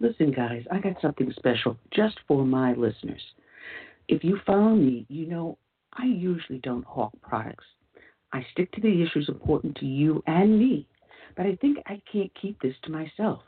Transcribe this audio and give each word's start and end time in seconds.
Listen, 0.00 0.30
guys, 0.30 0.64
I 0.70 0.78
got 0.78 1.00
something 1.02 1.32
special 1.36 1.76
just 1.92 2.18
for 2.28 2.44
my 2.44 2.72
listeners. 2.74 3.22
If 4.06 4.22
you 4.22 4.38
follow 4.46 4.74
me, 4.74 5.06
you 5.08 5.26
know 5.26 5.58
I 5.92 6.04
usually 6.04 6.60
don't 6.60 6.84
hawk 6.84 7.12
products. 7.20 7.64
I 8.32 8.46
stick 8.52 8.70
to 8.72 8.80
the 8.80 9.02
issues 9.02 9.28
important 9.28 9.76
to 9.76 9.86
you 9.86 10.22
and 10.26 10.58
me, 10.58 10.86
but 11.36 11.46
I 11.46 11.56
think 11.56 11.78
I 11.86 12.00
can't 12.10 12.30
keep 12.40 12.60
this 12.60 12.74
to 12.84 12.90
myself. 12.90 13.40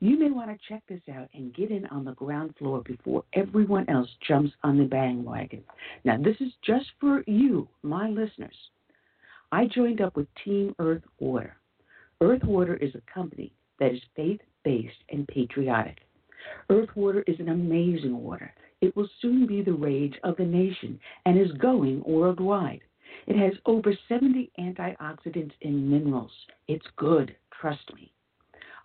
You 0.00 0.18
may 0.18 0.30
want 0.30 0.50
to 0.50 0.68
check 0.68 0.82
this 0.88 1.00
out 1.14 1.28
and 1.34 1.54
get 1.54 1.70
in 1.70 1.86
on 1.86 2.04
the 2.04 2.12
ground 2.12 2.54
floor 2.58 2.82
before 2.82 3.24
everyone 3.32 3.88
else 3.88 4.08
jumps 4.26 4.52
on 4.62 4.78
the 4.78 4.84
bandwagon. 4.84 5.62
Now, 6.04 6.18
this 6.18 6.36
is 6.40 6.52
just 6.64 6.86
for 7.00 7.22
you, 7.26 7.68
my 7.82 8.08
listeners. 8.08 8.56
I 9.52 9.66
joined 9.66 10.00
up 10.00 10.16
with 10.16 10.28
Team 10.44 10.74
Earth 10.78 11.02
Water. 11.18 11.56
Earth 12.20 12.44
Water 12.44 12.76
is 12.76 12.94
a 12.94 13.12
company 13.12 13.52
that 13.78 13.92
is 13.92 14.00
faith 14.14 14.40
based 14.66 14.98
and 15.10 15.28
patriotic. 15.28 15.98
Earth 16.70 16.88
Water 16.96 17.22
is 17.28 17.38
an 17.38 17.50
amazing 17.50 18.20
water. 18.20 18.52
It 18.80 18.94
will 18.96 19.08
soon 19.22 19.46
be 19.46 19.62
the 19.62 19.72
rage 19.72 20.14
of 20.24 20.36
the 20.36 20.44
nation 20.44 20.98
and 21.24 21.38
is 21.38 21.52
going 21.52 22.02
worldwide. 22.04 22.80
It 23.28 23.36
has 23.36 23.52
over 23.64 23.96
70 24.08 24.50
antioxidants 24.58 25.52
and 25.62 25.88
minerals. 25.88 26.32
It's 26.66 26.84
good, 26.96 27.36
trust 27.60 27.94
me. 27.94 28.12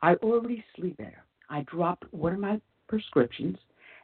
I 0.03 0.13
already 0.15 0.63
sleep 0.75 0.97
better. 0.97 1.25
I 1.49 1.61
dropped 1.61 2.05
one 2.13 2.33
of 2.33 2.39
my 2.39 2.61
prescriptions, 2.87 3.57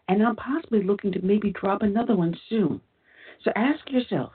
and 0.09 0.23
I'm 0.23 0.35
possibly 0.35 0.81
looking 0.81 1.11
to 1.11 1.21
maybe 1.21 1.51
drop 1.51 1.83
another 1.83 2.15
one 2.15 2.35
soon. 2.49 2.81
So 3.43 3.51
ask 3.55 3.89
yourself 3.91 4.31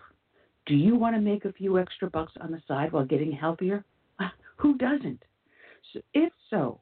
do 0.67 0.77
you 0.77 0.95
want 0.95 1.17
to 1.17 1.21
make 1.21 1.45
a 1.45 1.53
few 1.53 1.77
extra 1.77 2.09
bucks 2.09 2.35
on 2.41 2.53
the 2.53 2.63
side 2.69 2.93
while 2.93 3.05
getting 3.05 3.33
healthier? 3.33 3.85
Who 4.59 4.79
doesn't? 4.79 5.25
So 5.93 6.01
if 6.15 6.33
so, 6.51 6.81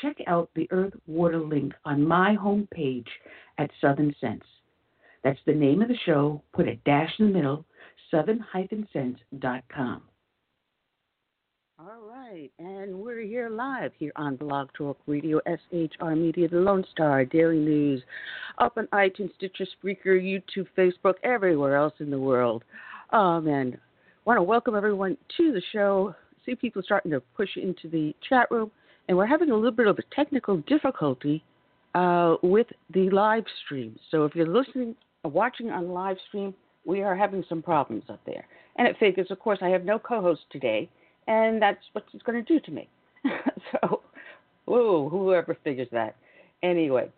check 0.00 0.16
out 0.26 0.50
the 0.54 0.68
Earth 0.70 0.94
Water 1.06 1.38
link 1.38 1.72
on 1.84 2.06
my 2.06 2.36
homepage 2.36 3.06
at 3.58 3.70
Southern 3.80 4.14
Sense. 4.20 4.44
That's 5.24 5.38
the 5.46 5.54
name 5.54 5.82
of 5.82 5.88
the 5.88 5.98
show. 6.06 6.42
Put 6.52 6.68
a 6.68 6.76
dash 6.84 7.12
in 7.18 7.26
the 7.28 7.32
middle, 7.32 7.64
southern-sense.com. 8.10 10.02
All 11.80 12.10
right, 12.10 12.50
and 12.58 12.98
we're 12.98 13.20
here 13.20 13.48
live 13.48 13.92
here 13.98 14.10
on 14.16 14.34
Blog 14.34 14.68
Talk 14.76 14.98
Radio, 15.06 15.40
SHR 15.46 16.18
Media, 16.18 16.48
The 16.48 16.56
Lone 16.56 16.84
Star, 16.90 17.24
Daily 17.24 17.58
News, 17.58 18.02
up 18.58 18.76
on 18.76 18.88
iTunes, 18.88 19.32
Stitcher, 19.36 19.64
Spreaker, 19.64 20.20
YouTube, 20.20 20.66
Facebook, 20.76 21.14
everywhere 21.22 21.76
else 21.76 21.94
in 22.00 22.10
the 22.10 22.18
world. 22.18 22.64
Um, 23.10 23.46
and 23.46 23.78
want 24.24 24.38
to 24.38 24.42
welcome 24.42 24.74
everyone 24.74 25.16
to 25.36 25.52
the 25.52 25.62
show. 25.72 26.14
See 26.44 26.56
people 26.56 26.82
starting 26.84 27.12
to 27.12 27.20
push 27.36 27.56
into 27.56 27.88
the 27.88 28.12
chat 28.28 28.50
room, 28.50 28.72
and 29.08 29.16
we're 29.16 29.26
having 29.26 29.50
a 29.50 29.54
little 29.54 29.70
bit 29.70 29.86
of 29.86 29.98
a 29.98 30.14
technical 30.14 30.58
difficulty 30.58 31.42
uh, 31.94 32.36
with 32.42 32.66
the 32.92 33.10
live 33.10 33.44
stream. 33.64 33.98
So 34.10 34.24
if 34.24 34.34
you're 34.34 34.46
listening, 34.46 34.94
or 35.24 35.30
watching 35.30 35.70
on 35.70 35.88
live 35.88 36.18
stream, 36.28 36.54
we 36.84 37.02
are 37.02 37.16
having 37.16 37.44
some 37.48 37.62
problems 37.62 38.04
up 38.08 38.20
there. 38.26 38.46
And 38.76 38.86
it 38.86 38.96
figures, 39.00 39.28
of 39.30 39.38
course, 39.40 39.58
I 39.62 39.68
have 39.68 39.84
no 39.84 39.98
co-host 39.98 40.42
today 40.50 40.88
and 41.28 41.60
that's 41.62 41.84
what 41.92 42.04
it's 42.12 42.22
going 42.24 42.42
to 42.42 42.52
do 42.52 42.58
to 42.58 42.70
me. 42.72 42.88
so, 43.72 44.00
ooh, 44.68 45.08
whoever 45.08 45.56
figures 45.62 45.88
that. 45.92 46.16
Anyway, 46.62 47.08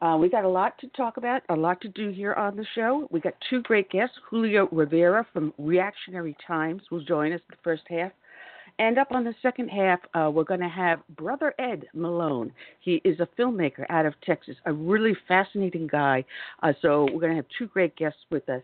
uh, 0.00 0.16
we 0.18 0.28
got 0.28 0.44
a 0.44 0.48
lot 0.48 0.78
to 0.78 0.88
talk 0.88 1.18
about, 1.18 1.42
a 1.50 1.54
lot 1.54 1.80
to 1.82 1.88
do 1.88 2.08
here 2.08 2.32
on 2.34 2.56
the 2.56 2.66
show. 2.74 3.06
We 3.10 3.20
got 3.20 3.34
two 3.48 3.62
great 3.62 3.90
guests. 3.90 4.16
Julio 4.28 4.68
Rivera 4.72 5.26
from 5.32 5.52
Reactionary 5.58 6.36
Times 6.44 6.82
will 6.90 7.04
join 7.04 7.32
us 7.32 7.40
in 7.48 7.56
the 7.56 7.62
first 7.62 7.82
half. 7.88 8.10
And 8.78 8.96
up 8.96 9.08
on 9.10 9.24
the 9.24 9.34
second 9.42 9.68
half, 9.68 9.98
uh, 10.14 10.30
we're 10.32 10.44
going 10.44 10.60
to 10.60 10.68
have 10.68 11.00
Brother 11.16 11.52
Ed 11.58 11.86
Malone. 11.94 12.52
He 12.80 13.00
is 13.04 13.18
a 13.18 13.28
filmmaker 13.38 13.84
out 13.90 14.06
of 14.06 14.14
Texas, 14.24 14.54
a 14.66 14.72
really 14.72 15.16
fascinating 15.26 15.88
guy. 15.88 16.24
Uh, 16.62 16.72
so 16.80 17.04
we're 17.12 17.20
going 17.20 17.32
to 17.32 17.36
have 17.36 17.46
two 17.58 17.66
great 17.66 17.96
guests 17.96 18.20
with 18.30 18.48
us. 18.48 18.62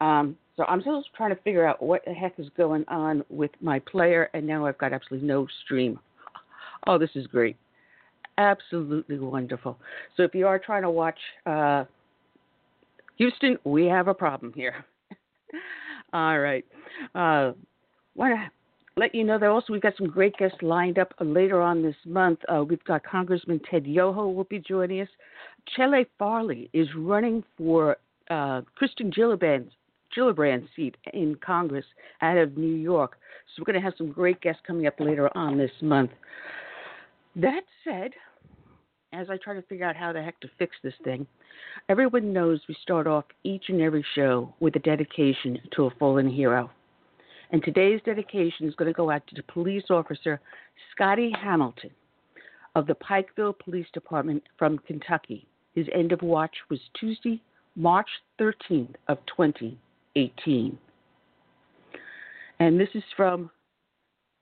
Um, 0.00 0.36
so 0.56 0.64
I'm 0.64 0.82
still 0.82 1.02
trying 1.16 1.34
to 1.34 1.42
figure 1.42 1.66
out 1.66 1.82
what 1.82 2.02
the 2.04 2.12
heck 2.12 2.38
is 2.38 2.46
going 2.56 2.84
on 2.88 3.24
with 3.30 3.50
my 3.60 3.78
player, 3.78 4.28
and 4.34 4.46
now 4.46 4.66
I've 4.66 4.78
got 4.78 4.92
absolutely 4.92 5.26
no 5.26 5.46
stream. 5.64 5.98
Oh, 6.86 6.98
this 6.98 7.08
is 7.14 7.26
great. 7.26 7.56
Absolutely 8.36 9.18
wonderful. 9.18 9.78
So 10.18 10.22
if 10.22 10.34
you 10.34 10.46
are 10.46 10.58
trying 10.58 10.82
to 10.82 10.90
watch 10.90 11.18
uh, 11.46 11.84
Houston, 13.16 13.56
we 13.64 13.86
have 13.86 14.06
a 14.06 14.12
problem 14.12 14.52
here. 14.54 14.84
All 16.12 16.38
right. 16.38 16.62
Uh, 17.14 17.52
to 18.18 18.50
let 18.96 19.14
you 19.14 19.24
know 19.24 19.38
that 19.38 19.48
also 19.48 19.72
we've 19.72 19.82
got 19.82 19.96
some 19.96 20.06
great 20.06 20.36
guests 20.36 20.58
lined 20.62 20.98
up 20.98 21.12
later 21.20 21.60
on 21.60 21.82
this 21.82 21.96
month. 22.06 22.38
Uh, 22.48 22.62
we've 22.62 22.84
got 22.84 23.02
Congressman 23.04 23.60
Ted 23.68 23.86
Yoho 23.86 24.28
will 24.28 24.44
be 24.44 24.60
joining 24.60 25.00
us. 25.00 25.08
Chele 25.76 26.06
Farley 26.16 26.70
is 26.72 26.86
running 26.96 27.42
for 27.58 27.96
uh, 28.30 28.60
Kristen 28.76 29.10
Gillibrand's 29.10 29.72
Gillibrand 30.16 30.68
seat 30.76 30.96
in 31.12 31.34
Congress 31.44 31.84
out 32.22 32.36
of 32.36 32.56
New 32.56 32.76
York. 32.76 33.18
So 33.48 33.62
we're 33.62 33.72
going 33.72 33.82
to 33.82 33.84
have 33.84 33.94
some 33.98 34.12
great 34.12 34.40
guests 34.40 34.62
coming 34.64 34.86
up 34.86 35.00
later 35.00 35.28
on 35.36 35.58
this 35.58 35.72
month. 35.82 36.10
That 37.34 37.62
said, 37.82 38.12
as 39.12 39.28
I 39.28 39.38
try 39.38 39.54
to 39.54 39.62
figure 39.62 39.86
out 39.86 39.96
how 39.96 40.12
the 40.12 40.22
heck 40.22 40.38
to 40.40 40.48
fix 40.56 40.76
this 40.84 40.94
thing, 41.02 41.26
everyone 41.88 42.32
knows 42.32 42.60
we 42.68 42.76
start 42.80 43.08
off 43.08 43.24
each 43.42 43.64
and 43.68 43.80
every 43.80 44.04
show 44.14 44.54
with 44.60 44.76
a 44.76 44.80
dedication 44.80 45.58
to 45.74 45.86
a 45.86 45.90
fallen 45.98 46.30
hero. 46.30 46.70
And 47.54 47.62
today's 47.62 48.00
dedication 48.04 48.66
is 48.66 48.74
going 48.74 48.92
to 48.92 48.96
go 48.96 49.12
out 49.12 49.24
to 49.28 49.36
the 49.36 49.44
police 49.44 49.84
officer 49.88 50.40
Scotty 50.90 51.32
Hamilton 51.40 51.90
of 52.74 52.88
the 52.88 52.96
Pikeville 52.96 53.56
Police 53.56 53.86
Department 53.94 54.42
from 54.58 54.78
Kentucky. 54.78 55.46
His 55.72 55.86
end 55.94 56.10
of 56.10 56.20
watch 56.20 56.56
was 56.68 56.80
Tuesday, 56.98 57.40
March 57.76 58.08
13th 58.40 58.96
of 59.06 59.18
2018. 59.26 60.76
And 62.58 62.80
this 62.80 62.88
is 62.92 63.04
from 63.16 63.52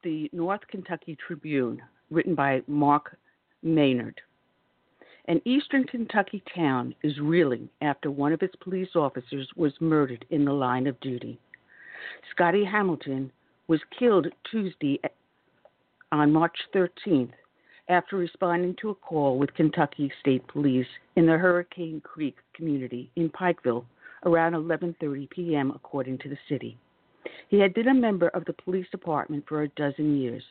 the 0.02 0.31
North 0.32 0.62
Kentucky 0.70 1.14
Tribune, 1.26 1.82
written 2.10 2.34
by 2.34 2.62
Mark 2.66 3.19
Maynard. 3.62 4.22
An 5.28 5.42
eastern 5.44 5.84
Kentucky 5.84 6.42
town 6.56 6.94
is 7.02 7.20
reeling 7.20 7.69
after 7.82 8.10
one 8.10 8.32
of 8.32 8.42
its 8.42 8.56
police 8.56 8.96
officers 8.96 9.50
was 9.54 9.75
murdered 9.81 10.25
in 10.31 10.46
the 10.46 10.52
line 10.54 10.86
of 10.86 10.98
duty. 11.00 11.38
Scotty 12.31 12.64
Hamilton 12.64 13.31
was 13.69 13.81
killed 13.99 14.26
Tuesday 14.50 15.00
on 16.10 16.32
March 16.32 16.56
13th 16.75 17.32
after 17.88 18.16
responding 18.16 18.75
to 18.81 18.90
a 18.90 18.94
call 18.94 19.38
with 19.38 19.54
Kentucky 19.54 20.10
State 20.20 20.46
Police 20.49 20.87
in 21.16 21.26
the 21.26 21.38
Hurricane 21.38 22.00
Creek 22.00 22.37
community 22.54 23.10
in 23.16 23.31
Pikeville 23.31 23.84
around 24.25 24.52
11:30 24.52 25.31
p.m. 25.31 25.72
according 25.75 26.19
to 26.19 26.28
the 26.28 26.38
city. 26.49 26.76
He 27.49 27.58
had 27.58 27.75
been 27.75 27.88
a 27.88 27.94
member 27.94 28.28
of 28.28 28.44
the 28.44 28.52
police 28.52 28.87
department 28.90 29.44
for 29.48 29.62
a 29.62 29.69
dozen 29.69 30.16
years. 30.16 30.44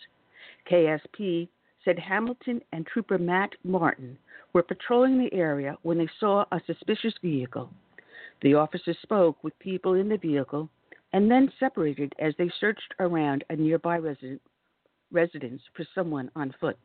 KSP 0.70 1.48
said 1.84 1.98
Hamilton 1.98 2.62
and 2.72 2.86
Trooper 2.86 3.18
Matt 3.18 3.52
Martin 3.64 4.18
were 4.54 4.64
patrolling 4.64 5.18
the 5.18 5.34
area 5.34 5.78
when 5.82 5.98
they 5.98 6.10
saw 6.20 6.46
a 6.52 6.62
suspicious 6.66 7.14
vehicle. 7.22 7.70
The 8.42 8.54
officers 8.56 8.98
spoke 9.02 9.44
with 9.44 9.58
people 9.60 9.94
in 9.94 10.10
the 10.10 10.18
vehicle 10.18 10.70
and 11.14 11.30
then 11.30 11.52
separated 11.60 12.14
as 12.20 12.34
they 12.38 12.50
searched 12.60 12.94
around 13.00 13.44
a 13.50 13.56
nearby 13.56 13.98
resident, 13.98 14.42
residence 15.12 15.62
for 15.76 15.86
someone 15.94 16.32
on 16.36 16.54
foot. 16.60 16.78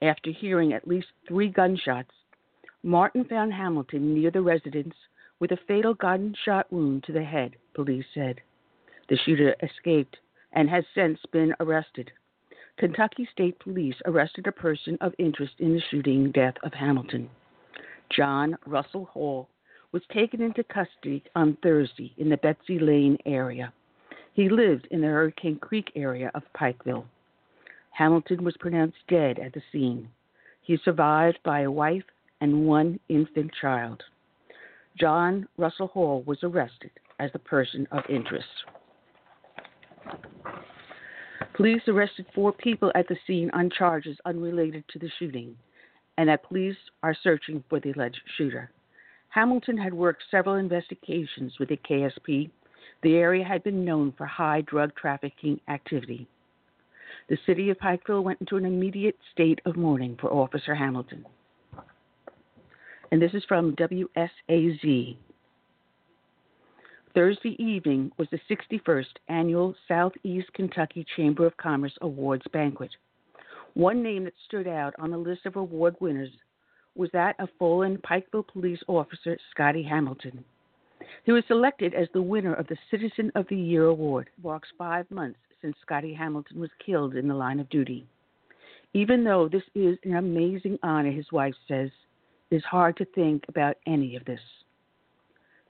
After 0.00 0.30
hearing 0.30 0.72
at 0.72 0.88
least 0.88 1.08
three 1.26 1.48
gunshots, 1.48 2.14
Martin 2.82 3.24
found 3.24 3.52
Hamilton 3.52 4.14
near 4.14 4.30
the 4.30 4.40
residence 4.40 4.94
with 5.40 5.50
a 5.52 5.58
fatal 5.66 5.94
gunshot 5.94 6.72
wound 6.72 7.04
to 7.04 7.12
the 7.12 7.24
head, 7.24 7.56
police 7.74 8.06
said. 8.14 8.40
The 9.08 9.18
shooter 9.24 9.54
escaped 9.62 10.16
and 10.52 10.70
has 10.70 10.84
since 10.94 11.18
been 11.32 11.54
arrested. 11.60 12.10
Kentucky 12.78 13.28
State 13.32 13.58
Police 13.58 13.96
arrested 14.06 14.46
a 14.46 14.52
person 14.52 14.96
of 15.00 15.14
interest 15.18 15.54
in 15.58 15.74
the 15.74 15.82
shooting 15.90 16.30
death 16.30 16.54
of 16.62 16.72
Hamilton. 16.72 17.28
John 18.10 18.56
Russell 18.66 19.06
Hall 19.06 19.48
was 19.92 20.02
taken 20.12 20.42
into 20.42 20.62
custody 20.64 21.22
on 21.34 21.56
Thursday 21.62 22.12
in 22.18 22.28
the 22.28 22.36
Betsy 22.36 22.78
Lane 22.78 23.18
area. 23.24 23.72
He 24.34 24.48
lived 24.48 24.86
in 24.90 25.00
the 25.00 25.06
Hurricane 25.06 25.56
Creek 25.56 25.90
area 25.96 26.30
of 26.34 26.42
Pikeville. 26.54 27.04
Hamilton 27.90 28.44
was 28.44 28.56
pronounced 28.58 28.98
dead 29.08 29.38
at 29.38 29.52
the 29.52 29.62
scene. 29.72 30.08
He 30.62 30.74
is 30.74 30.80
survived 30.84 31.38
by 31.44 31.60
a 31.60 31.70
wife 31.70 32.04
and 32.40 32.66
one 32.66 33.00
infant 33.08 33.50
child. 33.60 34.02
John 34.98 35.48
Russell 35.56 35.88
Hall 35.88 36.22
was 36.26 36.38
arrested 36.42 36.90
as 37.18 37.30
a 37.34 37.38
person 37.38 37.88
of 37.90 38.04
interest. 38.08 38.46
Police 41.54 41.82
arrested 41.88 42.26
four 42.34 42.52
people 42.52 42.92
at 42.94 43.08
the 43.08 43.16
scene 43.26 43.50
on 43.52 43.70
charges 43.70 44.16
unrelated 44.24 44.84
to 44.90 44.98
the 44.98 45.10
shooting, 45.18 45.56
and 46.16 46.28
that 46.28 46.44
police 46.44 46.76
are 47.02 47.16
searching 47.22 47.64
for 47.68 47.80
the 47.80 47.90
alleged 47.90 48.20
shooter. 48.36 48.70
Hamilton 49.38 49.78
had 49.78 49.94
worked 49.94 50.24
several 50.32 50.56
investigations 50.56 51.52
with 51.60 51.68
the 51.68 51.76
KSP. 51.88 52.50
The 53.04 53.14
area 53.14 53.44
had 53.44 53.62
been 53.62 53.84
known 53.84 54.12
for 54.18 54.26
high 54.26 54.62
drug 54.62 54.96
trafficking 54.96 55.60
activity. 55.68 56.26
The 57.28 57.38
city 57.46 57.70
of 57.70 57.78
Pikeville 57.78 58.24
went 58.24 58.40
into 58.40 58.56
an 58.56 58.64
immediate 58.64 59.14
state 59.30 59.60
of 59.64 59.76
mourning 59.76 60.16
for 60.20 60.32
Officer 60.32 60.74
Hamilton. 60.74 61.24
And 63.12 63.22
this 63.22 63.30
is 63.32 63.44
from 63.46 63.76
WSAZ. 63.76 65.16
Thursday 67.14 67.56
evening 67.60 68.10
was 68.18 68.26
the 68.32 68.40
61st 68.50 69.04
annual 69.28 69.72
Southeast 69.86 70.52
Kentucky 70.52 71.06
Chamber 71.14 71.46
of 71.46 71.56
Commerce 71.58 71.96
Awards 72.00 72.46
banquet. 72.52 72.90
One 73.74 74.02
name 74.02 74.24
that 74.24 74.34
stood 74.48 74.66
out 74.66 74.94
on 74.98 75.12
the 75.12 75.16
list 75.16 75.46
of 75.46 75.54
award 75.54 75.94
winners 76.00 76.30
was 76.98 77.10
that 77.12 77.36
of 77.38 77.48
fallen 77.58 77.96
Pikeville 77.98 78.48
police 78.48 78.80
officer 78.88 79.38
Scotty 79.52 79.84
Hamilton. 79.84 80.44
He 81.24 81.32
was 81.32 81.44
selected 81.46 81.94
as 81.94 82.08
the 82.12 82.20
winner 82.20 82.54
of 82.54 82.66
the 82.66 82.76
Citizen 82.90 83.30
of 83.36 83.46
the 83.48 83.56
Year 83.56 83.86
award. 83.86 84.28
Marks 84.42 84.68
five 84.76 85.08
months 85.10 85.38
since 85.62 85.76
Scotty 85.80 86.12
Hamilton 86.12 86.60
was 86.60 86.70
killed 86.84 87.14
in 87.14 87.28
the 87.28 87.34
line 87.34 87.60
of 87.60 87.70
duty. 87.70 88.04
Even 88.94 89.22
though 89.22 89.48
this 89.48 89.62
is 89.74 89.96
an 90.04 90.16
amazing 90.16 90.78
honor, 90.82 91.12
his 91.12 91.30
wife 91.30 91.54
says, 91.68 91.90
it 92.50 92.56
is 92.56 92.64
hard 92.64 92.96
to 92.96 93.04
think 93.04 93.44
about 93.48 93.76
any 93.86 94.16
of 94.16 94.24
this. 94.24 94.40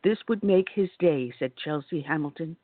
This 0.03 0.19
would 0.29 0.43
make 0.43 0.69
his 0.73 0.89
day, 0.99 1.33
said 1.39 1.53
Chelsea 1.63 2.01
Hamilton. 2.01 2.57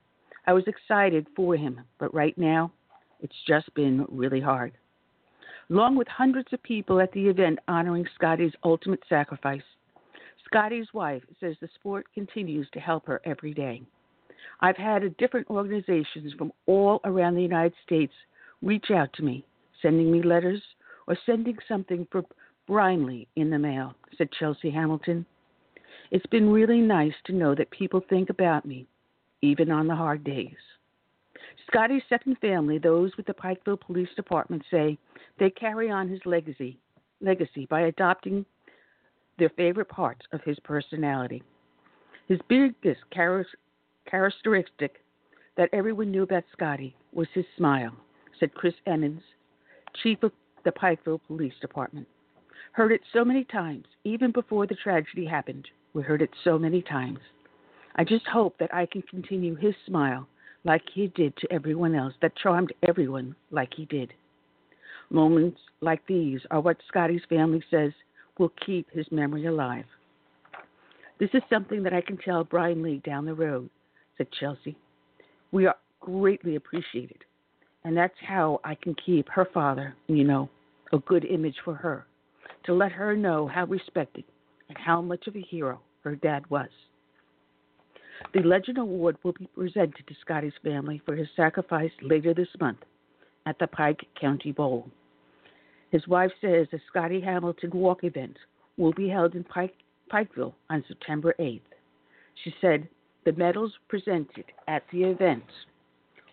I 0.47 0.53
was 0.53 0.65
excited 0.67 1.27
for 1.37 1.57
him, 1.57 1.81
but 1.99 2.15
right 2.15 2.37
now 2.39 2.73
it's 3.21 3.35
just 3.47 3.73
been 3.75 4.07
really 4.09 4.41
hard. 4.41 4.73
Along 5.71 5.97
with 5.97 6.09
hundreds 6.09 6.53
of 6.53 6.63
people 6.63 7.01
at 7.01 7.11
the 7.13 7.27
event 7.27 7.59
honoring 7.69 8.07
Scotty's 8.15 8.53
ultimate 8.65 9.03
sacrifice, 9.09 9.63
Scotty's 10.45 10.93
wife 10.93 11.23
says 11.41 11.57
the 11.61 11.69
sport 11.75 12.07
continues 12.15 12.69
to 12.73 12.81
help 12.81 13.07
her 13.07 13.21
every 13.25 13.55
day. 13.55 13.83
I've 14.61 14.77
had 14.77 15.17
different 15.17 15.49
organizations 15.49 16.33
from 16.35 16.53
all 16.67 17.01
around 17.05 17.35
the 17.35 17.43
United 17.43 17.75
States 17.85 18.13
reach 18.63 18.91
out 18.91 19.13
to 19.15 19.23
me, 19.23 19.45
sending 19.81 20.13
me 20.13 20.23
letters 20.23 20.63
or 21.07 21.17
sending 21.27 21.57
something 21.67 22.07
for 22.11 22.25
Brinley 22.69 23.27
in 23.37 23.51
the 23.51 23.59
mail, 23.59 23.95
said 24.17 24.29
Chelsea 24.39 24.71
Hamilton. 24.71 25.27
It's 26.11 26.27
been 26.27 26.51
really 26.51 26.81
nice 26.81 27.15
to 27.25 27.33
know 27.33 27.55
that 27.55 27.71
people 27.71 28.03
think 28.09 28.31
about 28.31 28.65
me, 28.65 28.87
even 29.43 29.71
on 29.71 29.87
the 29.87 29.97
hard 29.97 30.25
days. 30.25 30.57
Scotty's 31.67 32.03
second 32.09 32.39
family, 32.39 32.79
those 32.79 33.17
with 33.17 33.27
the 33.27 33.35
Pikeville 33.35 33.81
Police 33.81 34.09
Department, 34.17 34.63
say 34.71 34.99
they 35.39 35.51
carry 35.51 35.91
on 35.91 36.09
his 36.09 36.21
legacy, 36.25 36.79
legacy 37.21 37.67
by 37.67 37.83
adopting 37.83 38.45
their 39.39 39.51
favorite 39.51 39.89
parts 39.89 40.27
of 40.33 40.41
his 40.43 40.59
personality. 40.61 41.43
His 42.29 42.39
biggest 42.49 43.01
characteristic 43.11 45.03
that 45.57 45.71
everyone 45.73 46.11
knew 46.11 46.23
about 46.23 46.45
Scotty 46.53 46.97
was 47.13 47.29
his 47.35 47.45
smile, 47.57 47.95
said 48.41 48.55
Chris 48.55 48.75
Emmons, 48.87 49.23
chief 50.03 50.23
of 50.23 50.33
the 50.65 50.73
Pikeville 50.73 51.21
Police 51.27 51.55
Department. 51.61 52.07
Heard 52.73 52.93
it 52.93 53.03
so 53.13 53.25
many 53.25 53.45
times, 53.45 53.85
even 54.05 54.33
before 54.33 54.67
the 54.67 54.75
tragedy 54.75 55.27
happened. 55.27 55.69
We 55.93 56.03
heard 56.03 56.23
it 56.23 56.31
so 56.43 56.59
many 56.59 56.83
times. 56.83 57.21
I 57.97 58.03
just 58.05 58.27
hope 58.27 58.59
that 58.59 58.75
I 58.75 58.87
can 58.87 59.03
continue 59.03 59.55
his 59.55 59.75
smile 59.87 60.27
like 60.65 60.83
he 60.93 61.09
did 61.09 61.37
to 61.37 61.53
everyone 61.53 61.95
else, 61.95 62.15
that 62.23 62.37
charmed 62.37 62.73
everyone 62.87 63.35
like 63.51 63.73
he 63.75 63.85
did. 63.87 64.13
Moments 65.11 65.61
like 65.81 66.05
these 66.07 66.41
are 66.51 66.61
what 66.61 66.79
Scotty's 66.89 67.23
family 67.29 67.63
says 67.71 67.93
will 68.39 68.53
keep 68.65 68.91
his 68.91 69.07
memory 69.11 69.47
alive. 69.47 69.85
This 71.21 71.31
is 71.35 71.43
something 71.49 71.83
that 71.83 71.95
I 71.95 72.01
can 72.01 72.17
tell 72.17 72.45
Brinley 72.45 73.03
down 73.05 73.25
the 73.25 73.35
road, 73.35 73.71
said 74.19 74.27
Chelsea. 74.41 74.77
We 75.53 75.67
are 75.67 75.77
greatly 76.01 76.57
appreciated, 76.57 77.19
and 77.85 77.97
that's 77.97 78.15
how 78.27 78.61
I 78.65 78.75
can 78.75 78.97
keep 79.07 79.29
her 79.29 79.47
father, 79.55 79.95
you 80.09 80.25
know, 80.25 80.49
a 80.93 80.99
good 80.99 81.25
image 81.25 81.57
for 81.65 81.75
her, 81.75 82.07
to 82.65 82.75
let 82.75 82.93
her 82.93 83.17
know 83.17 83.47
how 83.47 83.67
respected 83.67 84.25
and 84.69 84.77
how 84.79 85.01
much 85.01 85.27
of 85.27 85.37
a 85.37 85.41
hero 85.41 85.81
her 86.03 86.17
dad 86.17 86.49
was. 86.51 86.69
The 88.33 88.43
Legend 88.43 88.79
Award 88.79 89.17
will 89.23 89.33
be 89.33 89.49
presented 89.55 90.07
to 90.07 90.15
Scotty's 90.21 90.53
family 90.63 91.01
for 91.05 91.15
his 91.15 91.29
sacrifice 91.37 91.91
later 92.03 92.35
this 92.35 92.49
month 92.61 92.79
at 93.47 93.59
the 93.59 93.67
Pike 93.67 94.07
County 94.21 94.53
Bowl. 94.53 94.89
His 95.91 96.07
wife 96.09 96.33
says 96.41 96.67
the 96.71 96.81
Scotty 96.89 97.21
Hamilton 97.21 97.71
Walk 97.73 98.05
event 98.05 98.37
will 98.77 98.93
be 98.93 99.09
held 99.09 99.35
in 99.35 99.45
Pike, 99.45 99.75
Pikeville 100.13 100.55
on 100.71 100.85
September 100.89 101.35
8th. 101.39 101.61
She 102.43 102.55
said 102.61 102.89
the 103.25 103.33
medals 103.33 103.73
presented 103.89 104.45
at 104.67 104.83
the 104.93 105.05
event 105.05 105.45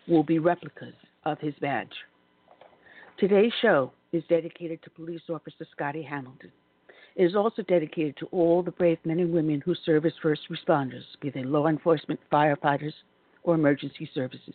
will 0.08 0.24
be 0.24 0.38
replicas 0.38 0.94
of 1.24 1.38
his 1.38 1.54
badge. 1.60 1.94
Today's 3.18 3.52
show 3.60 3.92
is 4.12 4.24
dedicated 4.28 4.82
to 4.82 4.90
police 4.90 5.22
officer 5.28 5.66
Scotty 5.70 6.02
Hamilton. 6.02 6.50
It 7.14 7.24
is 7.24 7.36
also 7.36 7.62
dedicated 7.62 8.16
to 8.18 8.26
all 8.26 8.62
the 8.62 8.70
brave 8.70 8.98
men 9.04 9.20
and 9.20 9.32
women 9.32 9.60
who 9.60 9.74
serve 9.74 10.06
as 10.06 10.12
first 10.22 10.42
responders, 10.50 11.04
be 11.20 11.30
they 11.30 11.42
law 11.42 11.66
enforcement, 11.66 12.20
firefighters, 12.32 12.94
or 13.42 13.54
emergency 13.54 14.08
services. 14.14 14.54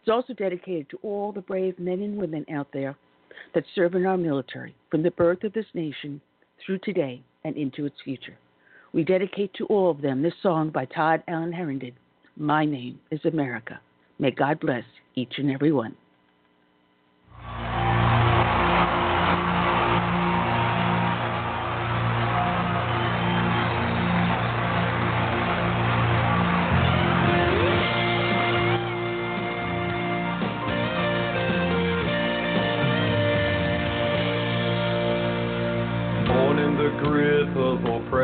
It's 0.00 0.10
also 0.10 0.32
dedicated 0.32 0.88
to 0.90 0.98
all 1.02 1.32
the 1.32 1.40
brave 1.40 1.78
men 1.78 2.02
and 2.02 2.16
women 2.16 2.46
out 2.52 2.68
there 2.72 2.96
that 3.54 3.64
serve 3.74 3.94
in 3.94 4.06
our 4.06 4.16
military 4.16 4.74
from 4.90 5.02
the 5.02 5.10
birth 5.10 5.44
of 5.44 5.52
this 5.52 5.66
nation 5.74 6.20
through 6.64 6.78
today 6.78 7.22
and 7.44 7.56
into 7.56 7.84
its 7.84 8.00
future. 8.04 8.36
We 8.92 9.04
dedicate 9.04 9.52
to 9.54 9.66
all 9.66 9.90
of 9.90 10.02
them 10.02 10.22
this 10.22 10.34
song 10.42 10.70
by 10.70 10.84
Todd 10.86 11.22
Allen 11.28 11.52
Herndon, 11.52 11.94
My 12.36 12.64
Name 12.64 13.00
is 13.10 13.24
America. 13.24 13.80
May 14.18 14.30
God 14.30 14.60
bless 14.60 14.84
each 15.14 15.38
and 15.38 15.50
every 15.50 15.72
one. 15.72 15.96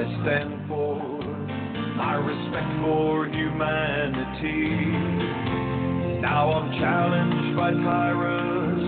I 0.00 0.04
stand 0.24 0.66
for, 0.66 0.96
my 1.98 2.14
respect 2.14 2.72
for 2.80 3.26
humanity. 3.26 4.64
Now 6.22 6.52
I'm 6.54 6.72
challenged 6.80 7.54
by 7.54 7.72
tyrants 7.72 8.80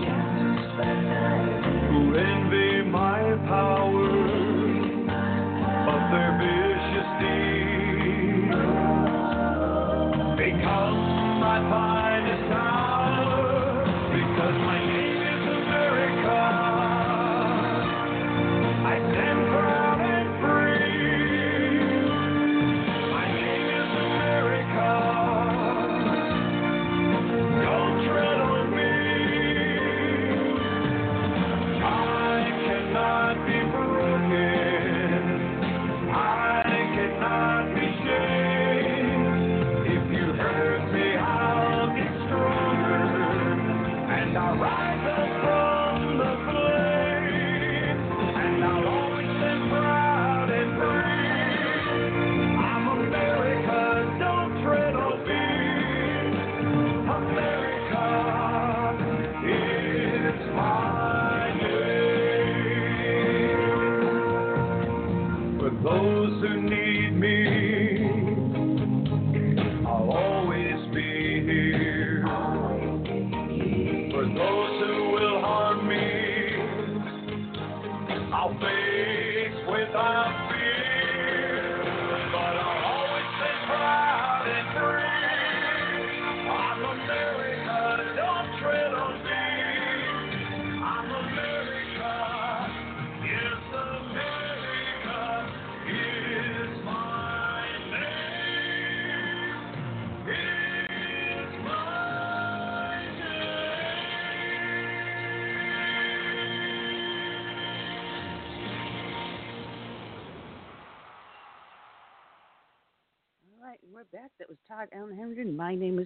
who 1.91 2.17
envy 2.17 2.72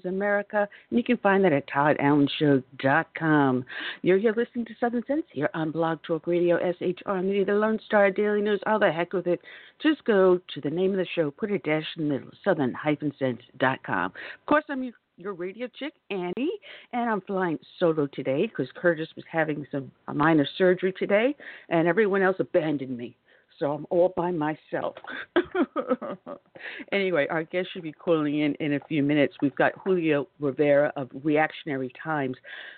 America, 0.05 0.67
and 0.89 0.97
you 0.97 1.03
can 1.03 1.17
find 1.17 1.43
that 1.43 1.53
at 1.53 1.67
toddallenshow.com. 1.67 3.65
You're 4.01 4.17
here 4.17 4.33
listening 4.35 4.65
to 4.65 4.73
Southern 4.79 5.03
Sense 5.05 5.25
here 5.31 5.49
on 5.53 5.71
Blog 5.71 5.99
Talk 6.03 6.27
Radio, 6.27 6.57
SHR 6.57 7.23
Media, 7.23 7.45
the 7.45 7.53
Lone 7.53 7.79
Star 7.85 8.11
Daily 8.11 8.41
News. 8.41 8.59
All 8.65 8.79
the 8.79 8.91
heck 8.91 9.13
with 9.13 9.27
it. 9.27 9.39
Just 9.81 10.03
go 10.05 10.39
to 10.53 10.61
the 10.61 10.69
name 10.69 10.91
of 10.91 10.97
the 10.97 11.07
show, 11.15 11.31
put 11.31 11.51
a 11.51 11.59
dash 11.59 11.85
in 11.97 12.07
the 12.07 12.13
middle, 12.13 12.31
southern-sense.com. 12.43 14.05
Of 14.05 14.45
course, 14.47 14.63
I'm 14.69 14.83
your, 14.83 14.93
your 15.17 15.33
radio 15.33 15.67
chick, 15.77 15.93
Annie, 16.09 16.59
and 16.93 17.09
I'm 17.09 17.21
flying 17.21 17.59
solo 17.79 18.07
today 18.07 18.47
because 18.47 18.67
Curtis 18.75 19.09
was 19.15 19.25
having 19.31 19.65
some 19.71 19.91
minor 20.13 20.47
surgery 20.57 20.93
today, 20.97 21.35
and 21.69 21.87
everyone 21.87 22.21
else 22.21 22.37
abandoned 22.39 22.97
me 22.97 23.15
so 23.59 23.71
I'm 23.71 23.85
all 23.89 24.13
by 24.15 24.31
myself. 24.31 24.95
anyway, 26.91 27.27
our 27.29 27.43
guest 27.43 27.69
should 27.73 27.83
be 27.83 27.91
calling 27.91 28.39
in 28.39 28.55
in 28.55 28.73
a 28.73 28.79
few 28.87 29.03
minutes. 29.03 29.35
We've 29.41 29.55
got 29.55 29.73
Julio 29.83 30.27
Rivera 30.39 30.91
of 30.95 31.09
Reactionary 31.23 31.91
Times 32.01 32.37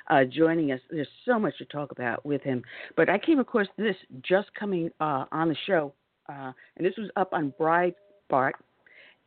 uh, 0.10 0.24
joining 0.26 0.72
us. 0.72 0.80
There's 0.90 1.08
so 1.26 1.40
much 1.40 1.58
to 1.58 1.66
talk 1.66 1.92
about 1.92 2.26
with 2.26 2.42
him. 2.42 2.64
But 2.96 3.10
I 3.10 3.18
came 3.18 3.40
across 3.40 3.68
this 3.78 3.96
just 4.22 4.54
coming 4.54 4.90
uh, 5.00 5.26
on 5.32 5.50
the 5.50 5.58
show, 5.68 5.94
uh, 6.28 6.52
and 6.78 6.86
this 6.86 6.94
was 6.98 7.10
up 7.16 7.34
on 7.34 7.54
Breitbart 7.60 8.54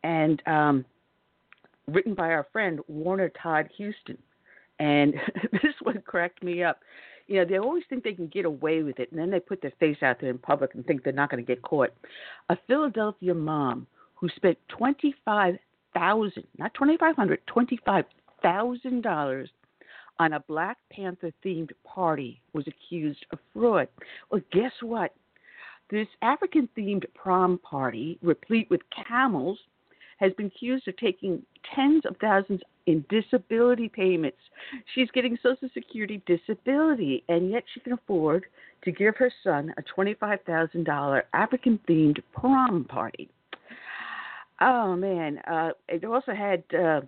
and 0.02 0.42
um, 0.46 0.84
written 1.86 2.14
by 2.14 2.30
our 2.30 2.46
friend 2.52 2.80
Warner 2.88 3.30
Todd 3.42 3.68
Huston. 3.78 4.18
And 4.78 5.14
this 5.52 5.74
one 5.82 6.02
cracked 6.06 6.42
me 6.42 6.62
up 6.62 6.80
you 7.26 7.36
know, 7.36 7.44
they 7.44 7.58
always 7.58 7.84
think 7.88 8.04
they 8.04 8.12
can 8.12 8.28
get 8.28 8.44
away 8.44 8.82
with 8.82 8.98
it, 8.98 9.10
and 9.10 9.20
then 9.20 9.30
they 9.30 9.40
put 9.40 9.62
their 9.62 9.72
face 9.80 9.98
out 10.02 10.20
there 10.20 10.30
in 10.30 10.38
public 10.38 10.74
and 10.74 10.84
think 10.84 11.02
they're 11.02 11.12
not 11.12 11.30
going 11.30 11.44
to 11.44 11.46
get 11.46 11.62
caught. 11.62 11.90
A 12.48 12.56
Philadelphia 12.66 13.34
mom 13.34 13.86
who 14.14 14.28
spent 14.36 14.58
twenty 14.68 15.14
five 15.24 15.56
thousand, 15.94 16.44
not 16.58 16.74
twenty 16.74 16.96
five 16.96 17.16
hundred, 17.16 17.40
twenty 17.46 17.78
five 17.84 18.04
thousand 18.42 19.02
dollars 19.02 19.50
on 20.18 20.34
a 20.34 20.40
Black 20.40 20.78
Panther 20.90 21.32
themed 21.44 21.70
party 21.84 22.40
was 22.52 22.64
accused 22.66 23.24
of 23.32 23.38
fraud. 23.52 23.88
Well, 24.30 24.40
guess 24.52 24.72
what? 24.80 25.14
This 25.90 26.08
African 26.22 26.68
themed 26.76 27.04
prom 27.14 27.58
party, 27.58 28.18
replete 28.22 28.68
with 28.70 28.80
camels, 29.08 29.58
has 30.22 30.32
been 30.34 30.46
accused 30.46 30.86
of 30.86 30.96
taking 30.96 31.42
tens 31.74 32.04
of 32.06 32.16
thousands 32.20 32.60
in 32.86 33.04
disability 33.08 33.88
payments. 33.88 34.38
She's 34.94 35.10
getting 35.10 35.36
Social 35.42 35.68
Security 35.74 36.22
disability, 36.26 37.24
and 37.28 37.50
yet 37.50 37.64
she 37.74 37.80
can 37.80 37.92
afford 37.92 38.46
to 38.84 38.92
give 38.92 39.16
her 39.16 39.32
son 39.42 39.74
a 39.76 40.00
$25,000 40.00 41.22
African 41.34 41.80
themed 41.88 42.22
prom 42.32 42.84
party. 42.84 43.28
Oh, 44.60 44.94
man. 44.94 45.38
Uh, 45.38 45.70
it 45.88 46.04
also 46.04 46.32
had 46.32 46.62
uh, 46.72 47.00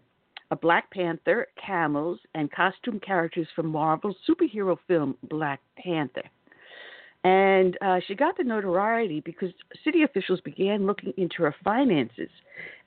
a 0.51 0.57
Black 0.57 0.91
Panther, 0.91 1.47
camels, 1.65 2.19
and 2.35 2.51
costume 2.51 2.99
characters 2.99 3.47
from 3.55 3.67
Marvel's 3.67 4.17
superhero 4.29 4.77
film 4.89 5.17
Black 5.31 5.61
Panther. 5.79 6.25
And 7.23 7.79
uh, 7.81 8.01
she 8.07 8.15
got 8.15 8.37
the 8.37 8.45
notoriety 8.45 9.21
because 9.21 9.51
city 9.85 10.03
officials 10.03 10.41
began 10.41 10.85
looking 10.85 11.15
into 11.17 11.43
her 11.43 11.55
finances 11.65 12.29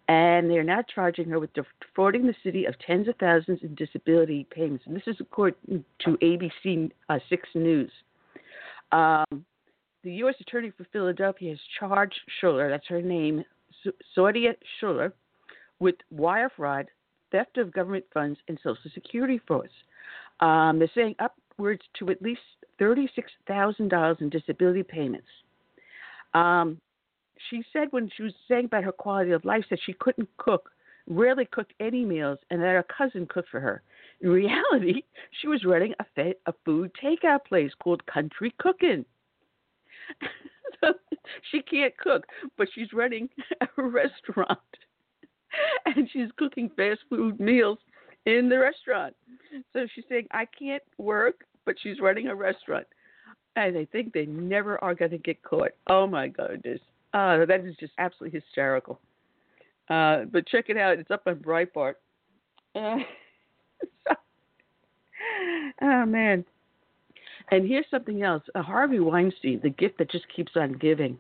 and 0.07 0.49
they're 0.49 0.63
now 0.63 0.83
charging 0.93 1.29
her 1.29 1.39
with 1.39 1.49
defrauding 1.53 2.25
the 2.25 2.35
city 2.43 2.65
of 2.65 2.75
tens 2.79 3.07
of 3.07 3.15
thousands 3.19 3.59
in 3.61 3.75
disability 3.75 4.47
payments. 4.49 4.85
And 4.87 4.95
this 4.95 5.03
is 5.07 5.17
according 5.19 5.83
to 6.05 6.17
ABC 6.17 6.91
uh, 7.09 7.19
6 7.29 7.49
News. 7.55 7.91
Um, 8.91 9.45
the 10.03 10.13
U.S. 10.13 10.35
Attorney 10.39 10.71
for 10.77 10.85
Philadelphia 10.93 11.49
has 11.49 11.59
charged 11.79 12.19
Shuler, 12.41 12.69
that's 12.69 12.87
her 12.87 13.01
name, 13.01 13.43
Saudia 14.17 14.55
Shuler, 14.81 15.11
with 15.79 15.95
wire 16.09 16.49
fraud, 16.55 16.87
theft 17.31 17.57
of 17.57 17.73
government 17.73 18.05
funds, 18.13 18.39
and 18.47 18.57
Social 18.63 18.89
Security 18.93 19.41
frauds. 19.45 19.71
Um, 20.39 20.79
they're 20.79 20.89
saying 20.95 21.15
upwards 21.19 21.81
to 21.99 22.09
at 22.09 22.21
least 22.21 22.41
$36,000 22.79 24.21
in 24.21 24.29
disability 24.29 24.83
payments. 24.83 25.27
Um, 26.33 26.79
she 27.50 27.63
said 27.74 27.88
when 27.91 28.10
she 28.15 28.24
was 28.24 28.34
saying 28.48 28.65
about 28.65 28.84
her 28.84 28.91
quality 28.91 29.32
of 29.32 29.46
life 29.46 29.65
that 29.70 29.79
she 29.86 29.94
couldn't 29.94 30.29
cook, 30.38 30.72
rarely 31.08 31.46
cooked 31.46 31.74
any 31.79 32.06
meals, 32.06 32.39
and 32.50 32.62
that 32.62 32.74
her 32.74 32.86
cousin 32.96 33.25
cooked 33.27 33.50
for 33.50 33.60
her. 33.60 33.82
In 34.22 34.29
reality, 34.32 35.03
she 35.41 35.48
was 35.48 35.63
running 35.65 35.94
a, 36.00 36.06
fa- 36.15 36.36
a 36.46 36.53
food 36.65 36.91
takeout 37.01 37.46
place 37.48 37.72
called 37.82 38.06
Country 38.06 38.53
Cooking. 38.60 39.06
she 41.51 41.62
can't 41.62 41.96
cook, 41.98 42.25
but 42.58 42.67
she's 42.74 42.94
running 42.94 43.29
a 43.77 43.82
restaurant, 43.82 44.60
and 45.86 46.10
she's 46.12 46.29
cooking 46.38 46.70
fast 46.75 47.01
food 47.10 47.39
meals 47.39 47.79
in 48.25 48.50
the 48.50 48.60
restaurant. 48.60 49.15
So 49.74 49.86
she's 49.94 50.06
saying, 50.10 50.27
"I 50.32 50.46
can't 50.58 50.84
work, 50.98 51.46
but 51.65 51.75
she's 51.82 52.00
running 52.00 52.27
a 52.27 52.36
restaurant." 52.36 52.88
And 53.56 53.77
I 53.77 53.86
think 53.86 54.13
they 54.13 54.27
never 54.27 54.82
are 54.84 54.94
going 54.94 55.12
to 55.12 55.17
get 55.17 55.41
caught. 55.41 55.72
Oh 55.88 56.06
my 56.06 56.27
goodness. 56.27 56.79
Uh, 57.13 57.45
that 57.45 57.65
is 57.65 57.75
just 57.79 57.93
absolutely 57.97 58.39
hysterical. 58.39 58.99
Uh, 59.89 60.25
but 60.31 60.47
check 60.47 60.65
it 60.69 60.77
out. 60.77 60.99
It's 60.99 61.11
up 61.11 61.23
on 61.27 61.35
Breitbart. 61.35 61.95
Uh, 62.75 62.97
oh, 65.81 66.05
man. 66.05 66.43
And 67.51 67.65
here's 67.67 67.85
something 67.89 68.23
else: 68.23 68.43
uh, 68.55 68.61
Harvey 68.61 68.99
Weinstein, 68.99 69.61
the 69.63 69.69
gift 69.69 69.99
that 69.99 70.11
just 70.11 70.25
keeps 70.35 70.51
on 70.55 70.73
giving. 70.73 71.17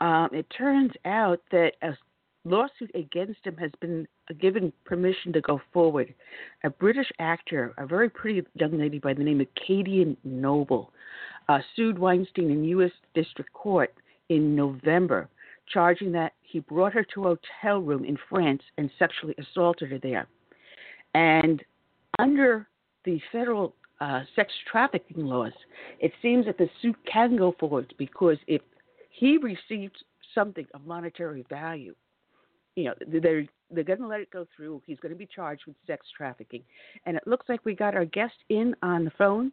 Um, 0.00 0.28
it 0.32 0.46
turns 0.56 0.90
out 1.04 1.40
that 1.52 1.74
a 1.82 1.96
lawsuit 2.44 2.90
against 2.96 3.38
him 3.44 3.56
has 3.56 3.70
been 3.80 4.08
given 4.40 4.72
permission 4.84 5.32
to 5.32 5.40
go 5.40 5.60
forward. 5.72 6.12
A 6.64 6.70
British 6.70 7.10
actor, 7.20 7.72
a 7.78 7.86
very 7.86 8.08
pretty 8.08 8.42
young 8.54 8.78
lady 8.78 8.98
by 8.98 9.14
the 9.14 9.22
name 9.22 9.40
of 9.40 9.46
Kadian 9.54 10.16
Noble, 10.24 10.92
uh, 11.48 11.60
sued 11.76 11.98
Weinstein 11.98 12.50
in 12.50 12.64
U.S. 12.64 12.90
District 13.14 13.52
Court 13.52 13.94
in 14.32 14.56
November, 14.56 15.28
charging 15.72 16.12
that 16.12 16.32
he 16.40 16.60
brought 16.60 16.92
her 16.92 17.04
to 17.14 17.26
a 17.26 17.36
hotel 17.36 17.80
room 17.80 18.04
in 18.04 18.16
France 18.28 18.62
and 18.78 18.90
sexually 18.98 19.34
assaulted 19.38 19.90
her 19.90 19.98
there. 19.98 20.26
And 21.14 21.62
under 22.18 22.66
the 23.04 23.20
federal 23.30 23.74
uh, 24.00 24.22
sex 24.34 24.52
trafficking 24.70 25.26
laws, 25.26 25.52
it 26.00 26.12
seems 26.20 26.46
that 26.46 26.58
the 26.58 26.68
suit 26.80 26.96
can 27.10 27.36
go 27.36 27.54
forward 27.60 27.92
because 27.98 28.38
if 28.46 28.62
he 29.10 29.38
received 29.38 29.96
something 30.34 30.66
of 30.74 30.86
monetary 30.86 31.44
value, 31.48 31.94
you 32.74 32.84
know, 32.84 32.94
they're 33.06 33.46
they're 33.70 33.84
going 33.84 34.00
to 34.00 34.06
let 34.06 34.20
it 34.20 34.30
go 34.30 34.46
through. 34.54 34.82
He's 34.86 35.00
going 35.00 35.12
to 35.12 35.18
be 35.18 35.28
charged 35.34 35.62
with 35.66 35.76
sex 35.86 36.06
trafficking, 36.16 36.62
and 37.04 37.16
it 37.16 37.26
looks 37.26 37.48
like 37.48 37.64
we 37.64 37.74
got 37.74 37.94
our 37.94 38.06
guest 38.06 38.34
in 38.48 38.74
on 38.82 39.04
the 39.04 39.12
phone, 39.16 39.52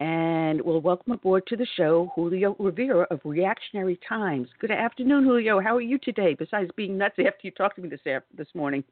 and 0.00 0.62
we'll 0.62 0.80
welcome 0.80 1.12
aboard 1.12 1.46
to 1.46 1.56
the 1.56 1.66
show 1.76 2.10
Julio 2.14 2.56
Rivera 2.58 3.06
of 3.10 3.20
Reactionary 3.22 4.00
Times. 4.08 4.48
Good 4.58 4.70
afternoon, 4.70 5.24
Julio. 5.24 5.60
How 5.60 5.76
are 5.76 5.82
you 5.82 5.98
today? 5.98 6.34
Besides 6.34 6.70
being 6.74 6.96
nuts 6.96 7.16
after 7.18 7.40
you 7.42 7.50
talked 7.50 7.76
to 7.76 7.82
me 7.82 7.90
this 7.90 8.00
this 8.36 8.48
morning. 8.54 8.82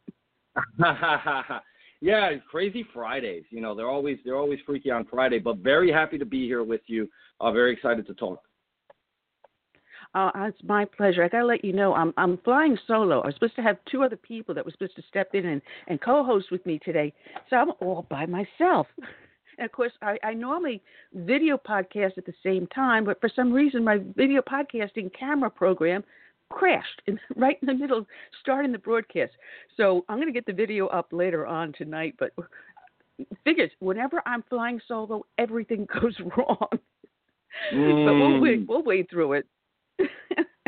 yeah, 2.00 2.30
crazy 2.50 2.84
Fridays. 2.92 3.44
You 3.50 3.62
know, 3.62 3.74
they're 3.74 3.88
always 3.88 4.18
they're 4.24 4.36
always 4.36 4.58
freaky 4.66 4.90
on 4.90 5.06
Friday, 5.06 5.38
but 5.38 5.56
very 5.58 5.90
happy 5.90 6.18
to 6.18 6.26
be 6.26 6.46
here 6.46 6.62
with 6.62 6.82
you. 6.86 7.08
Uh, 7.40 7.52
very 7.52 7.72
excited 7.72 8.06
to 8.06 8.14
talk. 8.14 8.42
Uh, 10.14 10.30
it's 10.36 10.58
my 10.64 10.84
pleasure. 10.84 11.24
I 11.24 11.28
gotta 11.28 11.46
let 11.46 11.64
you 11.64 11.72
know 11.72 11.94
I'm 11.94 12.12
I'm 12.18 12.36
flying 12.38 12.76
solo. 12.86 13.20
I 13.20 13.26
was 13.26 13.34
supposed 13.34 13.56
to 13.56 13.62
have 13.62 13.78
two 13.90 14.02
other 14.02 14.16
people 14.16 14.54
that 14.54 14.64
were 14.64 14.72
supposed 14.72 14.96
to 14.96 15.02
step 15.08 15.30
in 15.32 15.46
and, 15.46 15.62
and 15.86 16.00
co-host 16.02 16.50
with 16.50 16.64
me 16.66 16.78
today, 16.84 17.14
so 17.48 17.56
I'm 17.56 17.70
all 17.80 18.06
by 18.10 18.26
myself. 18.26 18.86
And 19.58 19.66
of 19.66 19.72
course, 19.72 19.92
I, 20.00 20.16
I 20.22 20.34
normally 20.34 20.82
video 21.12 21.58
podcast 21.58 22.16
at 22.16 22.24
the 22.24 22.34
same 22.42 22.66
time, 22.68 23.04
but 23.04 23.20
for 23.20 23.28
some 23.34 23.52
reason, 23.52 23.84
my 23.84 23.98
video 24.16 24.40
podcasting 24.40 25.10
camera 25.18 25.50
program 25.50 26.04
crashed 26.50 27.02
in, 27.06 27.18
right 27.36 27.58
in 27.60 27.66
the 27.66 27.74
middle, 27.74 28.06
starting 28.40 28.72
the 28.72 28.78
broadcast. 28.78 29.32
So 29.76 30.04
I'm 30.08 30.16
going 30.16 30.28
to 30.28 30.32
get 30.32 30.46
the 30.46 30.52
video 30.52 30.86
up 30.86 31.08
later 31.12 31.46
on 31.46 31.72
tonight. 31.76 32.14
But 32.18 32.32
figures, 33.44 33.70
whenever 33.80 34.22
I'm 34.26 34.44
flying 34.48 34.80
solo, 34.86 35.26
everything 35.38 35.86
goes 36.00 36.16
wrong. 36.36 36.68
Mm. 37.74 38.06
but 38.06 38.14
we'll 38.14 38.40
wait. 38.40 38.68
We'll 38.68 38.82
wade 38.82 39.10
through 39.10 39.32
it. 39.32 39.46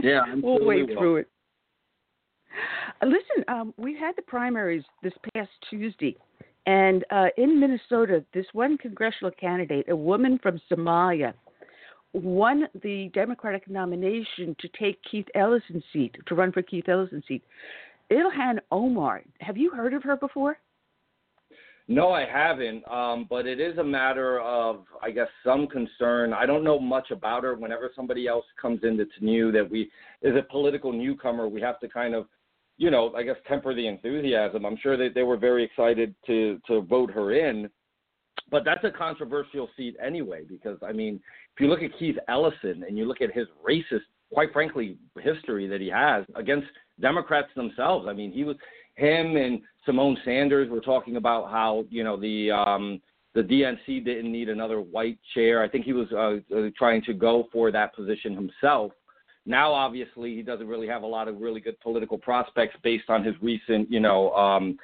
yeah, 0.03 0.22
we'll 0.42 0.64
wade 0.64 0.88
will. 0.88 0.96
through 0.96 1.16
it. 1.18 1.29
Uh, 3.00 3.07
listen, 3.07 3.44
um, 3.46 3.74
we 3.76 3.96
had 3.96 4.16
the 4.16 4.22
primaries 4.22 4.83
this 5.03 5.12
past 5.33 5.50
Tuesday, 5.68 6.16
and 6.66 7.05
uh, 7.11 7.29
in 7.37 7.59
Minnesota, 7.59 8.25
this 8.35 8.46
one 8.53 8.77
congressional 8.79 9.33
candidate, 9.33 9.88
a 9.88 9.96
woman 9.96 10.38
from 10.42 10.61
Somalia, 10.70 11.33
won 12.12 12.64
the 12.83 13.11
Democratic 13.14 13.68
nomination 13.68 14.57
to 14.61 14.68
take 14.79 14.99
Keith 15.11 15.27
Ellison's 15.35 15.85
seat, 15.92 16.16
to 16.27 16.35
run 16.35 16.53
for 16.53 16.62
Keith 16.62 16.88
Ellison's 16.88 17.25
seat. 17.27 17.42
Ilhan 18.11 18.59
Omar, 18.73 19.23
have 19.40 19.57
you 19.57 19.70
heard 19.70 19.94
of 19.94 20.03
her 20.03 20.16
before? 20.16 20.59
No, 21.90 22.12
I 22.12 22.25
haven't. 22.25 22.88
Um, 22.88 23.27
but 23.29 23.46
it 23.46 23.59
is 23.59 23.77
a 23.79 23.85
matter 23.85 24.40
of, 24.40 24.85
I 25.03 25.11
guess, 25.11 25.27
some 25.44 25.66
concern. 25.66 26.33
I 26.33 26.46
don't 26.46 26.62
know 26.62 26.79
much 26.79 27.11
about 27.11 27.42
her. 27.42 27.57
Whenever 27.57 27.90
somebody 27.96 28.29
else 28.29 28.44
comes 28.62 28.81
in 28.85 28.96
that's 28.96 29.11
new, 29.20 29.51
that 29.51 29.68
we 29.68 29.90
is 30.23 30.37
a 30.37 30.42
political 30.42 30.92
newcomer, 30.92 31.49
we 31.49 31.61
have 31.61 31.81
to 31.81 31.88
kind 31.88 32.14
of, 32.14 32.27
you 32.81 32.90
know, 32.90 33.12
I 33.14 33.23
guess 33.23 33.37
temper 33.47 33.75
the 33.75 33.87
enthusiasm. 33.87 34.64
I'm 34.64 34.79
sure 34.83 34.97
that 34.97 35.11
they 35.14 35.23
were 35.23 35.37
very 35.37 35.62
excited 35.62 36.14
to 36.27 36.59
to 36.66 36.81
vote 36.81 37.11
her 37.11 37.33
in, 37.33 37.69
but 38.51 38.64
that's 38.64 38.83
a 38.85 38.90
controversial 38.90 39.69
seat 39.77 39.97
anyway. 40.05 40.45
Because 40.49 40.79
I 40.83 40.93
mean, 40.93 41.21
if 41.55 41.61
you 41.61 41.69
look 41.69 41.83
at 41.83 41.90
Keith 41.99 42.16
Ellison 42.27 42.85
and 42.88 42.97
you 42.97 43.05
look 43.05 43.21
at 43.21 43.35
his 43.35 43.47
racist, 43.62 44.09
quite 44.33 44.51
frankly, 44.55 44.97
history 45.21 45.66
that 45.66 45.83
he 45.83 45.88
has 45.88 46.25
against 46.37 46.69
Democrats 46.99 47.49
themselves, 47.55 48.07
I 48.09 48.14
mean, 48.14 48.33
he 48.33 48.45
was 48.45 48.57
him 48.95 49.37
and 49.37 49.61
Symone 49.87 50.16
Sanders 50.25 50.71
were 50.71 50.81
talking 50.81 51.16
about 51.16 51.51
how 51.51 51.85
you 51.90 52.03
know 52.03 52.19
the 52.19 52.51
um, 52.51 53.03
the 53.35 53.43
DNC 53.43 54.07
didn't 54.07 54.33
need 54.33 54.49
another 54.49 54.81
white 54.81 55.19
chair. 55.35 55.62
I 55.62 55.69
think 55.69 55.85
he 55.85 55.93
was 55.93 56.09
uh, 56.12 56.57
uh, 56.57 56.71
trying 56.79 57.03
to 57.03 57.12
go 57.12 57.47
for 57.53 57.71
that 57.73 57.95
position 57.95 58.35
himself. 58.35 58.93
Now, 59.46 59.72
obviously, 59.72 60.35
he 60.35 60.42
doesn't 60.42 60.66
really 60.66 60.87
have 60.87 61.03
a 61.03 61.07
lot 61.07 61.29
of 61.29 61.40
really 61.40 61.61
good 61.61 61.79
political 61.81 62.18
prospects 62.18 62.76
based 62.83 63.09
on 63.09 63.24
his 63.24 63.35
recent, 63.40 63.90
you 63.90 64.00
know, 64.00 64.33
um, 64.33 64.79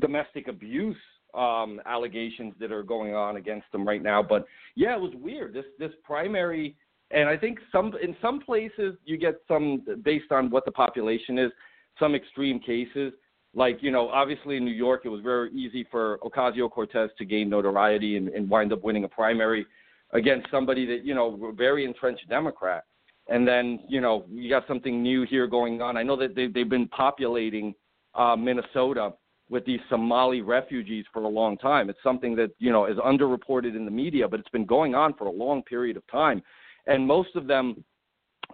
domestic 0.00 0.48
abuse 0.48 0.96
um, 1.34 1.80
allegations 1.86 2.54
that 2.60 2.70
are 2.70 2.82
going 2.82 3.14
on 3.14 3.36
against 3.36 3.66
him 3.72 3.86
right 3.86 4.02
now. 4.02 4.22
But 4.22 4.46
yeah, 4.76 4.94
it 4.94 5.00
was 5.00 5.12
weird. 5.16 5.54
This 5.54 5.64
this 5.78 5.90
primary, 6.04 6.76
and 7.10 7.28
I 7.28 7.36
think 7.36 7.58
some 7.72 7.92
in 8.02 8.14
some 8.20 8.40
places 8.40 8.94
you 9.04 9.16
get 9.16 9.40
some 9.48 9.82
based 10.04 10.30
on 10.30 10.50
what 10.50 10.64
the 10.64 10.72
population 10.72 11.38
is, 11.38 11.50
some 11.98 12.14
extreme 12.14 12.60
cases 12.60 13.12
like 13.54 13.78
you 13.80 13.90
know 13.90 14.08
obviously 14.08 14.56
in 14.56 14.64
New 14.64 14.72
York 14.72 15.02
it 15.04 15.08
was 15.08 15.20
very 15.20 15.52
easy 15.52 15.86
for 15.90 16.18
Ocasio 16.18 16.70
Cortez 16.70 17.10
to 17.18 17.24
gain 17.24 17.48
notoriety 17.48 18.16
and, 18.16 18.28
and 18.28 18.48
wind 18.48 18.72
up 18.72 18.82
winning 18.82 19.04
a 19.04 19.08
primary 19.08 19.66
against 20.12 20.50
somebody 20.50 20.84
that 20.86 21.04
you 21.04 21.14
know 21.14 21.52
very 21.56 21.84
entrenched 21.84 22.28
Democrat. 22.28 22.84
And 23.28 23.46
then 23.48 23.80
you 23.88 24.00
know 24.00 24.24
you 24.30 24.50
got 24.50 24.66
something 24.68 25.02
new 25.02 25.24
here 25.24 25.46
going 25.46 25.80
on. 25.80 25.96
I 25.96 26.02
know 26.02 26.16
that 26.16 26.34
they, 26.34 26.46
they've 26.46 26.68
been 26.68 26.88
populating 26.88 27.74
uh, 28.14 28.36
Minnesota 28.36 29.12
with 29.50 29.64
these 29.66 29.80
Somali 29.88 30.40
refugees 30.40 31.04
for 31.12 31.22
a 31.22 31.28
long 31.28 31.56
time. 31.58 31.88
It's 31.90 32.02
something 32.02 32.34
that 32.36 32.50
you 32.58 32.70
know 32.70 32.86
is 32.86 32.98
underreported 32.98 33.76
in 33.76 33.84
the 33.84 33.90
media, 33.90 34.28
but 34.28 34.40
it's 34.40 34.48
been 34.50 34.66
going 34.66 34.94
on 34.94 35.14
for 35.14 35.26
a 35.26 35.32
long 35.32 35.62
period 35.62 35.96
of 35.96 36.06
time, 36.08 36.42
and 36.86 37.06
most 37.06 37.34
of 37.34 37.46
them 37.46 37.82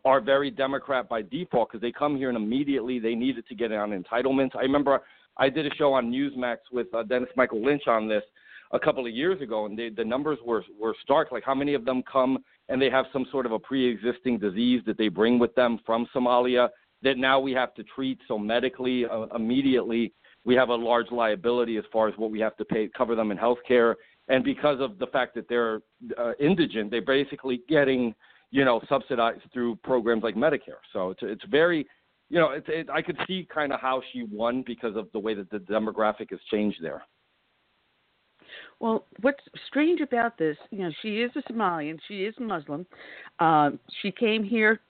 are 0.05 0.21
very 0.21 0.51
Democrat 0.51 1.09
by 1.09 1.23
default 1.23 1.69
because 1.69 1.81
they 1.81 1.93
come 1.93 2.17
here 2.17 2.29
and 2.29 2.37
immediately 2.37 2.99
they 2.99 3.15
needed 3.15 3.47
to 3.49 3.55
get 3.55 3.73
on 3.73 3.91
entitlements. 3.91 4.55
I 4.57 4.61
remember 4.61 5.03
I 5.37 5.49
did 5.49 5.67
a 5.67 5.75
show 5.75 5.93
on 5.93 6.11
Newsmax 6.11 6.59
with 6.73 6.87
uh, 6.95 7.03
Dennis 7.03 7.29
Michael 7.37 7.63
Lynch 7.65 7.87
on 7.87 8.09
this 8.09 8.23
a 8.73 8.79
couple 8.79 9.07
of 9.07 9.13
years 9.13 9.41
ago, 9.41 9.67
and 9.67 9.79
they, 9.79 9.89
the 9.89 10.05
numbers 10.05 10.39
were 10.45 10.65
were 10.79 10.95
stark. 11.03 11.33
Like 11.33 11.45
how 11.45 11.55
many 11.55 11.75
of 11.75 11.85
them 11.85 12.03
come 12.11 12.39
and 12.69 12.81
they 12.81 12.91
have 12.91 13.07
some 13.13 13.27
sort 13.33 13.47
of 13.47 13.53
a 13.53 13.59
pre-existing 13.59 14.39
disease 14.39 14.81
that 14.87 14.97
they 14.97 15.09
bring 15.09 15.39
with 15.39 15.55
them 15.55 15.81
from 15.85 16.07
Somalia 16.15 16.69
that 17.03 17.19
now 17.19 17.41
we 17.41 17.53
have 17.53 17.75
to 17.75 17.83
treat. 17.83 18.19
So 18.29 18.39
medically, 18.39 19.07
uh, 19.07 19.27
immediately 19.35 20.13
we 20.45 20.55
have 20.55 20.69
a 20.69 20.75
large 20.75 21.11
liability 21.11 21.77
as 21.79 21.85
far 21.93 22.09
as 22.09 22.15
what 22.17 22.31
we 22.31 22.41
have 22.41 22.57
to 22.59 22.65
pay 22.65 22.89
cover 22.97 23.15
them 23.15 23.31
in 23.31 23.37
health 23.37 23.59
care. 23.67 23.97
And 24.29 24.45
because 24.45 24.81
of 24.81 24.99
the 24.99 25.09
fact 25.09 25.35
that 25.35 25.49
they're 25.49 25.81
uh, 26.17 26.33
indigent, 26.39 26.91
they're 26.91 27.03
basically 27.03 27.63
getting 27.69 28.15
you 28.51 28.65
know, 28.65 28.81
subsidized 28.89 29.43
through 29.53 29.77
programs 29.77 30.23
like 30.23 30.35
Medicare. 30.35 30.81
So 30.93 31.11
it's 31.11 31.21
it's 31.23 31.45
very, 31.51 31.87
you 32.29 32.39
know, 32.39 32.51
it's 32.51 32.67
it, 32.69 32.91
I 32.91 33.03
could 33.03 33.17
see 33.27 33.47
kind 33.53 33.73
of 33.73 33.81
how 33.81 34.03
she 34.13 34.25
won 34.31 34.65
because 34.67 34.97
of 34.97 35.09
the 35.13 35.19
way 35.19 35.35
that 35.35 35.51
the 35.51 35.59
demographic 35.59 36.31
has 36.31 36.41
changed 36.51 36.79
there. 36.83 37.03
Well, 38.81 39.07
what's 39.21 39.43
strange 39.67 40.01
about 40.01 40.39
this, 40.39 40.57
you 40.71 40.79
know, 40.79 40.91
she 41.03 41.21
is 41.21 41.31
a 41.37 41.53
Somalian, 41.53 41.99
she 42.09 42.25
is 42.25 42.35
Muslim. 42.39 42.87
Uh, 43.39 43.71
she 44.03 44.11
came 44.11 44.43
here 44.43 44.81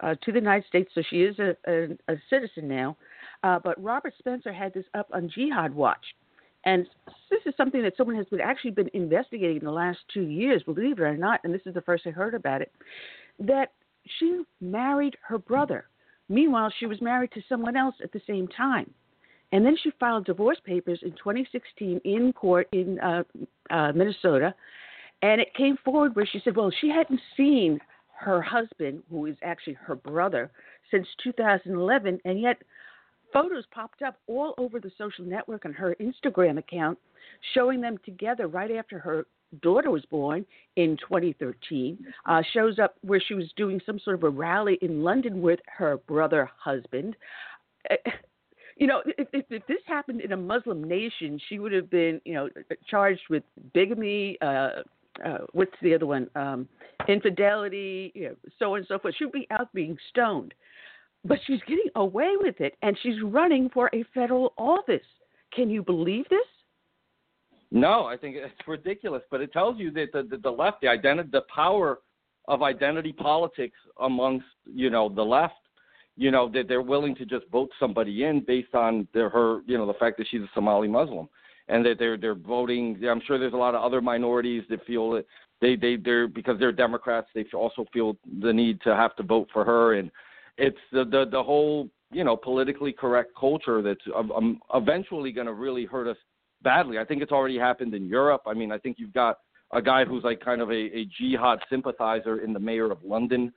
uh, 0.00 0.14
to 0.22 0.32
the 0.32 0.38
United 0.38 0.66
States, 0.66 0.90
so 0.94 1.02
she 1.08 1.22
is 1.22 1.38
a, 1.38 1.56
a, 1.66 2.12
a 2.12 2.16
citizen 2.28 2.68
now. 2.68 2.96
Uh, 3.42 3.58
but 3.62 3.82
Robert 3.82 4.14
Spencer 4.18 4.52
had 4.52 4.74
this 4.74 4.84
up 4.94 5.08
on 5.12 5.30
Jihad 5.32 5.74
Watch, 5.74 6.04
and 6.64 6.86
this 7.30 7.40
is 7.46 7.54
something 7.56 7.82
that 7.82 7.96
someone 7.96 8.16
has 8.16 8.26
been 8.26 8.40
actually 8.40 8.72
been 8.72 8.90
investigating 8.92 9.58
in 9.58 9.64
the 9.64 9.70
last 9.70 9.98
two 10.12 10.24
years, 10.24 10.62
believe 10.62 10.98
it 10.98 11.02
or 11.02 11.16
not, 11.16 11.40
and 11.44 11.54
this 11.54 11.62
is 11.66 11.74
the 11.74 11.82
first 11.82 12.06
I 12.06 12.10
heard 12.10 12.34
about 12.34 12.62
it, 12.62 12.72
that 13.38 13.72
she 14.18 14.42
married 14.60 15.16
her 15.22 15.38
brother. 15.38 15.86
Meanwhile, 16.28 16.72
she 16.78 16.86
was 16.86 17.00
married 17.00 17.30
to 17.32 17.42
someone 17.48 17.76
else 17.76 17.94
at 18.02 18.12
the 18.12 18.20
same 18.26 18.48
time. 18.48 18.92
And 19.52 19.64
then 19.64 19.76
she 19.82 19.90
filed 19.98 20.26
divorce 20.26 20.58
papers 20.64 21.00
in 21.02 21.12
2016 21.12 22.00
in 22.04 22.32
court 22.32 22.68
in 22.72 22.98
uh, 23.00 23.22
uh, 23.70 23.92
Minnesota. 23.92 24.54
And 25.22 25.40
it 25.40 25.54
came 25.54 25.76
forward 25.84 26.14
where 26.14 26.26
she 26.26 26.40
said, 26.44 26.56
well, 26.56 26.72
she 26.80 26.88
hadn't 26.88 27.20
seen 27.36 27.78
her 28.18 28.42
husband, 28.42 29.02
who 29.10 29.26
is 29.26 29.36
actually 29.42 29.74
her 29.74 29.94
brother, 29.94 30.50
since 30.90 31.06
2011, 31.22 32.20
and 32.24 32.40
yet 32.40 32.60
photos 33.32 33.64
popped 33.70 34.02
up 34.02 34.16
all 34.26 34.54
over 34.58 34.80
the 34.80 34.90
social 34.96 35.24
network 35.24 35.64
on 35.64 35.72
her 35.72 35.96
Instagram 36.00 36.58
account 36.58 36.98
showing 37.54 37.80
them 37.80 37.98
together 38.04 38.46
right 38.46 38.70
after 38.70 38.98
her 38.98 39.26
daughter 39.62 39.90
was 39.90 40.04
born 40.06 40.44
in 40.76 40.96
2013. 40.98 41.98
Uh, 42.24 42.42
shows 42.52 42.78
up 42.78 42.96
where 43.02 43.20
she 43.20 43.34
was 43.34 43.46
doing 43.56 43.80
some 43.84 43.98
sort 43.98 44.16
of 44.16 44.22
a 44.22 44.28
rally 44.28 44.78
in 44.82 45.02
London 45.02 45.40
with 45.40 45.60
her 45.66 45.98
brother 46.08 46.50
husband. 46.58 47.16
Uh, 48.76 48.80
you 48.80 48.86
know, 48.86 49.02
if, 49.06 49.28
if, 49.32 49.44
if 49.50 49.66
this 49.66 49.78
happened 49.86 50.20
in 50.20 50.32
a 50.32 50.36
Muslim 50.36 50.84
nation, 50.84 51.40
she 51.48 51.58
would 51.58 51.72
have 51.72 51.90
been, 51.90 52.20
you 52.24 52.34
know, 52.34 52.48
charged 52.88 53.22
with 53.30 53.42
bigamy, 53.74 54.38
uh, 54.42 54.82
uh, 55.24 55.38
what's 55.52 55.72
the 55.82 55.94
other 55.94 56.06
one? 56.06 56.28
Um, 56.34 56.68
infidelity, 57.08 58.12
you 58.14 58.28
know, 58.28 58.36
so 58.58 58.72
on 58.72 58.78
and 58.78 58.86
so 58.86 58.98
forth. 58.98 59.14
She'd 59.18 59.32
be 59.32 59.46
out 59.50 59.72
being 59.72 59.96
stoned, 60.10 60.54
but 61.24 61.38
she's 61.46 61.60
getting 61.66 61.90
away 61.96 62.32
with 62.38 62.60
it, 62.60 62.74
and 62.82 62.96
she's 63.02 63.22
running 63.22 63.70
for 63.70 63.90
a 63.94 64.04
federal 64.14 64.52
office. 64.58 65.00
Can 65.54 65.70
you 65.70 65.82
believe 65.82 66.24
this? 66.28 66.40
No, 67.70 68.04
I 68.04 68.16
think 68.16 68.36
it's 68.36 68.54
ridiculous, 68.68 69.22
but 69.30 69.40
it 69.40 69.52
tells 69.52 69.78
you 69.78 69.90
that 69.92 70.06
the, 70.12 70.22
the, 70.22 70.36
the 70.36 70.50
left, 70.50 70.82
the 70.82 70.88
identity, 70.88 71.28
the 71.32 71.42
power 71.52 71.98
of 72.48 72.62
identity 72.62 73.12
politics 73.12 73.76
amongst 74.00 74.46
you 74.72 74.88
know 74.88 75.08
the 75.08 75.22
left 75.22 75.54
you 76.16 76.30
know 76.30 76.48
that 76.48 76.68
they're 76.68 76.82
willing 76.82 77.14
to 77.16 77.24
just 77.24 77.46
vote 77.50 77.70
somebody 77.78 78.24
in 78.24 78.40
based 78.40 78.74
on 78.74 79.06
their 79.12 79.28
her 79.28 79.60
you 79.66 79.76
know 79.76 79.86
the 79.86 79.94
fact 79.94 80.18
that 80.18 80.26
she's 80.30 80.40
a 80.40 80.50
Somali 80.54 80.88
Muslim 80.88 81.28
and 81.68 81.84
that 81.84 81.98
they're 81.98 82.16
they're 82.16 82.34
voting. 82.34 83.00
I'm 83.08 83.22
sure 83.26 83.38
there's 83.38 83.52
a 83.52 83.56
lot 83.56 83.74
of 83.74 83.82
other 83.82 84.00
minorities 84.00 84.64
that 84.70 84.84
feel 84.86 85.10
that 85.12 85.26
they 85.60 85.76
they 85.76 85.96
they're 85.96 86.28
because 86.28 86.58
they're 86.58 86.72
Democrats 86.72 87.28
they 87.34 87.44
also 87.54 87.84
feel 87.92 88.16
the 88.40 88.52
need 88.52 88.80
to 88.82 88.94
have 88.94 89.16
to 89.16 89.22
vote 89.22 89.48
for 89.52 89.64
her. 89.64 89.94
And 89.94 90.10
it's 90.58 90.78
the 90.92 91.04
the 91.04 91.26
the 91.30 91.42
whole 91.42 91.88
you 92.12 92.24
know 92.24 92.36
politically 92.36 92.92
correct 92.92 93.32
culture 93.38 93.82
that's 93.82 94.00
um, 94.14 94.32
um 94.32 94.60
eventually 94.74 95.32
going 95.32 95.46
to 95.46 95.54
really 95.54 95.84
hurt 95.84 96.08
us 96.08 96.16
badly. 96.62 96.98
I 96.98 97.04
think 97.04 97.22
it's 97.22 97.32
already 97.32 97.58
happened 97.58 97.94
in 97.94 98.06
Europe. 98.06 98.42
I 98.46 98.54
mean 98.54 98.72
I 98.72 98.78
think 98.78 98.96
you've 98.98 99.14
got 99.14 99.38
a 99.72 99.82
guy 99.82 100.04
who's 100.04 100.22
like 100.22 100.40
kind 100.40 100.60
of 100.60 100.70
a, 100.70 100.96
a 100.96 101.06
jihad 101.18 101.58
sympathizer 101.68 102.38
in 102.38 102.52
the 102.52 102.60
mayor 102.60 102.92
of 102.92 103.02
London 103.02 103.52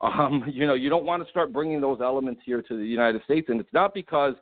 um, 0.00 0.44
you 0.52 0.66
know, 0.66 0.74
you 0.74 0.88
don't 0.88 1.04
want 1.04 1.24
to 1.24 1.30
start 1.30 1.52
bringing 1.52 1.80
those 1.80 2.00
elements 2.00 2.40
here 2.44 2.62
to 2.62 2.76
the 2.76 2.84
United 2.84 3.22
States, 3.24 3.48
and 3.48 3.60
it's 3.60 3.72
not 3.72 3.94
because 3.94 4.34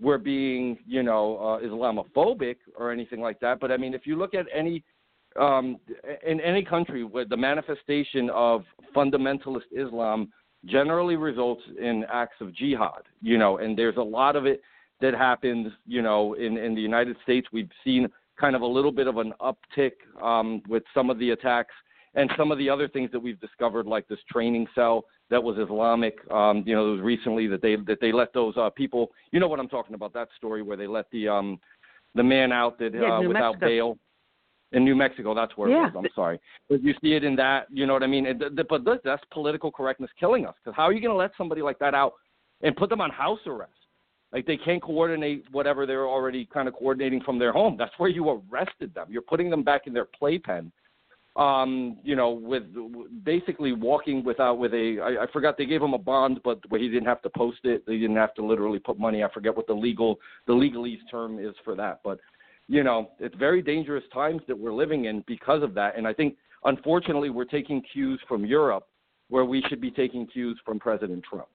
we're 0.00 0.18
being, 0.18 0.78
you 0.86 1.02
know, 1.02 1.36
uh, 1.38 1.66
Islamophobic 1.66 2.56
or 2.76 2.92
anything 2.92 3.20
like 3.20 3.40
that. 3.40 3.60
But 3.60 3.72
I 3.72 3.76
mean, 3.76 3.94
if 3.94 4.06
you 4.06 4.16
look 4.16 4.34
at 4.34 4.46
any 4.54 4.84
um, 5.40 5.78
in 6.26 6.40
any 6.40 6.64
country 6.64 7.04
where 7.04 7.24
the 7.24 7.36
manifestation 7.36 8.30
of 8.30 8.64
fundamentalist 8.94 9.68
Islam 9.72 10.32
generally 10.64 11.16
results 11.16 11.62
in 11.78 12.04
acts 12.10 12.36
of 12.40 12.54
jihad, 12.54 13.02
you 13.22 13.38
know, 13.38 13.58
and 13.58 13.78
there's 13.78 13.96
a 13.96 14.02
lot 14.02 14.36
of 14.36 14.46
it 14.46 14.62
that 15.00 15.14
happens, 15.14 15.72
you 15.86 16.02
know, 16.02 16.34
in 16.34 16.56
in 16.56 16.74
the 16.74 16.80
United 16.80 17.16
States. 17.22 17.48
We've 17.52 17.70
seen 17.84 18.08
kind 18.38 18.54
of 18.54 18.62
a 18.62 18.66
little 18.66 18.92
bit 18.92 19.06
of 19.06 19.16
an 19.16 19.32
uptick 19.40 19.92
um, 20.22 20.62
with 20.68 20.82
some 20.94 21.08
of 21.10 21.18
the 21.18 21.30
attacks 21.30 21.74
and 22.16 22.30
some 22.36 22.50
of 22.50 22.58
the 22.58 22.68
other 22.68 22.88
things 22.88 23.10
that 23.12 23.20
we've 23.20 23.38
discovered, 23.40 23.86
like 23.86 24.08
this 24.08 24.18
training 24.30 24.66
cell 24.74 25.04
that 25.30 25.42
was 25.42 25.58
Islamic. 25.58 26.16
Um, 26.30 26.64
you 26.66 26.74
know, 26.74 26.88
it 26.88 26.92
was 26.92 27.00
recently 27.02 27.46
that 27.48 27.62
they 27.62 27.76
that 27.76 27.98
they 28.00 28.10
let 28.10 28.32
those 28.32 28.54
uh, 28.56 28.70
people. 28.70 29.10
You 29.30 29.38
know 29.38 29.48
what 29.48 29.60
I'm 29.60 29.68
talking 29.68 29.94
about? 29.94 30.12
That 30.14 30.28
story 30.36 30.62
where 30.62 30.76
they 30.76 30.86
let 30.86 31.06
the 31.12 31.28
um, 31.28 31.60
the 32.14 32.22
man 32.22 32.52
out 32.52 32.78
that 32.78 32.94
yeah, 32.94 33.18
uh, 33.18 33.20
without 33.20 33.60
Mexico. 33.60 33.66
bail 33.66 33.98
in 34.72 34.84
New 34.84 34.96
Mexico. 34.96 35.34
That's 35.34 35.56
where 35.56 35.68
yeah. 35.68 35.88
it 35.88 35.94
was. 35.94 36.04
I'm 36.04 36.10
sorry, 36.14 36.40
but 36.68 36.82
you 36.82 36.94
see 37.02 37.12
it 37.12 37.22
in 37.22 37.36
that. 37.36 37.66
You 37.70 37.86
know 37.86 37.92
what 37.92 38.02
I 38.02 38.08
mean? 38.08 38.26
And, 38.26 38.42
but 38.68 38.82
that's 39.04 39.22
political 39.30 39.70
correctness 39.70 40.10
killing 40.18 40.46
us. 40.46 40.54
Because 40.64 40.74
how 40.74 40.84
are 40.84 40.92
you 40.92 41.00
going 41.00 41.12
to 41.12 41.18
let 41.18 41.32
somebody 41.36 41.60
like 41.60 41.78
that 41.80 41.94
out 41.94 42.14
and 42.62 42.74
put 42.74 42.88
them 42.88 43.02
on 43.02 43.10
house 43.10 43.40
arrest? 43.46 43.72
Like 44.32 44.46
they 44.46 44.56
can't 44.56 44.82
coordinate 44.82 45.44
whatever 45.52 45.86
they're 45.86 46.08
already 46.08 46.48
kind 46.52 46.66
of 46.66 46.74
coordinating 46.74 47.20
from 47.20 47.38
their 47.38 47.52
home. 47.52 47.76
That's 47.78 47.92
where 47.98 48.10
you 48.10 48.28
arrested 48.28 48.94
them. 48.94 49.06
You're 49.10 49.22
putting 49.22 49.50
them 49.50 49.62
back 49.62 49.86
in 49.86 49.92
their 49.92 50.06
playpen 50.06 50.72
um, 51.36 51.98
you 52.02 52.16
know, 52.16 52.30
with 52.30 52.64
basically 53.24 53.72
walking 53.72 54.24
without 54.24 54.58
with 54.58 54.72
a 54.72 54.98
I, 55.02 55.24
I 55.24 55.26
forgot 55.32 55.58
they 55.58 55.66
gave 55.66 55.82
him 55.82 55.92
a 55.92 55.98
bond, 55.98 56.40
but 56.42 56.60
where 56.70 56.80
he 56.80 56.88
didn't 56.88 57.06
have 57.06 57.22
to 57.22 57.30
post 57.30 57.58
it, 57.64 57.84
they 57.86 57.98
didn't 57.98 58.16
have 58.16 58.34
to 58.34 58.44
literally 58.44 58.78
put 58.78 58.98
money. 58.98 59.22
I 59.22 59.30
forget 59.32 59.54
what 59.54 59.66
the 59.66 59.74
legal 59.74 60.18
the 60.46 60.54
legalese 60.54 61.00
term 61.10 61.38
is 61.38 61.54
for 61.64 61.74
that, 61.76 62.00
but 62.02 62.18
you 62.68 62.82
know, 62.82 63.10
it's 63.20 63.34
very 63.36 63.62
dangerous 63.62 64.04
times 64.12 64.42
that 64.48 64.58
we're 64.58 64.72
living 64.72 65.04
in 65.04 65.22
because 65.26 65.62
of 65.62 65.74
that. 65.74 65.96
And 65.96 66.06
I 66.06 66.12
think 66.12 66.36
unfortunately 66.64 67.30
we're 67.30 67.44
taking 67.44 67.82
cues 67.92 68.20
from 68.26 68.44
Europe 68.44 68.88
where 69.28 69.44
we 69.44 69.62
should 69.68 69.80
be 69.80 69.90
taking 69.90 70.26
cues 70.26 70.58
from 70.64 70.78
President 70.78 71.22
Trump. 71.28 71.48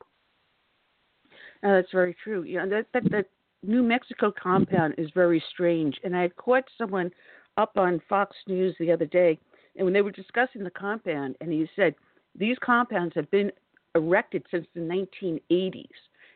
Uh, 1.63 1.73
that's 1.73 1.91
very 1.91 2.15
true. 2.23 2.43
You 2.43 2.59
know, 2.59 2.69
that, 2.69 2.85
that 2.93 3.11
that 3.11 3.25
New 3.63 3.83
Mexico 3.83 4.31
compound 4.31 4.95
is 4.97 5.09
very 5.13 5.43
strange, 5.51 5.99
and 6.03 6.15
I 6.15 6.21
had 6.23 6.35
caught 6.35 6.63
someone 6.77 7.11
up 7.57 7.77
on 7.77 8.01
Fox 8.07 8.35
News 8.47 8.75
the 8.79 8.91
other 8.91 9.05
day 9.05 9.37
and 9.75 9.85
when 9.85 9.93
they 9.93 10.01
were 10.01 10.11
discussing 10.11 10.63
the 10.63 10.71
compound, 10.71 11.35
and 11.41 11.51
he 11.51 11.67
said 11.75 11.95
these 12.35 12.57
compounds 12.61 13.13
have 13.15 13.29
been 13.31 13.51
erected 13.95 14.45
since 14.51 14.65
the 14.73 14.81
1980s. 14.81 15.87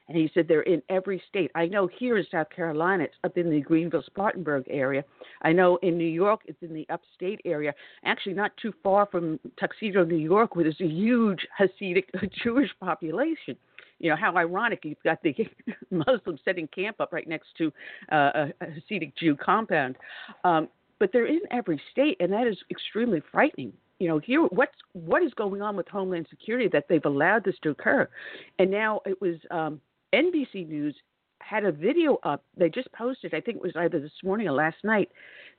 And 0.07 0.15
he 0.15 0.29
said 0.33 0.47
they're 0.47 0.61
in 0.61 0.83
every 0.89 1.21
state. 1.27 1.49
I 1.55 1.65
know 1.65 1.87
here 1.87 2.17
in 2.17 2.25
South 2.29 2.49
Carolina, 2.51 3.05
it's 3.05 3.15
up 3.23 3.37
in 3.37 3.49
the 3.49 3.59
Greenville 3.59 4.03
Spartanburg 4.05 4.65
area. 4.69 5.03
I 5.41 5.51
know 5.51 5.77
in 5.77 5.97
New 5.97 6.07
York, 6.07 6.41
it's 6.45 6.61
in 6.61 6.75
the 6.75 6.85
upstate 6.89 7.41
area. 7.43 7.73
Actually, 8.03 8.35
not 8.35 8.51
too 8.57 8.71
far 8.83 9.07
from 9.07 9.39
Tuxedo, 9.59 10.05
New 10.05 10.15
York, 10.15 10.55
where 10.55 10.63
there's 10.63 10.79
a 10.79 10.85
huge 10.85 11.47
Hasidic 11.59 12.05
Jewish 12.43 12.69
population. 12.79 13.55
You 13.97 14.11
know, 14.11 14.15
how 14.15 14.35
ironic 14.37 14.81
you've 14.83 15.01
got 15.03 15.23
the 15.23 15.33
Muslims 15.89 16.41
setting 16.45 16.67
camp 16.67 16.97
up 16.99 17.11
right 17.11 17.27
next 17.27 17.47
to 17.57 17.73
uh, 18.11 18.49
a 18.61 18.65
Hasidic 18.65 19.13
Jew 19.15 19.35
compound. 19.35 19.95
Um, 20.43 20.67
but 21.05 21.11
they're 21.11 21.27
in 21.27 21.41
every 21.51 21.79
state, 21.91 22.17
and 22.19 22.33
that 22.33 22.47
is 22.47 22.57
extremely 22.71 23.21
frightening. 23.31 23.71
You 23.99 24.07
know, 24.07 24.17
here 24.17 24.41
what's 24.41 24.73
what 24.93 25.21
is 25.21 25.31
going 25.35 25.61
on 25.61 25.75
with 25.75 25.87
Homeland 25.87 26.25
Security 26.31 26.67
that 26.73 26.85
they've 26.89 27.05
allowed 27.05 27.43
this 27.43 27.53
to 27.61 27.69
occur, 27.69 28.09
and 28.57 28.71
now 28.71 29.01
it 29.05 29.21
was 29.21 29.35
um, 29.51 29.79
NBC 30.15 30.67
News 30.67 30.95
had 31.43 31.63
a 31.63 31.71
video 31.71 32.17
up. 32.23 32.43
They 32.57 32.69
just 32.69 32.91
posted, 32.91 33.35
I 33.35 33.39
think 33.39 33.57
it 33.57 33.61
was 33.61 33.73
either 33.75 33.99
this 33.99 34.23
morning 34.23 34.47
or 34.47 34.53
last 34.53 34.77
night, 34.83 35.11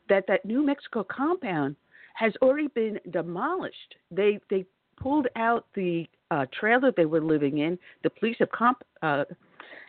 that 0.08 0.24
that 0.26 0.44
New 0.44 0.66
Mexico 0.66 1.06
compound 1.08 1.76
has 2.14 2.32
already 2.42 2.66
been 2.66 2.98
demolished. 3.10 3.94
They 4.10 4.40
they 4.50 4.64
pulled 5.00 5.28
out 5.36 5.66
the 5.76 6.08
uh, 6.32 6.46
trailer 6.58 6.90
they 6.90 7.06
were 7.06 7.22
living 7.22 7.58
in. 7.58 7.78
The 8.02 8.10
police 8.10 8.34
have 8.40 8.50
comp 8.50 8.82
uh, 9.00 9.22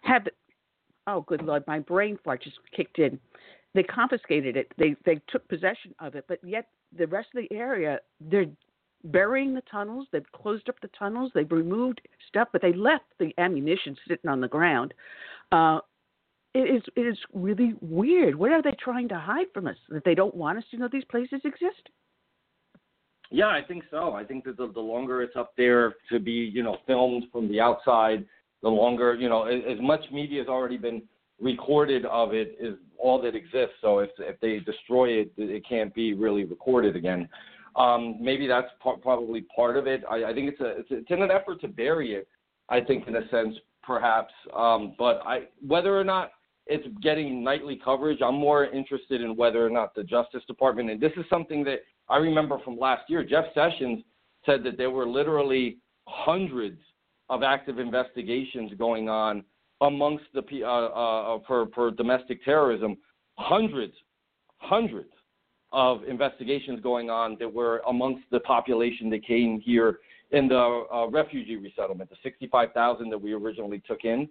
have 0.04 0.28
oh 1.08 1.22
good 1.22 1.42
lord, 1.42 1.64
my 1.66 1.80
brain 1.80 2.20
fart 2.24 2.44
just 2.44 2.60
kicked 2.76 3.00
in 3.00 3.20
they 3.74 3.84
confiscated 3.84 4.58
it. 4.58 4.72
They 4.78 4.96
they 5.06 5.22
took 5.30 5.48
possession 5.48 5.94
of 6.00 6.16
it, 6.16 6.26
but 6.28 6.40
yet 6.44 6.70
the 6.98 7.08
rest 7.08 7.30
of 7.36 7.44
the 7.48 7.56
area 7.56 8.00
they're 8.20 8.48
burying 9.04 9.54
the 9.54 9.62
tunnels. 9.70 10.08
They've 10.12 10.32
closed 10.32 10.70
up 10.70 10.80
the 10.82 10.90
tunnels. 10.98 11.32
They've 11.34 11.52
removed 11.52 12.02
stuff, 12.28 12.50
but 12.52 12.62
they 12.62 12.74
left 12.74 13.06
the 13.20 13.34
ammunition 13.38 13.96
sitting 14.08 14.30
on 14.30 14.42
the 14.42 14.48
ground. 14.48 14.94
Uh, 15.52 15.80
it 16.54 16.76
is 16.76 16.82
it 16.96 17.02
is 17.02 17.18
really 17.34 17.74
weird. 17.82 18.36
What 18.36 18.52
are 18.52 18.62
they 18.62 18.76
trying 18.80 19.10
to 19.10 19.20
hide 19.20 19.48
from 19.54 19.68
us? 19.68 19.78
That 19.90 20.04
they 20.04 20.16
don't 20.16 20.36
want 20.36 20.58
us 20.58 20.64
to 20.72 20.78
know 20.78 20.90
these 20.92 21.06
places 21.06 21.42
exist? 21.44 21.90
Yeah, 23.30 23.48
I 23.48 23.62
think 23.68 23.84
so. 23.92 24.14
I 24.14 24.24
think 24.24 24.46
that 24.46 24.58
the, 24.58 24.72
the 24.72 24.80
longer 24.80 25.22
it's 25.22 25.36
up 25.36 25.52
there 25.58 25.96
to 26.12 26.20
be, 26.20 26.32
you 26.32 26.64
know, 26.64 26.78
filmed 26.88 27.26
from 27.32 27.50
the 27.50 27.60
outside, 27.60 28.26
the 28.64 28.70
longer, 28.70 29.16
you 29.16 29.28
know, 29.28 29.44
as, 29.44 29.62
as 29.70 29.78
much 29.82 30.00
media 30.14 30.40
has 30.40 30.48
already 30.48 30.78
been 30.78 31.02
recorded 31.40 32.06
of 32.06 32.34
it 32.34 32.58
is 32.60 32.76
all 32.98 33.22
that 33.22 33.36
exists. 33.36 33.76
So 33.82 34.00
if 34.00 34.10
if 34.20 34.40
they 34.40 34.60
destroy 34.60 35.10
it, 35.10 35.32
it 35.38 35.64
can't 35.68 35.94
be 35.94 36.14
really 36.14 36.44
recorded 36.44 36.96
again. 36.96 37.30
Um, 37.76 38.18
maybe 38.20 38.48
that's 38.48 38.70
probably 38.82 39.46
part 39.56 39.78
of 39.78 39.86
it. 39.86 40.04
I, 40.10 40.26
I 40.26 40.34
think 40.34 40.52
it's 40.52 40.62
a 40.62 40.80
it's, 40.80 40.88
it's 40.90 41.12
in 41.12 41.22
an 41.22 41.32
effort 41.32 41.62
to 41.62 41.68
bury 41.68 42.14
it. 42.14 42.28
I 42.70 42.82
think 42.82 43.08
in 43.08 43.16
a 43.16 43.30
sense, 43.30 43.56
perhaps. 43.84 44.34
Um, 44.56 44.96
but 44.98 45.22
I 45.26 45.44
whether 45.66 45.98
or 45.98 46.04
not 46.04 46.32
it's 46.66 46.88
getting 47.02 47.44
nightly 47.44 47.80
coverage, 47.84 48.20
I'm 48.22 48.36
more 48.36 48.66
interested 48.66 49.22
in 49.22 49.36
whether 49.36 49.66
or 49.66 49.70
not 49.70 49.96
the 49.96 50.04
Justice 50.04 50.44
Department. 50.48 50.90
And 50.90 51.00
this 51.00 51.14
is 51.16 51.26
something 51.30 51.64
that 51.64 51.80
I 52.10 52.18
remember 52.18 52.60
from 52.66 52.78
last 52.78 53.10
year. 53.10 53.24
Jeff 53.24 53.46
Sessions 53.54 54.04
said 54.46 54.64
that 54.64 54.78
there 54.78 54.92
were 54.92 55.08
literally 55.08 55.78
hundreds 56.08 56.80
of 57.30 57.44
active 57.44 57.80
investigations 57.80 58.72
going 58.78 59.08
on 59.08 59.44
amongst 59.82 60.26
the 60.34 60.44
uh, 60.64 60.68
uh, 60.68 61.40
for 61.48 61.68
for 61.74 61.92
domestic 61.92 62.44
terrorism, 62.44 62.98
hundreds, 63.38 63.94
hundreds 64.58 65.10
of 65.72 66.04
investigations 66.06 66.80
going 66.82 67.10
on 67.10 67.38
that 67.40 67.52
were 67.52 67.82
amongst 67.88 68.24
the 68.32 68.40
population 68.42 69.10
that 69.10 69.26
came 69.26 69.60
here 69.60 70.00
in 70.32 70.48
the 70.48 70.86
uh, 70.94 71.08
refugee 71.10 71.56
resettlement, 71.56 72.10
the 72.10 72.16
65,000 72.24 73.10
that 73.10 73.18
we 73.18 73.34
originally 73.34 73.82
took 73.88 74.04
in, 74.04 74.28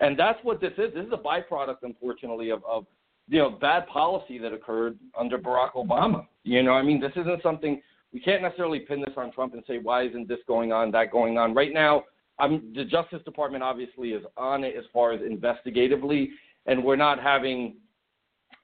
and 0.00 0.18
that's 0.18 0.38
what 0.42 0.60
this 0.60 0.72
is. 0.78 0.92
This 0.94 1.06
is 1.06 1.12
a 1.12 1.16
byproduct, 1.16 1.78
unfortunately, 1.82 2.50
of, 2.50 2.64
of 2.64 2.86
you 3.28 3.38
know 3.38 3.50
bad 3.50 3.86
policy 3.86 4.38
that 4.38 4.52
occurred 4.52 4.98
under 5.18 5.38
Barack 5.38 5.72
Obama. 5.72 6.26
You 6.44 6.62
know, 6.62 6.72
I 6.72 6.82
mean, 6.82 7.00
this 7.00 7.12
isn't 7.16 7.42
something 7.42 7.80
we 8.12 8.20
can't 8.20 8.42
necessarily 8.42 8.80
pin 8.80 9.00
this 9.00 9.14
on 9.16 9.32
Trump 9.32 9.54
and 9.54 9.62
say 9.66 9.78
why 9.78 10.04
isn't 10.04 10.28
this 10.28 10.38
going 10.46 10.72
on, 10.72 10.90
that 10.90 11.10
going 11.10 11.38
on. 11.38 11.54
Right 11.54 11.72
now, 11.72 12.04
I'm, 12.42 12.72
the 12.74 12.84
Justice 12.84 13.22
Department 13.24 13.62
obviously 13.62 14.10
is 14.10 14.24
on 14.36 14.64
it 14.64 14.74
as 14.76 14.84
far 14.92 15.12
as 15.12 15.20
investigatively, 15.20 16.30
and 16.66 16.82
we're 16.82 16.96
not 16.96 17.22
having 17.22 17.76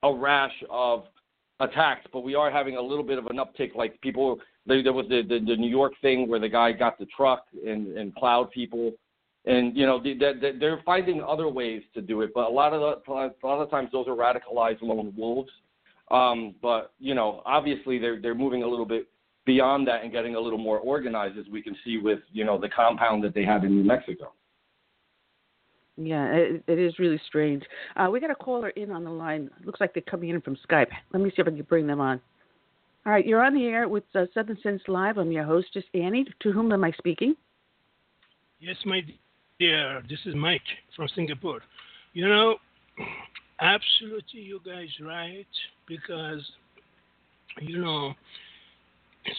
a 0.03 0.12
rash 0.12 0.53
of 0.69 1.05
attacks, 1.61 2.05
but 2.12 2.21
we 2.21 2.35
are 2.35 2.51
having 2.51 2.77
a 2.77 2.83
little 2.83 3.05
bit 3.05 3.19
of 3.19 3.27
an 3.27 3.37
uptick. 3.37 3.77
Like 3.77 4.01
people, 4.01 4.41
there, 4.67 4.93
was 4.93 5.07
the, 5.09 5.23
the 5.23 5.38
the 5.38 5.57
New 5.57 5.71
York 5.71 5.93
thing 6.03 6.29
where 6.29 6.41
the 6.41 6.49
guy 6.49 6.73
got 6.73 6.99
the 6.99 7.07
truck 7.07 7.45
and 7.64 7.97
and 7.97 8.12
plowed 8.17 8.51
people, 8.51 8.93
and 9.47 9.77
you 9.77 9.87
know 9.87 10.03
they, 10.03 10.14
they, 10.14 10.59
they're 10.59 10.83
finding 10.85 11.23
other 11.23 11.49
ways 11.49 11.83
to 11.95 12.03
do 12.03 12.23
it. 12.23 12.31
But 12.35 12.49
a 12.49 12.53
lot 12.53 12.73
of 12.73 12.81
the, 12.81 13.12
a 13.12 13.47
lot 13.47 13.62
of 13.62 13.71
times 13.71 13.91
those 13.93 14.09
are 14.09 14.17
radicalized 14.17 14.83
lone 14.83 15.14
wolves. 15.17 15.51
Um, 16.11 16.57
but 16.61 16.93
you 16.99 17.14
know, 17.14 17.43
obviously 17.47 18.01
they're 18.01 18.21
they're 18.21 18.35
moving 18.35 18.64
a 18.64 18.69
little 18.69 18.87
bit 18.87 19.07
beyond 19.48 19.88
that 19.88 20.02
and 20.02 20.12
getting 20.12 20.34
a 20.34 20.40
little 20.40 20.58
more 20.58 20.78
organized, 20.78 21.38
as 21.38 21.46
we 21.50 21.62
can 21.62 21.74
see 21.82 21.96
with 21.96 22.18
you 22.32 22.44
know 22.44 22.58
the 22.61 22.68
compound 22.68 23.24
that 23.24 23.34
they 23.34 23.44
have 23.44 23.64
in 23.64 23.74
New 23.74 23.82
Mexico. 23.82 24.34
Yeah, 25.96 26.26
it, 26.26 26.62
it 26.68 26.78
is 26.78 26.98
really 26.98 27.20
strange. 27.26 27.64
Uh, 27.96 28.08
we 28.12 28.20
got 28.20 28.30
a 28.30 28.34
caller 28.34 28.68
in 28.68 28.92
on 28.92 29.04
the 29.04 29.11
line. 29.11 29.50
Looks 29.64 29.80
like 29.80 29.94
they're 29.94 30.02
coming 30.02 30.28
in 30.28 30.42
from 30.42 30.56
Skype. 30.70 30.90
Let 31.12 31.22
me 31.22 31.30
see 31.30 31.40
if 31.40 31.48
I 31.48 31.50
can 31.50 31.62
bring 31.62 31.87
them 31.87 31.98
on. 31.98 32.20
All 33.06 33.12
right, 33.12 33.26
you're 33.26 33.42
on 33.42 33.54
the 33.54 33.64
air 33.64 33.88
with 33.88 34.04
uh, 34.14 34.26
Southern 34.34 34.58
Sense 34.62 34.82
Live. 34.87 35.16
I'm 35.16 35.32
your 35.32 35.44
hostess, 35.44 35.84
Annie. 35.94 36.26
To 36.42 36.52
whom 36.52 36.70
am 36.72 36.84
I 36.84 36.92
speaking? 36.98 37.34
Yes, 38.61 38.76
my 38.84 39.00
dear. 39.58 40.02
This 40.11 40.18
is 40.26 40.34
Mike 40.34 40.61
from 40.94 41.08
Singapore. 41.16 41.62
You 42.12 42.28
know, 42.28 42.56
absolutely, 43.61 44.40
you 44.40 44.61
guys 44.64 44.88
right 45.02 45.46
because 45.88 46.42
you 47.62 47.78
know 47.80 48.12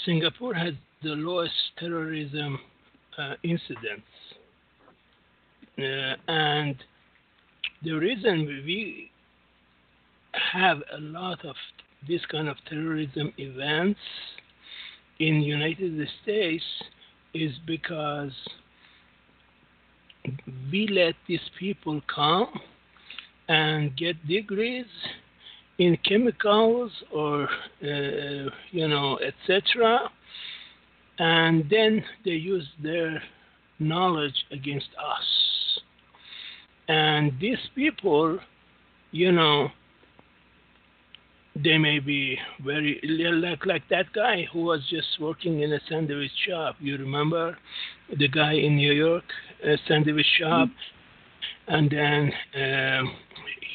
Singapore 0.06 0.54
has 0.54 0.74
the 1.04 1.10
lowest 1.10 1.54
terrorism 1.78 2.60
uh, 3.18 3.34
incidents. 3.44 4.08
Uh, 5.78 6.16
and 6.28 6.76
the 7.84 7.92
reason 7.94 8.46
we 8.66 9.10
have 10.34 10.78
a 10.94 11.00
lot 11.00 11.44
of 11.46 11.56
this 12.08 12.22
kind 12.32 12.48
of 12.48 12.58
terrorism 12.70 13.34
events 13.38 14.00
in 15.20 15.42
United 15.42 16.08
States 16.22 16.64
is 17.34 17.52
because 17.66 18.32
we 20.72 20.88
let 20.88 21.16
these 21.28 21.40
people 21.60 22.02
come 22.14 22.48
and 23.48 23.96
get 23.98 24.16
degrees 24.28 24.86
in 25.80 25.98
chemicals 26.08 26.92
or 27.12 27.44
uh, 27.84 28.50
you 28.72 28.88
know 28.88 29.18
etc 29.26 30.00
and 31.18 31.66
then 31.70 32.04
they 32.24 32.32
use 32.32 32.68
their 32.82 33.22
knowledge 33.80 34.46
against 34.52 34.90
us 34.98 35.26
and 36.90 37.34
these 37.40 37.60
people, 37.76 38.40
you 39.12 39.32
know, 39.32 39.70
they 41.56 41.78
may 41.78 42.00
be 42.00 42.38
very 42.66 43.00
like 43.04 43.66
like 43.66 43.84
that 43.90 44.12
guy 44.14 44.48
who 44.52 44.64
was 44.64 44.82
just 44.90 45.08
working 45.20 45.62
in 45.62 45.72
a 45.72 45.80
sandwich 45.88 46.32
shop. 46.48 46.76
You 46.80 46.98
remember 46.98 47.58
the 48.18 48.28
guy 48.28 48.54
in 48.54 48.78
New 48.78 48.92
York, 48.92 49.26
a 49.64 49.78
sandwich 49.88 50.26
shop, 50.40 50.70
mm-hmm. 50.70 51.74
and 51.76 51.92
then 51.92 52.32
um, 52.56 53.12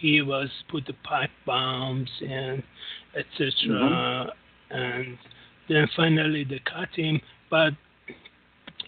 he 0.00 0.22
was 0.22 0.48
put 0.70 0.86
the 0.86 0.94
pipe 1.04 1.30
bombs 1.46 2.10
and 2.20 2.62
etc. 3.16 3.52
Mm-hmm. 3.68 4.76
And 4.76 5.18
then 5.68 5.88
finally 5.96 6.44
they 6.44 6.60
caught 6.60 6.94
him, 6.94 7.20
but 7.50 7.72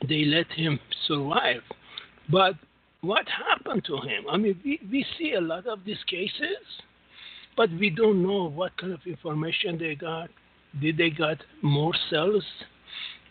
they 0.09 0.25
let 0.25 0.47
him 0.53 0.79
survive. 1.07 1.62
But 2.31 2.55
what 3.01 3.27
happened 3.29 3.85
to 3.87 3.97
him? 3.97 4.25
I 4.31 4.37
mean, 4.37 4.61
we, 4.64 4.81
we 4.90 5.07
see 5.19 5.35
a 5.35 5.40
lot 5.40 5.66
of 5.66 5.81
these 5.85 6.03
cases, 6.09 6.59
but 7.57 7.71
we 7.79 7.90
don't 7.90 8.23
know 8.23 8.49
what 8.49 8.77
kind 8.77 8.92
of 8.92 9.01
information 9.07 9.79
they 9.79 9.95
got. 9.95 10.29
Did 10.81 10.97
they 10.99 11.11
got 11.11 11.38
more 11.62 11.92
cells 12.11 12.45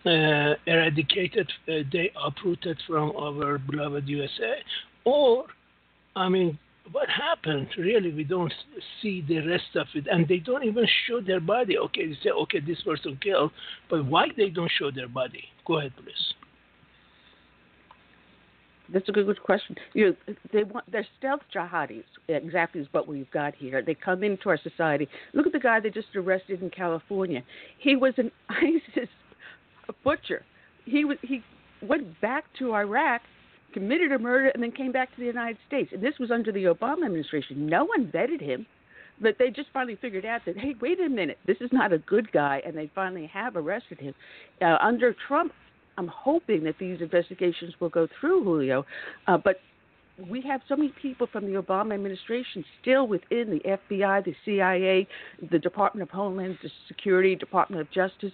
uh, 0.05 0.53
eradicated, 0.65 1.51
uh, 1.67 1.83
they 1.91 2.11
uprooted 2.23 2.77
from 2.87 3.11
our 3.17 3.57
beloved 3.57 4.07
USA? 4.07 4.55
Or, 5.03 5.45
I 6.15 6.29
mean, 6.29 6.57
what 6.91 7.09
happened? 7.09 7.67
Really, 7.77 8.13
we 8.13 8.23
don't 8.23 8.53
see 9.01 9.23
the 9.27 9.39
rest 9.47 9.75
of 9.75 9.87
it, 9.95 10.05
and 10.09 10.27
they 10.27 10.37
don't 10.37 10.63
even 10.63 10.85
show 11.07 11.21
their 11.21 11.39
body. 11.39 11.77
Okay, 11.77 12.07
they 12.07 12.17
say, 12.23 12.29
okay, 12.29 12.59
this 12.59 12.81
person 12.83 13.17
killed, 13.21 13.51
but 13.89 14.05
why 14.05 14.27
they 14.37 14.49
don't 14.49 14.71
show 14.77 14.91
their 14.91 15.07
body? 15.07 15.45
Go 15.65 15.79
ahead, 15.79 15.93
please. 15.95 16.33
That's 18.93 19.09
a 19.09 19.11
good, 19.11 19.25
good 19.25 19.41
question. 19.41 19.75
You 19.93 20.15
they 20.53 20.63
want 20.63 20.89
they're 20.91 21.07
stealth 21.17 21.41
jihadis. 21.53 22.03
Exactly 22.27 22.81
is 22.81 22.87
what 22.91 23.07
we've 23.07 23.29
got 23.31 23.55
here. 23.55 23.81
They 23.81 23.95
come 23.95 24.23
into 24.23 24.49
our 24.49 24.59
society. 24.61 25.07
Look 25.33 25.47
at 25.47 25.53
the 25.53 25.59
guy 25.59 25.79
they 25.79 25.89
just 25.89 26.15
arrested 26.15 26.61
in 26.61 26.69
California. 26.69 27.41
He 27.79 27.95
was 27.95 28.13
an 28.17 28.31
ISIS 28.49 29.09
butcher. 30.03 30.43
He 30.85 31.03
was 31.03 31.17
he 31.23 31.41
went 31.81 32.21
back 32.21 32.45
to 32.59 32.75
Iraq, 32.75 33.21
committed 33.75 34.13
a 34.13 34.17
murder, 34.17 34.47
and 34.47 34.63
then 34.63 34.71
came 34.71 34.93
back 34.93 35.13
to 35.13 35.19
the 35.19 35.27
United 35.27 35.57
States. 35.67 35.91
And 35.93 36.01
this 36.01 36.13
was 36.17 36.31
under 36.31 36.51
the 36.51 36.63
Obama 36.63 37.05
administration. 37.05 37.67
No 37.67 37.83
one 37.83 38.07
vetted 38.07 38.41
him. 38.41 38.65
But 39.21 39.35
they 39.37 39.49
just 39.49 39.67
finally 39.73 39.97
figured 40.01 40.25
out 40.25 40.41
that, 40.45 40.57
hey, 40.57 40.75
wait 40.81 40.99
a 40.99 41.09
minute, 41.09 41.37
this 41.45 41.57
is 41.61 41.69
not 41.71 41.93
a 41.93 41.99
good 41.99 42.31
guy, 42.31 42.61
and 42.65 42.75
they 42.75 42.89
finally 42.95 43.29
have 43.33 43.55
arrested 43.55 43.99
him. 43.99 44.13
Uh, 44.61 44.77
under 44.81 45.15
Trump, 45.27 45.51
I'm 45.97 46.07
hoping 46.07 46.63
that 46.63 46.75
these 46.79 46.99
investigations 47.01 47.73
will 47.79 47.89
go 47.89 48.07
through, 48.19 48.43
Julio. 48.43 48.85
Uh, 49.27 49.37
but 49.37 49.57
we 50.29 50.41
have 50.41 50.61
so 50.67 50.75
many 50.75 50.93
people 51.01 51.27
from 51.31 51.45
the 51.45 51.61
Obama 51.61 51.93
administration 51.93 52.63
still 52.81 53.07
within 53.07 53.49
the 53.49 53.77
FBI, 53.77 54.23
the 54.23 54.35
CIA, 54.45 55.07
the 55.51 55.59
Department 55.59 56.03
of 56.03 56.09
Homeland 56.09 56.57
Security, 56.87 57.35
Department 57.35 57.81
of 57.81 57.91
Justice. 57.91 58.31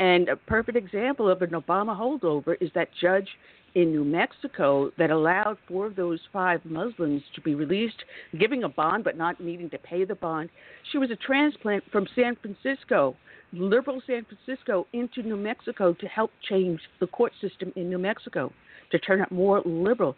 And 0.00 0.28
a 0.28 0.36
perfect 0.36 0.76
example 0.76 1.28
of 1.28 1.42
an 1.42 1.50
Obama 1.50 1.96
holdover 1.96 2.56
is 2.60 2.70
that 2.74 2.88
judge 3.00 3.28
in 3.74 3.92
New 3.92 4.04
Mexico 4.04 4.90
that 4.98 5.10
allowed 5.10 5.56
four 5.68 5.86
of 5.86 5.96
those 5.96 6.20
five 6.32 6.60
Muslims 6.64 7.22
to 7.34 7.40
be 7.40 7.54
released, 7.54 8.04
giving 8.38 8.64
a 8.64 8.68
bond 8.68 9.04
but 9.04 9.16
not 9.16 9.40
needing 9.40 9.70
to 9.70 9.78
pay 9.78 10.04
the 10.04 10.14
bond. 10.14 10.50
She 10.90 10.98
was 10.98 11.10
a 11.10 11.16
transplant 11.16 11.84
from 11.90 12.06
San 12.14 12.36
Francisco 12.36 13.16
liberal 13.52 14.00
San 14.06 14.24
Francisco 14.24 14.86
into 14.92 15.22
New 15.22 15.36
Mexico 15.36 15.92
to 15.94 16.06
help 16.06 16.30
change 16.48 16.80
the 17.00 17.06
court 17.06 17.32
system 17.40 17.72
in 17.76 17.88
New 17.88 17.98
Mexico 17.98 18.52
to 18.90 18.98
turn 18.98 19.20
it 19.20 19.30
more 19.30 19.62
liberal. 19.64 20.16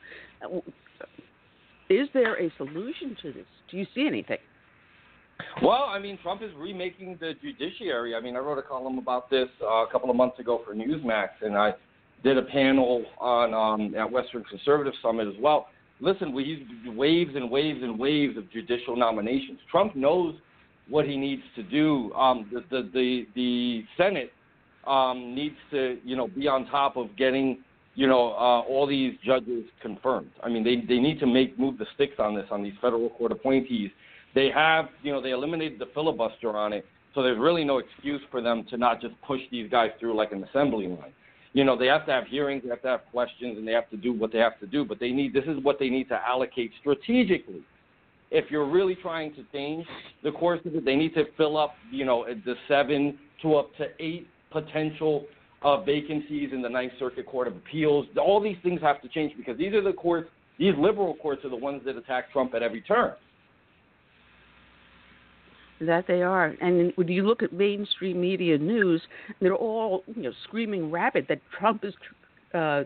Is 1.89 2.09
there 2.15 2.41
a 2.43 2.51
solution 2.57 3.17
to 3.23 3.33
this? 3.33 3.47
Do 3.71 3.77
you 3.77 3.87
see 3.95 4.07
anything? 4.07 4.39
Well, 5.63 5.87
I 5.89 5.99
mean, 5.99 6.19
Trump 6.23 6.43
is 6.43 6.51
remaking 6.57 7.19
the 7.21 7.33
judiciary. 7.43 8.15
I 8.15 8.21
mean, 8.21 8.37
I 8.37 8.39
wrote 8.39 8.59
a 8.59 8.63
column 8.63 8.99
about 8.99 9.29
this 9.29 9.49
uh, 9.63 9.85
a 9.85 9.89
couple 9.91 10.09
of 10.09 10.17
months 10.17 10.39
ago 10.39 10.61
for 10.65 10.75
Newsmax, 10.75 11.29
and 11.41 11.57
I 11.57 11.73
did 12.23 12.39
a 12.39 12.43
panel 12.43 13.05
on 13.19 13.55
um, 13.55 13.95
at 13.95 14.11
Western 14.11 14.45
Conservative 14.45 14.95
Summit 15.03 15.29
as 15.29 15.35
well. 15.41 15.69
Listen, 16.01 16.33
we 16.33 16.67
waves 16.87 17.33
and 17.35 17.51
waves 17.51 17.81
and 17.83 17.99
waves 17.99 18.37
of 18.37 18.51
judicial 18.51 18.97
nominations. 18.97 19.59
Trump 19.71 19.95
knows 19.95 20.35
what 20.89 21.07
he 21.07 21.17
needs 21.17 21.43
to 21.57 21.63
do. 21.63 22.13
Um, 22.15 22.51
the, 22.53 22.65
the 22.71 22.91
the 22.93 23.27
the 23.35 23.85
Senate 23.97 24.33
um, 24.87 25.35
needs 25.35 25.57
to 25.71 25.99
you 26.05 26.17
know 26.17 26.29
be 26.29 26.49
on 26.49 26.67
top 26.67 26.97
of 26.97 27.17
getting 27.17 27.59
you 27.95 28.07
know 28.07 28.33
uh, 28.33 28.61
all 28.61 28.87
these 28.87 29.15
judges 29.25 29.65
confirmed. 29.81 30.31
I 30.43 30.49
mean 30.49 30.65
they 30.65 30.77
they 30.77 31.01
need 31.01 31.21
to 31.21 31.27
make 31.27 31.59
move 31.59 31.79
the 31.79 31.87
sticks 31.95 32.17
on 32.19 32.35
this 32.35 32.47
on 32.51 32.63
these 32.63 32.75
federal 32.81 33.11
court 33.11 33.33
appointees. 33.33 33.91
They 34.35 34.51
have 34.51 34.87
you 35.03 35.13
know 35.13 35.21
they 35.21 35.31
eliminated 35.31 35.79
the 35.79 35.87
filibuster 35.95 36.57
on 36.57 36.73
it, 36.73 36.85
so 37.15 37.23
there's 37.23 37.39
really 37.39 37.65
no 37.65 37.79
excuse 37.79 38.23
for 38.31 38.41
them 38.41 38.65
to 38.71 38.77
not 38.77 39.01
just 39.01 39.15
push 39.23 39.41
these 39.51 39.71
guys 39.71 39.91
through 40.01 40.17
like 40.17 40.33
an 40.33 40.45
assembly 40.45 40.89
line. 40.89 41.13
You 41.53 41.65
know 41.65 41.77
they 41.77 41.87
have 41.87 42.07
to 42.07 42.13
have 42.13 42.27
hearings, 42.27 42.63
they 42.63 42.71
have 42.71 42.83
to 42.83 42.89
have 42.89 43.01
questions, 43.11 43.59
and 43.59 43.67
they 43.67 43.73
have 43.73 43.91
to 43.91 43.97
do 43.97 44.13
what 44.13 44.33
they 44.33 44.39
have 44.39 44.59
to 44.61 44.67
do. 44.67 44.85
But 44.85 45.01
they 45.01 45.11
need 45.11 45.35
this 45.35 45.45
is 45.45 45.63
what 45.63 45.79
they 45.79 45.91
need 45.91 46.09
to 46.09 46.19
allocate 46.27 46.73
strategically 46.81 47.63
if 48.33 48.51
you're 48.51 48.69
really 48.69 48.95
trying 48.95 49.35
to 49.35 49.45
change 49.53 49.87
the 50.25 50.33
course 50.33 50.61
of 50.65 50.75
it, 50.75 50.85
they 50.85 50.97
need 50.97 51.15
to 51.15 51.25
fill 51.37 51.59
up, 51.59 51.75
you 51.91 52.05
know, 52.05 52.25
the 52.47 52.55
seven 52.67 53.19
to 53.43 53.57
up 53.57 53.77
to 53.77 53.89
eight 54.01 54.27
potential 54.51 55.27
uh, 55.63 55.83
vacancies 55.83 56.51
in 56.53 56.63
the 56.63 56.69
Ninth 56.69 56.93
Circuit 56.99 57.27
Court 57.27 57.47
of 57.47 57.57
Appeals. 57.57 58.07
All 58.19 58.41
these 58.41 58.57
things 58.63 58.81
have 58.81 59.03
to 59.03 59.09
change 59.09 59.37
because 59.37 59.59
these 59.59 59.75
are 59.75 59.83
the 59.83 59.93
courts, 59.93 60.31
these 60.59 60.73
liberal 60.79 61.15
courts 61.17 61.45
are 61.45 61.51
the 61.51 61.57
ones 61.57 61.83
that 61.85 61.97
attack 61.97 62.33
Trump 62.33 62.55
at 62.55 62.63
every 62.63 62.81
turn. 62.81 63.13
That 65.85 66.07
they 66.07 66.23
are, 66.23 66.55
and 66.61 66.93
when 66.95 67.09
you 67.09 67.27
look 67.27 67.43
at 67.43 67.53
mainstream 67.53 68.21
media 68.21 68.57
news, 68.57 69.03
they're 69.41 69.55
all 69.55 70.05
you 70.07 70.23
know 70.23 70.33
screaming 70.45 70.93
rabid 70.93 71.27
that 71.29 71.41
Trump 71.59 71.85
is 71.85 71.95
uh, 72.55 72.85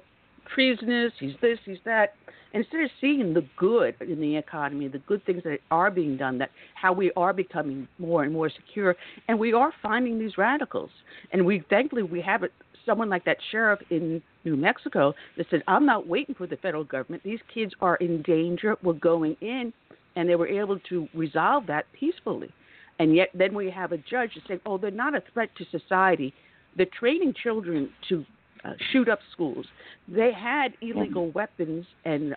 treasonous, 0.54 1.12
he's 1.18 1.34
this, 1.42 1.58
he's 1.64 1.78
that. 1.84 2.14
instead 2.54 2.82
of 2.84 2.90
seeing 3.00 3.34
the 3.34 3.44
good 3.56 3.94
in 4.00 4.20
the 4.20 4.36
economy, 4.36 4.88
the 4.88 4.98
good 5.00 5.24
things 5.26 5.42
that 5.44 5.58
are 5.70 5.90
being 5.90 6.16
done, 6.16 6.38
that 6.38 6.50
how 6.74 6.92
we 6.92 7.12
are 7.16 7.32
becoming 7.32 7.86
more 7.98 8.24
and 8.24 8.32
more 8.32 8.48
secure, 8.50 8.96
and 9.28 9.38
we 9.38 9.52
are 9.52 9.72
finding 9.82 10.18
these 10.18 10.38
radicals. 10.38 10.90
And 11.32 11.44
we 11.44 11.62
thankfully 11.68 12.02
we 12.02 12.22
have 12.22 12.44
someone 12.86 13.10
like 13.10 13.24
that 13.24 13.36
sheriff 13.50 13.80
in 13.90 14.22
New 14.44 14.56
Mexico 14.56 15.14
that 15.36 15.46
said, 15.50 15.62
"I'm 15.68 15.84
not 15.84 16.06
waiting 16.06 16.34
for 16.34 16.46
the 16.46 16.56
federal 16.56 16.84
government. 16.84 17.22
These 17.22 17.40
kids 17.52 17.74
are 17.80 17.96
in 17.96 18.22
danger. 18.22 18.76
We're 18.82 18.94
going 18.94 19.36
in," 19.40 19.72
and 20.14 20.28
they 20.28 20.36
were 20.36 20.48
able 20.48 20.78
to 20.88 21.08
resolve 21.12 21.66
that 21.66 21.84
peacefully. 21.92 22.50
And 22.98 23.14
yet, 23.14 23.28
then 23.34 23.54
we 23.54 23.70
have 23.70 23.92
a 23.92 23.98
judge 23.98 24.30
saying, 24.48 24.60
"Oh, 24.64 24.78
they're 24.78 24.90
not 24.90 25.14
a 25.14 25.22
threat 25.32 25.50
to 25.58 25.64
society." 25.78 26.32
They're 26.76 26.86
training 26.98 27.34
children 27.42 27.90
to 28.08 28.24
uh, 28.64 28.72
shoot 28.92 29.08
up 29.08 29.20
schools. 29.32 29.66
They 30.08 30.32
had 30.32 30.72
illegal 30.80 31.30
weapons 31.30 31.86
and 32.04 32.34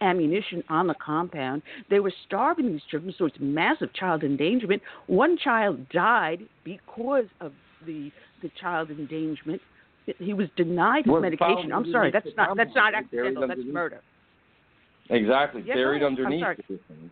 ammunition 0.00 0.62
on 0.68 0.86
the 0.86 0.94
compound. 0.94 1.62
They 1.90 2.00
were 2.00 2.12
starving 2.26 2.72
these 2.72 2.82
children, 2.90 3.14
so 3.16 3.26
it's 3.26 3.36
massive 3.40 3.92
child 3.94 4.24
endangerment. 4.24 4.82
One 5.06 5.36
child 5.36 5.88
died 5.90 6.40
because 6.64 7.26
of 7.40 7.52
the 7.86 8.10
the 8.42 8.50
child 8.60 8.90
endangerment. 8.90 9.60
He 10.18 10.32
was 10.32 10.48
denied 10.56 11.04
his 11.04 11.14
medication. 11.20 11.72
I'm 11.72 11.90
sorry, 11.90 12.10
that's 12.10 12.26
not 12.36 12.56
that's 12.56 12.74
not 12.74 12.94
accidental. 12.94 13.46
That's 13.46 13.60
murder. 13.64 14.00
Exactly, 15.10 15.62
Yeah, 15.66 15.74
buried 15.74 16.00
go 16.00 16.06
ahead. 16.06 16.18
I'm 16.18 16.24
underneath. 16.24 17.10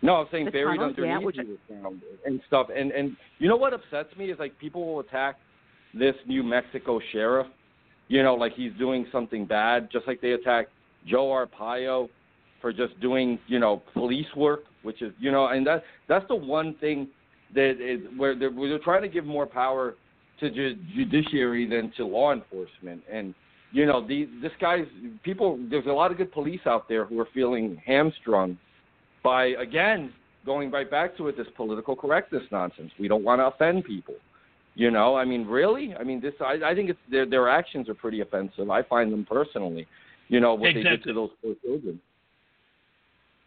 Sorry. 0.00 0.10
it 0.10 0.22
was. 0.22 0.26
No, 0.26 0.26
saying 0.30 0.44
The 0.46 0.50
buried 0.50 0.78
tunnel, 0.78 0.94
yeah, 0.98 1.04
underneath 1.04 1.26
which- 1.26 1.38
it 1.38 1.48
was 1.48 1.58
found 1.68 2.02
and 2.24 2.40
stuff. 2.46 2.68
And 2.74 2.92
and 2.92 3.16
you 3.38 3.48
know 3.48 3.56
what 3.56 3.72
upsets 3.72 4.16
me 4.16 4.30
is 4.30 4.38
like 4.38 4.58
people 4.58 4.86
will 4.86 5.00
attack 5.00 5.36
this 5.94 6.14
New 6.26 6.42
Mexico 6.42 7.00
sheriff, 7.12 7.46
you 8.08 8.22
know, 8.22 8.34
like 8.34 8.52
he's 8.54 8.72
doing 8.78 9.06
something 9.10 9.46
bad, 9.46 9.90
just 9.90 10.06
like 10.06 10.20
they 10.20 10.32
attacked 10.32 10.70
Joe 11.06 11.26
Arpaio 11.28 12.08
for 12.60 12.72
just 12.72 12.98
doing 13.00 13.38
you 13.46 13.58
know 13.58 13.82
police 13.92 14.26
work, 14.36 14.64
which 14.82 15.02
is 15.02 15.12
you 15.18 15.30
know, 15.30 15.46
and 15.48 15.66
that 15.66 15.84
that's 16.08 16.26
the 16.28 16.36
one 16.36 16.74
thing 16.74 17.08
that 17.54 17.80
is 17.80 18.00
where 18.16 18.34
they're, 18.38 18.50
where 18.50 18.68
they're 18.68 18.78
trying 18.78 19.02
to 19.02 19.08
give 19.08 19.24
more 19.24 19.46
power 19.46 19.94
to 20.40 20.50
ju- 20.50 20.76
judiciary 20.94 21.66
than 21.66 21.90
to 21.96 22.04
law 22.04 22.32
enforcement 22.32 23.02
and 23.10 23.34
you 23.72 23.84
know, 23.84 24.06
the 24.06 24.28
this 24.40 24.52
guy's 24.60 24.86
people. 25.22 25.58
There's 25.68 25.86
a 25.86 25.90
lot 25.92 26.10
of 26.10 26.16
good 26.16 26.32
police 26.32 26.60
out 26.66 26.88
there 26.88 27.04
who 27.04 27.18
are 27.20 27.28
feeling 27.34 27.80
hamstrung 27.84 28.56
by 29.26 29.46
again 29.60 30.12
going 30.44 30.70
right 30.70 30.88
back 30.88 31.16
to 31.16 31.26
it. 31.28 31.36
This 31.36 31.48
political 31.56 31.96
correctness 31.96 32.44
nonsense. 32.52 32.92
We 32.98 33.08
don't 33.08 33.24
want 33.24 33.40
to 33.40 33.46
offend 33.46 33.84
people. 33.84 34.14
You 34.76 34.90
know, 34.90 35.16
I 35.16 35.24
mean, 35.24 35.46
really? 35.46 35.94
I 35.98 36.04
mean, 36.04 36.20
this. 36.20 36.34
I, 36.40 36.58
I 36.64 36.74
think 36.74 36.90
it's 36.90 37.04
their 37.10 37.26
their 37.26 37.48
actions 37.48 37.88
are 37.88 37.94
pretty 37.94 38.20
offensive. 38.20 38.70
I 38.70 38.82
find 38.82 39.12
them 39.12 39.26
personally. 39.28 39.86
You 40.28 40.38
know 40.40 40.54
what 40.54 40.74
they 40.74 40.82
did 40.82 41.02
to 41.04 41.12
those 41.12 41.30
poor 41.42 41.54
children. 41.64 42.00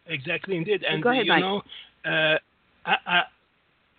Exactly, 0.06 0.56
indeed. 0.56 0.82
And 0.82 1.02
Go 1.02 1.10
ahead, 1.10 1.26
you 1.26 1.32
Mike. 1.32 1.40
know, 1.40 1.62
uh, 2.04 2.38
I, 2.84 2.94
I, 3.06 3.22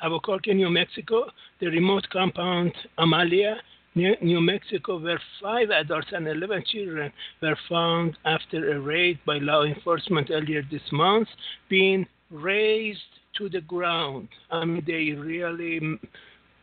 Albuquerque, 0.04 0.54
New 0.54 0.70
Mexico, 0.70 1.26
the 1.62 1.68
remote 1.68 2.06
compound 2.12 2.74
Amalia, 2.98 3.56
New, 3.94 4.40
Mexico, 4.40 5.00
where 5.00 5.22
five 5.42 5.70
adults 5.70 6.08
and 6.14 6.28
11 6.28 6.64
children 6.72 7.12
were 7.42 7.58
found 7.68 8.18
after 8.26 8.74
a 8.74 8.80
raid 8.80 9.20
by 9.26 9.38
law 9.40 9.64
enforcement 9.64 10.30
earlier 10.32 10.64
this 10.72 10.82
month, 10.92 11.28
being 11.70 12.08
razed 12.30 13.00
to 13.38 13.50
the 13.50 13.62
ground. 13.62 14.30
I 14.50 14.64
mean, 14.64 14.84
they 14.88 15.12
really 15.12 16.00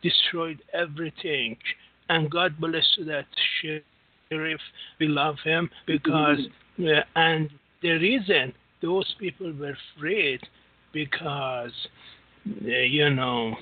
destroyed 0.01 0.59
everything. 0.73 1.57
And 2.09 2.31
God 2.31 2.59
bless 2.59 2.85
that 3.05 3.25
sheriff. 3.61 4.61
We 4.99 5.07
love 5.07 5.35
him 5.43 5.69
because, 5.85 6.39
uh, 6.79 7.01
and 7.15 7.49
the 7.83 7.91
reason 7.91 8.53
those 8.81 9.13
people 9.19 9.53
were 9.53 9.77
freed 9.99 10.41
because 10.93 11.73
they, 12.45 12.85
you 12.85 13.11
know 13.11 13.55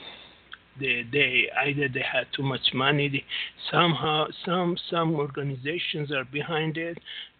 they 0.80 1.04
they 1.12 1.50
either 1.66 1.88
they 1.94 2.02
had 2.02 2.26
too 2.36 2.44
much 2.44 2.74
money 2.74 3.10
they, 3.10 3.24
somehow 3.72 4.26
some 4.46 4.78
some 4.90 5.16
organizations 5.16 6.12
are 6.12 6.26
behind 6.26 6.78
it 6.78 6.98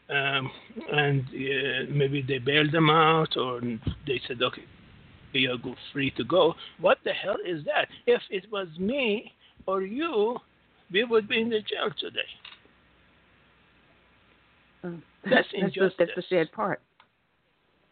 um, 0.10 0.50
and 0.92 1.22
uh, 1.22 1.92
maybe 1.92 2.22
they 2.22 2.38
bailed 2.38 2.72
them 2.72 2.90
out 2.90 3.36
or 3.38 3.62
they 4.06 4.20
said 4.28 4.42
okay 4.42 4.64
you're 5.34 5.58
free 5.94 6.10
to 6.12 6.24
go 6.24 6.56
what 6.80 6.98
the 7.04 7.12
hell 7.12 7.38
is 7.46 7.64
that 7.66 7.88
if 8.08 8.22
it 8.30 8.46
was 8.52 8.68
me 8.80 9.32
or 9.68 9.84
you 9.84 10.38
we 10.92 11.04
would 11.04 11.28
be 11.28 11.40
in 11.42 11.50
the 11.50 11.60
jail 11.62 11.92
today 12.00 12.22
Uh, 14.84 14.90
That's 15.30 15.48
that's, 15.60 15.74
the, 15.76 15.92
that's 15.98 16.12
the 16.16 16.24
sad 16.30 16.52
part. 16.52 16.80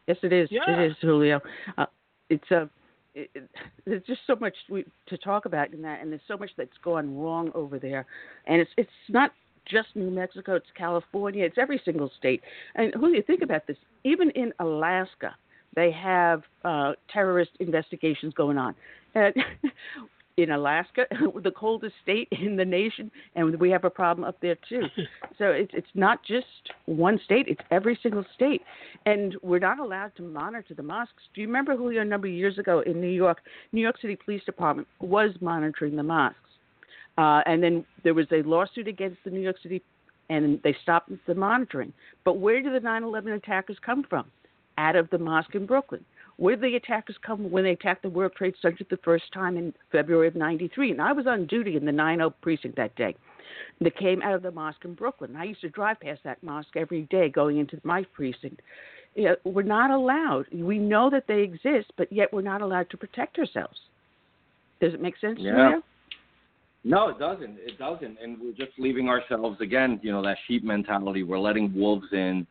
Yes, 0.08 0.18
it 0.22 0.32
is. 0.32 0.50
Yeah. 0.52 0.62
It 0.68 0.92
is, 0.92 0.98
Julio. 1.02 1.42
Uh, 1.78 1.86
it's 2.30 2.50
a. 2.52 2.70
It, 3.16 3.32
there's 3.86 4.04
just 4.04 4.22
so 4.28 4.36
much 4.36 4.54
we, 4.70 4.86
to 5.08 5.18
talk 5.18 5.46
about 5.46 5.74
in 5.74 5.82
that, 5.82 6.02
and 6.02 6.12
there's 6.12 6.22
so 6.28 6.38
much 6.38 6.52
that's 6.58 6.78
gone 6.84 7.18
wrong 7.18 7.52
over 7.56 7.80
there, 7.80 8.06
and 8.46 8.62
it's 8.62 8.72
it's 8.78 8.90
not 9.10 9.32
just 9.66 9.88
New 9.96 10.12
Mexico. 10.12 10.56
It's 10.56 10.68
California. 10.78 11.44
It's 11.46 11.58
every 11.58 11.82
single 11.84 12.12
state. 12.18 12.42
And 12.76 12.94
who 12.94 13.10
do 13.10 13.16
you 13.16 13.24
think 13.24 13.42
about 13.42 13.68
this. 13.68 13.78
Even 14.04 14.30
in 14.32 14.54
Alaska, 14.60 15.36
they 15.76 15.92
have 15.92 16.44
uh, 16.64 16.94
terrorist 17.12 17.52
investigations 17.60 18.34
going 18.34 18.58
on. 18.58 18.76
And 19.16 19.34
in 20.38 20.52
Alaska, 20.52 21.06
the 21.44 21.52
coldest 21.52 21.96
state 22.04 22.28
in 22.32 22.58
the 22.58 22.66
nation, 22.66 23.10
and 23.36 23.58
we 23.58 23.70
have 23.70 23.86
a 23.86 23.90
problem 23.90 24.28
up 24.28 24.38
there 24.42 24.58
too. 24.68 24.84
So 25.38 25.48
it's 25.48 25.72
it's 25.74 25.88
not 25.96 26.24
just 26.24 26.46
one 26.86 27.20
state; 27.26 27.48
it's 27.50 27.60
every 27.70 28.00
single 28.02 28.24
state, 28.36 28.62
and 29.06 29.36
we're 29.42 29.60
not 29.60 29.80
allowed 29.80 30.16
to 30.16 30.24
monitor 30.24 30.74
the 30.74 30.84
mosques. 30.84 31.24
Do 31.34 31.42
you 31.42 31.48
remember 31.48 31.76
Julio? 31.76 32.02
A 32.02 32.06
number 32.06 32.28
of 32.28 32.34
years 32.34 32.58
ago 32.58 32.80
in 32.86 33.02
New 33.02 33.10
York, 33.10 33.40
New 33.74 33.82
York 33.82 34.00
City 34.00 34.16
Police 34.16 34.44
Department 34.46 34.88
was 35.02 35.32
monitoring 35.42 35.98
the 35.98 36.04
mosques, 36.04 36.38
uh, 37.18 37.42
and 37.46 37.62
then 37.62 37.84
there 38.04 38.14
was 38.14 38.28
a 38.32 38.44
lawsuit 38.44 38.88
against 38.88 39.18
the 39.26 39.30
New 39.30 39.42
York 39.42 39.58
City, 39.62 39.82
and 40.30 40.62
they 40.64 40.76
stopped 40.84 41.12
the 41.28 41.36
monitoring. 41.36 41.92
But 42.24 42.38
where 42.38 42.62
did 42.62 42.74
the 42.74 42.80
9/11 42.80 43.34
attackers 43.34 43.78
come 43.86 44.04
from? 44.04 44.32
Out 44.78 44.96
of 44.96 45.10
the 45.10 45.18
mosque 45.18 45.56
in 45.56 45.66
Brooklyn. 45.66 46.06
Where 46.38 46.56
did 46.56 46.64
the 46.64 46.76
attackers 46.76 47.16
come 47.26 47.50
when 47.50 47.64
they 47.64 47.72
attacked 47.72 48.02
the 48.02 48.10
World 48.10 48.34
Trade 48.36 48.56
Center 48.62 48.84
the 48.90 48.98
first 48.98 49.26
time 49.34 49.58
in 49.58 49.74
February 49.92 50.28
of 50.28 50.36
'93? 50.36 50.92
And 50.92 51.02
I 51.02 51.14
was 51.14 51.28
on 51.28 51.46
duty 51.46 51.76
in 51.78 51.86
the 51.86 51.92
90 51.92 52.36
precinct 52.42 52.76
that 52.78 52.96
day. 52.96 53.16
They 53.80 53.90
came 53.92 54.22
out 54.22 54.34
of 54.34 54.44
the 54.44 54.52
mosque 54.52 54.84
in 54.84 54.96
Brooklyn. 54.96 55.36
I 55.36 55.46
used 55.46 55.62
to 55.62 55.70
drive 55.70 56.00
past 56.00 56.22
that 56.24 56.42
mosque 56.44 56.76
every 56.76 57.04
day 57.04 57.30
going 57.30 57.58
into 57.58 57.80
my 57.84 58.04
precinct. 58.14 58.62
You 59.16 59.24
know, 59.24 59.36
we're 59.46 59.64
not 59.64 59.92
allowed. 59.92 60.46
We 60.54 60.78
know 60.78 61.10
that 61.10 61.26
they 61.28 61.42
exist, 61.42 61.92
but 61.98 62.12
yet 62.12 62.34
we're 62.34 62.42
not 62.42 62.62
allowed 62.62 62.90
to 62.90 62.98
protect 62.98 63.38
ourselves. 63.40 63.78
Does 64.82 64.94
it 64.94 65.02
make 65.02 65.18
sense? 65.20 65.40
Yeah. 65.40 65.52
Julio? 65.52 65.82
No, 66.84 67.08
it 67.10 67.18
doesn't. 67.18 67.58
It 67.60 67.80
doesn't. 67.80 68.18
And 68.22 68.38
we're 68.40 68.52
just 68.52 68.78
leaving 68.78 69.08
ourselves 69.10 69.60
again, 69.62 70.00
you 70.04 70.12
know, 70.12 70.22
that 70.22 70.38
sheep 70.48 70.64
mentality. 70.64 71.24
We're 71.24 71.40
letting 71.40 71.74
wolves 71.74 72.08
in. 72.12 72.46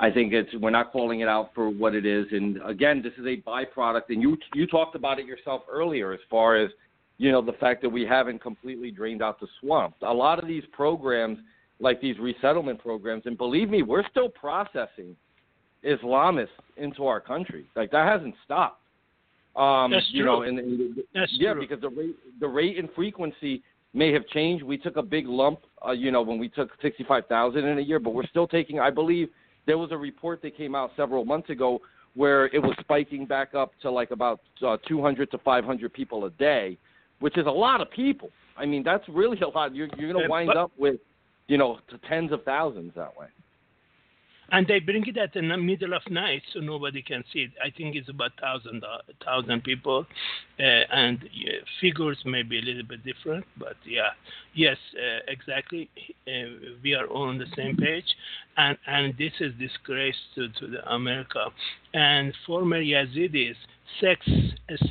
I 0.00 0.10
think 0.10 0.32
it's 0.32 0.48
we're 0.54 0.70
not 0.70 0.92
calling 0.92 1.20
it 1.20 1.28
out 1.28 1.50
for 1.54 1.68
what 1.68 1.94
it 1.94 2.06
is. 2.06 2.26
And 2.32 2.58
again, 2.64 3.02
this 3.02 3.12
is 3.18 3.26
a 3.26 3.36
byproduct. 3.48 4.04
And 4.08 4.22
you 4.22 4.36
you 4.54 4.66
talked 4.66 4.96
about 4.96 5.20
it 5.20 5.26
yourself 5.26 5.62
earlier, 5.70 6.12
as 6.12 6.20
far 6.30 6.56
as 6.56 6.70
you 7.18 7.30
know 7.30 7.42
the 7.42 7.52
fact 7.52 7.82
that 7.82 7.90
we 7.90 8.06
haven't 8.06 8.40
completely 8.40 8.90
drained 8.90 9.22
out 9.22 9.38
the 9.38 9.46
swamp. 9.60 9.94
A 10.02 10.12
lot 10.12 10.42
of 10.42 10.48
these 10.48 10.64
programs, 10.72 11.38
like 11.80 12.00
these 12.00 12.18
resettlement 12.18 12.80
programs, 12.80 13.24
and 13.26 13.36
believe 13.36 13.68
me, 13.68 13.82
we're 13.82 14.08
still 14.10 14.30
processing 14.30 15.14
Islamists 15.84 16.48
into 16.78 17.06
our 17.06 17.20
country. 17.20 17.66
Like 17.76 17.90
that 17.90 18.08
hasn't 18.08 18.34
stopped. 18.44 18.80
Um, 19.54 19.90
That's 19.90 20.06
you 20.12 20.22
true. 20.22 20.32
know, 20.32 20.42
and, 20.42 20.58
and 20.58 20.96
That's 21.14 21.30
yeah, 21.34 21.52
true. 21.52 21.60
because 21.60 21.82
the 21.82 21.90
rate 21.90 22.16
the 22.40 22.48
rate 22.48 22.78
and 22.78 22.88
frequency 22.96 23.62
may 23.92 24.14
have 24.14 24.26
changed. 24.28 24.64
We 24.64 24.78
took 24.78 24.96
a 24.96 25.02
big 25.02 25.26
lump, 25.26 25.58
uh, 25.86 25.90
you 25.92 26.10
know, 26.10 26.22
when 26.22 26.38
we 26.38 26.48
took 26.48 26.70
sixty 26.80 27.04
five 27.04 27.26
thousand 27.26 27.66
in 27.66 27.76
a 27.78 27.82
year, 27.82 27.98
but 27.98 28.14
we're 28.14 28.26
still 28.28 28.46
taking. 28.46 28.80
I 28.80 28.88
believe 28.88 29.28
there 29.66 29.78
was 29.78 29.90
a 29.92 29.96
report 29.96 30.42
that 30.42 30.56
came 30.56 30.74
out 30.74 30.90
several 30.96 31.24
months 31.24 31.50
ago 31.50 31.80
where 32.14 32.46
it 32.46 32.58
was 32.58 32.74
spiking 32.80 33.24
back 33.24 33.54
up 33.54 33.72
to 33.82 33.90
like 33.90 34.10
about 34.10 34.40
uh, 34.66 34.76
200 34.88 35.30
to 35.30 35.38
500 35.38 35.92
people 35.92 36.24
a 36.24 36.30
day, 36.30 36.76
which 37.20 37.38
is 37.38 37.46
a 37.46 37.50
lot 37.50 37.80
of 37.80 37.90
people. 37.90 38.30
I 38.56 38.66
mean, 38.66 38.82
that's 38.82 39.04
really 39.08 39.38
a 39.42 39.48
lot. 39.48 39.74
You're 39.74 39.88
you're 39.96 40.12
going 40.12 40.24
to 40.24 40.30
wind 40.30 40.50
up 40.56 40.72
with, 40.78 40.96
you 41.46 41.58
know, 41.58 41.78
to 41.88 41.98
tens 42.08 42.32
of 42.32 42.42
thousands 42.44 42.92
that 42.96 43.16
way. 43.16 43.26
And 44.52 44.66
they 44.66 44.80
bring 44.80 45.06
it 45.06 45.16
at 45.16 45.32
the 45.32 45.42
middle 45.42 45.94
of 45.94 46.02
night 46.10 46.42
so 46.52 46.60
nobody 46.60 47.02
can 47.02 47.22
see 47.32 47.40
it. 47.40 47.50
I 47.64 47.70
think 47.70 47.96
it's 47.96 48.08
about 48.08 48.32
thousand 48.40 48.82
uh, 48.84 48.98
thousand 49.24 49.62
people, 49.64 50.06
uh, 50.58 50.62
and 50.62 51.18
figures 51.80 52.18
may 52.24 52.42
be 52.42 52.58
a 52.58 52.62
little 52.62 52.82
bit 52.82 53.04
different, 53.04 53.44
but 53.58 53.76
yeah, 53.86 54.10
yes, 54.54 54.76
uh, 54.96 55.20
exactly. 55.28 55.88
Uh, 56.26 56.76
we 56.82 56.94
are 56.94 57.06
all 57.06 57.28
on 57.28 57.38
the 57.38 57.46
same 57.56 57.76
page, 57.76 58.16
and 58.56 58.76
and 58.86 59.14
this 59.18 59.32
is 59.40 59.52
disgrace 59.58 60.16
to 60.34 60.48
to 60.60 60.66
the 60.66 60.92
America, 60.92 61.46
and 61.94 62.34
former 62.46 62.80
Yazidis, 62.80 63.56
sex 64.00 64.26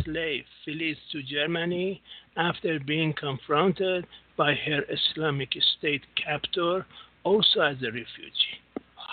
slave, 0.03 0.43
flees 0.63 0.97
to 1.11 1.21
Germany 1.23 2.01
after 2.37 2.79
being 2.79 3.13
confronted 3.13 4.07
by 4.37 4.53
her 4.55 4.83
Islamic 4.89 5.49
State 5.77 6.03
captor, 6.15 6.85
also 7.23 7.59
as 7.59 7.77
a 7.81 7.91
refugee. 7.91 8.59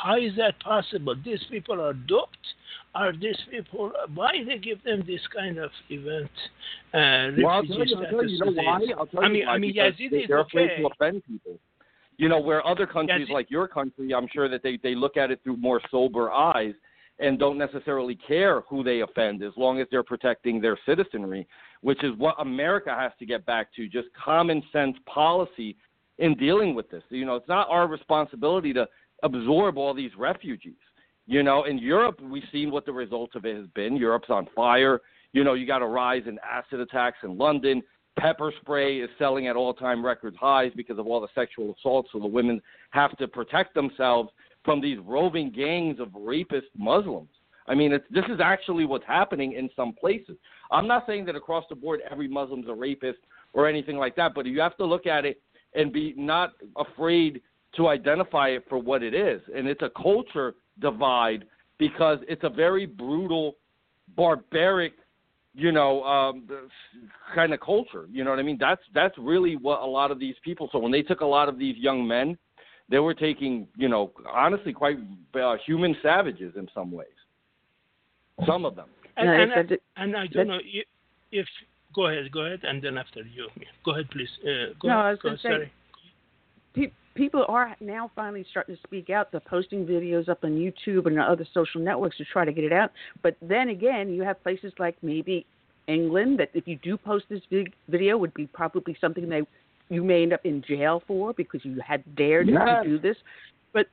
How 0.03 0.17
is 0.19 0.33
that 0.37 0.59
possible? 0.61 1.15
These 1.25 1.45
people 1.51 1.81
are 1.81 1.93
duped. 1.95 2.37
Are 2.95 3.13
these 3.13 3.39
people? 3.51 3.93
Why 4.15 4.33
they 4.47 4.59
give 4.59 4.83
them 4.85 5.05
this 5.07 5.21
kind 5.35 5.59
of 5.59 5.71
event? 5.91 6.31
Uh, 6.95 7.43
Well, 7.43 7.49
I'll 7.49 7.63
tell 7.65 7.87
you, 7.87 7.97
I'll 7.97 8.11
tell 8.11 8.25
you, 8.25 8.31
you 8.31 8.39
know 8.39 8.53
why? 8.53 8.81
I'll 8.99 9.07
tell 9.07 9.25
I 9.25 9.27
you 9.27 9.33
mean, 9.33 9.47
why, 9.47 9.53
I 9.53 9.59
mean, 9.59 9.75
Yazidi 9.75 10.23
is 10.23 10.29
they're 10.29 10.41
afraid 10.41 10.71
to 10.79 10.87
offend 10.87 11.23
people. 11.27 11.59
You 12.19 12.29
know, 12.31 12.41
where 12.41 12.67
other 12.67 12.87
countries 12.87 13.29
Yazid- 13.29 13.33
like 13.33 13.51
your 13.51 13.69
country, 13.69 14.15
I'm 14.15 14.29
sure 14.33 14.49
that 14.49 14.63
they 14.63 14.79
they 14.83 14.95
look 14.95 15.17
at 15.17 15.31
it 15.31 15.41
through 15.45 15.59
more 15.59 15.81
sober 15.91 16.31
eyes 16.31 16.75
and 17.19 17.39
don't 17.39 17.59
necessarily 17.59 18.15
care 18.15 18.61
who 18.63 18.83
they 18.83 19.01
offend 19.01 19.43
as 19.43 19.53
long 19.57 19.81
as 19.81 19.87
they're 19.91 20.03
protecting 20.03 20.61
their 20.61 20.79
citizenry, 20.87 21.47
which 21.81 22.03
is 22.05 22.13
what 22.19 22.35
America 22.39 22.95
has 22.95 23.13
to 23.19 23.27
get 23.27 23.45
back 23.47 23.73
to, 23.75 23.89
just 23.89 24.09
common 24.13 24.63
sense 24.73 24.97
policy 25.07 25.77
in 26.19 26.35
dealing 26.35 26.75
with 26.75 26.91
this. 26.91 27.03
You 27.11 27.25
know, 27.25 27.37
it's 27.37 27.49
not 27.49 27.69
our 27.71 27.87
responsibility 27.87 28.73
to 28.75 28.87
absorb 29.23 29.79
all 29.79 29.95
these 29.95 30.11
refugees. 30.17 30.75
You 31.27 31.43
know, 31.43 31.65
in 31.65 31.79
Europe, 31.79 32.21
we've 32.21 32.45
seen 32.53 32.71
what 32.71 32.87
the 32.87 32.93
results 32.93 33.35
of 33.35 33.45
it 33.45 33.57
has 33.57 33.67
been. 33.75 33.97
Europe's 33.97 34.31
on 34.31 34.49
fire. 34.55 35.01
You 35.33 35.45
know, 35.45 35.55
you 35.55 35.67
got 35.67 35.83
a 35.83 35.87
rise 35.87 36.23
in 36.27 36.39
acid 36.49 36.81
attacks 36.81 37.19
in 37.25 37.37
London. 37.37 37.83
Pepper 38.19 38.53
spray 38.61 39.01
is 39.01 39.11
selling 39.19 39.47
at 39.47 39.57
all 39.57 39.75
time 39.75 40.05
record 40.05 40.35
highs 40.41 40.73
because 40.75 40.99
of 40.99 41.07
all 41.07 41.21
the 41.21 41.29
sexual 41.35 41.75
assaults. 41.79 42.11
So 42.13 42.19
the 42.19 42.27
women 42.27 42.63
have 42.91 43.17
to 43.19 43.29
protect 43.29 43.75
themselves 43.75 44.31
from 44.65 44.81
these 44.81 44.99
roving 45.05 45.51
gangs 45.51 46.01
of 46.01 46.09
rapist 46.15 46.69
Muslims. 46.77 47.29
I 47.69 47.75
mean, 47.75 47.93
it's, 47.93 48.05
this 48.11 48.25
is 48.27 48.41
actually 48.43 48.85
what's 48.85 49.05
happening 49.07 49.53
in 49.53 49.69
some 49.75 49.93
places. 49.93 50.37
I'm 50.71 50.87
not 50.87 51.05
saying 51.07 51.27
that 51.27 51.37
across 51.37 51.65
the 51.69 51.75
board 51.75 52.01
every 52.09 52.29
Muslim's 52.29 52.69
a 52.69 52.75
rapist 52.75 53.19
or 53.53 53.69
anything 53.69 53.97
like 53.97 54.17
that, 54.17 54.35
but 54.35 54.47
you 54.47 54.61
have 54.61 54.77
to 54.77 54.85
look 54.85 55.07
at 55.07 55.25
it 55.25 55.43
and 55.75 55.93
be 55.93 56.15
not 56.17 56.53
afraid 56.77 57.43
to 57.77 57.89
identify 57.89 58.49
it 58.49 58.65
for 58.69 58.79
what 58.79 59.03
it 59.03 59.15
is. 59.15 59.41
And 59.55 59.69
it's 59.69 59.83
a 59.83 59.91
culture 59.91 60.55
divide 60.81 61.45
because 61.79 62.19
it's 62.29 62.45
a 62.45 62.49
very 62.49 62.87
brutal, 62.87 63.57
barbaric, 64.17 64.93
you 65.55 65.73
know, 65.73 66.03
um, 66.05 66.49
kind 67.35 67.53
of 67.53 67.61
culture. 67.61 68.07
You 68.11 68.25
know 68.25 68.31
what 68.31 68.39
I 68.39 68.43
mean? 68.43 68.59
That's 68.59 68.83
that's 68.95 69.15
really 69.19 69.57
what 69.57 69.81
a 69.81 69.87
lot 69.87 70.11
of 70.11 70.19
these 70.19 70.35
people. 70.45 70.69
So 70.73 70.79
when 70.79 70.93
they 70.93 71.03
took 71.03 71.21
a 71.21 71.27
lot 71.27 71.49
of 71.49 71.59
these 71.59 71.77
young 71.77 72.07
men, 72.07 72.37
they 72.89 72.99
were 72.99 73.15
taking, 73.15 73.67
you 73.77 73.89
know, 73.89 74.13
honestly, 74.33 74.73
quite 74.73 74.99
uh, 75.35 75.57
human 75.65 75.97
savages 76.03 76.55
in 76.57 76.69
some 76.75 76.91
ways. 76.91 77.09
Some 78.47 78.65
of 78.65 78.77
them. 78.77 78.89
And, 79.17 79.29
and, 79.29 79.53
and, 79.53 79.79
and 79.97 80.17
I 80.17 80.27
don't 80.27 80.49
know 80.49 80.59
if, 80.63 80.87
if 81.33 81.47
go 81.95 82.07
ahead, 82.07 82.31
go 82.31 82.41
ahead, 82.41 82.61
and 82.63 82.83
then 82.83 82.99
after 82.99 83.23
you, 83.23 83.49
go 83.85 83.93
ahead, 83.93 84.11
please. 84.11 84.29
Uh, 84.43 84.75
go 84.79 84.89
no, 84.89 84.95
ahead, 84.95 85.07
I 85.07 85.11
was 85.11 85.19
going 85.21 85.37
to 85.37 85.43
say, 85.43 85.73
pe- 86.75 86.93
people 87.17 87.45
are 87.49 87.75
now 87.81 88.11
finally 88.15 88.45
starting 88.51 88.77
to 88.77 88.83
speak 88.83 89.11
out. 89.11 89.33
They're 89.33 89.41
posting 89.41 89.87
videos 89.87 90.29
up 90.29 90.45
on 90.45 90.53
YouTube 90.53 91.07
and 91.07 91.19
other 91.19 91.47
social 91.53 91.81
networks 91.81 92.19
to 92.19 92.25
try 92.25 92.45
to 92.45 92.53
get 92.53 92.65
it 92.65 92.73
out. 92.73 92.93
But 93.23 93.37
then 93.43 93.71
again, 93.71 94.11
you 94.11 94.23
have 94.23 94.43
places 94.43 94.73
like 94.79 94.97
maybe 95.03 95.47
England 95.89 96.39
that 96.39 96.51
if 96.55 96.69
you 96.69 96.77
do 96.77 96.97
post 96.97 97.25
this 97.29 97.41
video 97.89 98.17
would 98.17 98.35
be 98.35 98.47
probably 98.47 98.97
something 99.01 99.29
they 99.29 99.43
you 99.89 100.03
may 100.03 100.23
end 100.23 100.33
up 100.33 100.45
in 100.45 100.63
jail 100.63 101.03
for 101.07 101.33
because 101.33 101.65
you 101.65 101.81
had 101.81 102.03
dared 102.17 102.49
yes. 102.49 102.61
to 102.83 102.89
do 102.89 102.99
this. 102.99 103.17
But 103.73 103.87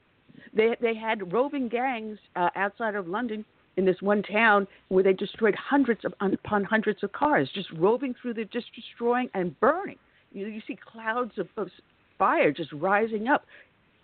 they 0.54 0.76
they 0.82 0.96
had 0.96 1.32
roving 1.32 1.70
gangs 1.70 2.18
uh, 2.36 2.50
outside 2.56 2.96
of 2.96 3.08
London 3.08 3.46
in 3.78 3.86
this 3.86 4.02
one 4.02 4.22
town 4.24 4.68
where 4.90 5.04
they 5.04 5.14
destroyed 5.14 5.56
hundreds 5.56 6.06
of, 6.06 6.14
upon 6.20 6.64
hundreds 6.64 7.04
of 7.04 7.12
cars, 7.12 7.50
just 7.54 7.72
roving 7.72 8.14
through 8.22 8.36
the, 8.36 8.46
just 8.46 8.68
destroying 8.76 9.30
and 9.34 9.60
burning. 9.60 9.98
You, 10.32 10.48
you 10.48 10.62
see 10.68 10.78
clouds 10.92 11.34
of, 11.38 11.48
of 11.58 11.70
fire 12.18 12.52
just 12.52 12.72
rising 12.74 13.28
up 13.28 13.46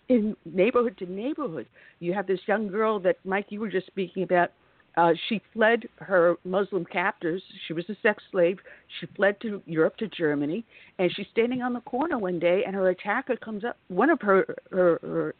in 0.08 0.36
neighborhood 0.44 0.96
to 0.98 1.06
neighborhood. 1.10 1.66
You 2.00 2.12
have 2.14 2.26
this 2.26 2.40
young 2.46 2.68
girl 2.68 2.98
that 3.00 3.16
Mike 3.24 3.46
you 3.50 3.60
were 3.60 3.70
just 3.70 3.86
speaking 3.86 4.22
about. 4.24 4.50
Uh, 4.96 5.12
she 5.28 5.40
fled 5.52 5.84
her 5.98 6.34
Muslim 6.44 6.84
captors. 6.84 7.40
She 7.68 7.72
was 7.72 7.88
a 7.88 7.96
sex 8.02 8.22
slave. 8.32 8.58
She 8.98 9.06
fled 9.14 9.40
to 9.42 9.62
Europe 9.64 9.96
to 9.98 10.08
Germany, 10.08 10.64
and 10.98 11.12
she's 11.14 11.28
standing 11.30 11.62
on 11.62 11.72
the 11.72 11.80
corner 11.80 12.18
one 12.18 12.40
day, 12.40 12.64
and 12.66 12.74
her 12.74 12.88
attacker 12.88 13.36
comes 13.36 13.64
up. 13.64 13.76
One 13.86 14.10
of 14.10 14.20
her 14.20 14.56
her, 14.72 14.98
her 15.02 15.34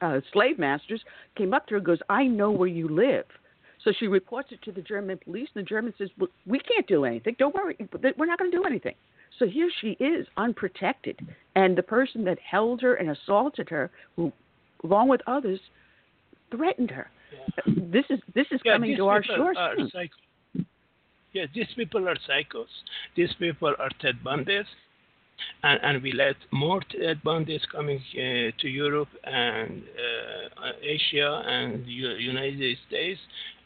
uh, 0.00 0.20
slave 0.32 0.60
masters 0.60 1.02
came 1.36 1.52
up 1.52 1.66
to 1.66 1.72
her 1.72 1.78
and 1.78 1.86
goes, 1.86 1.98
"I 2.08 2.24
know 2.24 2.52
where 2.52 2.68
you 2.68 2.88
live." 2.88 3.26
So 3.82 3.92
she 3.98 4.06
reports 4.06 4.50
it 4.52 4.62
to 4.62 4.72
the 4.72 4.82
German 4.82 5.18
police, 5.18 5.48
and 5.54 5.64
the 5.64 5.68
German 5.68 5.92
says, 5.98 6.08
well, 6.16 6.28
"We 6.46 6.60
can't 6.60 6.86
do 6.86 7.04
anything. 7.04 7.34
Don't 7.36 7.54
worry. 7.54 7.76
We're 8.16 8.26
not 8.26 8.38
going 8.38 8.50
to 8.52 8.56
do 8.56 8.64
anything." 8.64 8.94
So 9.38 9.46
here 9.46 9.70
she 9.80 9.90
is, 10.00 10.26
unprotected, 10.36 11.20
and 11.54 11.76
the 11.76 11.82
person 11.82 12.24
that 12.24 12.38
held 12.38 12.80
her 12.82 12.94
and 12.94 13.10
assaulted 13.10 13.68
her, 13.68 13.90
who, 14.16 14.32
along 14.84 15.08
with 15.08 15.20
others, 15.26 15.60
threatened 16.50 16.90
her. 16.90 17.10
Yeah. 17.32 17.74
This 17.92 18.04
is 18.10 18.20
this 18.34 18.46
is 18.50 18.60
yeah, 18.64 18.74
coming 18.74 18.96
to 18.96 19.06
our 19.06 19.22
shores. 19.22 19.56
Yeah, 21.32 21.44
these 21.54 21.68
people 21.76 22.08
are 22.08 22.16
psychos. 22.28 22.66
These 23.14 23.34
people 23.38 23.74
are 23.78 23.90
Ted 24.00 24.24
Bundy's 24.24 24.64
and, 25.62 25.80
and 25.82 26.02
we 26.02 26.12
let 26.12 26.36
more 26.52 26.80
Ted 26.90 27.22
Bundy's 27.22 27.64
coming 27.70 27.98
uh, 28.14 28.50
to 28.60 28.68
Europe 28.68 29.08
and 29.24 29.82
uh, 29.82 30.72
Asia 30.82 31.42
and 31.46 31.84
the 31.84 31.90
United 31.90 32.76
States 32.86 33.20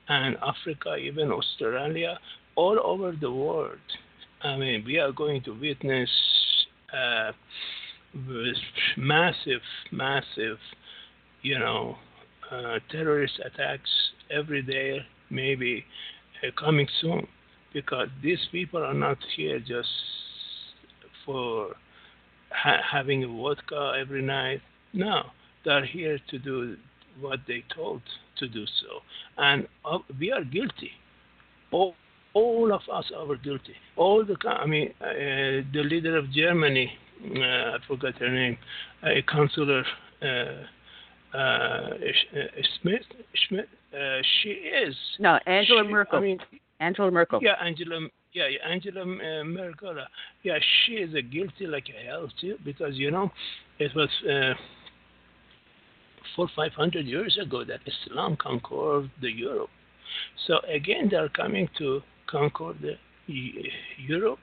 and 0.09 0.37
Africa, 0.43 0.97
even 0.97 1.31
Australia, 1.31 2.19
all 2.57 2.79
over 2.83 3.13
the 3.19 3.31
world. 3.31 3.79
I 4.45 4.57
mean, 4.57 4.85
we 4.85 4.99
are 4.99 5.13
going 5.13 5.43
to 5.45 5.53
witness 5.53 6.11
uh, 6.93 7.33
massive, 8.97 9.61
massive, 9.93 10.59
you 11.43 11.59
know, 11.59 11.97
uh, 12.51 12.79
terrorist 12.91 13.41
attacks 13.45 13.89
every 14.31 14.63
day, 14.63 14.99
maybe 15.31 15.85
uh, 16.43 16.51
coming 16.59 16.89
soon, 17.01 17.27
because 17.73 18.09
these 18.23 18.41
people 18.51 18.83
are 18.83 18.95
not 18.95 19.19
here 19.37 19.59
just 19.61 19.89
for 21.25 21.77
ha- 22.51 22.83
having 22.91 23.25
a 23.25 23.29
vodka 23.29 23.93
every 23.99 24.23
night. 24.23 24.61
No, 24.93 25.23
they're 25.65 25.87
here 25.87 26.19
to 26.31 26.39
do 26.39 26.77
what 27.21 27.41
they 27.47 27.63
told 27.75 28.03
to 28.39 28.49
do 28.49 28.65
so, 28.67 29.01
and 29.39 29.69
uh, 29.85 29.99
we 30.19 30.33
are 30.33 30.45
guilty. 30.45 30.91
All, 31.71 31.95
all 32.35 32.73
of 32.73 32.83
us 32.93 33.11
are 33.17 33.37
guilty. 33.37 33.75
All 33.97 34.25
the, 34.25 34.37
I 34.49 34.67
mean, 34.67 34.93
uh, 35.01 35.65
the 35.73 35.83
leader 35.85 36.17
of 36.17 36.31
Germany, 36.33 36.91
uh, 37.37 37.41
I 37.41 37.77
forgot 37.87 38.15
her 38.17 38.31
name, 38.31 38.59
a 39.03 39.19
uh, 39.19 39.23
Councillor 39.31 39.85
uh, 40.23 41.37
uh, 41.37 41.89
Smith, 42.81 43.03
Schmidt, 43.35 43.69
she 44.43 44.51
is. 44.51 44.95
No, 45.19 45.39
Angela 45.47 45.85
she, 45.85 45.91
Merkel. 45.91 46.19
I 46.19 46.23
mean, 46.23 46.39
Angela 46.81 47.11
Merkel. 47.11 47.41
Yeah, 47.43 47.55
Angela 47.63 48.09
yeah, 48.33 48.45
Angela 48.67 49.03
uh, 49.03 49.45
Merkel, 49.45 49.97
yeah, 50.43 50.59
she 50.85 50.95
is 50.95 51.15
a 51.15 51.23
guilty 51.23 51.67
like 51.67 51.85
hell 52.07 52.29
too, 52.41 52.57
because 52.65 52.97
you 52.97 53.11
know, 53.11 53.31
it 53.79 53.95
was 53.95 54.09
uh, 54.31 54.55
four 56.35 56.49
five 56.57 56.73
hundred 56.73 57.07
years 57.07 57.39
ago 57.41 57.65
that 57.65 57.81
Islam 57.87 58.37
conquered 58.37 59.11
the 59.21 59.31
Europe. 59.31 59.71
So 60.47 60.61
again, 60.61 61.09
they 61.11 61.17
are 61.17 61.29
coming 61.29 61.69
to 61.79 62.03
the 62.31 62.97
Europe, 63.99 64.39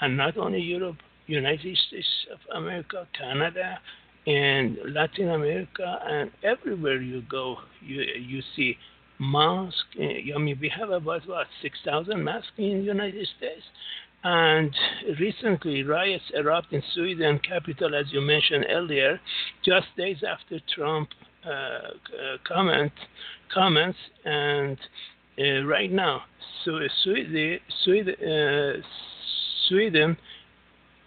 and 0.00 0.16
not 0.16 0.36
only 0.36 0.60
Europe, 0.60 0.96
United 1.26 1.76
States 1.88 2.26
of 2.32 2.38
America, 2.56 3.06
Canada, 3.18 3.78
and 4.26 4.78
Latin 4.88 5.30
America, 5.30 6.00
and 6.06 6.30
everywhere 6.42 7.00
you 7.00 7.22
go, 7.30 7.56
you 7.80 8.02
you 8.02 8.42
see 8.56 8.76
mosque. 9.18 9.96
Eh, 9.98 10.32
I 10.34 10.38
mean, 10.38 10.58
we 10.60 10.68
have 10.68 10.90
about 10.90 11.26
what 11.26 11.46
six 11.62 11.78
thousand 11.84 12.24
mosques 12.24 12.52
in 12.58 12.78
the 12.80 12.84
United 12.84 13.26
States, 13.36 13.64
and 14.24 14.74
recently 15.18 15.82
riots 15.82 16.24
erupted 16.34 16.74
in 16.74 16.82
Sweden 16.94 17.38
capital, 17.38 17.94
as 17.94 18.06
you 18.12 18.20
mentioned 18.20 18.66
earlier, 18.68 19.20
just 19.64 19.86
days 19.96 20.22
after 20.26 20.60
Trump 20.74 21.08
uh, 21.46 21.50
uh, 21.50 21.90
comment 22.46 22.92
comments, 23.52 23.98
and 24.24 24.76
uh, 25.38 25.64
right 25.64 25.90
now, 25.92 26.22
so 26.64 26.78
Sweden, 27.04 27.58
Sweden, 27.84 28.14
uh, 28.14 28.82
Sweden 29.68 30.16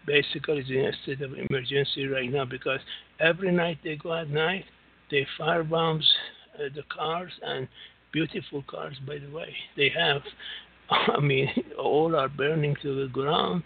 basically 0.06 0.60
is 0.60 0.70
in 0.70 0.86
a 0.86 0.92
state 1.04 1.22
of 1.22 1.34
emergency 1.34 2.08
right 2.08 2.32
now 2.32 2.46
because 2.46 2.80
every 3.20 3.52
night 3.52 3.78
they 3.84 3.96
go 3.96 4.14
at 4.14 4.30
night, 4.30 4.66
they 5.10 5.28
fire 5.38 5.64
bombs 5.64 6.10
uh, 6.56 6.64
the 6.76 6.84
cars 6.96 7.32
and 7.44 7.68
beautiful 8.12 8.64
cars, 8.68 8.96
by 9.06 9.18
the 9.18 9.30
way. 9.30 9.54
They 9.78 9.90
have, 9.90 10.22
I 10.90 11.20
mean, 11.20 11.50
all 11.78 12.16
are 12.16 12.30
burning 12.30 12.76
to 12.82 13.02
the 13.02 13.12
ground. 13.12 13.64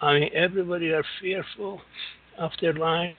I 0.00 0.14
mean, 0.14 0.30
everybody 0.34 0.90
are 0.90 1.04
fearful 1.20 1.80
of 2.38 2.52
their 2.60 2.74
lives, 2.74 3.16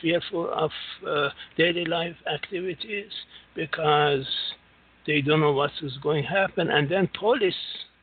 fearful 0.00 0.52
of 0.52 0.70
uh, 1.06 1.28
daily 1.56 1.84
life 1.84 2.16
activities 2.32 3.12
because 3.54 4.26
they 5.06 5.20
don't 5.20 5.40
know 5.40 5.52
what 5.52 5.70
is 5.82 5.96
going 6.02 6.24
to 6.24 6.28
happen. 6.28 6.70
And 6.70 6.88
then 6.88 7.08
police 7.18 7.54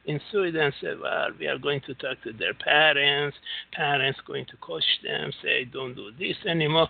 in 0.06 0.20
Sweden 0.32 0.72
said, 0.82 1.00
well, 1.02 1.30
we 1.39 1.47
are 1.47 1.58
going 1.58 1.82
to 1.82 1.93
talk 1.95 2.22
to 2.24 2.34
their 2.34 2.54
parents. 2.54 3.38
Parents 3.74 4.20
going 4.26 4.45
to 4.45 4.58
coach 4.58 4.84
them, 5.04 5.32
say, 5.41 5.66
don't 5.66 5.95
do 5.95 6.12
this 6.18 6.36
anymore. 6.47 6.89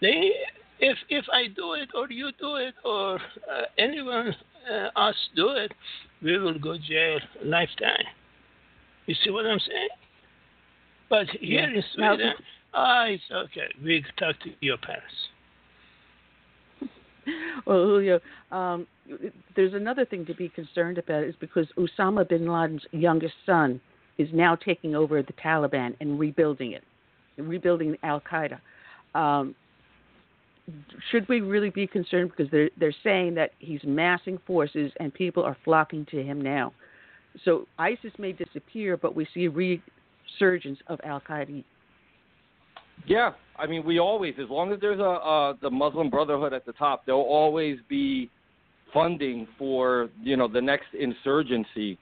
They 0.00 0.32
if 0.78 0.98
if 1.08 1.24
I 1.32 1.48
do 1.48 1.72
it 1.72 1.90
or 1.94 2.10
you 2.10 2.30
do 2.38 2.56
it 2.56 2.74
or 2.84 3.16
uh, 3.16 3.62
anyone 3.78 4.34
uh, 4.70 4.88
us 4.98 5.14
do 5.34 5.50
it, 5.50 5.72
we 6.22 6.38
will 6.38 6.58
go 6.58 6.76
jail 6.76 7.18
lifetime. 7.44 8.04
You 9.06 9.14
see 9.24 9.30
what 9.30 9.46
I'm 9.46 9.60
saying? 9.60 9.88
But 11.08 11.28
here 11.40 11.68
yeah. 11.68 11.76
in 11.76 11.84
Sweden, 11.94 12.34
ah, 12.74 13.04
it's 13.04 13.22
okay. 13.32 13.68
We 13.82 14.04
talk 14.18 14.38
to 14.40 14.50
your 14.60 14.76
parents. 14.78 15.14
Well, 17.66 17.84
Julio, 17.84 18.20
um, 18.52 18.86
there's 19.56 19.74
another 19.74 20.04
thing 20.04 20.24
to 20.26 20.34
be 20.34 20.48
concerned 20.48 20.98
about 20.98 21.24
is 21.24 21.34
because 21.40 21.66
Osama 21.76 22.28
bin 22.28 22.46
Laden's 22.46 22.84
youngest 22.92 23.34
son 23.44 23.80
is 24.18 24.28
now 24.32 24.54
taking 24.54 24.94
over 24.94 25.22
the 25.22 25.32
Taliban 25.32 25.96
and 26.00 26.18
rebuilding 26.18 26.72
it, 26.72 26.84
rebuilding 27.36 27.96
Al 28.02 28.20
Qaeda. 28.20 28.60
Um, 29.18 29.54
should 31.10 31.28
we 31.28 31.40
really 31.40 31.70
be 31.70 31.86
concerned 31.86 32.32
because 32.36 32.50
they're 32.50 32.70
they're 32.78 32.94
saying 33.04 33.34
that 33.34 33.52
he's 33.58 33.80
massing 33.84 34.38
forces 34.46 34.92
and 34.98 35.14
people 35.14 35.44
are 35.44 35.56
flocking 35.64 36.06
to 36.10 36.22
him 36.22 36.40
now. 36.40 36.72
So 37.44 37.66
ISIS 37.78 38.12
may 38.18 38.32
disappear, 38.32 38.96
but 38.96 39.14
we 39.14 39.28
see 39.32 39.44
a 39.44 39.50
resurgence 39.50 40.78
of 40.88 41.00
Al 41.04 41.20
Qaeda. 41.20 41.62
Yeah, 43.06 43.32
I 43.58 43.66
mean, 43.66 43.84
we 43.84 43.98
always, 43.98 44.34
as 44.42 44.48
long 44.50 44.72
as 44.72 44.80
there's 44.80 45.00
a 45.00 45.02
uh, 45.02 45.54
the 45.60 45.70
Muslim 45.70 46.10
Brotherhood 46.10 46.52
at 46.52 46.66
the 46.66 46.72
top, 46.72 47.06
there'll 47.06 47.20
always 47.22 47.78
be 47.88 48.30
funding 48.92 49.46
for 49.58 50.08
you 50.22 50.36
know 50.36 50.48
the 50.48 50.60
next 50.60 50.86
insurgency 50.98 51.98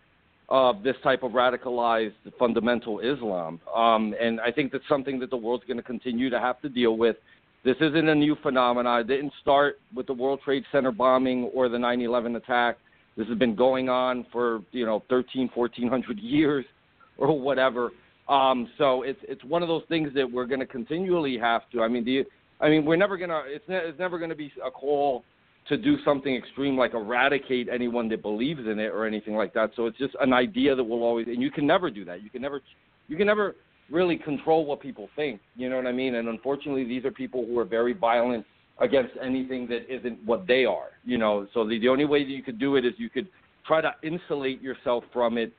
of 0.48 0.82
this 0.82 0.96
type 1.02 1.22
of 1.22 1.32
radicalized 1.32 2.12
fundamental 2.38 3.00
Islam. 3.00 3.60
Um, 3.74 4.14
and 4.20 4.40
I 4.40 4.50
think 4.50 4.72
that's 4.72 4.84
something 4.88 5.18
that 5.20 5.30
the 5.30 5.36
world's 5.36 5.64
going 5.64 5.78
to 5.78 5.82
continue 5.82 6.28
to 6.30 6.38
have 6.38 6.60
to 6.60 6.68
deal 6.68 6.96
with. 6.96 7.16
This 7.64 7.76
isn't 7.80 8.08
a 8.08 8.14
new 8.14 8.36
phenomenon. 8.42 9.00
It 9.00 9.06
didn't 9.06 9.32
start 9.40 9.80
with 9.94 10.06
the 10.06 10.12
World 10.12 10.40
Trade 10.44 10.64
Center 10.70 10.92
bombing 10.92 11.44
or 11.54 11.68
the 11.68 11.78
9/11 11.78 12.36
attack. 12.36 12.76
This 13.16 13.26
has 13.28 13.38
been 13.38 13.54
going 13.54 13.88
on 13.88 14.26
for 14.32 14.60
you 14.72 14.84
know 14.84 15.02
13, 15.08 15.50
1400 15.54 16.18
years 16.20 16.64
or 17.16 17.38
whatever. 17.38 17.90
Um, 18.28 18.68
so 18.78 19.02
it's 19.02 19.20
it's 19.22 19.44
one 19.44 19.62
of 19.62 19.68
those 19.68 19.82
things 19.88 20.10
that 20.14 20.30
we're 20.30 20.46
going 20.46 20.60
to 20.60 20.66
continually 20.66 21.36
have 21.38 21.62
to. 21.72 21.82
I 21.82 21.88
mean, 21.88 22.04
the 22.04 22.24
I 22.60 22.68
mean, 22.68 22.84
we're 22.84 22.96
never 22.96 23.16
gonna. 23.16 23.42
It's 23.46 23.68
ne- 23.68 23.76
it's 23.76 23.98
never 23.98 24.18
going 24.18 24.30
to 24.30 24.36
be 24.36 24.52
a 24.64 24.70
call 24.70 25.24
to 25.68 25.76
do 25.76 25.96
something 26.04 26.34
extreme 26.34 26.76
like 26.76 26.94
eradicate 26.94 27.68
anyone 27.72 28.08
that 28.10 28.22
believes 28.22 28.60
in 28.60 28.78
it 28.78 28.88
or 28.88 29.06
anything 29.06 29.34
like 29.34 29.54
that. 29.54 29.70
So 29.76 29.86
it's 29.86 29.98
just 29.98 30.14
an 30.20 30.32
idea 30.32 30.74
that 30.74 30.84
will 30.84 31.02
always, 31.02 31.26
and 31.26 31.40
you 31.40 31.50
can 31.50 31.66
never 31.66 31.90
do 31.90 32.04
that. 32.04 32.22
You 32.22 32.28
can 32.28 32.42
never, 32.42 32.60
you 33.08 33.16
can 33.16 33.26
never 33.26 33.56
really 33.90 34.16
control 34.16 34.66
what 34.66 34.80
people 34.80 35.08
think. 35.16 35.40
You 35.56 35.70
know 35.70 35.76
what 35.76 35.86
I 35.86 35.92
mean? 35.92 36.16
And 36.16 36.28
unfortunately, 36.28 36.84
these 36.84 37.04
are 37.04 37.10
people 37.10 37.46
who 37.46 37.58
are 37.58 37.64
very 37.64 37.94
violent 37.94 38.44
against 38.78 39.12
anything 39.22 39.66
that 39.68 39.90
isn't 39.94 40.22
what 40.24 40.46
they 40.46 40.64
are. 40.64 40.88
You 41.04 41.18
know, 41.18 41.46
so 41.54 41.66
the 41.66 41.78
the 41.78 41.88
only 41.88 42.04
way 42.04 42.24
that 42.24 42.30
you 42.30 42.42
could 42.42 42.58
do 42.58 42.76
it 42.76 42.84
is 42.84 42.92
you 42.98 43.10
could 43.10 43.28
try 43.66 43.80
to 43.80 43.92
insulate 44.02 44.60
yourself 44.60 45.04
from 45.12 45.38
it, 45.38 45.52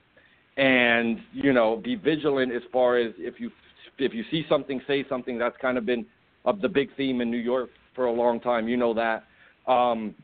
and 0.58 1.20
you 1.34 1.54
know, 1.54 1.78
be 1.84 1.96
vigilant 1.96 2.52
as 2.52 2.62
far 2.72 2.98
as 2.98 3.14
if 3.18 3.40
you 3.40 3.52
if 3.98 4.14
you 4.14 4.24
see 4.32 4.46
something, 4.50 4.82
say 4.88 5.06
something. 5.08 5.38
That's 5.38 5.58
kind 5.62 5.78
of 5.78 5.86
been 5.86 6.06
of 6.46 6.62
the 6.62 6.70
big 6.70 6.96
theme 6.96 7.22
in 7.22 7.32
New 7.32 7.38
York 7.38 7.70
for 7.96 8.06
a 8.06 8.12
long 8.12 8.40
time. 8.40 8.68
You 8.68 8.78
know 8.78 8.94
that 8.94 9.24
um, 9.72 10.16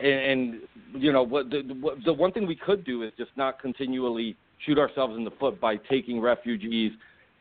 and, 0.00 0.10
and 0.12 0.60
you 0.94 1.12
know 1.12 1.22
what 1.22 1.50
the, 1.50 1.62
the 2.04 2.12
one 2.12 2.32
thing 2.32 2.46
we 2.46 2.56
could 2.56 2.84
do 2.84 3.02
is 3.02 3.12
just 3.16 3.30
not 3.36 3.60
continually 3.60 4.36
shoot 4.64 4.78
ourselves 4.78 5.16
in 5.16 5.24
the 5.24 5.30
foot 5.32 5.60
by 5.60 5.76
taking 5.76 6.20
refugees, 6.20 6.92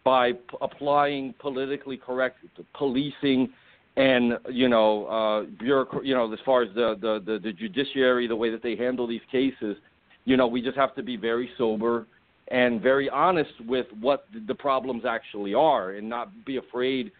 by 0.03 0.33
p- 0.33 0.39
applying 0.61 1.33
politically 1.39 1.97
correct 1.97 2.37
policing 2.75 3.49
and 3.95 4.33
you 4.49 4.67
know 4.67 5.05
uh 5.05 5.63
bureauc- 5.63 6.03
you 6.03 6.15
know 6.15 6.31
as 6.31 6.39
far 6.45 6.63
as 6.63 6.69
the, 6.73 6.95
the 6.99 7.21
the 7.25 7.39
the 7.39 7.53
judiciary 7.53 8.27
the 8.27 8.35
way 8.35 8.49
that 8.49 8.63
they 8.63 8.75
handle 8.75 9.05
these 9.05 9.21
cases 9.31 9.77
you 10.25 10.37
know 10.37 10.47
we 10.47 10.61
just 10.61 10.77
have 10.77 10.95
to 10.95 11.03
be 11.03 11.17
very 11.17 11.49
sober 11.57 12.07
and 12.49 12.81
very 12.81 13.09
honest 13.09 13.51
with 13.67 13.87
what 13.99 14.25
the 14.47 14.55
problems 14.55 15.03
actually 15.05 15.53
are 15.53 15.91
and 15.91 16.07
not 16.07 16.29
be 16.45 16.57
afraid 16.57 17.11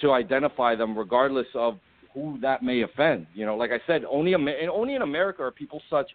to 0.00 0.12
identify 0.12 0.74
them 0.74 0.96
regardless 0.96 1.46
of 1.54 1.78
who 2.14 2.38
that 2.40 2.62
may 2.62 2.82
offend. 2.82 3.26
You 3.34 3.46
know, 3.46 3.56
like 3.56 3.70
I 3.70 3.80
said, 3.86 4.02
only 4.10 4.34
only 4.34 4.94
in 4.94 5.02
America 5.02 5.42
are 5.42 5.50
people 5.50 5.80
such, 5.90 6.10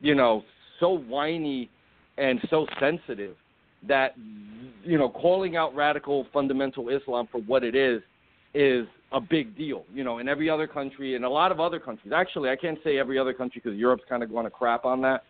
you 0.00 0.14
know, 0.14 0.44
so 0.80 0.90
whiny 0.90 1.70
and 2.18 2.40
so 2.50 2.66
sensitive 2.78 3.36
that 3.88 4.14
you 4.84 4.98
know 4.98 5.08
calling 5.08 5.56
out 5.56 5.74
radical 5.74 6.26
fundamental 6.32 6.88
Islam 6.88 7.28
for 7.30 7.40
what 7.42 7.64
it 7.64 7.74
is 7.74 8.02
is 8.54 8.86
a 9.12 9.20
big 9.20 9.56
deal. 9.56 9.84
You 9.92 10.04
know, 10.04 10.18
in 10.18 10.28
every 10.28 10.48
other 10.48 10.66
country, 10.66 11.14
in 11.14 11.24
a 11.24 11.30
lot 11.30 11.52
of 11.52 11.60
other 11.60 11.80
countries. 11.80 12.12
Actually, 12.14 12.50
I 12.50 12.56
can't 12.56 12.78
say 12.84 12.98
every 12.98 13.18
other 13.18 13.32
country 13.32 13.60
because 13.62 13.78
Europe's 13.78 14.04
kind 14.08 14.22
of 14.22 14.30
going 14.30 14.44
to 14.44 14.50
crap 14.50 14.84
on 14.84 15.00
that. 15.02 15.24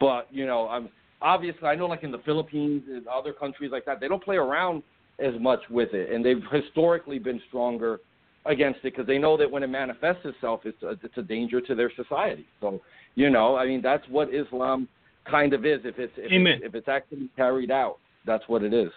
But 0.00 0.28
you 0.30 0.46
know, 0.46 0.68
I'm 0.68 0.88
obviously 1.22 1.68
I 1.68 1.74
know 1.74 1.86
like 1.86 2.02
in 2.02 2.10
the 2.12 2.18
Philippines 2.18 2.82
and 2.88 3.06
other 3.08 3.32
countries 3.32 3.70
like 3.72 3.84
that, 3.86 4.00
they 4.00 4.08
don't 4.08 4.22
play 4.22 4.36
around 4.36 4.82
as 5.18 5.34
much 5.40 5.60
with 5.70 5.94
it, 5.94 6.12
and 6.12 6.24
they've 6.24 6.42
historically 6.52 7.18
been 7.18 7.40
stronger 7.48 8.00
against 8.44 8.78
it 8.80 8.92
because 8.94 9.06
they 9.06 9.18
know 9.18 9.36
that 9.36 9.50
when 9.50 9.62
it 9.62 9.68
manifests 9.68 10.24
itself, 10.24 10.60
it's 10.64 10.82
a, 10.82 10.90
it's 11.02 11.16
a 11.16 11.22
danger 11.22 11.60
to 11.60 11.74
their 11.74 11.90
society. 11.96 12.46
So, 12.60 12.80
you 13.14 13.30
know, 13.30 13.56
I 13.56 13.66
mean, 13.66 13.82
that's 13.82 14.04
what 14.08 14.32
Islam 14.32 14.88
kind 15.28 15.52
of 15.52 15.64
is. 15.64 15.80
If 15.84 15.98
it's 15.98 16.12
if, 16.16 16.30
Amen. 16.30 16.54
it's, 16.54 16.66
if 16.66 16.74
it's 16.74 16.88
actually 16.88 17.28
carried 17.36 17.70
out, 17.70 17.98
that's 18.26 18.44
what 18.46 18.62
it 18.62 18.74
is. 18.74 18.90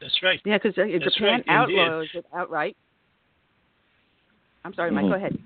That's 0.00 0.16
right. 0.22 0.40
Yeah, 0.44 0.58
because 0.58 0.76
uh, 0.76 0.84
That's 1.00 1.14
Japan 1.14 1.42
right, 1.48 1.62
indeed. 1.62 1.78
outlaws 1.80 2.08
it 2.14 2.26
outright. 2.34 2.76
I'm 4.64 4.74
sorry, 4.74 4.90
Mike. 4.90 5.04
Mhm. 5.04 5.10
Go 5.10 5.14
ahead. 5.14 5.38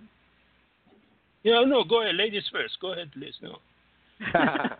Yeah, 1.42 1.64
no, 1.66 1.84
go 1.84 2.02
ahead. 2.02 2.16
Ladies 2.16 2.44
first. 2.50 2.74
Go 2.80 2.92
ahead, 2.92 3.10
please. 3.12 3.34
No. 3.40 3.58
I 4.34 4.76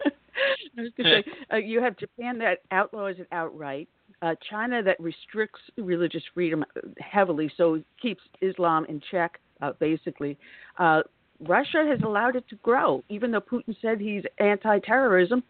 was 0.77 0.91
say, 0.99 1.25
uh, 1.53 1.57
you 1.57 1.83
have 1.83 1.97
Japan 1.97 2.39
that 2.39 2.59
outlaws 2.71 3.17
it 3.19 3.29
outright. 3.33 3.89
Uh, 4.23 4.35
China 4.49 4.83
that 4.83 4.99
restricts 5.01 5.61
religious 5.79 6.23
freedom 6.35 6.65
heavily, 6.99 7.51
so 7.57 7.83
keeps 8.01 8.23
Islam 8.41 8.85
in 8.87 9.01
check, 9.11 9.39
uh, 9.63 9.73
basically. 9.79 10.37
Uh, 10.79 11.03
Russia 11.47 11.87
has 11.89 12.01
allowed 12.05 12.37
it 12.37 12.47
to 12.49 12.57
grow, 12.57 13.03
even 13.09 13.31
though 13.31 13.41
Putin 13.41 13.75
said 13.81 13.99
he's 13.99 14.23
anti-terrorism. 14.39 15.43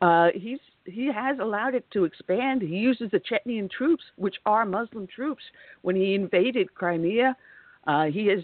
Uh, 0.00 0.28
he's 0.34 0.58
he 0.86 1.06
has 1.06 1.38
allowed 1.38 1.74
it 1.74 1.84
to 1.92 2.04
expand. 2.04 2.60
He 2.60 2.76
uses 2.76 3.10
the 3.10 3.20
Chechenian 3.20 3.70
troops, 3.70 4.04
which 4.16 4.36
are 4.44 4.66
Muslim 4.66 5.06
troops, 5.06 5.42
when 5.82 5.96
he 5.96 6.14
invaded 6.14 6.74
Crimea. 6.74 7.36
Uh, 7.86 8.04
he 8.04 8.26
has 8.26 8.40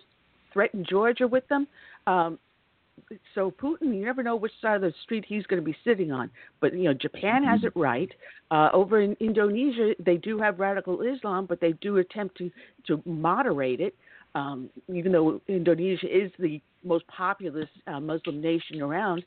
threatened 0.53 0.86
Georgia 0.88 1.26
with 1.26 1.46
them. 1.48 1.66
Um, 2.07 2.38
so 3.34 3.51
Putin, 3.51 3.94
you 3.94 4.05
never 4.05 4.22
know 4.22 4.36
which 4.36 4.53
side 4.61 4.76
of 4.76 4.82
the 4.82 4.94
street 5.03 5.24
he's 5.26 5.44
going 5.46 5.62
to 5.62 5.64
be 5.64 5.76
sitting 5.84 6.12
on. 6.12 6.30
But 6.61 6.74
you 6.74 6.84
know, 6.84 6.94
Japan 6.94 7.42
has 7.44 7.64
it 7.64 7.72
right. 7.74 8.11
Uh, 8.51 8.68
over 8.72 9.01
in 9.01 9.16
Indonesia, 9.20 9.94
they 10.05 10.16
do 10.16 10.38
have 10.38 10.59
radical 10.59 11.03
Islam, 11.03 11.46
but 11.46 11.61
they 11.61 11.72
do 11.72 11.98
attempt 11.98 12.38
to 12.38 12.51
to 12.86 13.03
moderate 13.05 13.80
it. 13.80 13.94
Um, 14.34 14.70
even 14.92 15.12
though 15.12 15.40
Indonesia 15.48 16.07
is 16.07 16.30
the 16.38 16.61
most 16.84 17.05
populous 17.09 17.68
uh, 17.86 17.98
Muslim 17.98 18.40
nation 18.40 18.80
around, 18.80 19.24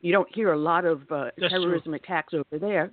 you 0.00 0.12
don't 0.12 0.28
hear 0.34 0.52
a 0.52 0.58
lot 0.58 0.84
of 0.84 1.02
uh, 1.10 1.24
That's 1.36 1.52
true. 1.52 1.60
terrorism 1.60 1.94
attacks 1.94 2.34
over 2.34 2.58
there. 2.58 2.90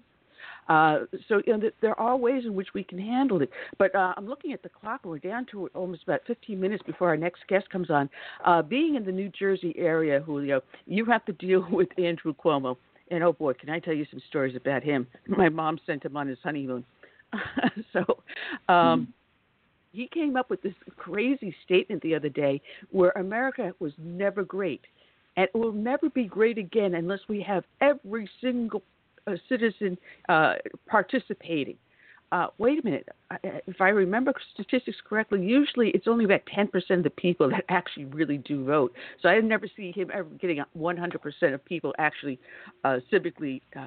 Uh, 0.70 1.00
so 1.28 1.42
you 1.46 1.58
know, 1.58 1.70
there 1.82 2.00
are 2.00 2.16
ways 2.16 2.44
in 2.46 2.54
which 2.54 2.70
we 2.74 2.84
can 2.84 2.98
handle 2.98 3.42
it. 3.42 3.50
But 3.78 3.94
uh, 3.96 4.14
I'm 4.18 4.28
looking 4.28 4.54
at 4.54 4.64
the 4.64 4.70
clock, 4.70 5.02
and 5.04 5.12
we're 5.12 5.20
down 5.20 5.46
to 5.52 5.68
almost 5.74 6.04
about 6.04 6.22
15 6.28 6.60
minutes 6.60 6.84
before 6.86 7.10
our 7.10 7.18
next 7.18 7.42
guest 7.48 7.70
comes 7.70 7.90
on. 7.90 8.10
Uh, 8.46 8.62
being 8.62 8.96
in 8.96 9.06
the 9.06 9.12
New 9.12 9.30
Jersey 9.30 9.74
area, 9.78 10.20
Julio, 10.20 10.62
you 10.86 11.06
have 11.06 11.26
to 11.26 11.34
deal 11.34 11.66
with 11.72 11.90
Andrew 11.98 12.34
Cuomo. 12.34 12.78
And 13.12 13.24
oh 13.24 13.34
boy, 13.34 13.54
can 13.54 13.70
I 13.70 13.80
tell 13.80 13.94
you 13.94 14.06
some 14.10 14.22
stories 14.30 14.56
about 14.56 14.84
him? 14.84 15.08
My 15.28 15.50
mom 15.50 15.80
sent 15.86 16.04
him 16.04 16.18
on 16.18 16.28
his 16.28 16.38
honeymoon. 16.44 16.86
so 17.94 18.04
um, 18.72 19.14
he 19.92 20.08
came 20.08 20.36
up 20.36 20.50
with 20.50 20.62
this 20.62 20.74
crazy 20.98 21.56
statement 21.66 22.02
the 22.02 22.16
other 22.16 22.30
day 22.30 22.62
where 22.92 23.12
America 23.12 23.74
was 23.80 23.94
never 23.98 24.44
great. 24.44 24.82
And 25.36 25.48
it 25.54 25.58
will 25.58 25.72
never 25.72 26.10
be 26.10 26.26
great 26.26 26.58
again 26.58 26.94
unless 26.96 27.22
we 27.28 27.42
have 27.42 27.64
every 27.82 28.30
single 28.40 28.84
uh, 29.28 29.36
citizen 29.50 29.98
uh, 30.30 30.56
participating. 30.88 31.78
Uh, 32.34 32.48
wait 32.58 32.80
a 32.80 32.84
minute. 32.84 33.08
If 33.44 33.80
I 33.80 33.90
remember 33.90 34.34
statistics 34.56 34.98
correctly, 35.08 35.40
usually 35.46 35.90
it's 35.90 36.08
only 36.08 36.26
about 36.26 36.42
10% 36.48 36.74
of 36.90 37.04
the 37.04 37.12
people 37.12 37.48
that 37.52 37.64
actually 37.70 38.06
really 38.06 38.40
do 38.40 38.66
vote. 38.66 38.92
So 39.22 39.30
I 39.30 39.40
never 39.40 39.68
see 39.78 39.92
him 39.92 40.10
ever 40.12 40.28
getting 40.42 40.64
100% 40.76 41.54
of 41.54 41.64
people 41.64 41.94
actually 42.00 42.40
uh, 42.84 43.02
civically 43.12 43.62
uh, 43.76 43.82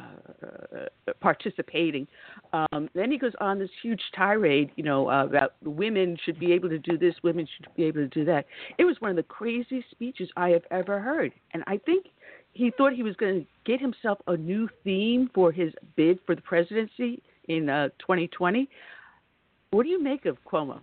uh, 0.47 1.12
participating. 1.20 2.07
Um, 2.53 2.89
then 2.95 3.11
he 3.11 3.18
goes 3.18 3.32
on 3.41 3.59
this 3.59 3.70
huge 3.82 4.01
tirade, 4.14 4.70
you 4.76 4.84
know, 4.84 5.11
uh, 5.11 5.24
about 5.24 5.55
women 5.64 6.16
should 6.24 6.39
be 6.39 6.53
able 6.53 6.68
to 6.68 6.78
do 6.78 6.97
this, 6.97 7.16
women 7.24 7.49
should 7.57 7.74
be 7.74 7.82
able 7.82 8.03
to 8.03 8.09
do 8.09 8.24
that. 8.26 8.47
It 8.78 8.84
was 8.84 8.95
one 9.01 9.11
of 9.11 9.16
the 9.16 9.24
craziest 9.24 9.91
speeches 9.91 10.28
I 10.37 10.51
have 10.51 10.62
ever 10.70 11.01
heard, 11.01 11.32
and 11.53 11.64
I 11.66 11.78
think 11.78 12.07
he 12.57 12.73
thought 12.77 12.95
he 12.95 13.03
was 13.03 13.15
going 13.17 13.41
to 13.41 13.47
get 13.71 13.81
himself 13.81 14.19
a 14.27 14.37
new 14.37 14.69
theme 14.83 15.31
for 15.35 15.53
his 15.53 15.73
bid 15.95 16.19
for 16.25 16.35
the 16.35 16.41
presidency 16.41 17.23
in 17.49 17.69
uh, 17.69 17.89
2020. 17.99 18.69
What 19.71 19.83
do 19.83 19.91
you 19.91 20.03
make 20.03 20.25
of 20.25 20.39
Cuomo? 20.51 20.81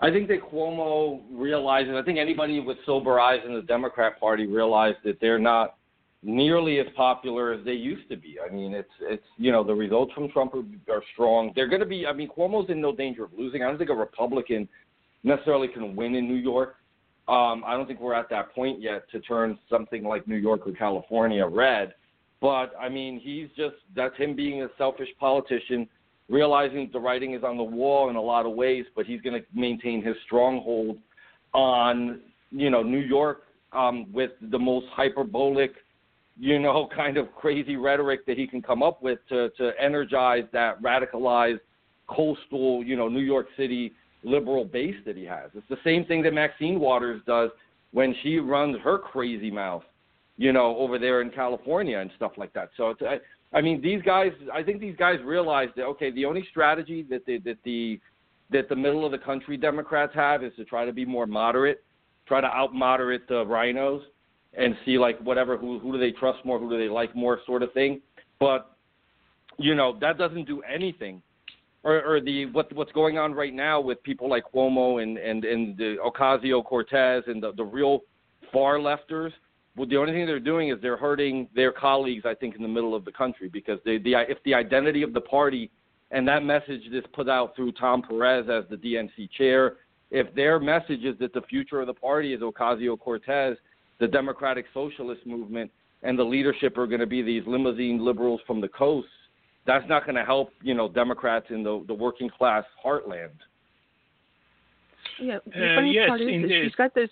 I 0.00 0.10
think 0.10 0.28
that 0.28 0.38
Cuomo 0.42 1.20
realizes. 1.30 1.94
I 1.96 2.02
think 2.02 2.18
anybody 2.18 2.60
with 2.60 2.78
sober 2.86 3.20
eyes 3.20 3.40
in 3.46 3.54
the 3.54 3.62
Democrat 3.62 4.18
Party 4.18 4.46
realized 4.46 4.98
that 5.04 5.20
they're 5.20 5.38
not 5.38 5.76
nearly 6.22 6.80
as 6.80 6.86
popular 6.96 7.52
as 7.52 7.64
they 7.64 7.72
used 7.72 8.08
to 8.08 8.16
be. 8.16 8.36
I 8.40 8.52
mean, 8.52 8.74
it's 8.74 8.88
it's 9.02 9.24
you 9.36 9.52
know 9.52 9.62
the 9.62 9.74
results 9.74 10.12
from 10.14 10.30
Trump 10.30 10.54
are, 10.54 10.92
are 10.92 11.02
strong. 11.12 11.52
They're 11.54 11.68
going 11.68 11.80
to 11.80 11.86
be. 11.86 12.06
I 12.06 12.12
mean, 12.12 12.28
Cuomo's 12.28 12.70
in 12.70 12.80
no 12.80 12.94
danger 12.94 13.24
of 13.24 13.30
losing. 13.36 13.62
I 13.62 13.66
don't 13.66 13.78
think 13.78 13.90
a 13.90 13.94
Republican 13.94 14.68
necessarily 15.22 15.68
can 15.68 15.94
win 15.94 16.14
in 16.14 16.26
New 16.26 16.36
York. 16.36 16.76
Um, 17.26 17.64
I 17.66 17.72
don't 17.72 17.86
think 17.86 18.00
we're 18.00 18.14
at 18.14 18.28
that 18.30 18.54
point 18.54 18.82
yet 18.82 19.10
to 19.12 19.20
turn 19.20 19.58
something 19.70 20.04
like 20.04 20.28
New 20.28 20.36
York 20.36 20.66
or 20.66 20.72
California 20.72 21.46
red. 21.46 21.94
But 22.40 22.72
I 22.78 22.90
mean, 22.90 23.18
he's 23.18 23.48
just 23.56 23.76
that's 23.96 24.16
him 24.18 24.36
being 24.36 24.62
a 24.62 24.68
selfish 24.76 25.08
politician 25.18 25.88
realizing 26.28 26.90
the 26.92 27.00
writing 27.00 27.34
is 27.34 27.42
on 27.42 27.56
the 27.56 27.62
wall 27.62 28.10
in 28.10 28.16
a 28.16 28.20
lot 28.20 28.46
of 28.46 28.52
ways, 28.52 28.84
but 28.94 29.06
he's 29.06 29.20
going 29.20 29.40
to 29.40 29.46
maintain 29.54 30.02
his 30.02 30.16
stronghold 30.26 30.98
on 31.54 32.20
you 32.50 32.68
know 32.68 32.82
New 32.82 33.00
York 33.00 33.44
um, 33.72 34.12
with 34.12 34.32
the 34.50 34.58
most 34.58 34.86
hyperbolic, 34.92 35.72
you 36.38 36.58
know, 36.58 36.88
kind 36.96 37.16
of 37.16 37.34
crazy 37.34 37.76
rhetoric 37.76 38.26
that 38.26 38.36
he 38.36 38.46
can 38.46 38.60
come 38.60 38.82
up 38.82 39.02
with 39.02 39.18
to 39.30 39.48
to 39.56 39.72
energize 39.80 40.44
that 40.52 40.82
radicalized 40.82 41.60
coastal, 42.06 42.84
you 42.84 42.96
know, 42.96 43.08
New 43.08 43.20
York 43.20 43.46
City 43.56 43.92
liberal 44.24 44.64
base 44.64 44.96
that 45.06 45.16
he 45.16 45.24
has. 45.24 45.50
It's 45.54 45.68
the 45.68 45.78
same 45.84 46.04
thing 46.04 46.22
that 46.22 46.34
Maxine 46.34 46.80
Waters 46.80 47.20
does 47.26 47.50
when 47.92 48.14
she 48.22 48.38
runs 48.38 48.76
her 48.82 48.98
crazy 48.98 49.50
mouth, 49.50 49.84
you 50.36 50.52
know, 50.52 50.76
over 50.78 50.98
there 50.98 51.22
in 51.22 51.30
California 51.30 51.98
and 51.98 52.10
stuff 52.16 52.32
like 52.36 52.52
that. 52.54 52.70
So 52.76 52.90
it's, 52.90 53.02
I, 53.02 53.18
I 53.56 53.60
mean, 53.60 53.80
these 53.80 54.02
guys. 54.02 54.32
I 54.52 54.62
think 54.62 54.80
these 54.80 54.96
guys 54.96 55.18
realize 55.24 55.68
that 55.76 55.84
okay, 55.84 56.10
the 56.10 56.24
only 56.24 56.44
strategy 56.50 57.06
that 57.08 57.24
the 57.24 57.38
that 57.40 57.58
the 57.64 58.00
that 58.50 58.68
the 58.68 58.76
middle 58.76 59.06
of 59.06 59.12
the 59.12 59.18
country 59.18 59.56
Democrats 59.56 60.12
have 60.14 60.42
is 60.42 60.52
to 60.56 60.64
try 60.64 60.84
to 60.84 60.92
be 60.92 61.04
more 61.04 61.26
moderate, 61.26 61.84
try 62.26 62.40
to 62.40 62.46
out 62.48 62.74
moderate 62.74 63.28
the 63.28 63.44
RINOs, 63.44 64.02
and 64.54 64.74
see 64.84 64.98
like 64.98 65.18
whatever 65.20 65.56
who 65.56 65.78
who 65.78 65.92
do 65.92 65.98
they 65.98 66.10
trust 66.10 66.44
more, 66.44 66.58
who 66.58 66.68
do 66.68 66.78
they 66.78 66.88
like 66.88 67.14
more, 67.14 67.38
sort 67.46 67.62
of 67.62 67.72
thing. 67.72 68.00
But 68.40 68.72
you 69.56 69.76
know 69.76 69.96
that 70.00 70.18
doesn't 70.18 70.46
do 70.46 70.60
anything 70.62 71.22
or, 71.84 72.02
or 72.02 72.20
the 72.20 72.46
what 72.46 72.72
what's 72.74 72.92
going 72.92 73.18
on 73.18 73.32
right 73.34 73.54
now 73.54 73.80
with 73.80 74.02
people 74.02 74.28
like 74.28 74.44
Cuomo 74.52 75.02
and 75.02 75.18
and 75.18 75.44
and 75.44 75.76
the 75.76 75.96
Ocasio 76.04 76.64
Cortez 76.64 77.22
and 77.26 77.42
the 77.42 77.52
the 77.52 77.64
real 77.64 78.00
far 78.52 78.78
lefters. 78.78 79.30
Well, 79.76 79.88
the 79.88 79.96
only 79.96 80.12
thing 80.12 80.26
they're 80.26 80.38
doing 80.38 80.70
is 80.70 80.78
they're 80.80 80.96
hurting 80.96 81.48
their 81.54 81.72
colleagues, 81.72 82.24
I 82.24 82.34
think, 82.34 82.54
in 82.54 82.62
the 82.62 82.68
middle 82.68 82.94
of 82.94 83.04
the 83.04 83.10
country 83.10 83.48
because 83.48 83.80
they, 83.84 83.98
the 83.98 84.14
if 84.28 84.38
the 84.44 84.54
identity 84.54 85.02
of 85.02 85.12
the 85.12 85.20
party 85.20 85.70
and 86.10 86.26
that 86.28 86.44
message 86.44 86.82
is 86.92 87.04
put 87.12 87.28
out 87.28 87.56
through 87.56 87.72
Tom 87.72 88.02
Perez 88.02 88.46
as 88.48 88.64
the 88.70 88.76
DNC 88.76 89.30
chair, 89.36 89.76
if 90.10 90.32
their 90.34 90.60
message 90.60 91.02
is 91.02 91.18
that 91.18 91.32
the 91.32 91.42
future 91.42 91.80
of 91.80 91.88
the 91.88 91.94
party 91.94 92.32
is 92.32 92.40
Ocasio 92.40 92.98
Cortez, 92.98 93.56
the 93.98 94.06
Democratic 94.06 94.66
Socialist 94.72 95.26
movement, 95.26 95.70
and 96.04 96.16
the 96.16 96.22
leadership 96.22 96.78
are 96.78 96.86
going 96.86 97.00
to 97.00 97.06
be 97.06 97.22
these 97.22 97.42
limousine 97.46 98.04
liberals 98.04 98.40
from 98.46 98.60
the 98.60 98.68
coast, 98.68 99.08
that's 99.66 99.88
not 99.88 100.04
going 100.04 100.16
to 100.16 100.24
help 100.24 100.50
you 100.62 100.74
know 100.74 100.88
Democrats 100.88 101.46
in 101.50 101.62
the 101.62 101.84
the 101.86 101.94
working 101.94 102.28
class 102.28 102.64
heartland. 102.84 103.30
Yeah, 105.20 105.38
the 105.46 105.76
uh, 105.76 105.80
yes, 105.82 106.08
part 106.08 106.20
is 106.20 106.28
indeed. 106.28 106.64
she's 106.64 106.74
got 106.74 106.94
this. 106.94 107.10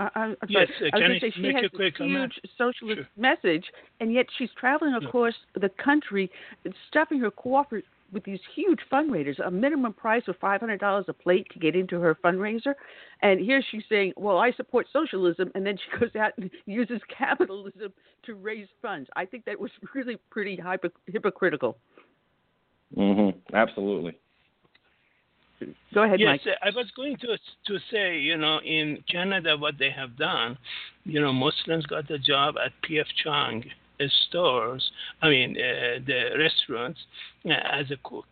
Uh, 0.00 0.08
I'm 0.14 0.36
yes, 0.48 0.68
uh, 0.80 0.86
I 0.92 1.08
was 1.08 1.20
say 1.20 1.30
she 1.30 1.52
has 1.52 1.64
a 1.72 1.76
huge 1.76 1.94
comment? 1.94 2.32
socialist 2.58 2.98
sure. 2.98 3.08
message, 3.16 3.64
and 4.00 4.12
yet 4.12 4.26
she's 4.38 4.50
traveling 4.58 4.94
across 4.94 5.34
the 5.54 5.70
country, 5.82 6.30
stuffing 6.88 7.20
her 7.20 7.30
coffers 7.30 7.84
with 8.14 8.24
these 8.24 8.38
huge 8.54 8.78
fundraisers, 8.90 9.44
a 9.44 9.50
minimum 9.50 9.92
price 9.92 10.22
of 10.28 10.36
five 10.40 10.60
hundred 10.60 10.80
dollars 10.80 11.04
a 11.08 11.12
plate 11.12 11.46
to 11.52 11.58
get 11.58 11.74
into 11.74 11.98
her 12.00 12.14
fundraiser, 12.24 12.74
and 13.20 13.40
here 13.40 13.62
she's 13.70 13.82
saying, 13.88 14.12
"Well, 14.16 14.38
I 14.38 14.52
support 14.52 14.86
socialism," 14.92 15.50
and 15.54 15.66
then 15.66 15.76
she 15.76 15.98
goes 15.98 16.14
out 16.16 16.32
and 16.38 16.50
uses 16.66 17.00
capitalism 17.08 17.92
to 18.24 18.34
raise 18.34 18.68
funds. 18.80 19.10
I 19.16 19.26
think 19.26 19.44
that 19.44 19.60
was 19.60 19.72
really 19.94 20.16
pretty 20.30 20.56
hypo- 20.56 20.90
hypocritical. 21.06 21.76
Mhm. 22.96 23.34
Absolutely. 23.52 24.16
Go 25.92 26.02
ahead, 26.02 26.20
yes, 26.20 26.40
Mike. 26.44 26.56
I 26.62 26.70
was 26.76 26.90
going 26.96 27.16
to 27.18 27.38
to 27.66 27.78
say, 27.90 28.18
you 28.18 28.36
know, 28.36 28.60
in 28.64 29.02
Canada, 29.10 29.56
what 29.56 29.78
they 29.78 29.90
have 29.90 30.16
done, 30.16 30.56
you 31.04 31.20
know, 31.20 31.32
Muslims 31.32 31.86
got 31.86 32.10
a 32.10 32.18
job 32.18 32.56
at 32.64 32.72
P.F. 32.82 33.06
Chang 33.22 33.64
stores, 34.28 34.90
I 35.22 35.28
mean, 35.28 35.56
uh, 35.56 36.00
the 36.06 36.30
restaurants, 36.38 37.00
uh, 37.46 37.52
as 37.52 37.90
a 37.90 37.96
cook. 38.02 38.26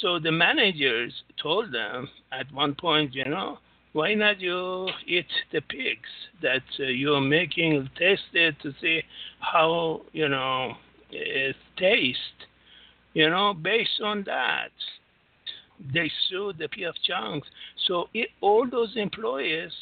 So 0.00 0.18
the 0.18 0.32
managers 0.32 1.12
told 1.42 1.72
them 1.72 2.08
at 2.32 2.52
one 2.52 2.74
point, 2.74 3.14
you 3.14 3.24
know, 3.24 3.58
why 3.92 4.14
not 4.14 4.40
you 4.40 4.88
eat 5.06 5.26
the 5.52 5.60
pigs 5.62 6.08
that 6.42 6.62
uh, 6.78 6.84
you're 6.84 7.20
making, 7.20 7.90
taste 7.98 8.22
it 8.32 8.54
to 8.62 8.72
see 8.80 9.02
how, 9.40 10.02
you 10.12 10.28
know, 10.28 10.74
it 11.10 11.56
tastes. 11.76 12.20
You 13.14 13.28
know, 13.28 13.54
based 13.54 14.00
on 14.02 14.22
that, 14.24 14.70
they 15.92 16.10
sued 16.28 16.58
the 16.58 16.68
PF 16.68 16.92
Chang's. 17.02 17.46
So 17.88 18.08
it, 18.14 18.28
all 18.40 18.68
those 18.70 18.92
employees 18.96 19.72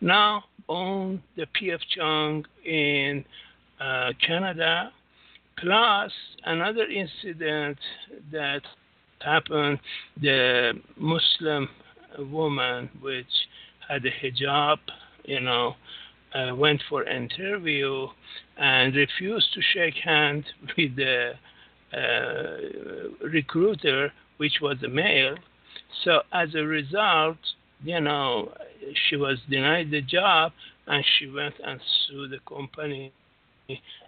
now 0.00 0.44
own 0.68 1.22
the 1.36 1.46
PF 1.58 1.80
Chang 1.94 2.44
in 2.64 3.24
uh, 3.80 4.12
Canada, 4.26 4.90
plus 5.58 6.12
another 6.44 6.86
incident 6.86 7.78
that 8.32 8.62
happened 9.20 9.78
the 10.20 10.72
Muslim 10.96 11.68
woman 12.18 12.88
which 13.00 13.26
had 13.88 14.04
a 14.04 14.10
hijab, 14.10 14.78
you 15.24 15.40
know, 15.40 15.74
uh, 16.34 16.54
went 16.54 16.82
for 16.88 17.04
interview 17.04 18.06
and 18.58 18.94
refused 18.94 19.46
to 19.54 19.60
shake 19.72 19.94
hand 19.94 20.44
with 20.76 20.96
the 20.96 21.32
uh, 21.94 23.26
recruiter, 23.26 24.12
which 24.36 24.54
was 24.60 24.76
a 24.82 24.88
male. 24.88 25.36
So 26.04 26.22
as 26.32 26.54
a 26.54 26.62
result, 26.62 27.38
you 27.82 28.00
know, 28.00 28.52
she 29.08 29.16
was 29.16 29.38
denied 29.50 29.90
the 29.90 30.02
job 30.02 30.52
and 30.86 31.04
she 31.18 31.28
went 31.28 31.54
and 31.64 31.80
sued 32.06 32.30
the 32.30 32.38
company 32.48 33.12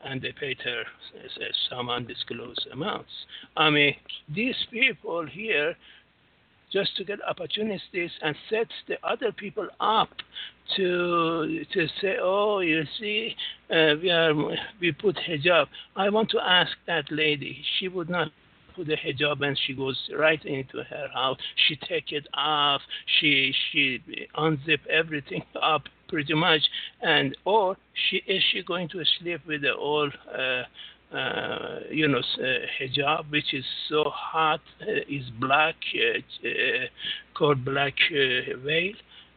and 0.04 0.22
they 0.22 0.32
paid 0.32 0.59
her 0.64 0.84
some 1.70 1.90
undisclosed 1.90 2.66
amounts. 2.72 3.11
I 3.56 3.70
mean, 3.70 3.94
these 4.32 4.56
people 4.70 5.26
here 5.26 5.74
just 6.72 6.96
to 6.96 7.04
get 7.04 7.18
opportunities 7.26 8.11
and 8.22 8.36
set 8.50 8.66
the 8.88 8.96
other 9.02 9.32
people 9.32 9.66
up 9.80 10.11
to 10.76 11.64
to 11.72 11.86
say, 12.00 12.16
oh, 12.20 12.61
you 12.61 12.82
see, 13.00 13.34
uh, 13.70 13.94
we 14.00 14.11
are 14.11 14.34
we 14.80 14.92
put 14.92 15.16
hijab. 15.16 15.66
I 15.96 16.11
want 16.11 16.30
to 16.30 16.40
ask 16.40 16.72
that 16.86 17.04
lady. 17.11 17.62
She 17.78 17.88
would 17.88 18.11
not 18.11 18.28
put 18.76 18.86
the 18.86 18.96
hijab 18.96 19.42
and 19.42 19.59
she 19.66 19.74
goes 19.74 19.98
right 20.16 20.44
into 20.44 20.84
her 20.84 21.09
house. 21.14 21.38
She 21.66 21.76
take 21.88 22.12
it 22.12 22.26
off. 22.34 22.82
She 23.18 23.54
she 23.72 24.00
unzip 24.36 24.86
everything 24.90 25.42
up 25.62 25.84
pretty 26.09 26.34
much. 26.34 26.62
And 27.02 27.36
or 27.44 27.76
she 28.09 28.16
is 28.26 28.42
she 28.52 28.62
going 28.62 28.88
to 28.90 29.02
sleep 29.20 29.40
with 29.46 29.62
the 29.62 29.74
old 29.74 30.12
uh, 30.36 31.16
uh, 31.16 31.80
you 31.90 32.09
know 32.09 32.18
uh, 32.18 32.42
hijab, 32.80 33.30
which 33.30 33.54
is 33.54 33.64
so 33.88 34.04
hot, 34.06 34.61
uh, 34.82 35.00
is 35.09 35.24
black, 35.40 35.76
uh, 35.94 36.48
called 37.34 37.64
black 37.64 37.94
veil. 38.11 38.94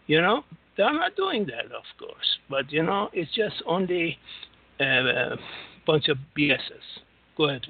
You 0.07 0.22
know 0.22 0.43
they're 0.78 0.93
not 0.93 1.15
doing 1.15 1.45
that, 1.45 1.65
of 1.65 1.84
course. 1.99 2.38
But 2.49 2.72
you 2.72 2.84
know 2.84 3.09
it's 3.13 3.34
just 3.34 3.55
only 3.65 4.17
a 4.80 5.36
bunch 5.86 6.09
of 6.09 6.17
BSs. 6.38 6.59
Go 7.38 7.49
ahead, 7.49 7.61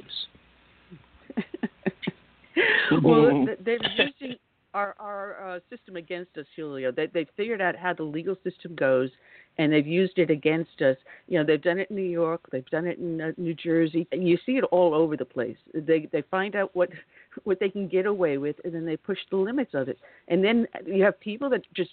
well, 3.03 3.45
they're 3.63 3.79
using 3.97 4.35
our 4.73 4.95
our 4.99 5.55
uh, 5.55 5.59
system 5.69 5.95
against 5.95 6.37
us, 6.37 6.45
Julio. 6.55 6.91
They 6.91 7.07
they 7.07 7.25
figured 7.37 7.61
out 7.61 7.75
how 7.75 7.93
the 7.93 8.03
legal 8.03 8.35
system 8.43 8.75
goes, 8.75 9.09
and 9.57 9.71
they've 9.71 9.87
used 9.87 10.17
it 10.17 10.29
against 10.29 10.81
us. 10.81 10.97
You 11.27 11.39
know, 11.39 11.45
they've 11.45 11.61
done 11.61 11.79
it 11.79 11.89
in 11.89 11.95
New 11.95 12.01
York, 12.03 12.41
they've 12.51 12.65
done 12.67 12.85
it 12.87 12.97
in 12.99 13.21
uh, 13.21 13.31
New 13.37 13.53
Jersey, 13.53 14.07
and 14.11 14.27
you 14.27 14.37
see 14.45 14.53
it 14.53 14.63
all 14.65 14.93
over 14.93 15.17
the 15.17 15.25
place. 15.25 15.57
They 15.73 16.07
they 16.11 16.23
find 16.31 16.55
out 16.55 16.75
what 16.75 16.89
what 17.43 17.59
they 17.59 17.69
can 17.69 17.87
get 17.87 18.05
away 18.05 18.37
with, 18.37 18.55
and 18.63 18.73
then 18.73 18.85
they 18.85 18.97
push 18.97 19.19
the 19.29 19.37
limits 19.37 19.71
of 19.73 19.89
it. 19.89 19.97
And 20.27 20.43
then 20.43 20.67
you 20.85 21.03
have 21.03 21.19
people 21.19 21.49
that 21.49 21.61
just 21.73 21.91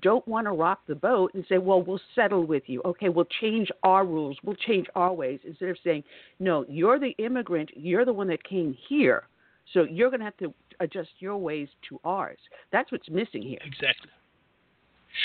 don't 0.00 0.26
want 0.28 0.46
to 0.46 0.52
rock 0.52 0.80
the 0.86 0.94
boat 0.94 1.32
and 1.34 1.44
say, 1.48 1.58
well, 1.58 1.82
we'll 1.82 2.00
settle 2.14 2.44
with 2.44 2.62
you. 2.66 2.80
Okay, 2.84 3.08
we'll 3.08 3.26
change 3.40 3.68
our 3.82 4.04
rules, 4.04 4.36
we'll 4.44 4.56
change 4.56 4.86
our 4.94 5.12
ways, 5.12 5.40
instead 5.44 5.68
of 5.68 5.76
saying, 5.82 6.04
no, 6.38 6.64
you're 6.68 7.00
the 7.00 7.14
immigrant, 7.18 7.70
you're 7.74 8.04
the 8.04 8.12
one 8.12 8.28
that 8.28 8.44
came 8.44 8.76
here. 8.88 9.24
So 9.72 9.84
you're 9.84 10.10
going 10.10 10.20
to 10.20 10.24
have 10.24 10.36
to 10.38 10.54
adjust 10.80 11.10
your 11.18 11.36
ways 11.36 11.68
to 11.88 12.00
ours. 12.04 12.38
That's 12.72 12.90
what's 12.90 13.08
missing 13.08 13.42
here. 13.42 13.58
Exactly. 13.64 14.10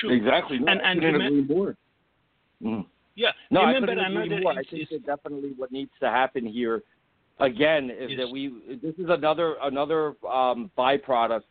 Sure. 0.01 0.12
Exactly. 0.14 0.60
No, 0.60 0.72
and 0.72 0.82
and 0.82 1.01
remember, 1.01 1.76
mm. 2.64 2.86
Yeah. 3.16 3.30
No, 3.49 3.62
remember 3.62 3.91
I 3.91 3.95
couldn't 3.95 4.18
agree 4.18 4.41
more. 4.41 4.51
I 4.53 4.64
think 4.64 4.89
that 4.89 5.06
definitely 5.06 5.53
what 5.56 5.72
needs 5.72 5.91
to 6.01 6.08
happen 6.10 6.45
here, 6.45 6.84
again, 7.39 7.89
is 7.89 8.12
yes. 8.12 8.20
that 8.20 8.30
we. 8.30 8.78
This 8.82 8.95
is 8.95 9.10
another 9.10 9.56
another 9.62 10.16
um, 10.30 10.70
byproduct 10.78 11.43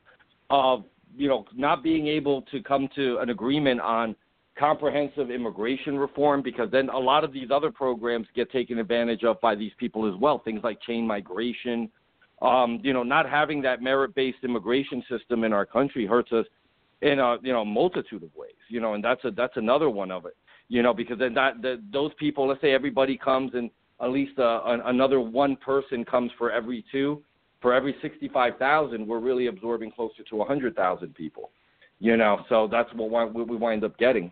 of 0.50 0.84
you 1.16 1.28
know 1.28 1.46
not 1.54 1.82
being 1.82 2.06
able 2.06 2.42
to 2.42 2.62
come 2.62 2.88
to 2.96 3.18
an 3.18 3.30
agreement 3.30 3.80
on 3.80 4.14
comprehensive 4.58 5.30
immigration 5.30 5.98
reform 5.98 6.42
because 6.42 6.70
then 6.70 6.88
a 6.90 6.98
lot 6.98 7.24
of 7.24 7.32
these 7.32 7.50
other 7.50 7.72
programs 7.72 8.26
get 8.36 8.50
taken 8.52 8.78
advantage 8.78 9.24
of 9.24 9.40
by 9.40 9.54
these 9.54 9.72
people 9.78 10.06
as 10.12 10.18
well. 10.20 10.38
Things 10.38 10.60
like 10.62 10.80
chain 10.82 11.06
migration, 11.06 11.90
um, 12.42 12.80
you 12.82 12.92
know, 12.92 13.02
not 13.02 13.28
having 13.28 13.62
that 13.62 13.82
merit-based 13.82 14.38
immigration 14.42 15.02
system 15.08 15.44
in 15.44 15.52
our 15.52 15.66
country 15.66 16.06
hurts 16.06 16.32
us 16.32 16.46
in 17.02 17.18
a 17.18 17.36
you 17.42 17.52
know 17.52 17.64
multitude 17.64 18.22
of 18.22 18.34
ways. 18.34 18.52
You 18.68 18.80
know, 18.80 18.94
and 18.94 19.04
that's 19.04 19.24
a 19.24 19.30
that's 19.30 19.56
another 19.56 19.90
one 19.90 20.10
of 20.10 20.26
it. 20.26 20.36
You 20.68 20.82
know, 20.82 20.94
because 20.94 21.18
then 21.18 21.34
that 21.34 21.62
the, 21.62 21.82
those 21.92 22.12
people, 22.18 22.48
let's 22.48 22.60
say 22.60 22.72
everybody 22.72 23.16
comes 23.16 23.52
and 23.54 23.70
at 24.00 24.10
least 24.10 24.38
uh, 24.38 24.62
an, 24.64 24.80
another 24.86 25.20
one 25.20 25.56
person 25.56 26.04
comes 26.04 26.30
for 26.38 26.50
every 26.50 26.84
two. 26.90 27.22
for 27.60 27.72
every 27.72 27.96
65,000, 28.02 29.06
we're 29.06 29.20
really 29.20 29.46
absorbing 29.46 29.90
closer 29.90 30.22
to 30.28 30.36
100,000 30.36 31.14
people. 31.14 31.50
You 31.98 32.18
know, 32.18 32.44
so 32.50 32.68
that's 32.70 32.90
what 32.94 33.32
we 33.32 33.56
wind 33.56 33.84
up 33.84 33.96
getting. 33.96 34.30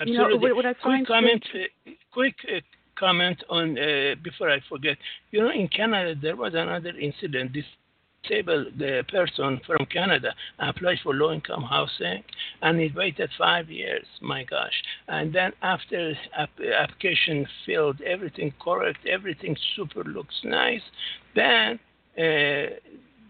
Absolutely. 0.00 0.34
You 0.34 0.48
know, 0.50 0.54
what 0.54 0.66
I 0.66 0.74
quick 0.74 1.06
comment, 1.06 1.44
uh, 1.54 1.90
quick 2.12 2.34
uh, 2.48 2.60
comment 3.06 3.38
on 3.58 3.66
uh, 3.78 4.14
before 4.22 4.48
I 4.56 4.60
forget. 4.68 4.96
You 5.32 5.40
know, 5.42 5.50
in 5.62 5.68
Canada 5.68 6.12
there 6.24 6.38
was 6.44 6.52
another 6.54 6.92
incident. 7.08 7.52
This 7.52 7.68
disabled 8.22 8.66
the 8.78 9.04
person 9.08 9.60
from 9.66 9.84
Canada 9.86 10.30
applied 10.58 10.98
for 11.02 11.12
low 11.14 11.32
income 11.32 11.62
housing 11.62 12.22
and 12.62 12.80
he 12.80 12.88
waited 12.94 13.30
five 13.36 13.68
years, 13.68 14.06
my 14.20 14.44
gosh. 14.44 14.76
And 15.08 15.34
then 15.34 15.52
after 15.62 16.14
application 16.82 17.46
filled, 17.66 18.00
everything 18.02 18.52
correct, 18.62 19.00
everything 19.06 19.56
super 19.74 20.04
looks 20.04 20.38
nice, 20.44 20.82
then 21.34 21.78
uh, 22.16 22.66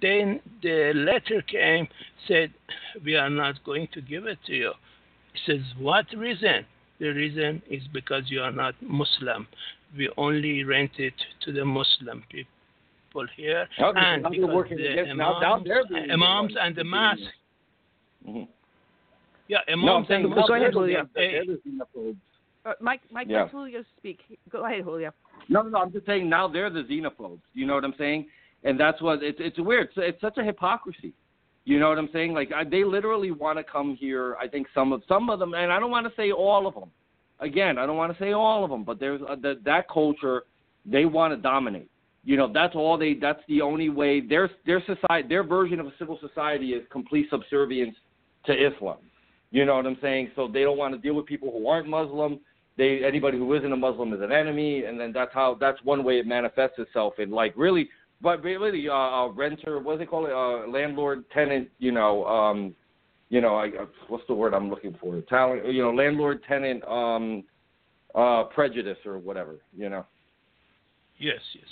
then 0.03 0.41
the 0.63 0.93
letter 0.95 1.41
came, 1.43 1.87
said, 2.27 2.53
we 3.05 3.15
are 3.15 3.31
not 3.31 3.63
going 3.65 3.87
to 3.95 4.01
give 4.01 4.27
it 4.27 4.39
to 4.49 4.53
you. 4.53 4.73
He 5.33 5.53
says, 5.53 5.63
what 5.79 6.07
reason? 6.17 6.67
The 7.01 7.09
reason 7.09 7.63
is 7.69 7.83
because 7.93 8.25
you 8.27 8.41
are 8.43 8.53
not 8.53 8.75
Muslim. 8.81 9.49
We 9.97 10.11
only 10.17 10.65
rent 10.65 10.93
it 10.99 11.15
to 11.45 11.53
the 11.53 11.65
Muslim 11.65 12.23
people 12.31 12.51
people 13.13 13.27
here, 13.37 13.69
okay, 13.81 14.01
and 14.01 14.23
because 14.31 14.65
the 14.71 15.01
imams, 15.01 15.19
now, 15.19 15.63
now 15.65 16.13
imams 16.13 16.55
and 16.61 16.77
the 16.77 16.85
mass. 16.85 17.19
Mm-hmm. 18.27 18.43
Yeah, 19.49 19.59
imams 19.69 20.07
no, 20.09 20.17
and 20.17 20.25
the 20.25 20.43
Go 20.47 20.55
ahead, 20.55 20.73
Julio. 20.73 21.09
Uh, 22.65 22.73
Mike, 22.81 23.01
Mike, 23.11 23.27
yeah. 23.29 23.43
let 23.43 23.51
Julio 23.51 23.83
speak. 23.99 24.21
Go 24.51 24.65
ahead, 24.65 24.85
Julio. 24.85 25.11
No, 25.49 25.63
no, 25.63 25.79
I'm 25.79 25.93
just 25.93 26.07
saying 26.07 26.29
now 26.29 26.47
they're 26.47 26.71
the 26.71 26.85
xenophobes. 26.85 27.41
You 27.55 27.67
know 27.67 27.75
what 27.75 27.85
I'm 27.85 27.95
saying? 27.99 28.27
And 28.63 28.79
that's 28.79 29.03
what 29.03 29.23
it's 29.23 29.39
it's 29.41 29.59
weird. 29.59 29.89
It's, 29.89 29.99
it's 29.99 30.21
such 30.21 30.39
a 30.39 30.45
hypocrisy. 30.45 31.13
You 31.65 31.79
know 31.79 31.89
what 31.89 31.99
I'm 31.99 32.09
saying? 32.13 32.33
Like 32.33 32.51
I, 32.53 32.65
they 32.65 32.85
literally 32.85 33.31
want 33.31 33.59
to 33.59 33.65
come 33.65 33.97
here. 33.99 34.37
I 34.41 34.49
think 34.49 34.67
some 34.75 34.93
of 34.93 35.03
some 35.09 35.31
of 35.31 35.39
them, 35.39 35.55
and 35.55 35.73
I 35.73 35.79
don't 35.79 35.91
want 35.91 36.07
to 36.07 36.13
say 36.17 36.33
all 36.33 36.67
of 36.67 36.75
them. 36.75 36.91
Again, 37.41 37.79
I 37.79 37.87
don't 37.87 37.97
want 37.97 38.17
to 38.17 38.23
say 38.23 38.33
all 38.33 38.65
of 38.65 38.71
them, 38.71 38.85
but 38.85 39.01
there's 39.01 39.21
uh, 39.29 39.37
the, 39.37 39.61
that 39.65 39.89
culture. 39.89 40.45
They 40.85 41.05
want 41.05 41.33
to 41.33 41.41
dominate. 41.41 41.89
You 42.25 42.37
know, 42.37 42.53
that's 42.53 42.75
all 42.75 42.99
they. 42.99 43.15
That's 43.15 43.41
the 43.49 43.61
only 43.61 43.91
way. 43.91 44.21
Their 44.21 44.51
their 44.67 44.81
society, 44.81 45.29
their 45.29 45.45
version 45.45 45.79
of 45.81 45.87
a 45.87 45.93
civil 45.99 46.19
society 46.21 46.71
is 46.71 46.85
complete 46.91 47.27
subservience 47.31 47.97
to 48.47 48.53
Islam. 48.53 48.99
You 49.51 49.65
know 49.65 49.77
what 49.77 49.87
I'm 49.87 49.99
saying? 50.01 50.31
So 50.35 50.49
they 50.49 50.63
don't 50.63 50.79
want 50.79 50.95
to 50.95 51.01
deal 51.01 51.15
with 51.15 51.27
people 51.27 51.53
who 51.53 51.69
aren't 51.69 51.89
Muslim. 51.89 52.41
They 52.79 53.05
anybody 53.05 53.39
who 53.39 53.53
isn't 53.55 53.71
a 53.71 53.77
Muslim 53.77 54.13
is 54.13 54.21
an 54.21 54.33
enemy, 54.33 54.85
and 54.85 54.99
then 54.99 55.13
that's 55.13 55.33
how 55.35 55.57
that's 55.61 55.79
one 55.85 56.05
way 56.05 56.19
it 56.19 56.27
manifests 56.27 56.79
itself 56.79 57.15
in 57.19 57.31
like 57.31 57.53
really, 57.57 57.89
but 58.23 58.43
really 58.43 58.89
uh, 58.89 58.93
a 58.93 59.33
renter. 59.33 59.79
What's 59.81 60.01
it 60.01 60.09
called? 60.09 60.31
Uh, 60.31 60.71
landlord 60.71 61.25
tenant. 61.31 61.69
You 61.79 61.93
know, 61.93 62.25
um, 62.27 62.75
you 63.29 63.41
know, 63.41 63.57
I, 63.57 63.71
what's 64.09 64.25
the 64.29 64.35
word 64.35 64.55
I'm 64.55 64.71
looking 64.71 64.97
for? 65.01 65.21
Talent. 65.23 65.67
You 65.73 65.83
know, 65.83 65.91
landlord 65.91 66.43
tenant 66.47 66.85
um, 66.85 67.45
uh, 68.15 68.45
prejudice 68.45 68.99
or 69.05 69.19
whatever. 69.19 69.57
You 69.77 69.89
know. 69.89 70.07
Yes. 71.19 71.41
Yes. 71.55 71.69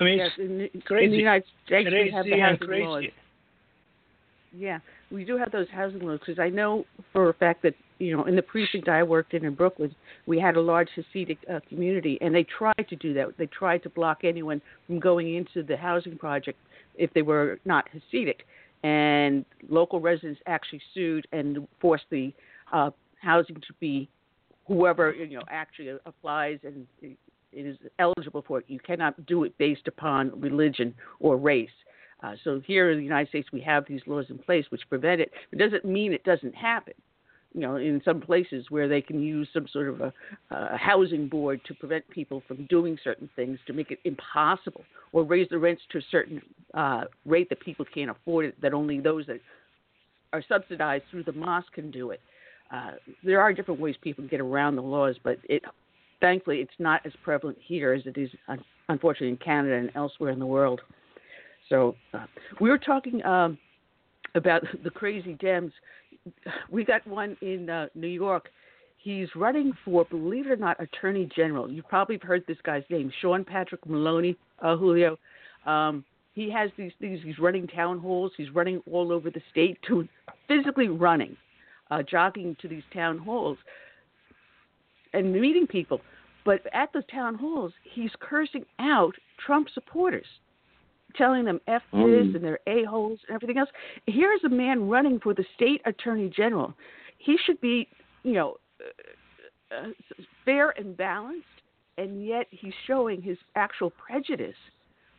I 0.00 0.04
mean, 0.04 0.18
yes, 0.18 0.30
in, 0.38 0.68
crazy. 0.86 1.04
in 1.04 1.10
the 1.10 1.16
United 1.18 1.44
States, 1.66 1.88
crazy 1.88 2.04
we 2.04 2.10
have 2.10 2.24
the 2.24 2.38
housing 2.40 2.66
crazy. 2.66 2.84
laws. 2.84 3.04
Yeah, 4.52 4.78
we 5.12 5.24
do 5.24 5.36
have 5.36 5.52
those 5.52 5.66
housing 5.70 6.00
laws 6.00 6.20
because 6.20 6.38
I 6.38 6.48
know 6.48 6.84
for 7.12 7.28
a 7.28 7.34
fact 7.34 7.62
that 7.62 7.74
you 8.00 8.16
know 8.16 8.24
in 8.24 8.34
the 8.34 8.42
precinct 8.42 8.88
I 8.88 9.02
worked 9.02 9.34
in 9.34 9.44
in 9.44 9.54
Brooklyn, 9.54 9.94
we 10.26 10.40
had 10.40 10.56
a 10.56 10.60
large 10.60 10.88
Hasidic 10.96 11.38
uh, 11.48 11.60
community, 11.68 12.18
and 12.20 12.34
they 12.34 12.44
tried 12.44 12.86
to 12.88 12.96
do 12.96 13.14
that. 13.14 13.36
They 13.38 13.46
tried 13.46 13.82
to 13.84 13.90
block 13.90 14.24
anyone 14.24 14.60
from 14.86 14.98
going 14.98 15.34
into 15.34 15.62
the 15.62 15.76
housing 15.76 16.18
project 16.18 16.58
if 16.96 17.12
they 17.12 17.22
were 17.22 17.60
not 17.64 17.86
Hasidic, 17.94 18.40
and 18.82 19.44
local 19.68 20.00
residents 20.00 20.40
actually 20.46 20.80
sued 20.94 21.26
and 21.32 21.68
forced 21.80 22.06
the 22.10 22.32
uh, 22.72 22.90
housing 23.20 23.56
to 23.56 23.72
be 23.78 24.08
whoever 24.66 25.12
you 25.12 25.36
know 25.36 25.44
actually 25.48 25.88
applies 26.06 26.58
and 26.64 26.86
is 27.52 27.76
eligible 27.98 28.44
for 28.46 28.58
it. 28.58 28.64
You 28.68 28.78
cannot 28.78 29.26
do 29.26 29.44
it 29.44 29.56
based 29.58 29.88
upon 29.88 30.40
religion 30.40 30.94
or 31.18 31.36
race. 31.36 31.68
Uh, 32.22 32.34
so 32.44 32.60
here 32.66 32.90
in 32.90 32.98
the 32.98 33.04
United 33.04 33.28
States, 33.28 33.48
we 33.52 33.60
have 33.62 33.84
these 33.88 34.02
laws 34.06 34.26
in 34.28 34.38
place 34.38 34.66
which 34.68 34.82
prevent 34.88 35.20
it. 35.20 35.32
It 35.52 35.58
doesn't 35.58 35.84
mean 35.84 36.12
it 36.12 36.24
doesn't 36.24 36.54
happen. 36.54 36.94
You 37.52 37.62
know, 37.62 37.76
in 37.76 38.00
some 38.04 38.20
places 38.20 38.66
where 38.70 38.86
they 38.86 39.00
can 39.00 39.20
use 39.20 39.48
some 39.52 39.66
sort 39.72 39.88
of 39.88 40.00
a, 40.00 40.12
a 40.50 40.76
housing 40.76 41.28
board 41.28 41.60
to 41.66 41.74
prevent 41.74 42.08
people 42.08 42.42
from 42.46 42.66
doing 42.66 42.96
certain 43.02 43.28
things 43.34 43.58
to 43.66 43.72
make 43.72 43.90
it 43.90 43.98
impossible, 44.04 44.84
or 45.12 45.24
raise 45.24 45.48
the 45.48 45.58
rents 45.58 45.82
to 45.90 45.98
a 45.98 46.02
certain 46.10 46.40
uh, 46.74 47.04
rate 47.26 47.48
that 47.48 47.60
people 47.60 47.84
can't 47.92 48.10
afford 48.10 48.44
it, 48.46 48.60
that 48.62 48.72
only 48.72 49.00
those 49.00 49.26
that 49.26 49.40
are 50.32 50.44
subsidized 50.48 51.04
through 51.10 51.24
the 51.24 51.32
mosque 51.32 51.72
can 51.72 51.90
do 51.90 52.10
it. 52.10 52.20
Uh, 52.72 52.92
there 53.24 53.40
are 53.40 53.52
different 53.52 53.80
ways 53.80 53.96
people 54.00 54.24
get 54.28 54.40
around 54.40 54.76
the 54.76 54.82
laws, 54.82 55.16
but 55.24 55.38
it 55.48 55.64
thankfully, 56.20 56.58
it's 56.58 56.70
not 56.78 57.04
as 57.04 57.12
prevalent 57.24 57.58
here 57.60 57.92
as 57.92 58.02
it 58.06 58.16
is, 58.16 58.30
unfortunately, 58.88 59.28
in 59.28 59.36
Canada 59.38 59.74
and 59.74 59.90
elsewhere 59.94 60.30
in 60.30 60.38
the 60.38 60.46
world. 60.46 60.80
So 61.68 61.96
uh, 62.14 62.26
we 62.60 62.70
were 62.70 62.78
talking 62.78 63.24
um, 63.24 63.58
about 64.34 64.62
the 64.84 64.90
crazy 64.90 65.34
Dems. 65.34 65.72
We 66.70 66.84
got 66.84 67.06
one 67.06 67.36
in 67.40 67.68
uh, 67.70 67.86
New 67.94 68.08
York. 68.08 68.50
He's 68.98 69.28
running 69.34 69.72
for, 69.84 70.04
believe 70.04 70.46
it 70.46 70.52
or 70.52 70.56
not, 70.56 70.80
Attorney 70.80 71.28
General. 71.34 71.70
You've 71.70 71.88
probably 71.88 72.18
heard 72.22 72.44
this 72.46 72.58
guy's 72.62 72.84
name, 72.90 73.10
Sean 73.20 73.44
Patrick 73.44 73.86
Maloney, 73.86 74.36
uh, 74.60 74.76
Julio. 74.76 75.18
Um, 75.64 76.04
he 76.34 76.50
has 76.50 76.70
these 76.76 76.92
things. 77.00 77.20
He's 77.24 77.38
running 77.38 77.66
town 77.66 77.98
halls. 77.98 78.32
He's 78.36 78.50
running 78.50 78.82
all 78.90 79.10
over 79.12 79.30
the 79.30 79.40
state, 79.50 79.78
to 79.88 80.06
physically 80.48 80.88
running, 80.88 81.36
uh, 81.90 82.02
jogging 82.02 82.56
to 82.60 82.68
these 82.68 82.82
town 82.92 83.18
halls 83.18 83.58
and 85.12 85.32
meeting 85.32 85.66
people. 85.66 86.00
But 86.44 86.60
at 86.72 86.92
the 86.92 87.02
town 87.10 87.34
halls, 87.34 87.72
he's 87.82 88.10
cursing 88.20 88.64
out 88.78 89.14
Trump 89.44 89.68
supporters, 89.72 90.26
telling 91.16 91.44
them 91.44 91.60
F 91.66 91.82
this 91.92 92.00
mm. 92.00 92.34
and 92.34 92.44
they're 92.44 92.60
a-holes 92.66 93.18
and 93.28 93.34
everything 93.34 93.58
else. 93.58 93.68
Here's 94.06 94.42
a 94.44 94.48
man 94.48 94.88
running 94.88 95.20
for 95.20 95.34
the 95.34 95.44
state 95.54 95.80
attorney 95.86 96.32
general. 96.34 96.74
He 97.18 97.36
should 97.44 97.60
be, 97.60 97.88
you 98.22 98.32
know, 98.32 98.56
uh, 98.80 99.76
uh, 99.76 99.88
fair 100.44 100.70
and 100.70 100.96
balanced, 100.96 101.46
and 101.98 102.26
yet 102.26 102.46
he's 102.50 102.72
showing 102.86 103.22
his 103.22 103.38
actual 103.56 103.90
prejudice 103.90 104.56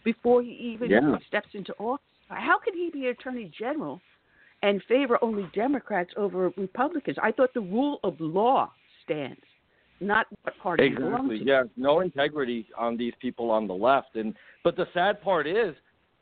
before 0.04 0.42
he 0.42 0.52
even 0.52 0.90
yeah. 0.90 1.16
steps 1.28 1.50
into 1.54 1.74
office. 1.78 2.06
How 2.28 2.58
can 2.60 2.74
he 2.74 2.90
be 2.92 3.08
attorney 3.08 3.52
general 3.58 4.02
and 4.64 4.82
favor 4.88 5.18
only 5.22 5.50
Democrats 5.54 6.12
over 6.18 6.52
Republicans? 6.58 7.18
I 7.22 7.32
thought 7.32 7.54
the 7.54 7.62
rule 7.62 8.00
of 8.04 8.16
law 8.20 8.72
stands 9.04 9.42
not 10.02 10.28
what 10.44 10.58
party 10.60 10.86
exactly. 10.88 11.40
to. 11.40 11.46
Yeah, 11.46 11.64
no 11.78 12.02
integrity 12.02 12.68
on 12.78 12.98
these 12.98 13.14
people 13.22 13.52
on 13.52 13.68
the 13.68 13.74
left, 13.74 14.16
and 14.16 14.34
but 14.64 14.76
the 14.76 14.88
sad 14.94 15.22
part 15.22 15.48
is 15.48 15.76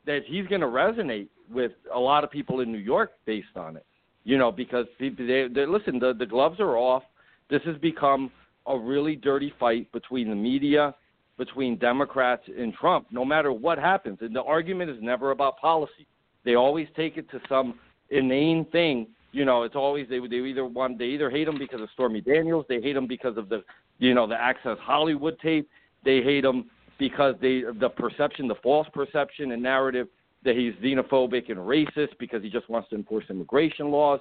that 0.06 0.20
he's 0.26 0.46
going 0.46 0.60
to 0.60 0.66
resonate 0.66 1.28
with 1.50 1.72
a 1.94 1.98
lot 1.98 2.24
of 2.24 2.30
people 2.30 2.60
in 2.60 2.70
New 2.70 2.78
York 2.78 3.12
based 3.26 3.56
on 3.56 3.76
it. 3.76 3.86
You 4.24 4.38
know, 4.38 4.52
because 4.52 4.86
they, 4.98 5.08
they, 5.08 5.46
they 5.52 5.66
listen, 5.66 5.98
the 5.98 6.14
the 6.18 6.26
gloves 6.26 6.60
are 6.60 6.76
off. 6.76 7.02
This 7.48 7.62
has 7.64 7.76
become 7.78 8.30
a 8.66 8.78
really 8.78 9.16
dirty 9.16 9.52
fight 9.58 9.90
between 9.92 10.28
the 10.28 10.36
media, 10.36 10.94
between 11.38 11.78
Democrats 11.78 12.42
and 12.46 12.72
Trump. 12.74 13.06
No 13.10 13.24
matter 13.24 13.52
what 13.52 13.78
happens, 13.78 14.18
and 14.20 14.34
the 14.34 14.42
argument 14.42 14.90
is 14.90 14.98
never 15.00 15.30
about 15.30 15.58
policy. 15.58 16.06
They 16.44 16.54
always 16.54 16.86
take 16.96 17.16
it 17.16 17.30
to 17.30 17.40
some 17.48 17.78
inane 18.10 18.66
thing 18.66 19.08
you 19.32 19.44
know, 19.44 19.62
it's 19.62 19.76
always 19.76 20.08
they 20.08 20.18
they 20.18 20.36
either 20.36 20.64
want 20.64 20.98
they 20.98 21.06
either 21.06 21.30
hate 21.30 21.48
him 21.48 21.58
because 21.58 21.80
of 21.80 21.88
Stormy 21.94 22.20
Daniels, 22.20 22.64
they 22.68 22.80
hate 22.80 22.96
him 22.96 23.06
because 23.06 23.36
of 23.36 23.48
the 23.48 23.62
you 23.98 24.14
know 24.14 24.26
the 24.26 24.34
Access 24.34 24.76
Hollywood 24.80 25.38
tape, 25.40 25.68
they 26.04 26.20
hate 26.22 26.44
him 26.44 26.70
because 26.98 27.34
they 27.40 27.62
the 27.78 27.88
perception, 27.88 28.48
the 28.48 28.56
false 28.62 28.88
perception 28.92 29.52
and 29.52 29.62
narrative 29.62 30.08
that 30.44 30.56
he's 30.56 30.72
xenophobic 30.82 31.50
and 31.50 31.58
racist 31.58 32.16
because 32.18 32.42
he 32.42 32.48
just 32.48 32.68
wants 32.68 32.88
to 32.90 32.96
enforce 32.96 33.24
immigration 33.28 33.90
laws. 33.90 34.20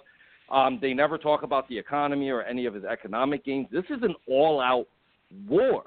Um, 0.52 0.80
they 0.82 0.94
never 0.94 1.18
talk 1.18 1.44
about 1.44 1.68
the 1.70 1.78
economy 1.78 2.30
or 2.30 2.42
any 2.44 2.66
of 2.66 2.74
his 2.74 2.84
economic 2.84 3.46
gains. 3.46 3.68
This 3.72 3.86
is 3.90 4.02
an 4.02 4.16
all-out 4.28 4.88
war. 5.48 5.84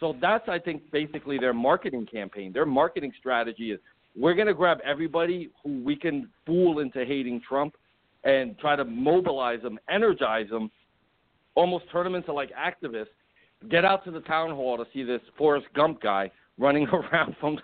So 0.00 0.16
that's, 0.20 0.48
I 0.48 0.58
think, 0.58 0.90
basically 0.90 1.38
their 1.38 1.54
marketing 1.54 2.06
campaign. 2.06 2.52
Their 2.52 2.66
marketing 2.66 3.12
strategy 3.18 3.70
is 3.70 3.80
we're 4.16 4.34
going 4.34 4.48
to 4.48 4.54
grab 4.54 4.78
everybody 4.84 5.50
who 5.62 5.82
we 5.84 5.94
can 5.94 6.28
fool 6.44 6.80
into 6.80 7.04
hating 7.04 7.40
Trump 7.46 7.74
and 8.24 8.58
try 8.58 8.76
to 8.76 8.84
mobilize 8.84 9.62
them, 9.62 9.78
energize 9.88 10.48
them, 10.50 10.70
almost 11.54 11.84
turn 11.90 12.04
them 12.04 12.14
into 12.14 12.32
like 12.32 12.50
activists. 12.52 13.06
Get 13.70 13.84
out 13.84 14.04
to 14.04 14.10
the 14.10 14.20
town 14.20 14.50
hall 14.50 14.76
to 14.78 14.86
see 14.92 15.02
this 15.02 15.20
Forrest 15.36 15.66
Gump 15.74 16.00
guy 16.00 16.30
running 16.58 16.86
around 16.92 17.36
from 17.40 17.58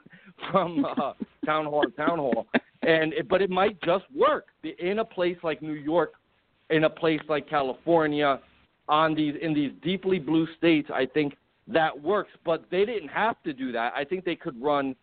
from 0.51 0.85
uh, 0.85 1.13
town 1.45 1.67
hall 1.67 1.83
to 1.83 1.91
town 1.91 2.19
hall, 2.19 2.47
and 2.83 3.13
it, 3.15 3.29
but 3.29 3.41
it 3.41 3.51
might 3.51 3.81
just 3.83 4.05
work 4.15 4.49
in 4.79 4.99
a 4.99 5.05
place 5.05 5.37
like 5.43 5.63
New 5.63 5.73
York, 5.73 6.13
in 6.71 6.85
a 6.85 6.91
place 6.91 7.21
like 7.29 7.49
California, 7.49 8.41
on 8.89 9.15
these 9.15 9.35
in 9.41 9.55
these 9.55 9.73
deeply 9.83 10.19
blue 10.19 10.47
states. 10.59 10.89
I 10.93 11.07
think 11.07 11.37
that 11.69 12.01
works, 12.01 12.31
but 12.45 12.65
they 12.71 12.85
didn't 12.85 13.09
have 13.09 13.43
to 13.45 13.53
do 13.53 13.73
that. 13.73 13.93
I 13.97 14.05
think 14.05 14.25
they 14.25 14.37
could 14.37 14.61
run 14.63 14.95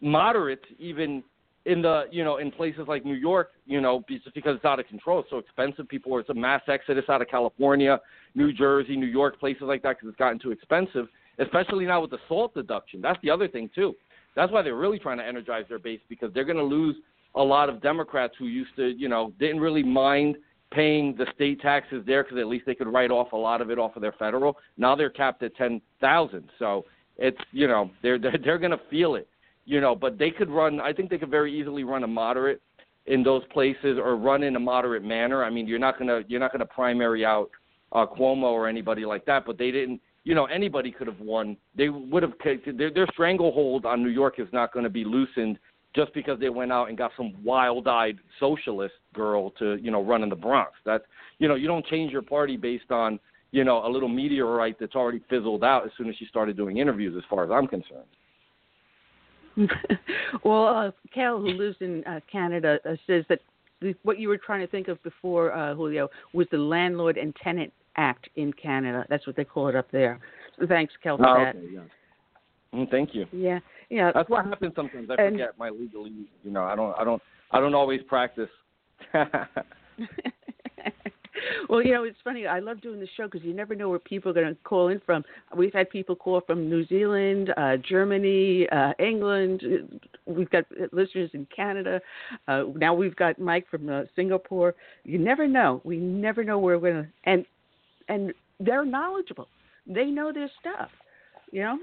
moderates 0.00 0.64
even 0.78 1.22
in 1.64 1.82
the 1.82 2.04
you 2.10 2.24
know 2.24 2.38
in 2.38 2.50
places 2.50 2.84
like 2.88 3.04
New 3.04 3.14
York, 3.14 3.50
you 3.66 3.80
know, 3.80 4.02
just 4.08 4.34
because 4.34 4.56
it's 4.56 4.64
out 4.64 4.80
of 4.80 4.86
control, 4.86 5.20
it's 5.20 5.30
so 5.30 5.38
expensive. 5.38 5.88
People, 5.88 6.18
it's 6.18 6.28
a 6.28 6.34
mass 6.34 6.62
exodus 6.68 7.04
out 7.08 7.22
of 7.22 7.28
California, 7.28 8.00
New 8.34 8.52
Jersey, 8.52 8.96
New 8.96 9.06
York, 9.06 9.38
places 9.38 9.62
like 9.62 9.82
that 9.82 9.96
because 9.96 10.08
it's 10.08 10.18
gotten 10.18 10.38
too 10.38 10.50
expensive. 10.50 11.06
Especially 11.38 11.86
now 11.86 12.02
with 12.02 12.10
the 12.10 12.18
SALT 12.28 12.54
deduction. 12.54 13.00
That's 13.00 13.18
the 13.22 13.30
other 13.30 13.48
thing 13.48 13.70
too. 13.74 13.94
That's 14.34 14.52
why 14.52 14.62
they're 14.62 14.76
really 14.76 14.98
trying 14.98 15.18
to 15.18 15.24
energize 15.24 15.64
their 15.68 15.78
base 15.78 16.00
because 16.08 16.32
they're 16.34 16.44
going 16.44 16.58
to 16.58 16.64
lose 16.64 16.96
a 17.34 17.42
lot 17.42 17.68
of 17.68 17.80
Democrats 17.80 18.34
who 18.38 18.46
used 18.46 18.74
to, 18.76 18.88
you 18.88 19.08
know, 19.08 19.32
didn't 19.38 19.60
really 19.60 19.82
mind 19.82 20.36
paying 20.70 21.14
the 21.16 21.26
state 21.34 21.60
taxes 21.60 22.02
there 22.06 22.22
because 22.24 22.38
at 22.38 22.46
least 22.46 22.66
they 22.66 22.74
could 22.74 22.88
write 22.88 23.10
off 23.10 23.32
a 23.32 23.36
lot 23.36 23.60
of 23.60 23.70
it 23.70 23.78
off 23.78 23.96
of 23.96 24.02
their 24.02 24.12
federal. 24.12 24.56
Now 24.76 24.94
they're 24.94 25.10
capped 25.10 25.42
at 25.42 25.54
ten 25.56 25.80
thousand, 26.00 26.50
so 26.58 26.84
it's 27.18 27.38
you 27.52 27.66
know 27.66 27.90
they're 28.02 28.18
they're, 28.18 28.38
they're 28.42 28.58
going 28.58 28.72
to 28.72 28.80
feel 28.90 29.14
it 29.14 29.28
you 29.64 29.80
know, 29.80 29.94
but 29.94 30.18
they 30.18 30.30
could 30.30 30.50
run. 30.50 30.80
I 30.80 30.92
think 30.92 31.10
they 31.10 31.18
could 31.18 31.30
very 31.30 31.58
easily 31.58 31.84
run 31.84 32.04
a 32.04 32.08
moderate 32.08 32.60
in 33.06 33.22
those 33.22 33.42
places 33.52 33.98
or 33.98 34.16
run 34.16 34.42
in 34.42 34.56
a 34.56 34.60
moderate 34.60 35.04
manner. 35.04 35.44
I 35.44 35.50
mean, 35.50 35.66
you're 35.66 35.78
not 35.78 35.98
gonna 35.98 36.22
you're 36.28 36.40
not 36.40 36.52
gonna 36.52 36.66
primary 36.66 37.24
out 37.24 37.50
uh, 37.92 38.06
Cuomo 38.06 38.44
or 38.44 38.68
anybody 38.68 39.04
like 39.04 39.24
that, 39.26 39.44
but 39.46 39.58
they 39.58 39.70
didn't. 39.70 40.00
You 40.24 40.36
know, 40.36 40.44
anybody 40.46 40.92
could 40.92 41.08
have 41.08 41.20
won. 41.20 41.56
They 41.76 41.88
would 41.88 42.22
have. 42.22 42.32
Their, 42.76 42.92
their 42.92 43.06
stranglehold 43.12 43.86
on 43.86 44.02
New 44.02 44.10
York 44.10 44.38
is 44.38 44.48
not 44.52 44.72
going 44.72 44.84
to 44.84 44.90
be 44.90 45.04
loosened 45.04 45.58
just 45.94 46.14
because 46.14 46.38
they 46.40 46.48
went 46.48 46.72
out 46.72 46.88
and 46.88 46.96
got 46.96 47.10
some 47.16 47.34
wild-eyed 47.44 48.18
socialist 48.40 48.94
girl 49.14 49.50
to 49.58 49.76
you 49.76 49.90
know 49.90 50.02
run 50.02 50.22
in 50.22 50.28
the 50.28 50.36
Bronx. 50.36 50.72
That 50.84 51.02
you 51.38 51.48
know 51.48 51.54
you 51.54 51.66
don't 51.66 51.86
change 51.86 52.12
your 52.12 52.22
party 52.22 52.56
based 52.56 52.90
on 52.90 53.18
you 53.50 53.64
know 53.64 53.84
a 53.86 53.88
little 53.88 54.08
meteorite 54.08 54.78
that's 54.78 54.94
already 54.94 55.20
fizzled 55.28 55.64
out 55.64 55.84
as 55.84 55.90
soon 55.98 56.08
as 56.08 56.16
she 56.16 56.26
started 56.26 56.56
doing 56.56 56.78
interviews. 56.78 57.14
As 57.16 57.24
far 57.28 57.44
as 57.44 57.50
I'm 57.50 57.66
concerned. 57.66 58.06
well, 60.44 60.66
uh, 60.66 60.90
Cal, 61.14 61.38
who 61.38 61.48
lives 61.48 61.76
in 61.80 62.04
uh, 62.04 62.20
Canada, 62.30 62.78
uh, 62.88 62.94
says 63.06 63.24
that 63.28 63.40
the, 63.80 63.94
what 64.02 64.18
you 64.18 64.28
were 64.28 64.38
trying 64.38 64.60
to 64.60 64.66
think 64.66 64.88
of 64.88 65.02
before, 65.02 65.52
uh, 65.52 65.74
Julio, 65.74 66.08
was 66.32 66.46
the 66.50 66.58
Landlord 66.58 67.16
and 67.16 67.34
Tenant 67.42 67.72
Act 67.96 68.28
in 68.36 68.52
Canada. 68.52 69.04
That's 69.08 69.26
what 69.26 69.36
they 69.36 69.44
call 69.44 69.68
it 69.68 69.76
up 69.76 69.90
there. 69.90 70.20
So 70.58 70.66
thanks, 70.66 70.92
Cal, 71.02 71.16
for 71.16 71.26
oh, 71.26 71.44
that. 71.44 71.56
Okay, 71.56 71.66
yeah. 71.74 71.80
Mm, 72.74 72.90
thank 72.90 73.14
you. 73.14 73.26
Yeah, 73.32 73.58
yeah. 73.90 74.12
That's 74.14 74.30
what 74.30 74.46
happens 74.46 74.72
sometimes. 74.74 75.10
I 75.10 75.22
and, 75.22 75.34
forget 75.34 75.58
my 75.58 75.70
legalese. 75.70 76.26
You 76.42 76.50
know, 76.50 76.64
I 76.64 76.74
don't, 76.74 76.98
I 76.98 77.04
don't, 77.04 77.22
I 77.50 77.60
don't 77.60 77.74
always 77.74 78.00
practice. 78.08 78.48
well, 81.68 81.82
you 81.82 81.92
know, 81.92 82.04
it's 82.04 82.18
funny. 82.22 82.46
I 82.46 82.60
love 82.60 82.80
doing 82.80 83.00
the 83.00 83.08
show 83.16 83.24
because 83.24 83.42
you 83.42 83.54
never 83.54 83.74
know 83.74 83.88
where 83.88 83.98
people 83.98 84.30
are 84.30 84.34
going 84.34 84.54
to 84.54 84.56
call 84.64 84.88
in 84.88 85.00
from. 85.04 85.24
We've 85.56 85.72
had 85.72 85.90
people 85.90 86.16
call 86.16 86.40
from 86.40 86.68
New 86.68 86.86
Zealand, 86.86 87.52
uh, 87.56 87.76
Germany, 87.76 88.68
uh, 88.70 88.92
England. 88.98 89.62
We've 90.26 90.50
got 90.50 90.64
listeners 90.92 91.30
in 91.34 91.46
Canada. 91.54 92.00
Uh, 92.48 92.64
now 92.76 92.94
we've 92.94 93.16
got 93.16 93.38
Mike 93.38 93.68
from 93.70 93.88
uh, 93.88 94.02
Singapore. 94.14 94.74
You 95.04 95.18
never 95.18 95.46
know. 95.48 95.80
We 95.84 95.96
never 95.96 96.44
know 96.44 96.58
where 96.58 96.78
we're 96.78 96.92
going 96.92 97.04
to. 97.04 97.10
And 97.24 97.46
and 98.08 98.32
they're 98.60 98.84
knowledgeable. 98.84 99.48
They 99.86 100.06
know 100.06 100.32
their 100.32 100.50
stuff. 100.60 100.90
You 101.50 101.62
know, 101.62 101.78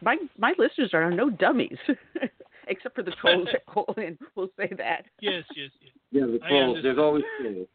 my 0.00 0.16
my 0.38 0.54
listeners 0.58 0.90
are 0.94 1.10
no 1.10 1.30
dummies. 1.30 1.78
Except 2.68 2.94
for 2.94 3.02
the 3.02 3.12
trolls 3.20 3.48
that 3.52 3.66
call 3.72 3.92
in, 3.96 4.16
we'll 4.34 4.48
say 4.56 4.70
that. 4.78 5.04
Yes, 5.20 5.42
yes, 5.56 5.70
yes. 5.82 5.92
Yeah, 6.12 6.26
the 6.26 6.38
trolls. 6.48 6.78
There's 6.82 6.98
always 6.98 7.24
trolls. 7.40 7.66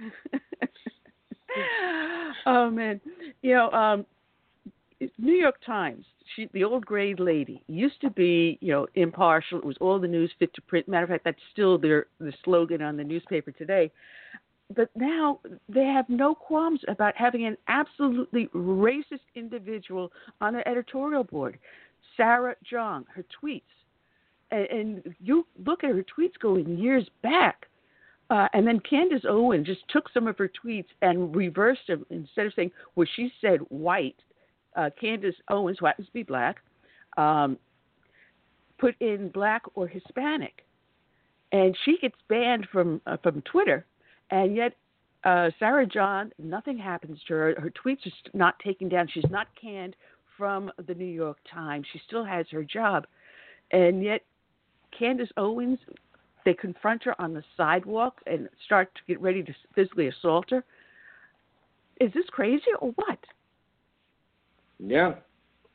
oh 2.46 2.70
man, 2.70 3.00
you 3.42 3.54
know, 3.54 3.70
um, 3.70 4.06
New 5.18 5.34
York 5.34 5.56
Times. 5.64 6.04
She, 6.36 6.48
the 6.52 6.62
old 6.62 6.86
gray 6.86 7.16
lady, 7.16 7.60
used 7.66 8.00
to 8.02 8.10
be, 8.10 8.56
you 8.60 8.72
know, 8.72 8.86
impartial. 8.94 9.58
It 9.58 9.64
was 9.64 9.76
all 9.80 9.98
the 9.98 10.06
news 10.06 10.30
fit 10.38 10.54
to 10.54 10.62
print. 10.62 10.86
Matter 10.86 11.04
of 11.04 11.10
fact, 11.10 11.24
that's 11.24 11.40
still 11.52 11.76
their 11.76 12.06
the 12.20 12.32
slogan 12.44 12.82
on 12.82 12.96
the 12.96 13.02
newspaper 13.02 13.50
today. 13.50 13.90
But 14.74 14.90
now 14.94 15.40
they 15.68 15.86
have 15.86 16.08
no 16.08 16.34
qualms 16.34 16.80
about 16.86 17.16
having 17.16 17.46
an 17.46 17.56
absolutely 17.66 18.48
racist 18.54 19.26
individual 19.34 20.12
on 20.40 20.52
their 20.52 20.66
editorial 20.68 21.24
board. 21.24 21.58
Sarah 22.16 22.54
Jeong, 22.70 23.04
her 23.12 23.24
tweets, 23.42 23.62
and, 24.52 24.66
and 24.66 25.14
you 25.18 25.46
look 25.66 25.82
at 25.82 25.90
her 25.90 26.04
tweets 26.16 26.38
going 26.40 26.78
years 26.78 27.08
back 27.22 27.66
uh, 28.30 28.46
and 28.52 28.66
then 28.66 28.80
Candace 28.80 29.24
Owen 29.28 29.64
just 29.64 29.80
took 29.88 30.08
some 30.14 30.28
of 30.28 30.38
her 30.38 30.48
tweets 30.48 30.86
and 31.02 31.34
reversed 31.34 31.86
them. 31.88 32.06
Instead 32.10 32.46
of 32.46 32.52
saying 32.54 32.70
"Well, 32.94 33.06
she 33.16 33.32
said 33.40 33.58
white, 33.68 34.16
uh, 34.76 34.90
Candace 35.00 35.34
Owens, 35.48 35.78
who 35.80 35.86
happens 35.86 36.06
to 36.06 36.12
be 36.12 36.22
black, 36.22 36.58
um, 37.16 37.58
put 38.78 38.94
in 39.00 39.28
black 39.30 39.62
or 39.74 39.88
Hispanic, 39.88 40.64
and 41.50 41.76
she 41.84 41.98
gets 42.00 42.14
banned 42.28 42.68
from 42.72 43.00
uh, 43.06 43.16
from 43.22 43.42
Twitter. 43.42 43.84
And 44.30 44.54
yet, 44.54 44.74
uh, 45.24 45.50
Sarah 45.58 45.86
Jeong, 45.86 46.30
nothing 46.38 46.78
happens 46.78 47.18
to 47.26 47.34
her. 47.34 47.54
Her 47.58 47.72
tweets 47.84 48.06
are 48.06 48.30
not 48.32 48.58
taken 48.60 48.88
down. 48.88 49.08
She's 49.12 49.28
not 49.28 49.48
canned 49.60 49.96
from 50.38 50.70
the 50.86 50.94
New 50.94 51.04
York 51.04 51.38
Times. 51.52 51.84
She 51.92 52.00
still 52.06 52.24
has 52.24 52.46
her 52.52 52.62
job, 52.62 53.08
and 53.72 54.04
yet 54.04 54.22
Candace 54.96 55.30
Owens 55.36 55.80
they 56.44 56.54
confront 56.54 57.04
her 57.04 57.20
on 57.20 57.34
the 57.34 57.42
sidewalk 57.56 58.20
and 58.26 58.48
start 58.64 58.94
to 58.94 59.00
get 59.06 59.20
ready 59.20 59.42
to 59.42 59.52
physically 59.74 60.08
assault 60.08 60.50
her. 60.50 60.64
Is 62.00 62.12
this 62.14 62.24
crazy 62.30 62.62
or 62.80 62.92
what? 62.96 63.18
Yeah, 64.78 65.14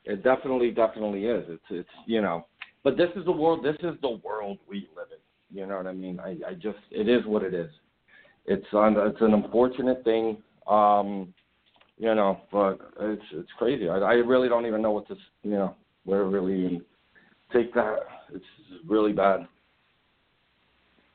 it 0.04 0.24
definitely, 0.24 0.72
definitely 0.72 1.26
is. 1.26 1.44
It's, 1.48 1.64
it's, 1.70 1.88
you 2.06 2.20
know, 2.20 2.46
but 2.82 2.96
this 2.96 3.10
is 3.16 3.24
the 3.24 3.32
world. 3.32 3.64
This 3.64 3.76
is 3.80 3.94
the 4.02 4.18
world 4.24 4.58
we 4.68 4.88
live 4.96 5.08
in. 5.10 5.56
You 5.56 5.66
know 5.66 5.76
what 5.76 5.86
I 5.86 5.92
mean? 5.92 6.18
I, 6.18 6.36
I 6.46 6.54
just, 6.54 6.78
it 6.90 7.08
is 7.08 7.24
what 7.26 7.42
it 7.42 7.54
is. 7.54 7.70
It's 8.46 8.66
on, 8.72 8.96
it's 8.96 9.20
an 9.20 9.34
unfortunate 9.34 10.02
thing. 10.04 10.38
Um, 10.66 11.32
you 11.98 12.14
know, 12.14 12.40
but 12.52 12.78
it's, 13.00 13.22
it's 13.32 13.50
crazy. 13.56 13.88
I, 13.88 13.98
I 13.98 14.12
really 14.14 14.48
don't 14.48 14.66
even 14.66 14.82
know 14.82 14.90
what 14.90 15.08
to, 15.08 15.16
you 15.42 15.52
know, 15.52 15.74
where 16.04 16.24
really 16.24 16.82
take 17.52 17.72
that. 17.74 18.00
It's 18.34 18.44
really 18.86 19.12
bad. 19.12 19.46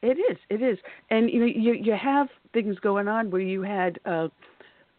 It 0.01 0.17
is. 0.17 0.37
It 0.49 0.61
is. 0.61 0.77
And 1.09 1.29
you 1.29 1.39
know, 1.39 1.45
you 1.45 1.73
you 1.73 1.93
have 1.93 2.27
things 2.53 2.77
going 2.79 3.07
on 3.07 3.29
where 3.29 3.41
you 3.41 3.61
had 3.61 3.99
uh, 4.05 4.29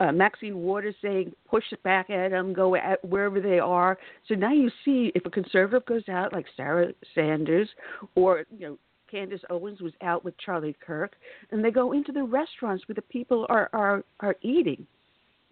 uh, 0.01 0.13
Maxine 0.13 0.59
Waters 0.59 0.95
saying, 1.03 1.33
"Push 1.49 1.65
it 1.73 1.83
back 1.83 2.11
at 2.11 2.31
them, 2.31 2.53
go 2.53 2.75
at 2.77 3.05
wherever 3.05 3.41
they 3.41 3.59
are." 3.59 3.99
So 4.29 4.35
now 4.35 4.53
you 4.53 4.71
see 4.85 5.13
if 5.15 5.27
a 5.27 5.31
conservative 5.31 5.85
goes 5.87 6.09
out 6.09 6.33
like 6.33 6.47
Sarah 6.57 6.93
Sanders, 7.15 7.69
or 8.15 8.45
you 8.57 8.69
know. 8.69 8.79
Candace 9.11 9.43
Owens 9.51 9.83
was 9.83 9.93
out 10.01 10.25
with 10.25 10.33
Charlie 10.39 10.75
Kirk, 10.81 11.17
and 11.51 11.63
they 11.63 11.71
go 11.71 11.93
into 11.93 12.13
the 12.13 12.23
restaurants 12.23 12.89
where 12.89 12.95
the 12.95 13.03
people 13.03 13.45
are 13.51 13.69
are 13.75 14.03
are 14.21 14.37
eating. 14.41 14.87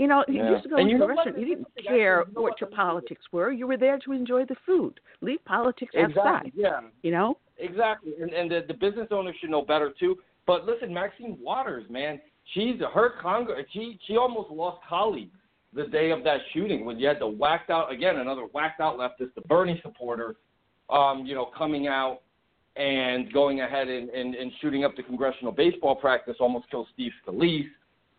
You 0.00 0.06
know, 0.06 0.24
yeah. 0.28 0.44
you 0.44 0.50
used 0.52 0.62
to 0.62 0.70
go 0.70 0.76
and 0.76 0.90
into 0.90 1.04
a 1.04 1.08
restaurant. 1.08 1.38
You 1.38 1.44
didn't 1.44 1.68
care 1.86 2.24
you 2.26 2.34
know 2.34 2.40
what 2.40 2.58
your 2.58 2.70
politics 2.70 3.20
were. 3.32 3.52
You 3.52 3.66
were 3.66 3.76
there 3.76 3.98
to 3.98 4.12
enjoy 4.12 4.46
the 4.46 4.56
food. 4.64 4.98
Leave 5.20 5.44
politics 5.44 5.92
exactly. 5.92 6.22
outside. 6.22 6.52
Yeah. 6.54 6.80
You 7.02 7.10
know. 7.10 7.36
Exactly, 7.58 8.12
and 8.18 8.32
and 8.32 8.50
the, 8.50 8.64
the 8.66 8.72
business 8.72 9.08
owners 9.10 9.36
should 9.38 9.50
know 9.50 9.60
better 9.60 9.92
too. 10.00 10.16
But 10.46 10.64
listen, 10.64 10.94
Maxine 10.94 11.36
Waters, 11.38 11.84
man, 11.90 12.18
she's 12.54 12.80
her 12.94 13.12
Congress. 13.20 13.66
She 13.74 13.98
she 14.06 14.16
almost 14.16 14.50
lost 14.50 14.78
colleagues 14.88 15.36
the 15.74 15.84
day 15.84 16.10
of 16.12 16.24
that 16.24 16.38
shooting 16.54 16.86
when 16.86 16.98
you 16.98 17.06
had 17.06 17.20
the 17.20 17.28
whacked 17.28 17.68
out 17.68 17.92
again 17.92 18.16
another 18.16 18.46
whacked 18.54 18.80
out 18.80 18.96
leftist, 18.96 19.34
the 19.34 19.42
Bernie 19.42 19.78
supporter, 19.82 20.36
um, 20.88 21.26
you 21.26 21.34
know, 21.34 21.50
coming 21.56 21.88
out 21.88 22.22
and 22.76 23.30
going 23.34 23.60
ahead 23.60 23.88
and, 23.88 24.08
and, 24.08 24.34
and 24.34 24.50
shooting 24.62 24.82
up 24.82 24.96
the 24.96 25.02
congressional 25.02 25.52
baseball 25.52 25.94
practice, 25.94 26.36
almost 26.40 26.70
killed 26.70 26.86
Steve 26.94 27.12
Scalise. 27.22 27.68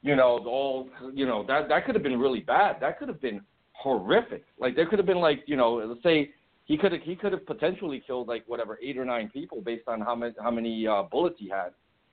You 0.03 0.15
know, 0.15 0.39
all 0.47 0.89
you 1.13 1.25
know 1.25 1.45
that 1.47 1.69
that 1.69 1.85
could 1.85 1.95
have 1.95 2.03
been 2.03 2.19
really 2.19 2.39
bad. 2.39 2.77
That 2.81 2.97
could 2.97 3.07
have 3.07 3.21
been 3.21 3.41
horrific. 3.73 4.45
Like 4.59 4.75
there 4.75 4.87
could 4.87 4.99
have 4.99 5.05
been 5.05 5.19
like 5.19 5.43
you 5.45 5.55
know, 5.55 5.75
let's 5.75 6.01
say 6.01 6.31
he 6.65 6.77
could 6.77 6.91
have 6.91 7.01
he 7.01 7.15
could 7.15 7.33
have 7.33 7.45
potentially 7.45 8.03
killed 8.05 8.27
like 8.27 8.43
whatever 8.47 8.79
eight 8.81 8.97
or 8.97 9.05
nine 9.05 9.29
people 9.29 9.61
based 9.61 9.87
on 9.87 10.01
how 10.01 10.15
many 10.15 10.33
how 10.41 10.51
many 10.51 10.87
uh, 10.87 11.03
bullets 11.03 11.35
he 11.37 11.49
had. 11.49 11.69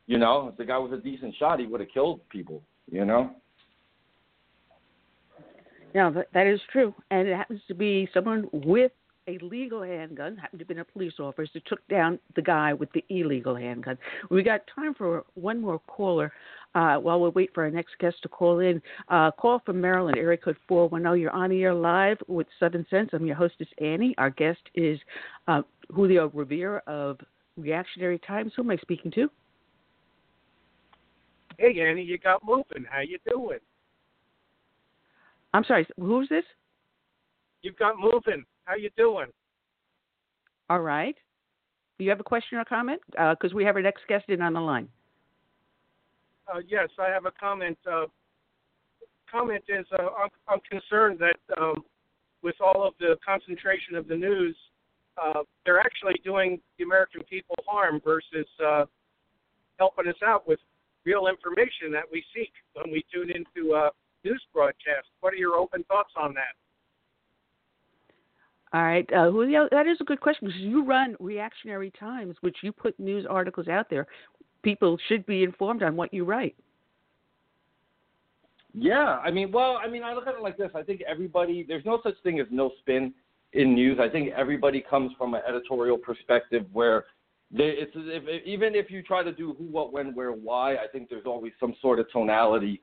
You 0.06 0.18
know, 0.18 0.48
if 0.48 0.56
the 0.56 0.64
guy 0.64 0.78
was 0.78 0.92
a 0.92 1.02
decent 1.02 1.34
shot, 1.38 1.60
he 1.60 1.66
would 1.66 1.80
have 1.80 1.90
killed 1.92 2.20
people. 2.28 2.62
You 2.90 3.04
know. 3.04 3.30
Yeah, 5.94 6.10
that 6.34 6.46
is 6.46 6.60
true, 6.70 6.94
and 7.10 7.26
it 7.26 7.34
happens 7.34 7.62
to 7.68 7.74
be 7.74 8.08
someone 8.12 8.48
with 8.52 8.92
a 9.28 9.38
legal 9.42 9.82
handgun, 9.82 10.36
happened 10.36 10.58
to 10.58 10.64
been 10.64 10.78
a 10.78 10.84
police 10.84 11.14
officer, 11.18 11.48
that 11.54 11.66
took 11.66 11.86
down 11.88 12.18
the 12.34 12.42
guy 12.42 12.72
with 12.72 12.90
the 12.92 13.04
illegal 13.10 13.54
handgun. 13.54 13.98
We 14.30 14.42
got 14.42 14.62
time 14.74 14.94
for 14.94 15.24
one 15.34 15.60
more 15.60 15.78
caller 15.80 16.32
uh, 16.74 16.96
while 16.96 17.20
we 17.20 17.28
wait 17.30 17.50
for 17.54 17.64
our 17.64 17.70
next 17.70 17.92
guest 17.98 18.16
to 18.22 18.28
call 18.28 18.60
in. 18.60 18.80
Uh, 19.08 19.30
call 19.30 19.60
from 19.64 19.80
Maryland, 19.80 20.16
area 20.18 20.36
code 20.36 20.56
410. 20.66 21.20
You're 21.20 21.30
on 21.30 21.50
the 21.50 21.62
air 21.62 21.74
live 21.74 22.18
with 22.26 22.46
Southern 22.60 22.86
Sense. 22.90 23.10
I'm 23.12 23.26
your 23.26 23.36
hostess, 23.36 23.68
Annie. 23.80 24.14
Our 24.18 24.30
guest 24.30 24.60
is 24.74 24.98
uh, 25.46 25.62
Julio 25.92 26.30
Rivera 26.34 26.82
of 26.86 27.18
Reactionary 27.56 28.18
Times. 28.20 28.52
Who 28.56 28.62
am 28.62 28.70
I 28.70 28.76
speaking 28.76 29.10
to? 29.12 29.30
Hey, 31.58 31.80
Annie, 31.80 32.02
you 32.02 32.18
got 32.18 32.44
moving. 32.44 32.84
How 32.88 33.00
you 33.00 33.18
doing? 33.28 33.58
I'm 35.54 35.64
sorry, 35.64 35.86
who's 35.98 36.28
this? 36.28 36.44
You've 37.62 37.76
got 37.76 37.98
moving. 37.98 38.44
How 38.64 38.76
you 38.76 38.90
doing? 38.96 39.26
All 40.70 40.80
right. 40.80 41.16
Do 41.98 42.04
you 42.04 42.10
have 42.10 42.20
a 42.20 42.24
question 42.24 42.58
or 42.58 42.64
comment? 42.64 43.00
Because 43.10 43.52
uh, 43.52 43.56
we 43.56 43.64
have 43.64 43.74
our 43.74 43.82
next 43.82 44.06
guest 44.08 44.26
in 44.28 44.40
on 44.40 44.52
the 44.52 44.60
line. 44.60 44.88
Uh, 46.52 46.60
yes, 46.66 46.88
I 46.98 47.08
have 47.08 47.26
a 47.26 47.32
comment. 47.32 47.78
Uh, 47.90 48.06
comment 49.30 49.62
is 49.68 49.86
uh, 49.92 50.08
I'm, 50.18 50.30
I'm, 50.48 50.60
concerned 50.70 51.18
that 51.20 51.60
um, 51.60 51.84
with 52.42 52.54
all 52.60 52.86
of 52.86 52.94
the 52.98 53.16
concentration 53.24 53.94
of 53.94 54.08
the 54.08 54.16
news, 54.16 54.56
uh, 55.22 55.42
they're 55.64 55.80
actually 55.80 56.20
doing 56.24 56.60
the 56.78 56.84
American 56.84 57.22
people 57.28 57.56
harm 57.66 58.00
versus 58.04 58.46
uh, 58.64 58.84
helping 59.78 60.08
us 60.08 60.16
out 60.24 60.48
with 60.48 60.60
real 61.04 61.26
information 61.26 61.92
that 61.92 62.04
we 62.10 62.24
seek 62.34 62.52
when 62.74 62.90
we 62.90 63.04
tune 63.12 63.30
into 63.30 63.74
a 63.74 63.90
news 64.24 64.42
broadcast. 64.52 65.08
What 65.20 65.32
are 65.34 65.36
your 65.36 65.56
open 65.56 65.84
thoughts 65.84 66.12
on 66.16 66.34
that? 66.34 66.54
All 68.74 68.82
right, 68.82 69.10
uh, 69.14 69.30
Julio, 69.30 69.66
that 69.70 69.86
is 69.86 69.96
a 70.00 70.04
good 70.04 70.20
question 70.20 70.46
because 70.46 70.60
you 70.60 70.84
run 70.84 71.16
Reactionary 71.20 71.90
Times, 71.98 72.36
which 72.42 72.58
you 72.62 72.70
put 72.70 72.98
news 73.00 73.24
articles 73.28 73.66
out 73.66 73.88
there. 73.88 74.06
People 74.62 74.98
should 75.08 75.24
be 75.26 75.44
informed 75.44 75.82
on 75.82 75.96
what 75.96 76.12
you 76.12 76.24
write. 76.24 76.56
Yeah, 78.74 79.18
I 79.24 79.30
mean, 79.30 79.50
well, 79.50 79.78
I 79.82 79.88
mean, 79.88 80.02
I 80.02 80.12
look 80.14 80.26
at 80.26 80.34
it 80.34 80.42
like 80.42 80.56
this. 80.56 80.70
I 80.74 80.82
think 80.82 81.02
everybody, 81.08 81.64
there's 81.66 81.84
no 81.84 82.00
such 82.02 82.14
thing 82.22 82.38
as 82.38 82.46
no 82.50 82.70
spin 82.80 83.14
in 83.52 83.74
news. 83.74 83.98
I 84.00 84.08
think 84.08 84.30
everybody 84.36 84.84
comes 84.88 85.12
from 85.16 85.34
an 85.34 85.40
editorial 85.48 85.96
perspective 85.96 86.66
where 86.72 87.06
they, 87.50 87.70
it's 87.78 87.92
if, 87.94 88.46
even 88.46 88.74
if 88.74 88.90
you 88.90 89.02
try 89.02 89.22
to 89.22 89.32
do 89.32 89.54
who, 89.58 89.64
what, 89.64 89.92
when, 89.92 90.14
where, 90.14 90.32
why. 90.32 90.74
I 90.74 90.86
think 90.92 91.08
there's 91.08 91.26
always 91.26 91.52
some 91.58 91.74
sort 91.80 91.98
of 91.98 92.10
tonality 92.12 92.82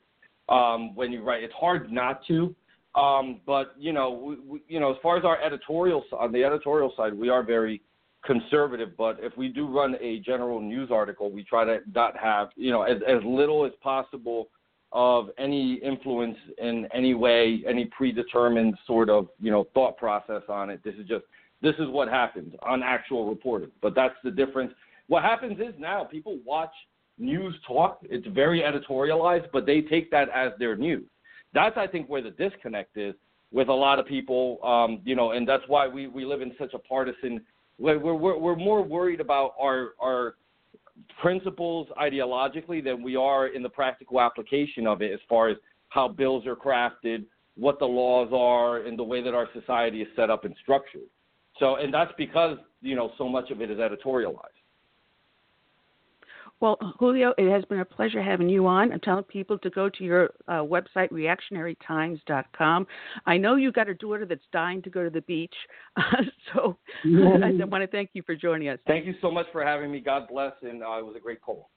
um, 0.50 0.96
when 0.96 1.12
you 1.12 1.24
write. 1.24 1.44
It's 1.44 1.54
hard 1.54 1.92
not 1.92 2.26
to. 2.28 2.56
Um, 2.96 3.42
but 3.46 3.76
you 3.78 3.94
know, 3.94 4.12
we, 4.12 4.36
we, 4.40 4.62
you 4.68 4.80
know, 4.80 4.92
as 4.92 4.98
far 5.04 5.18
as 5.18 5.26
our 5.26 5.42
editorial 5.42 6.04
on 6.18 6.32
the 6.32 6.44
editorial 6.44 6.94
side, 6.98 7.14
we 7.14 7.30
are 7.30 7.44
very 7.44 7.82
conservative. 8.26 8.98
But 8.98 9.18
if 9.22 9.36
we 9.38 9.50
do 9.50 9.68
run 9.68 9.96
a 10.02 10.20
general 10.20 10.60
news 10.60 10.90
article, 10.92 11.32
we 11.32 11.44
try 11.44 11.66
to 11.66 11.80
not 11.94 12.18
have 12.18 12.50
you 12.56 12.72
know 12.72 12.84
as 12.84 12.98
as 13.08 13.24
little 13.24 13.66
as 13.66 13.72
possible 13.82 14.50
of 14.92 15.30
any 15.38 15.74
influence 15.76 16.38
in 16.58 16.88
any 16.94 17.14
way, 17.14 17.62
any 17.68 17.86
predetermined 17.86 18.76
sort 18.88 19.10
of 19.10 19.28
you 19.40 19.52
know 19.52 19.68
thought 19.74 19.98
process 19.98 20.44
on 20.50 20.70
it. 20.70 20.82
This 20.84 20.96
is 20.96 21.08
just 21.08 21.26
this 21.62 21.76
is 21.80 21.88
what 21.90 22.08
happens 22.08 22.54
on 22.64 22.84
actual 22.84 23.28
reporting. 23.28 23.72
But 23.82 23.96
that's 23.96 24.16
the 24.24 24.32
difference. 24.32 24.72
What 25.08 25.24
happens 25.24 25.60
is 25.60 25.74
now 25.78 26.04
people 26.04 26.40
watch 26.46 26.74
news 27.18 27.56
talk. 27.68 28.00
It's 28.04 28.28
very 28.28 28.62
editorialized, 28.62 29.48
but 29.54 29.66
they 29.66 29.82
take 29.82 30.12
that 30.12 30.30
as 30.30 30.52
their 30.60 30.76
news. 30.76 31.06
That's 31.54 31.78
I 31.78 31.88
think 31.88 32.10
where 32.10 32.22
the 32.22 32.32
disconnect 32.32 32.98
is 32.98 33.16
with 33.52 33.70
a 33.70 33.74
lot 33.74 34.00
of 34.00 34.06
people. 34.06 34.60
Um, 34.64 35.02
you 35.06 35.16
know, 35.16 35.32
and 35.32 35.48
that's 35.48 35.64
why 35.68 35.88
we 35.88 36.08
we 36.08 36.26
live 36.26 36.42
in 36.42 36.54
such 36.60 36.74
a 36.74 36.80
partisan. 36.80 37.42
We're 37.78 38.00
we're 38.00 38.38
we're 38.38 38.56
more 38.56 38.82
worried 38.82 39.20
about 39.20 39.54
our 39.60 39.90
our 40.02 40.36
principles 41.22 41.88
ideologically 41.98 42.84
than 42.84 43.04
we 43.04 43.16
are 43.16 43.48
in 43.48 43.62
the 43.62 43.70
practical 43.70 44.22
application 44.22 44.88
of 44.88 45.02
it 45.02 45.12
as 45.12 45.20
far 45.28 45.50
as 45.50 45.58
how 45.90 46.08
bills 46.08 46.46
are 46.46 46.56
crafted, 46.56 47.26
what 47.56 47.80
the 47.80 47.86
laws 47.86 48.30
are, 48.34 48.88
and 48.88 48.98
the 48.98 49.04
way 49.04 49.22
that 49.22 49.34
our 49.34 49.48
society 49.54 50.02
is 50.02 50.08
set 50.16 50.30
up 50.30 50.46
and 50.46 50.56
structured. 50.62 51.10
So, 51.60 51.78
and 51.78 51.94
that's 51.94 52.12
because 52.18 52.58
you 52.82 52.96
know 52.96 53.12
so 53.18 53.28
much 53.28 53.52
of 53.52 53.62
it 53.62 53.70
is 53.70 53.78
editorialized. 53.78 54.65
Well, 56.62 56.78
Julio, 57.00 57.34
it 57.38 57.52
has 57.52 57.66
been 57.66 57.80
a 57.80 57.86
pleasure 57.86 58.22
having 58.22 58.48
you 58.48 58.66
on. 58.66 58.94
I'm 58.94 59.00
telling 59.02 59.26
people 59.26 59.58
to 59.60 59.70
go 59.70 59.90
to 59.90 60.04
your 60.04 60.30
uh, 60.48 60.62
website, 60.62 61.12
reactionarytimes.com. 61.12 62.88
I 63.26 63.38
know 63.38 63.56
you 63.56 63.72
got 63.72 63.90
a 63.90 63.94
daughter 63.94 64.26
that's 64.26 64.46
dying 64.54 64.82
to 64.84 64.90
go 64.90 65.04
to 65.04 65.10
the 65.10 65.22
beach, 65.22 65.54
so 66.54 66.78
I 67.04 67.52
want 67.66 67.84
to 67.84 67.88
thank 67.88 68.12
you 68.14 68.24
for 68.26 68.36
joining 68.36 68.70
us. 68.70 68.80
Thank 68.88 69.06
you 69.06 69.16
so 69.22 69.30
much 69.30 69.48
for 69.52 69.66
having 69.66 69.92
me. 69.92 70.00
God 70.00 70.28
bless, 70.30 70.54
and 70.62 70.82
uh, 70.82 70.98
it 70.98 71.06
was 71.06 71.16
a 71.18 71.20
great 71.20 71.42
call. 71.42 71.70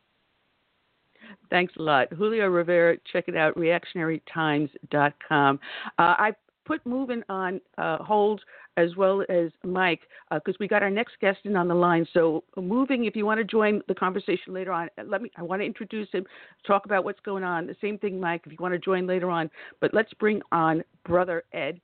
Thanks 1.51 1.75
a 1.79 1.83
lot. 1.83 2.13
Julio 2.13 2.47
Rivera, 2.47 2.97
check 3.13 3.25
it 3.27 3.37
out, 3.37 3.57
reactionarytimes.com. 3.57 5.61
Uh, 5.99 5.99
I 5.99 6.33
put 6.69 6.85
moving 6.87 7.23
on 7.29 7.61
uh, 7.79 7.97
hold 7.99 8.43
as 8.77 8.95
well 8.95 9.25
as 9.29 9.51
Mike, 9.65 10.03
because 10.31 10.55
uh, 10.55 10.59
we 10.61 10.69
got 10.69 10.85
our 10.85 10.91
next 10.91 11.15
guest 11.21 11.39
in 11.45 11.57
on 11.57 11.67
the 11.67 11.75
line. 11.75 12.07
So, 12.13 12.45
moving, 12.57 13.07
if 13.07 13.17
you 13.17 13.27
want 13.27 13.39
to 13.39 13.45
join 13.45 13.83
the 13.89 13.95
conversation 13.95 14.53
later 14.53 14.71
on, 14.71 14.89
let 15.05 15.21
me. 15.21 15.33
I 15.37 15.43
want 15.43 15.63
to 15.63 15.67
introduce 15.67 16.09
him, 16.13 16.25
talk 16.65 16.85
about 16.85 17.03
what's 17.03 17.19
going 17.21 17.43
on. 17.43 17.67
The 17.67 17.75
same 17.81 17.99
thing, 17.99 18.21
Mike, 18.21 18.43
if 18.47 18.53
you 18.53 18.59
want 18.61 18.75
to 18.75 18.79
join 18.79 19.07
later 19.07 19.31
on. 19.31 19.51
But 19.81 19.93
let's 19.95 20.13
bring 20.15 20.41
on 20.53 20.85
Brother 21.05 21.43
Ed, 21.53 21.81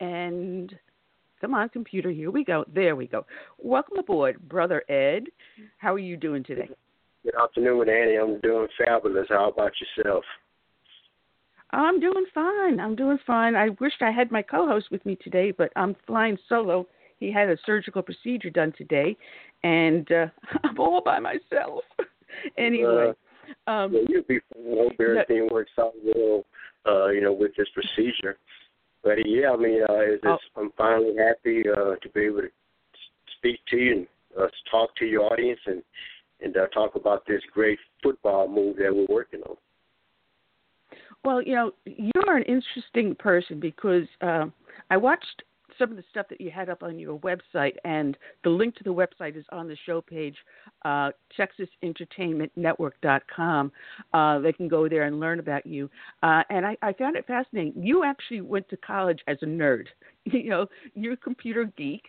and 0.00 0.74
come 1.40 1.54
on, 1.54 1.70
computer, 1.70 2.10
here 2.10 2.30
we 2.30 2.44
go. 2.44 2.64
There 2.74 2.96
we 2.96 3.06
go. 3.06 3.24
Welcome 3.56 3.98
aboard, 3.98 4.36
Brother 4.48 4.82
Ed. 4.90 5.24
How 5.78 5.94
are 5.94 5.98
you 6.00 6.18
doing 6.18 6.44
today? 6.44 6.68
Good 7.24 7.34
afternoon, 7.42 7.88
Annie. 7.88 8.16
I'm 8.16 8.38
doing 8.40 8.68
fabulous. 8.84 9.26
How 9.30 9.48
about 9.48 9.72
yourself? 9.96 10.24
I'm 11.70 12.00
doing 12.00 12.24
fine. 12.34 12.80
I'm 12.80 12.96
doing 12.96 13.18
fine. 13.26 13.54
I 13.54 13.68
wished 13.80 14.00
I 14.00 14.10
had 14.10 14.30
my 14.30 14.42
co-host 14.42 14.86
with 14.90 15.04
me 15.04 15.16
today, 15.22 15.50
but 15.50 15.70
I'm 15.76 15.94
flying 16.06 16.38
solo. 16.48 16.86
He 17.18 17.32
had 17.32 17.48
a 17.50 17.58
surgical 17.66 18.02
procedure 18.02 18.50
done 18.50 18.72
today, 18.76 19.16
and 19.62 20.10
uh, 20.10 20.26
I'm 20.64 20.78
all 20.78 21.02
by 21.04 21.18
myself. 21.18 21.84
anyway, 22.58 23.12
uh, 23.66 23.70
um, 23.70 23.92
well, 23.92 24.04
you'll 24.08 24.22
be 24.22 24.40
fine. 24.54 24.88
Everything 25.00 25.48
works 25.50 25.72
out 25.78 25.92
well. 26.04 26.44
Uh, 26.86 27.08
you 27.08 27.20
know, 27.20 27.32
with 27.32 27.50
this 27.56 27.68
procedure. 27.74 28.38
But 29.02 29.18
yeah, 29.26 29.50
I 29.50 29.56
mean, 29.56 29.82
uh, 29.82 29.94
it's 29.98 30.24
oh. 30.24 30.38
I'm 30.56 30.70
finally 30.78 31.14
happy 31.18 31.64
uh, 31.68 31.96
to 31.96 32.08
be 32.14 32.20
able 32.22 32.42
to 32.42 32.48
speak 33.36 33.60
to 33.70 33.76
you 33.76 33.92
and 33.92 34.06
uh, 34.40 34.46
talk 34.70 34.94
to 34.96 35.04
your 35.04 35.30
audience 35.30 35.60
and 35.66 35.82
and 36.40 36.56
uh, 36.56 36.68
talk 36.68 36.94
about 36.94 37.26
this 37.26 37.42
great 37.52 37.78
football 38.02 38.48
move 38.48 38.76
that 38.76 38.94
we're 38.94 39.12
working 39.14 39.40
on. 39.42 39.56
Well, 41.24 41.42
you 41.42 41.54
know, 41.54 41.72
you're 41.84 42.36
an 42.36 42.44
interesting 42.44 43.14
person 43.14 43.60
because 43.60 44.06
uh, 44.20 44.46
I 44.90 44.96
watched 44.96 45.42
some 45.78 45.90
of 45.90 45.96
the 45.96 46.04
stuff 46.10 46.26
that 46.28 46.40
you 46.40 46.50
had 46.50 46.68
up 46.68 46.82
on 46.82 46.98
your 46.98 47.18
website, 47.20 47.76
and 47.84 48.18
the 48.42 48.50
link 48.50 48.74
to 48.76 48.84
the 48.84 48.92
website 48.92 49.36
is 49.36 49.44
on 49.52 49.68
the 49.68 49.76
show 49.86 50.00
page, 50.00 50.34
uh, 50.84 51.12
TexasEntertainmentNetwork.com. 51.38 53.72
Uh, 54.12 54.38
they 54.40 54.52
can 54.52 54.66
go 54.68 54.88
there 54.88 55.04
and 55.04 55.20
learn 55.20 55.38
about 55.38 55.64
you. 55.66 55.88
Uh, 56.22 56.42
and 56.50 56.66
I, 56.66 56.76
I 56.82 56.92
found 56.92 57.16
it 57.16 57.26
fascinating. 57.26 57.80
You 57.80 58.04
actually 58.04 58.40
went 58.40 58.68
to 58.70 58.76
college 58.76 59.20
as 59.26 59.38
a 59.42 59.46
nerd. 59.46 59.86
You 60.30 60.50
know, 60.50 60.66
you're 60.94 61.14
a 61.14 61.16
computer 61.16 61.72
geek. 61.78 62.02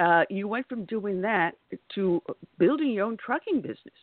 Uh, 0.00 0.24
you 0.28 0.48
went 0.48 0.68
from 0.68 0.84
doing 0.86 1.20
that 1.20 1.52
to 1.94 2.20
building 2.58 2.90
your 2.90 3.06
own 3.06 3.16
trucking 3.24 3.60
business 3.60 3.94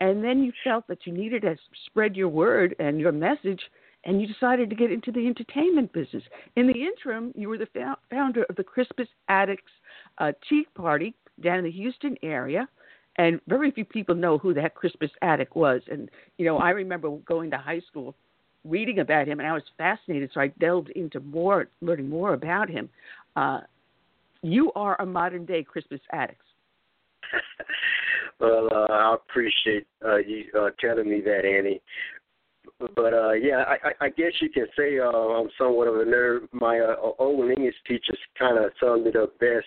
and 0.00 0.22
then 0.22 0.42
you 0.42 0.52
felt 0.62 0.86
that 0.88 1.06
you 1.06 1.12
needed 1.12 1.42
to 1.42 1.56
spread 1.86 2.16
your 2.16 2.28
word 2.28 2.74
and 2.78 3.00
your 3.00 3.12
message 3.12 3.60
and 4.04 4.20
you 4.20 4.26
decided 4.26 4.70
to 4.70 4.76
get 4.76 4.92
into 4.92 5.10
the 5.10 5.26
entertainment 5.26 5.92
business. 5.92 6.22
In 6.56 6.66
the 6.66 6.72
interim, 6.72 7.32
you 7.36 7.48
were 7.48 7.58
the 7.58 7.68
founder 8.10 8.44
of 8.44 8.56
the 8.56 8.64
Crispus 8.64 9.08
Attucks 9.28 9.58
uh, 10.18 10.32
Party 10.74 11.14
down 11.42 11.58
in 11.58 11.64
the 11.64 11.70
Houston 11.70 12.16
area, 12.22 12.68
and 13.16 13.40
very 13.48 13.70
few 13.70 13.84
people 13.84 14.14
know 14.14 14.38
who 14.38 14.54
that 14.54 14.74
Crispus 14.74 15.10
Attuck 15.22 15.54
was. 15.54 15.82
And 15.90 16.10
you 16.38 16.46
know, 16.46 16.58
I 16.58 16.70
remember 16.70 17.10
going 17.26 17.50
to 17.50 17.58
high 17.58 17.80
school, 17.80 18.14
reading 18.64 19.00
about 19.00 19.26
him, 19.26 19.40
and 19.40 19.48
I 19.48 19.52
was 19.52 19.64
fascinated. 19.76 20.30
So 20.32 20.40
I 20.40 20.48
delved 20.60 20.90
into 20.90 21.20
more, 21.20 21.68
learning 21.80 22.08
more 22.08 22.34
about 22.34 22.70
him. 22.70 22.88
Uh, 23.34 23.60
you 24.42 24.72
are 24.76 25.00
a 25.00 25.06
modern 25.06 25.44
day 25.44 25.64
Crispus 25.64 26.00
Attucks. 26.12 26.36
Well, 28.40 28.68
uh, 28.72 28.92
I 28.92 29.14
appreciate 29.14 29.86
uh, 30.04 30.18
you 30.18 30.44
uh, 30.58 30.70
telling 30.80 31.08
me 31.08 31.20
that, 31.22 31.44
Annie. 31.44 31.80
But 32.94 33.12
uh, 33.12 33.32
yeah, 33.32 33.64
I, 33.66 34.06
I 34.06 34.08
guess 34.10 34.32
you 34.40 34.50
can 34.50 34.66
say 34.76 34.98
uh, 35.00 35.08
I'm 35.08 35.48
somewhat 35.58 35.88
of 35.88 35.96
a 35.96 36.04
nerd. 36.04 36.48
My 36.52 36.78
uh, 36.78 37.10
old 37.18 37.50
English 37.50 37.74
teacher 37.86 38.14
kind 38.38 38.58
of 38.58 38.70
summed 38.80 39.06
it 39.06 39.16
up 39.16 39.36
best. 39.40 39.66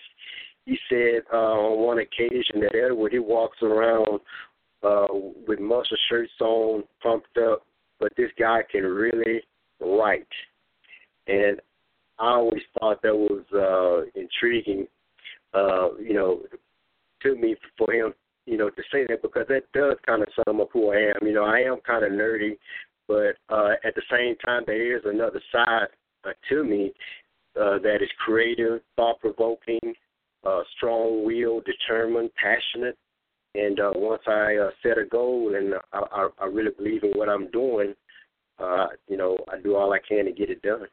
He 0.64 0.78
said 0.88 1.22
uh, 1.32 1.36
on 1.36 1.84
one 1.84 1.98
occasion 1.98 2.60
that 2.60 2.74
Edward 2.74 3.12
he 3.12 3.18
walks 3.18 3.58
around 3.62 4.20
uh, 4.82 5.06
with 5.46 5.60
muscle 5.60 5.96
shirts 6.08 6.32
on, 6.40 6.84
pumped 7.02 7.36
up, 7.36 7.66
but 8.00 8.12
this 8.16 8.30
guy 8.38 8.60
can 8.70 8.84
really 8.84 9.42
write. 9.80 10.26
And 11.26 11.60
I 12.18 12.34
always 12.34 12.62
thought 12.78 13.02
that 13.02 13.14
was 13.14 13.44
uh, 13.52 14.18
intriguing, 14.18 14.86
uh, 15.52 15.94
you 16.00 16.14
know, 16.14 16.40
to 17.22 17.34
me 17.34 17.56
for 17.76 17.92
him 17.92 18.14
you 18.46 18.56
know, 18.56 18.70
to 18.70 18.82
say 18.92 19.06
that 19.08 19.22
because 19.22 19.46
that 19.48 19.64
does 19.72 19.96
kind 20.06 20.22
of 20.22 20.28
sum 20.44 20.60
up 20.60 20.68
who 20.72 20.90
I 20.92 20.96
am. 20.96 21.26
You 21.26 21.34
know, 21.34 21.44
I 21.44 21.60
am 21.60 21.78
kind 21.86 22.04
of 22.04 22.12
nerdy, 22.12 22.56
but 23.08 23.36
uh, 23.48 23.72
at 23.84 23.94
the 23.94 24.02
same 24.10 24.36
time, 24.44 24.62
there 24.66 24.96
is 24.96 25.02
another 25.04 25.40
side 25.52 25.88
uh, 26.24 26.30
to 26.48 26.64
me 26.64 26.92
uh, 27.60 27.78
that 27.78 27.98
is 28.00 28.08
creative, 28.24 28.80
thought 28.96 29.20
provoking, 29.20 29.94
uh, 30.44 30.62
strong 30.76 31.24
willed, 31.24 31.64
determined, 31.64 32.30
passionate. 32.34 32.96
And 33.54 33.78
uh, 33.78 33.90
once 33.94 34.22
I 34.26 34.56
uh, 34.56 34.70
set 34.82 34.98
a 34.98 35.04
goal 35.04 35.54
and 35.54 35.74
I, 35.92 35.98
I, 35.98 36.28
I 36.42 36.46
really 36.46 36.70
believe 36.76 37.04
in 37.04 37.10
what 37.10 37.28
I'm 37.28 37.50
doing, 37.50 37.94
uh, 38.58 38.86
you 39.08 39.16
know, 39.16 39.36
I 39.52 39.60
do 39.60 39.76
all 39.76 39.92
I 39.92 39.98
can 40.06 40.24
to 40.24 40.32
get 40.32 40.50
it 40.50 40.62
done. 40.62 40.86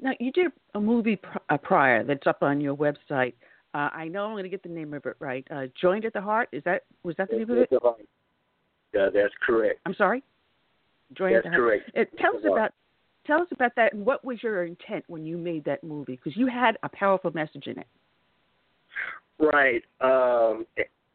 Now, 0.00 0.12
you 0.18 0.32
did 0.32 0.50
a 0.74 0.80
movie 0.80 1.16
pr- 1.16 1.38
uh, 1.48 1.56
prior 1.58 2.02
that's 2.02 2.26
up 2.26 2.42
on 2.42 2.60
your 2.60 2.76
website 2.76 3.34
Uh, 3.74 3.88
I 3.92 4.08
know 4.08 4.26
I'm 4.26 4.32
going 4.32 4.42
to 4.44 4.50
get 4.50 4.62
the 4.62 4.68
name 4.68 4.92
of 4.92 5.06
it 5.06 5.16
right. 5.18 5.46
Uh, 5.50 5.62
Joined 5.80 6.04
at 6.04 6.12
the 6.12 6.20
Heart. 6.20 6.50
Is 6.52 6.62
that 6.64 6.82
was 7.02 7.16
that 7.16 7.30
the 7.30 7.36
name 7.36 7.50
of 7.50 7.58
it? 7.58 7.70
Yeah, 8.94 9.08
that's 9.12 9.32
correct. 9.44 9.80
I'm 9.86 9.94
sorry. 9.94 10.22
Joined 11.16 11.36
that's 11.36 11.46
at 11.46 11.52
the 11.52 11.56
Heart. 11.56 11.60
correct. 11.60 11.90
It, 11.94 12.18
tell 12.18 12.36
us 12.36 12.42
about 12.50 12.72
tell 13.26 13.40
us 13.40 13.48
about 13.52 13.72
that 13.76 13.94
and 13.94 14.04
what 14.04 14.24
was 14.24 14.42
your 14.42 14.64
intent 14.64 15.04
when 15.06 15.24
you 15.24 15.38
made 15.38 15.64
that 15.64 15.82
movie 15.84 16.16
because 16.16 16.36
you 16.36 16.46
had 16.46 16.76
a 16.82 16.88
powerful 16.88 17.30
message 17.32 17.66
in 17.66 17.78
it. 17.78 17.86
Right. 19.38 19.82
Um, 20.00 20.66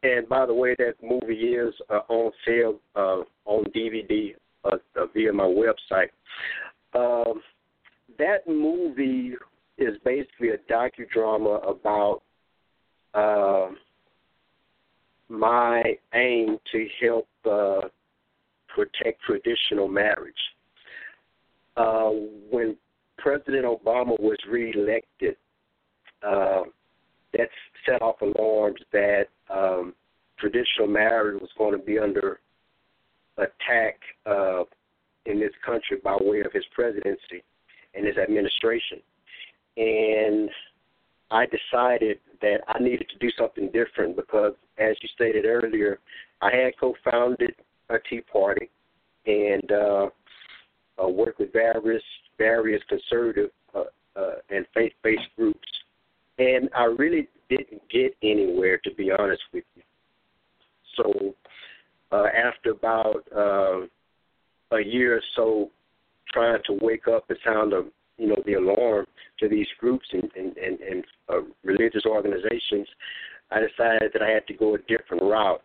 and 0.04 0.28
by 0.28 0.46
the 0.46 0.54
way, 0.54 0.76
that 0.80 0.96
movie 1.02 1.34
is 1.34 1.74
uh, 1.90 2.00
on 2.10 2.32
sale 2.46 2.80
uh, 2.96 3.22
on 3.46 3.66
DVD 3.76 4.36
uh, 4.66 4.78
uh, 4.96 5.06
via 5.14 5.32
my 5.32 5.44
website. 5.44 6.10
Um, 6.94 7.42
that 8.18 8.48
movie 8.48 9.34
is 9.78 9.96
basically 10.04 10.50
a 10.50 10.58
docudrama 10.72 11.70
about 11.70 12.22
uh, 13.18 13.70
my 15.30 15.84
aim 16.14 16.58
to 16.72 16.88
help 17.02 17.28
uh, 17.50 17.88
protect 18.68 19.22
traditional 19.22 19.88
marriage. 19.88 20.34
Uh, 21.76 22.10
when 22.52 22.76
President 23.18 23.66
Obama 23.66 24.20
was 24.20 24.38
reelected, 24.50 25.36
uh, 26.26 26.64
that 27.34 27.50
set 27.86 28.02
off 28.02 28.16
alarms 28.22 28.80
that 28.92 29.26
um, 29.54 29.94
traditional 30.40 30.88
marriage 30.88 31.40
was 31.42 31.50
going 31.58 31.78
to 31.78 31.84
be 31.84 32.00
under 32.00 32.40
attack 33.38 34.00
uh, 34.26 34.64
in 35.26 35.40
this 35.40 35.52
country 35.66 35.98
by 36.04 36.16
way 36.22 36.42
of 36.42 36.52
his 36.54 36.64
presidency 36.74 37.44
and 37.94 38.06
his 38.06 38.18
administration. 38.18 39.00
And 39.76 40.50
I 41.32 41.46
decided 41.46 42.20
that 42.42 42.60
I 42.68 42.80
needed 42.80 43.10
to 43.10 43.18
do 43.20 43.30
something 43.38 43.70
different 43.72 44.16
because, 44.16 44.54
as 44.78 44.96
you 45.02 45.10
stated 45.14 45.46
earlier, 45.46 46.00
I 46.42 46.56
had 46.56 46.78
co-founded 46.80 47.56
a 47.90 47.98
Tea 48.10 48.22
Party 48.22 48.70
and 49.26 49.72
uh, 49.72 50.08
uh, 51.04 51.08
worked 51.08 51.40
with 51.40 51.52
various 51.52 52.04
various 52.38 52.82
conservative 52.88 53.50
uh, 53.74 53.84
uh, 54.16 54.36
and 54.50 54.66
faith-based 54.74 55.30
groups, 55.36 55.68
and 56.38 56.70
I 56.76 56.84
really 56.84 57.28
didn't 57.50 57.82
get 57.90 58.16
anywhere, 58.22 58.78
to 58.84 58.94
be 58.94 59.12
honest 59.12 59.42
with 59.54 59.64
you. 59.76 59.82
So, 60.96 61.36
uh, 62.12 62.26
after 62.28 62.72
about 62.72 63.24
uh, 63.36 64.76
a 64.76 64.82
year 64.84 65.18
or 65.18 65.22
so, 65.36 65.72
trying 66.32 66.62
to 66.68 66.78
wake 66.82 67.08
up 67.08 67.26
and 67.30 67.38
sound 67.44 67.72
the 67.72 67.90
you 68.18 68.28
know 68.28 68.42
the 68.46 68.54
alarm 68.54 69.06
to 69.40 69.48
these 69.48 69.68
groups 69.80 70.08
and 70.12 70.30
and 70.36 70.58
and, 70.58 70.80
and 70.80 71.04
uh, 71.30 71.42
religious 71.64 72.06
organizations, 72.06 72.88
I 73.52 73.60
decided 73.60 74.12
that 74.14 74.22
I 74.22 74.30
had 74.30 74.48
to 74.48 74.54
go 74.54 74.76
a 74.76 74.80
different 74.80 75.24
route, 75.24 75.62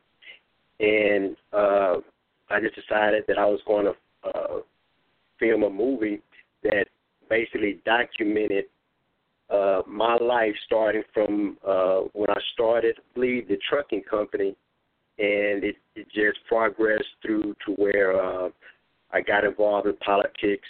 and 0.80 1.36
uh, 1.53 1.96
I 2.50 2.61
just 2.61 2.74
decided 2.74 3.24
that 3.28 3.38
I 3.38 3.46
was 3.46 3.61
going 3.66 3.86
to 3.86 4.28
uh, 4.28 4.61
film 5.38 5.62
a 5.64 5.70
movie 5.70 6.22
that 6.62 6.86
basically 7.28 7.80
documented 7.84 8.66
uh, 9.50 9.82
my 9.86 10.16
life 10.16 10.55
starting 10.66 11.03
from 11.12 11.59
uh, 11.66 12.00
when 12.12 12.30
I 12.30 12.40
started, 12.55 12.96
I 13.14 13.48
the 13.48 13.59
trucking 13.68 14.03
company, 14.09 14.57
and 15.18 15.64
it, 15.64 15.76
it 15.94 16.07
just 16.07 16.38
progressed 16.48 17.05
through 17.20 17.55
to 17.66 17.72
where 17.72 18.20
uh, 18.20 18.48
I 19.12 19.20
got 19.20 19.44
involved 19.44 19.86
in 19.86 19.96
politics, 19.96 20.68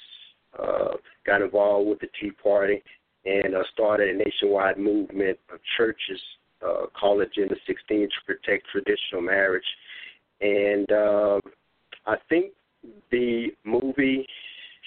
uh, 0.59 0.97
got 1.27 1.43
involved 1.43 1.89
with 1.89 2.01
the 2.01 2.09
Tea 2.21 2.31
Party, 2.31 2.83
and 3.25 3.55
uh, 3.55 3.63
started 3.73 4.15
a 4.15 4.19
nationwide 4.19 4.79
movement 4.79 5.39
of 5.53 5.59
churches 5.77 6.21
uh, 6.67 6.87
called 6.99 7.21
Agenda 7.21 7.55
16 7.67 8.09
to 8.09 8.09
protect 8.27 8.67
traditional 8.71 9.23
marriage. 9.23 9.65
And 10.41 10.91
uh, 10.91 11.41
I 12.07 12.17
think 12.29 12.53
the 13.11 13.49
movie 13.65 14.27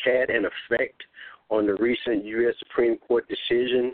had 0.03 0.29
an 0.29 0.45
effect 0.45 1.01
on 1.49 1.65
the 1.65 1.75
recent 1.75 2.25
U.S. 2.25 2.55
Supreme 2.59 2.97
Court 2.97 3.25
decision 3.27 3.93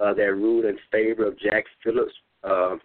uh, 0.00 0.14
that 0.14 0.34
ruled 0.34 0.64
in 0.64 0.78
favor 0.90 1.26
of 1.26 1.38
Jack 1.38 1.64
Phillips. 1.82 2.12
Uh, 2.42 2.76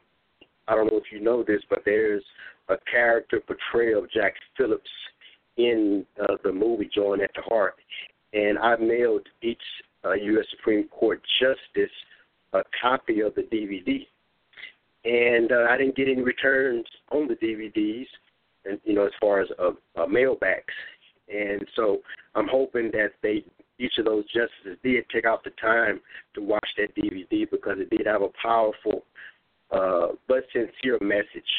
I 0.68 0.76
don't 0.76 0.92
know 0.92 0.98
if 0.98 1.12
you 1.12 1.22
know 1.22 1.44
this, 1.44 1.62
but 1.70 1.80
there's 1.86 2.24
a 2.70 2.76
character 2.92 3.42
portrayal 3.42 4.04
of 4.04 4.12
Jack 4.12 4.34
Phillips 4.58 4.90
in 5.58 6.06
uh, 6.22 6.36
the 6.44 6.52
movie 6.52 6.90
Joined 6.94 7.22
at 7.22 7.32
the 7.36 7.42
Heart. 7.42 7.76
And 8.34 8.58
I 8.60 8.76
mailed 8.78 9.28
each 9.42 9.62
uh, 10.06 10.14
U.S. 10.14 10.46
Supreme 10.52 10.88
Court 10.88 11.22
justice 11.40 11.92
a 12.54 12.62
copy 12.82 13.22
of 13.22 13.36
the 13.36 13.44
DVD. 13.44 14.06
And 15.06 15.52
uh, 15.52 15.68
I 15.70 15.78
didn't 15.78 15.96
get 15.96 16.10
any 16.10 16.22
returns 16.22 16.86
on 17.12 17.28
the 17.28 17.36
DVDs, 17.36 18.06
and 18.66 18.80
you 18.84 18.94
know, 18.94 19.06
as 19.06 19.14
far 19.20 19.42
as 19.42 19.48
uh, 19.58 19.72
uh, 19.96 20.06
mailbacks. 20.06 20.76
And 21.30 21.66
so 21.76 22.00
I'm 22.36 22.48
hoping 22.50 22.92
that 22.92 23.12
they 23.22 23.46
each 23.80 23.94
of 23.98 24.06
those 24.06 24.26
justices 24.26 24.78
did 24.84 25.06
take 25.10 25.26
out 25.26 25.44
the 25.44 25.52
time 25.52 26.02
to 26.36 26.42
watch 26.42 26.68
that 26.78 26.94
DVD 26.96 27.50
because 27.50 27.78
it 27.78 27.90
did 27.90 28.06
have 28.06 28.22
a 28.22 28.28
powerful 28.42 29.06
uh, 29.72 30.08
but 30.28 30.44
sincere 30.52 30.98
message, 31.00 31.50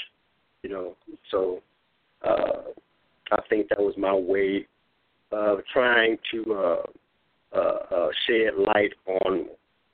you 0.63 0.69
know. 0.69 0.97
So 1.31 1.63
uh, 2.23 2.73
I 3.33 3.39
think 3.49 3.69
that 3.71 3.81
was 3.81 3.95
my 3.97 4.15
way 4.15 4.67
of 5.33 5.59
trying 5.73 6.17
to 6.33 6.55
uh, 6.55 7.57
uh, 7.57 7.95
uh, 7.95 8.09
shed 8.27 8.55
light 8.57 8.93
on 9.07 9.47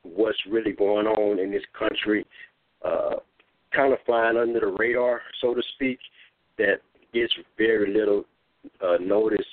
what's 0.02 0.38
really 0.48 0.72
going 0.72 1.06
on 1.06 1.38
in 1.38 1.50
this 1.50 1.62
country, 1.78 2.24
uh, 2.84 3.16
kind 3.74 3.92
of 3.92 3.98
flying 4.06 4.36
under 4.36 4.60
the 4.60 4.76
radar, 4.78 5.20
so 5.40 5.54
to 5.54 5.62
speak, 5.74 5.98
that 6.58 6.76
gets 7.12 7.32
very 7.58 7.92
little 7.92 8.24
uh, 8.82 8.96
notice 9.00 9.46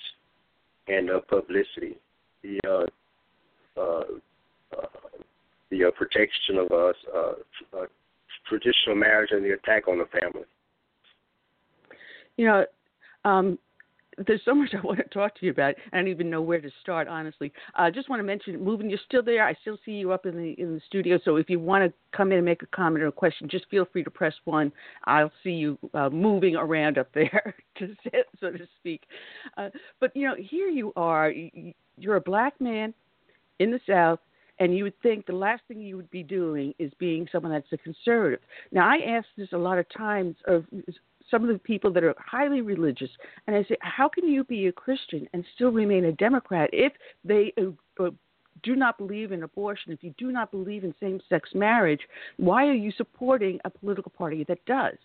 and 0.87 1.09
uh, 1.09 1.19
publicity. 1.29 1.97
The 2.41 2.59
uh, 2.67 3.79
uh, 3.79 4.03
uh, 4.77 4.87
the 5.71 5.85
uh, 5.85 5.91
protection 5.97 6.57
of 6.57 6.71
us, 6.71 6.95
uh, 7.13 7.33
uh, 7.77 7.85
traditional 8.47 8.95
marriage, 8.95 9.29
and 9.31 9.43
the 9.43 9.53
attack 9.53 9.87
on 9.87 9.97
the 9.97 10.05
family. 10.19 10.45
You 12.37 12.45
know, 12.45 12.65
um, 13.25 13.57
there's 14.27 14.41
so 14.45 14.53
much 14.53 14.73
I 14.77 14.81
want 14.81 14.99
to 14.99 15.05
talk 15.05 15.37
to 15.39 15.45
you 15.45 15.51
about. 15.51 15.75
I 15.91 15.97
don't 15.97 16.07
even 16.07 16.29
know 16.29 16.41
where 16.41 16.61
to 16.61 16.69
start, 16.81 17.07
honestly. 17.07 17.51
I 17.75 17.87
uh, 17.87 17.91
just 17.91 18.09
want 18.09 18.19
to 18.19 18.23
mention, 18.23 18.63
moving. 18.63 18.89
You're 18.89 18.99
still 19.05 19.23
there. 19.23 19.45
I 19.45 19.55
still 19.61 19.77
see 19.85 19.91
you 19.91 20.11
up 20.11 20.25
in 20.25 20.35
the 20.35 20.51
in 20.61 20.75
the 20.75 20.81
studio. 20.85 21.19
So 21.23 21.37
if 21.37 21.49
you 21.49 21.59
want 21.59 21.85
to 21.85 21.93
come 22.15 22.31
in 22.31 22.37
and 22.37 22.45
make 22.45 22.63
a 22.63 22.67
comment 22.67 23.03
or 23.03 23.07
a 23.07 23.11
question, 23.11 23.47
just 23.49 23.65
feel 23.69 23.85
free 23.91 24.03
to 24.03 24.11
press 24.11 24.33
one. 24.45 24.71
I'll 25.05 25.31
see 25.43 25.51
you 25.51 25.77
uh, 25.93 26.09
moving 26.09 26.55
around 26.55 26.97
up 26.97 27.09
there, 27.13 27.55
to 27.79 27.95
so 28.39 28.51
to 28.51 28.67
speak. 28.79 29.03
Uh, 29.57 29.69
but 29.99 30.15
you 30.15 30.27
know, 30.27 30.35
here 30.37 30.69
you 30.69 30.93
are. 30.95 31.31
You're 31.97 32.15
a 32.15 32.21
black 32.21 32.59
man 32.59 32.93
in 33.59 33.71
the 33.71 33.79
South. 33.87 34.19
And 34.59 34.77
you 34.77 34.83
would 34.83 34.99
think 35.01 35.25
the 35.25 35.33
last 35.33 35.63
thing 35.67 35.81
you 35.81 35.97
would 35.97 36.11
be 36.11 36.21
doing 36.21 36.75
is 36.77 36.91
being 36.99 37.27
someone 37.31 37.51
that's 37.51 37.71
a 37.71 37.77
conservative. 37.77 38.39
Now, 38.71 38.87
I 38.87 38.99
ask 39.17 39.25
this 39.35 39.49
a 39.51 39.57
lot 39.57 39.79
of 39.79 39.85
times 39.89 40.35
of 40.45 40.65
some 41.33 41.43
of 41.43 41.49
the 41.49 41.57
people 41.57 41.91
that 41.91 42.03
are 42.03 42.13
highly 42.19 42.61
religious, 42.61 43.09
and 43.47 43.55
I 43.55 43.63
say, 43.63 43.75
how 43.81 44.07
can 44.07 44.27
you 44.27 44.43
be 44.43 44.67
a 44.67 44.71
Christian 44.71 45.27
and 45.33 45.43
still 45.55 45.71
remain 45.71 46.05
a 46.05 46.11
Democrat 46.11 46.69
if 46.71 46.93
they 47.25 47.51
uh, 47.57 48.03
uh, 48.03 48.11
do 48.61 48.75
not 48.75 48.99
believe 48.99 49.31
in 49.31 49.41
abortion, 49.41 49.91
if 49.91 50.03
you 50.03 50.13
do 50.19 50.31
not 50.31 50.51
believe 50.51 50.83
in 50.83 50.93
same 50.99 51.19
sex 51.29 51.49
marriage, 51.55 52.01
why 52.37 52.67
are 52.67 52.73
you 52.73 52.91
supporting 52.95 53.59
a 53.65 53.69
political 53.71 54.11
party 54.15 54.45
that 54.47 54.63
does? 54.65 54.97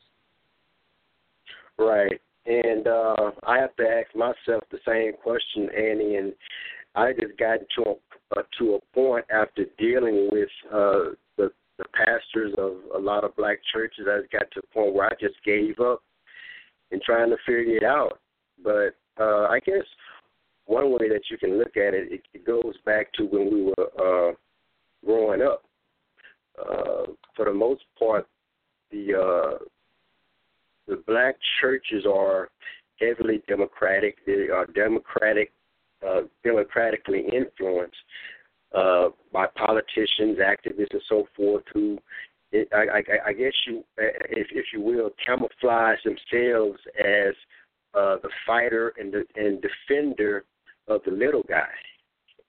Right. 1.79 2.21
And 2.45 2.87
uh, 2.87 3.31
I 3.47 3.59
have 3.59 3.75
to 3.77 3.85
ask 3.85 4.15
myself 4.15 4.65
the 4.71 4.79
same 4.87 5.13
question, 5.23 5.71
Annie, 5.75 6.17
and 6.17 6.35
I 6.95 7.13
just 7.13 7.39
got 7.39 7.61
to 7.77 7.91
a, 7.91 8.39
uh, 8.39 8.43
to 8.59 8.75
a 8.75 8.81
point 8.95 9.25
after 9.33 9.65
dealing 9.79 10.29
with 10.31 10.49
uh, 10.71 11.15
the 11.39 11.51
the 11.79 11.85
pastors 11.95 12.53
of 12.59 12.73
a 12.95 12.99
lot 12.99 13.23
of 13.25 13.37
black 13.37 13.59
churches. 13.73 14.07
I 14.09 14.21
got 14.33 14.51
to 14.53 14.61
a 14.61 14.75
point 14.75 14.95
where 14.95 15.07
I 15.07 15.15
just 15.21 15.37
gave 15.45 15.79
up 15.79 16.03
and 16.91 17.03
trying 17.03 17.31
to 17.31 17.37
figure 17.47 17.77
it 17.77 17.85
out. 17.85 18.21
But 18.63 18.95
uh, 19.21 19.47
I 19.47 19.61
guess 19.65 19.85
one 20.67 20.91
way 20.93 21.09
that 21.09 21.23
you 21.31 21.39
can 21.39 21.59
look 21.59 21.77
at 21.77 21.95
it, 21.95 22.13
it, 22.13 22.23
it 22.35 22.47
goes 22.47 22.75
back 22.85 23.13
to 23.15 23.25
when 23.25 23.53
we 23.53 23.63
were 23.65 24.31
uh, 24.31 24.35
growing 25.05 25.43
up. 25.43 25.65
Uh, 26.59 27.13
for 27.37 27.45
the 27.45 27.55
most 27.55 27.83
part, 27.99 28.27
the 28.91 29.15
uh, 29.15 29.65
the 30.89 31.03
black 31.07 31.37
churches 31.61 32.05
are 32.07 32.49
heavily 32.99 33.43
democratic. 33.47 34.17
They 34.27 34.49
are 34.53 34.67
democratic, 34.67 35.53
uh, 36.07 36.23
democratically 36.43 37.21
influenced 37.33 37.97
uh, 38.75 39.09
by 39.33 39.47
politicians, 39.55 40.39
activists, 40.39 40.93
and 40.93 41.03
so 41.09 41.29
forth 41.37 41.65
who 41.73 41.99
I, 42.53 42.77
I, 42.77 43.03
I 43.27 43.33
guess 43.33 43.53
you, 43.67 43.85
if, 43.99 44.47
if 44.51 44.67
you 44.73 44.81
will, 44.81 45.11
camouflage 45.25 45.99
themselves 46.05 46.79
as 46.99 47.35
uh, 47.95 48.17
the 48.23 48.31
fighter 48.47 48.95
and 48.99 49.13
the 49.13 49.25
and 49.35 49.63
defender 49.63 50.45
of 50.87 51.03
the 51.05 51.11
little 51.11 51.45
guy, 51.47 51.69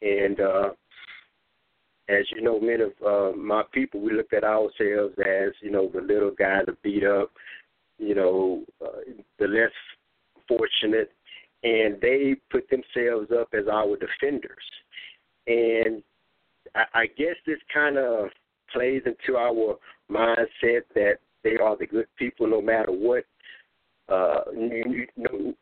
and 0.02 0.40
uh, 0.40 0.70
as 2.08 2.26
you 2.32 2.42
know, 2.42 2.60
many 2.60 2.84
of 2.84 2.92
uh, 3.06 3.38
my 3.38 3.64
people, 3.72 4.00
we 4.00 4.14
look 4.14 4.34
at 4.34 4.44
ourselves 4.44 5.16
as 5.20 5.52
you 5.62 5.70
know 5.70 5.90
the 5.94 6.02
little 6.02 6.32
guy, 6.32 6.62
the 6.66 6.76
beat 6.82 7.04
up, 7.04 7.32
you 7.98 8.16
know, 8.16 8.64
uh, 8.84 9.00
the 9.38 9.48
less 9.48 9.72
fortunate, 10.48 11.12
and 11.64 12.00
they 12.02 12.36
put 12.50 12.70
themselves 12.70 13.30
up 13.38 13.50
as 13.54 13.68
our 13.72 13.98
defenders. 13.98 14.64
And 15.48 16.02
I, 16.74 17.02
I 17.02 17.06
guess 17.06 17.36
this 17.46 17.60
kind 17.74 17.98
of 17.98 18.30
plays 18.74 19.02
into 19.06 19.38
our 19.38 19.78
mindset 20.12 20.82
that 20.96 21.16
they 21.44 21.58
are 21.58 21.78
the 21.78 21.88
good 21.88 22.08
people 22.18 22.48
no 22.48 22.62
matter 22.62 22.92
what, 22.92 23.24
uh, 24.10 24.42
no, 25.16 25.54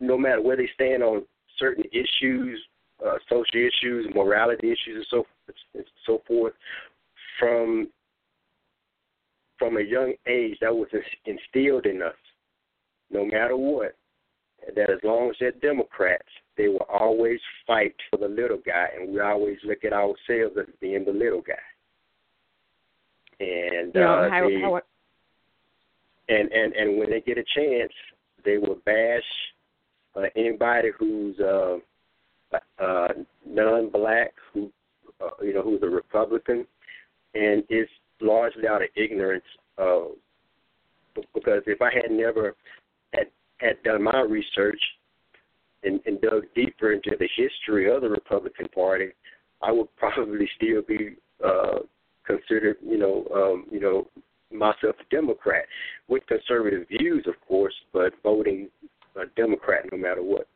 no 0.00 0.18
matter 0.18 0.42
where 0.42 0.56
they 0.56 0.68
stand 0.74 1.02
on 1.02 1.22
certain 1.58 1.84
issues, 1.92 2.60
uh, 3.04 3.16
social 3.28 3.60
issues, 3.60 4.06
morality 4.14 4.68
issues, 4.68 4.96
and 4.96 5.06
so 5.10 5.26
and 5.74 5.84
so 6.06 6.22
forth. 6.26 6.54
From 7.38 7.88
from 9.58 9.76
a 9.76 9.82
young 9.82 10.14
age, 10.26 10.56
that 10.60 10.74
was 10.74 10.88
instilled 11.26 11.86
in 11.86 12.02
us, 12.02 12.14
no 13.10 13.24
matter 13.24 13.56
what. 13.56 13.94
That 14.74 14.90
as 14.90 14.98
long 15.02 15.30
as 15.30 15.36
they're 15.40 15.52
Democrats, 15.52 16.28
they 16.56 16.68
will 16.68 16.86
always 16.92 17.40
fight 17.66 17.94
for 18.10 18.18
the 18.18 18.28
little 18.28 18.60
guy, 18.64 18.88
and 18.98 19.12
we 19.12 19.20
always 19.20 19.56
look 19.64 19.84
at 19.84 19.92
ourselves 19.94 20.56
as 20.58 20.66
being 20.80 21.04
the 21.04 21.12
little 21.12 21.40
guy. 21.40 21.54
And 23.40 23.94
you 23.94 24.00
know, 24.00 24.24
uh, 24.24 24.30
how, 24.30 24.48
they, 24.48 24.60
how, 24.60 24.80
and 26.28 26.52
and 26.52 26.74
and 26.74 26.98
when 26.98 27.10
they 27.10 27.20
get 27.20 27.38
a 27.38 27.44
chance, 27.54 27.92
they 28.44 28.58
will 28.58 28.76
bash 28.84 29.22
uh, 30.14 30.22
anybody 30.36 30.90
who's 30.98 31.38
uh, 31.40 31.78
uh, 32.78 33.08
non-black, 33.46 34.32
who 34.52 34.70
uh, 35.20 35.30
you 35.42 35.54
know, 35.54 35.62
who's 35.62 35.82
a 35.82 35.86
Republican, 35.86 36.66
and 37.34 37.64
it's 37.68 37.90
largely 38.20 38.66
out 38.68 38.82
of 38.82 38.88
ignorance. 38.96 39.44
Uh, 39.78 40.08
because 41.34 41.62
if 41.66 41.80
I 41.82 41.90
had 41.92 42.10
never 42.10 42.54
had 43.12 43.26
had 43.58 43.82
done 43.82 44.02
my 44.02 44.20
research 44.20 44.80
and, 45.82 46.00
and 46.06 46.20
dug 46.20 46.44
deeper 46.54 46.92
into 46.92 47.12
the 47.18 47.28
history 47.36 47.90
of 47.90 48.02
the 48.02 48.08
Republican 48.08 48.68
Party, 48.74 49.08
I 49.62 49.72
would 49.72 49.88
probably 49.96 50.48
still 50.56 50.82
be 50.86 51.16
uh, 51.44 51.80
considered, 52.30 52.76
you 52.84 52.98
know, 52.98 53.26
um, 53.34 53.66
you 53.70 53.80
know, 53.80 54.06
myself 54.52 54.96
a 55.00 55.14
Democrat 55.14 55.64
with 56.08 56.26
conservative 56.26 56.86
views, 56.88 57.24
of 57.26 57.34
course, 57.46 57.74
but 57.92 58.12
voting 58.22 58.68
a 59.16 59.26
Democrat 59.36 59.84
no 59.92 59.98
matter 59.98 60.22
what. 60.22 60.46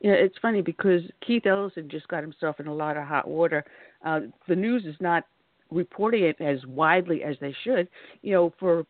Yeah, 0.00 0.12
it's 0.12 0.36
funny 0.42 0.60
because 0.60 1.02
Keith 1.26 1.46
Ellison 1.46 1.88
just 1.88 2.06
got 2.08 2.22
himself 2.22 2.60
in 2.60 2.66
a 2.66 2.74
lot 2.74 2.96
of 2.96 3.04
hot 3.04 3.26
water. 3.26 3.64
Uh, 4.04 4.20
the 4.46 4.56
news 4.56 4.84
is 4.84 4.96
not 5.00 5.24
reporting 5.70 6.24
it 6.24 6.40
as 6.40 6.64
widely 6.66 7.22
as 7.22 7.36
they 7.40 7.54
should, 7.64 7.88
you 8.22 8.32
know, 8.32 8.52
for 8.60 8.84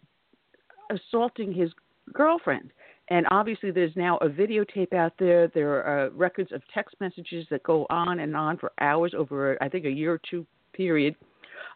assaulting 0.90 1.52
his 1.52 1.70
girlfriend. 2.12 2.72
And 3.08 3.24
obviously, 3.30 3.70
there's 3.70 3.94
now 3.94 4.16
a 4.16 4.28
videotape 4.28 4.92
out 4.92 5.12
there. 5.18 5.46
There 5.48 5.80
are 5.80 6.06
uh, 6.06 6.10
records 6.10 6.50
of 6.50 6.60
text 6.74 6.96
messages 6.98 7.46
that 7.50 7.62
go 7.62 7.86
on 7.88 8.18
and 8.18 8.36
on 8.36 8.58
for 8.58 8.72
hours 8.80 9.14
over, 9.16 9.56
I 9.62 9.68
think, 9.68 9.84
a 9.84 9.90
year 9.90 10.12
or 10.12 10.20
two 10.28 10.44
period. 10.76 11.16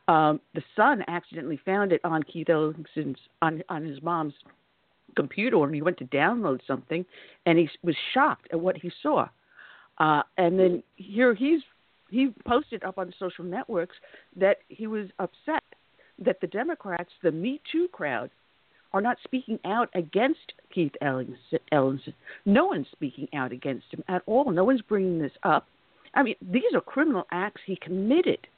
Um, 0.09 0.40
the 0.55 0.62
son 0.74 1.05
accidentally 1.09 1.60
found 1.64 1.93
it 1.93 2.01
on 2.05 2.22
Keith 2.24 2.51
Ellison's 2.51 3.18
on 3.43 3.62
on 3.68 3.85
his 3.85 4.02
mom's 4.02 4.35
computer 5.16 5.62
and 5.64 5.74
he 5.74 5.82
went 5.82 5.98
to 5.98 6.05
download 6.06 6.60
something 6.66 7.05
and 7.47 7.59
he 7.59 7.68
was 7.82 7.97
shocked 8.14 8.48
at 8.52 8.60
what 8.60 8.77
he 8.77 8.90
saw. 9.02 9.28
Uh, 9.98 10.22
and 10.39 10.59
then 10.59 10.82
here 10.97 11.35
he's 11.35 11.60
he 12.10 12.31
posted 12.47 12.82
up 12.82 12.98
on 12.98 13.12
social 13.18 13.44
networks 13.44 13.97
that 14.36 14.59
he 14.68 14.86
was 14.86 15.09
upset 15.18 15.62
that 16.18 16.40
the 16.40 16.47
Democrats, 16.47 17.10
the 17.22 17.31
Me 17.31 17.60
Too 17.70 17.89
crowd, 17.93 18.31
are 18.93 19.01
not 19.01 19.16
speaking 19.22 19.59
out 19.64 19.89
against 19.94 20.52
Keith 20.74 20.93
Ellison. 21.01 22.14
No 22.44 22.64
one's 22.66 22.89
speaking 22.90 23.28
out 23.32 23.52
against 23.52 23.86
him 23.93 24.02
at 24.09 24.22
all. 24.27 24.51
No 24.51 24.64
one's 24.64 24.82
bringing 24.82 25.20
this 25.20 25.32
up. 25.44 25.66
I 26.14 26.24
mean, 26.24 26.35
these 26.43 26.74
are 26.74 26.81
criminal 26.81 27.27
acts 27.31 27.60
he 27.64 27.77
committed 27.77 28.48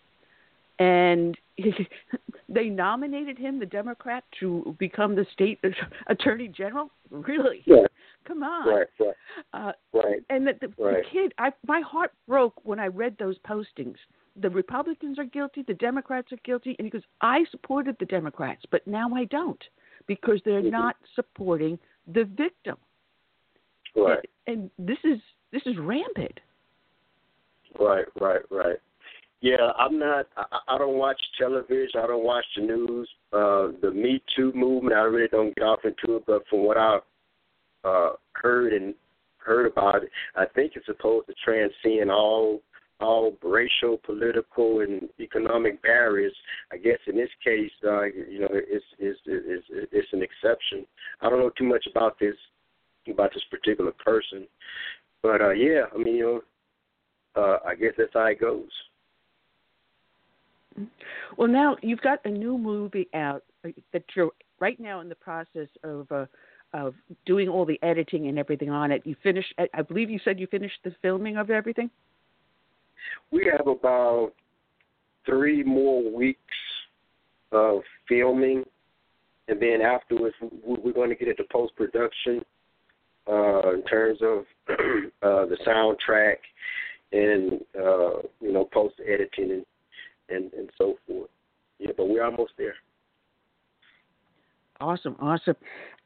and 0.78 1.36
they 2.48 2.68
nominated 2.68 3.38
him, 3.38 3.58
the 3.58 3.66
Democrat, 3.66 4.24
to 4.40 4.76
become 4.78 5.14
the 5.14 5.26
state 5.32 5.60
attorney 6.08 6.48
general. 6.48 6.90
Really? 7.10 7.62
Yeah. 7.66 7.86
Come 8.26 8.42
on. 8.42 8.68
Right. 8.68 8.86
Right. 9.00 9.14
Uh, 9.52 9.72
right. 9.92 10.22
And 10.30 10.46
the, 10.46 10.52
the, 10.60 10.82
right. 10.82 11.02
the 11.02 11.10
kid, 11.10 11.34
I 11.38 11.50
my 11.66 11.80
heart 11.80 12.12
broke 12.28 12.54
when 12.64 12.78
I 12.78 12.86
read 12.86 13.16
those 13.18 13.36
postings. 13.40 13.96
The 14.40 14.48
Republicans 14.48 15.18
are 15.18 15.24
guilty, 15.24 15.62
the 15.66 15.74
Democrats 15.74 16.32
are 16.32 16.38
guilty, 16.44 16.74
and 16.78 16.86
he 16.86 16.90
goes, 16.90 17.02
"I 17.20 17.44
supported 17.50 17.96
the 17.98 18.06
Democrats, 18.06 18.62
but 18.70 18.86
now 18.86 19.10
I 19.14 19.24
don't 19.24 19.62
because 20.06 20.40
they're 20.44 20.62
mm-hmm. 20.62 20.70
not 20.70 20.96
supporting 21.14 21.78
the 22.06 22.24
victim." 22.24 22.76
Right. 23.94 24.28
And, 24.46 24.70
and 24.78 24.88
this 24.88 24.98
is 25.04 25.18
this 25.52 25.62
is 25.66 25.76
rampant. 25.78 26.40
Right. 27.78 28.06
Right. 28.20 28.42
Right. 28.50 28.78
Yeah, 29.42 29.72
I'm 29.76 29.98
not. 29.98 30.26
I, 30.36 30.58
I 30.68 30.78
don't 30.78 30.98
watch 30.98 31.20
television. 31.36 32.00
I 32.00 32.06
don't 32.06 32.24
watch 32.24 32.44
the 32.56 32.62
news. 32.62 33.08
Uh, 33.32 33.68
the 33.82 33.90
Me 33.92 34.22
Too 34.36 34.52
movement. 34.54 34.94
I 34.94 35.00
really 35.00 35.28
don't 35.28 35.54
get 35.56 35.64
off 35.64 35.80
into 35.84 36.16
it. 36.16 36.22
But 36.26 36.44
from 36.48 36.60
what 36.64 36.78
I've 36.78 37.00
uh, 37.84 38.10
heard 38.34 38.72
and 38.72 38.94
heard 39.38 39.66
about 39.66 40.04
it, 40.04 40.10
I 40.36 40.44
think 40.54 40.72
it's 40.76 40.86
supposed 40.86 41.26
to 41.26 41.34
transcend 41.44 42.10
all 42.10 42.60
all 43.00 43.36
racial, 43.42 43.98
political, 44.04 44.78
and 44.78 45.08
economic 45.18 45.82
barriers. 45.82 46.34
I 46.72 46.76
guess 46.76 46.98
in 47.08 47.16
this 47.16 47.28
case, 47.42 47.72
uh, 47.84 48.04
you 48.04 48.38
know, 48.38 48.48
it's, 48.52 48.84
it's 49.00 49.18
it's 49.26 49.66
it's 49.90 50.12
an 50.12 50.22
exception. 50.22 50.86
I 51.20 51.28
don't 51.28 51.40
know 51.40 51.50
too 51.58 51.64
much 51.64 51.84
about 51.90 52.16
this 52.20 52.36
about 53.10 53.32
this 53.34 53.42
particular 53.50 53.90
person, 54.04 54.46
but 55.20 55.40
uh, 55.40 55.50
yeah, 55.50 55.86
I 55.92 55.98
mean, 55.98 56.14
you 56.14 56.42
know, 57.34 57.42
uh, 57.42 57.58
I 57.66 57.74
guess 57.74 57.94
that's 57.98 58.14
how 58.14 58.26
it 58.26 58.40
goes. 58.40 58.70
Well, 61.36 61.48
now 61.48 61.76
you've 61.82 62.00
got 62.00 62.20
a 62.24 62.30
new 62.30 62.58
movie 62.58 63.08
out 63.14 63.42
uh, 63.64 63.70
that 63.92 64.04
you're 64.14 64.30
right 64.60 64.78
now 64.78 65.00
in 65.00 65.08
the 65.08 65.14
process 65.14 65.68
of 65.82 66.10
uh, 66.10 66.26
of 66.72 66.94
doing 67.26 67.48
all 67.48 67.66
the 67.66 67.78
editing 67.82 68.28
and 68.28 68.38
everything 68.38 68.70
on 68.70 68.90
it. 68.90 69.02
You 69.04 69.14
finished, 69.22 69.52
I 69.74 69.82
believe 69.82 70.08
you 70.08 70.18
said 70.24 70.40
you 70.40 70.46
finished 70.46 70.78
the 70.84 70.94
filming 71.02 71.36
of 71.36 71.50
everything. 71.50 71.90
We 73.30 73.50
have 73.50 73.66
about 73.66 74.32
three 75.26 75.62
more 75.62 76.10
weeks 76.10 76.40
of 77.50 77.82
filming, 78.08 78.64
and 79.48 79.60
then 79.60 79.82
afterwards 79.82 80.34
we're 80.64 80.92
going 80.92 81.10
to 81.10 81.16
get 81.16 81.28
into 81.28 81.44
post 81.52 81.76
production 81.76 82.42
uh, 83.28 83.72
in 83.72 83.82
terms 83.84 84.18
of 84.22 84.44
uh, 85.22 85.46
the 85.46 85.56
soundtrack 85.66 86.36
and 87.12 87.60
uh, 87.76 88.22
you 88.40 88.52
know 88.52 88.64
post 88.72 88.94
editing 89.06 89.50
and 89.50 89.66
and 90.32 90.52
and 90.54 90.70
so 90.76 90.96
forth. 91.06 91.30
Yeah, 91.78 91.92
but 91.96 92.08
we're 92.08 92.24
almost 92.24 92.52
there. 92.58 92.74
Awesome, 94.80 95.16
awesome. 95.20 95.54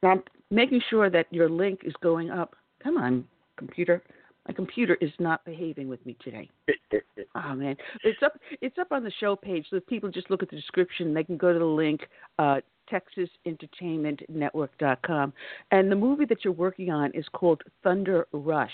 Now 0.03 0.11
I'm 0.13 0.23
making 0.51 0.83
sure 0.91 1.09
that 1.11 1.27
your 1.31 1.49
link 1.49 1.81
is 1.85 1.95
going 2.03 2.31
up. 2.31 2.55
Come 2.83 2.99
on, 2.99 3.25
computer. 3.57 4.03
My 4.47 4.55
computer 4.55 4.97
is 5.01 5.11
not 5.19 5.45
behaving 5.45 5.89
with 5.89 6.07
me 6.07 6.17
today. 6.23 6.49
oh 7.35 7.55
man, 7.55 7.77
it's 8.05 8.23
up. 8.23 8.39
It's 8.61 8.79
up 8.79 8.93
on 8.93 9.03
the 9.03 9.11
show 9.19 9.35
page. 9.35 9.67
So 9.71 9.77
if 9.77 9.87
people 9.87 10.11
just 10.11 10.31
look 10.31 10.43
at 10.43 10.51
the 10.51 10.57
description, 10.57 11.15
they 11.15 11.25
can 11.25 11.37
go 11.37 11.53
to 11.53 11.59
the 11.59 11.65
link. 11.65 12.03
Uh, 12.39 12.61
TexasEntertainmentNetwork.com, 12.93 15.33
and 15.73 15.91
the 15.91 15.97
movie 15.97 16.25
that 16.27 16.45
you're 16.45 16.53
working 16.53 16.93
on 16.93 17.11
is 17.15 17.27
called 17.33 17.61
Thunder 17.83 18.29
Rush. 18.33 18.71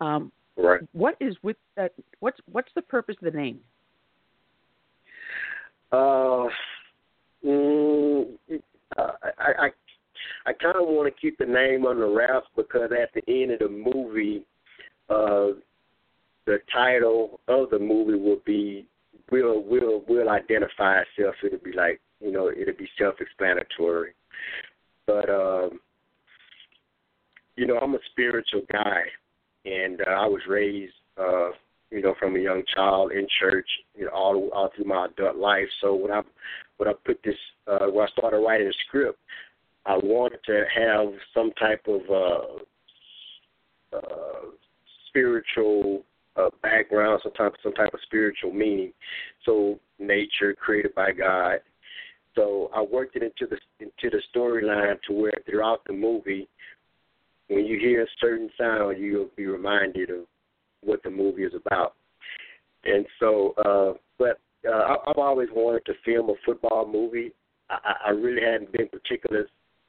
Um, 0.00 0.32
right. 0.56 0.80
What 0.92 1.14
is 1.20 1.36
with 1.44 1.56
that? 1.76 1.92
What's 2.18 2.40
what's 2.50 2.72
the 2.74 2.82
purpose 2.82 3.14
of 3.22 3.32
the 3.32 3.38
name? 3.38 3.60
Uh, 5.92 6.46
mm, 7.44 8.26
I 8.96 9.10
I 9.38 9.68
I 10.46 10.52
kind 10.52 10.76
of 10.76 10.88
want 10.88 11.12
to 11.12 11.20
keep 11.20 11.38
the 11.38 11.46
name 11.46 11.86
under 11.86 12.10
wraps 12.10 12.46
because 12.56 12.90
at 12.92 13.12
the 13.14 13.22
end 13.28 13.52
of 13.52 13.58
the 13.58 13.68
movie, 13.68 14.44
uh, 15.08 15.58
the 16.46 16.58
title 16.72 17.40
of 17.48 17.70
the 17.70 17.78
movie 17.78 18.18
will 18.18 18.40
be 18.44 18.86
will 19.30 19.62
will 19.62 20.02
will 20.08 20.28
identify 20.28 21.00
itself. 21.00 21.34
It'll 21.44 21.58
be 21.58 21.72
like 21.72 22.00
you 22.20 22.32
know 22.32 22.50
it'll 22.50 22.76
be 22.76 22.88
self-explanatory. 22.98 24.12
But 25.06 25.28
um, 25.28 25.80
you 27.56 27.66
know 27.66 27.78
I'm 27.78 27.94
a 27.94 27.98
spiritual 28.10 28.62
guy, 28.72 29.02
and 29.64 30.00
uh, 30.00 30.10
I 30.10 30.26
was 30.26 30.40
raised 30.48 30.94
uh, 31.18 31.50
you 31.90 32.02
know, 32.02 32.14
from 32.18 32.36
a 32.36 32.40
young 32.40 32.62
child 32.74 33.12
in 33.12 33.26
church, 33.40 33.68
you 33.94 34.04
know, 34.04 34.10
all 34.10 34.48
all 34.52 34.70
through 34.74 34.86
my 34.86 35.06
adult 35.06 35.36
life. 35.36 35.68
So 35.80 35.94
when 35.94 36.10
I 36.12 36.22
when 36.78 36.88
I 36.88 36.92
put 37.04 37.20
this 37.24 37.36
uh 37.66 37.86
when 37.86 38.06
I 38.06 38.10
started 38.10 38.38
writing 38.38 38.66
the 38.66 38.74
script, 38.86 39.18
I 39.84 39.96
wanted 39.96 40.40
to 40.46 40.64
have 40.74 41.08
some 41.32 41.52
type 41.52 41.86
of 41.86 42.00
uh 42.10 43.96
uh 43.96 44.50
spiritual 45.08 46.02
uh, 46.36 46.50
background, 46.62 47.20
some 47.22 47.32
type 47.32 47.54
some 47.62 47.72
type 47.72 47.94
of 47.94 48.00
spiritual 48.02 48.52
meaning. 48.52 48.92
So 49.44 49.78
nature 49.98 50.54
created 50.54 50.94
by 50.94 51.12
God. 51.12 51.60
So 52.34 52.70
I 52.74 52.82
worked 52.82 53.16
it 53.16 53.22
into 53.22 53.46
the 53.48 53.58
into 53.80 54.14
the 54.14 54.22
storyline 54.34 54.96
to 55.08 55.14
where 55.14 55.32
throughout 55.48 55.82
the 55.86 55.94
movie, 55.94 56.48
when 57.48 57.64
you 57.64 57.78
hear 57.78 58.02
a 58.02 58.06
certain 58.20 58.50
sound, 58.58 58.98
you'll 58.98 59.30
be 59.36 59.46
reminded 59.46 60.10
of 60.10 60.26
what 60.86 61.02
the 61.02 61.10
movie 61.10 61.42
is 61.42 61.52
about. 61.54 61.94
And 62.84 63.04
so, 63.20 63.54
uh, 63.64 63.98
but 64.18 64.38
uh, 64.68 64.96
I've 65.06 65.18
always 65.18 65.48
wanted 65.52 65.84
to 65.86 65.94
film 66.04 66.30
a 66.30 66.34
football 66.44 66.88
movie. 66.90 67.32
I, 67.68 67.94
I 68.06 68.10
really 68.10 68.42
hadn't 68.42 68.72
been 68.72 68.88
particularly 68.88 69.48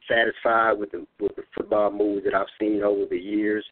satisfied 0.09 0.73
with 0.73 0.91
the 0.91 1.05
with 1.19 1.35
the 1.35 1.43
football 1.55 1.91
movies 1.91 2.23
that 2.25 2.33
I've 2.33 2.47
seen 2.59 2.81
over 2.83 3.05
the 3.09 3.17
years, 3.17 3.65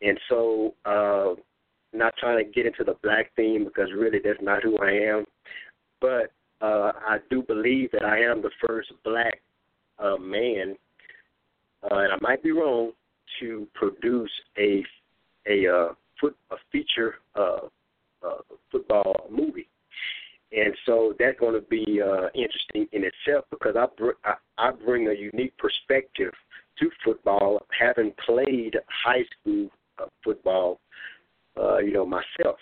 and 0.00 0.18
so 0.28 0.74
uh, 0.84 1.34
not 1.92 2.14
trying 2.18 2.44
to 2.44 2.50
get 2.50 2.66
into 2.66 2.84
the 2.84 2.96
black 3.02 3.30
theme 3.36 3.64
because 3.64 3.88
really 3.96 4.18
that's 4.22 4.38
not 4.40 4.62
who 4.62 4.78
I 4.78 4.90
am, 4.90 5.24
but 6.00 6.32
uh, 6.60 6.92
I 7.06 7.18
do 7.30 7.42
believe 7.42 7.90
that 7.92 8.04
I 8.04 8.20
am 8.20 8.42
the 8.42 8.50
first 8.66 8.92
black 9.04 9.40
uh, 9.98 10.16
man, 10.16 10.76
uh, 11.82 11.96
and 11.96 12.12
I 12.12 12.16
might 12.20 12.42
be 12.42 12.52
wrong, 12.52 12.92
to 13.40 13.66
produce 13.74 14.30
a 14.58 14.84
a 15.48 15.66
uh, 15.66 15.94
foot 16.22 16.36
a 16.50 16.56
feature 16.70 17.16
uh, 17.34 17.66
uh, 18.26 18.38
football 18.70 19.26
movie 19.30 19.68
and 20.52 20.74
so 20.84 21.14
that's 21.18 21.38
going 21.40 21.54
to 21.54 21.66
be 21.68 22.00
uh, 22.02 22.28
interesting 22.34 22.86
in 22.92 23.04
itself 23.04 23.44
because 23.50 23.74
I, 23.76 23.86
br- 23.96 24.20
I 24.24 24.34
I 24.58 24.70
bring 24.70 25.08
a 25.08 25.12
unique 25.12 25.56
perspective 25.58 26.32
to 26.78 26.90
football, 27.04 27.60
having 27.78 28.12
played 28.24 28.76
high 29.04 29.24
school 29.40 29.68
uh, 29.98 30.06
football, 30.22 30.80
uh, 31.58 31.78
you 31.78 31.92
know 31.92 32.06
myself, 32.06 32.58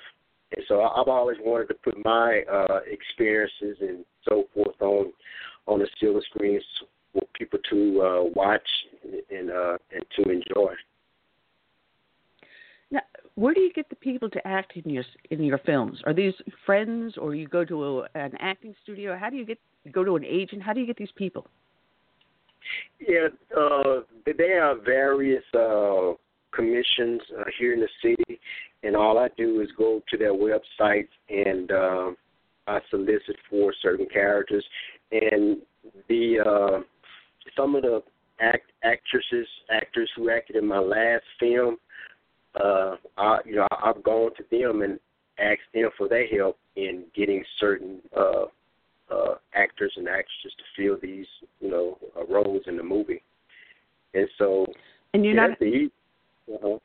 and 0.57 0.65
so 0.69 0.83
I've 0.83 1.09
always 1.09 1.39
wanted 1.41 1.69
to 1.69 1.75
put 1.75 1.95
my 2.05 2.43
uh, 2.51 2.81
experiences 2.87 3.77
and 3.81 4.05
so 4.29 4.45
forth 4.55 4.81
on 4.81 5.13
on 5.67 5.81
the 5.81 5.89
silver 6.01 6.21
screen 6.33 6.61
for 7.13 7.23
people 7.35 7.59
to 7.71 8.03
uh, 8.03 8.23
watch 8.35 8.69
and 9.31 9.51
uh, 9.51 9.79
and 9.93 10.05
to 10.17 10.31
enjoy. 10.31 10.75
Where 13.37 13.55
do 13.55 13.61
you 13.61 13.73
get 13.73 13.89
the 13.89 13.97
people 13.97 14.29
to 14.31 14.47
act 14.47 14.73
in 14.77 14.91
your 14.91 15.05
in 15.31 15.43
your 15.43 15.59
films? 15.59 16.01
Are 16.05 16.13
these 16.13 16.35
friends, 16.67 17.17
or 17.17 17.35
you 17.35 17.49
go 17.49 17.65
to 17.65 18.01
a, 18.01 18.09
an 18.15 18.33
acting 18.39 18.75
studio? 18.83 19.17
How 19.17 19.31
do 19.31 19.37
you 19.37 19.45
get 19.45 19.59
go 19.93 20.05
to 20.05 20.17
an 20.17 20.25
agent? 20.25 20.63
How 20.63 20.73
do 20.73 20.81
you 20.81 20.87
get 20.87 20.97
these 20.97 21.13
people? 21.17 21.47
Yeah, 23.01 23.29
uh, 23.57 24.01
they 24.27 24.51
have 24.51 24.85
various 24.85 25.43
uh, 25.55 26.13
commissions 26.53 27.21
uh, 27.39 27.45
here 27.59 27.73
in 27.73 27.81
the 27.81 27.89
city, 28.03 28.39
and 28.83 28.95
all 28.95 29.19
I 29.19 29.29
do 29.37 29.61
is 29.61 29.69
go 29.79 30.03
to 30.11 30.17
their 30.19 30.35
website 30.35 31.09
and 31.29 31.71
uh, 31.73 32.11
I 32.67 32.81
solicit 32.91 33.37
for 33.49 33.73
certain 33.83 34.07
characters, 34.13 34.65
and 35.13 35.59
the 36.09 36.41
uh, 36.41 36.81
some 37.57 37.75
of 37.75 37.83
the 37.83 38.03
act 38.41 38.71
actresses 38.85 39.47
actors 39.71 40.11
who 40.17 40.31
acted 40.31 40.57
in 40.57 40.67
my 40.67 40.79
last 40.79 41.25
film 41.39 41.77
uh, 42.55 42.97
I, 43.17 43.39
you 43.45 43.57
know, 43.57 43.69
I've 43.71 44.03
gone 44.03 44.31
to 44.37 44.45
them 44.51 44.83
and 44.83 44.99
asked 45.39 45.73
them 45.75 45.91
for 45.97 46.09
their 46.09 46.27
help 46.27 46.59
in 46.77 47.05
getting 47.15 47.45
certain 47.59 48.01
uh, 48.17 48.45
uh, 49.11 49.35
actors 49.55 49.93
and 49.97 50.09
actresses 50.09 50.53
to 50.59 50.65
fill 50.77 50.99
these, 51.01 51.27
you 51.61 51.71
know, 51.71 51.99
uh, 52.17 52.25
roles 52.27 52.63
in 52.67 52.77
the 52.77 52.83
movie. 52.83 53.23
And 54.15 54.29
so, 54.39 54.67
and 55.15 55.25
you're 55.25 55.35
not. 55.35 55.59
The, 55.59 55.91
uh-huh. 56.53 56.79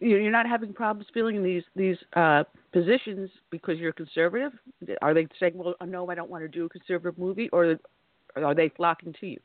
You're 0.00 0.30
not 0.30 0.46
having 0.46 0.72
problems 0.72 1.08
filling 1.12 1.42
these 1.42 1.64
these 1.74 1.96
uh, 2.14 2.44
positions 2.72 3.30
because 3.50 3.78
you're 3.78 3.92
conservative. 3.92 4.52
Are 5.02 5.12
they 5.12 5.26
saying, 5.40 5.54
"Well, 5.56 5.74
no, 5.84 6.08
I 6.08 6.14
don't 6.14 6.30
want 6.30 6.44
to 6.44 6.48
do 6.48 6.66
a 6.66 6.68
conservative 6.68 7.18
movie," 7.18 7.48
or 7.50 7.76
are 8.36 8.54
they 8.54 8.68
flocking 8.76 9.12
to 9.20 9.26
you? 9.26 9.40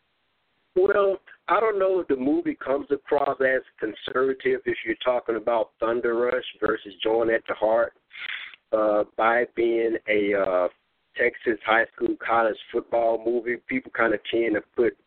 Well, 0.76 1.18
I 1.48 1.60
don't 1.60 1.78
know 1.78 2.00
if 2.00 2.08
the 2.08 2.16
movie 2.16 2.56
comes 2.56 2.88
across 2.90 3.38
as 3.41 3.62
conservative 3.80 4.62
if 4.66 4.78
you're 4.86 4.95
talking 5.04 5.36
about 5.36 5.72
Thunder 5.80 6.16
Rush 6.16 6.44
versus 6.60 6.94
Join 7.04 7.30
at 7.30 7.44
the 7.48 7.54
Heart. 7.54 7.94
Uh, 8.72 9.04
by 9.16 9.45
being 9.56 9.98
a 10.10 10.34
uh, 10.34 10.68
Texas 11.16 11.60
high 11.64 11.86
school 11.95 12.16
college 12.26 12.58
football 12.72 13.22
movie, 13.24 13.58
people 13.68 13.91
kind 13.95 14.16
of 14.16 14.20
tend 14.32 14.56
to 14.56 14.62
put 14.76 14.98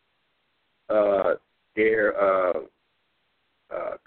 uh, 0.89 1.33
their 1.75 2.17
uh, 2.17 2.59
uh, 3.75 3.97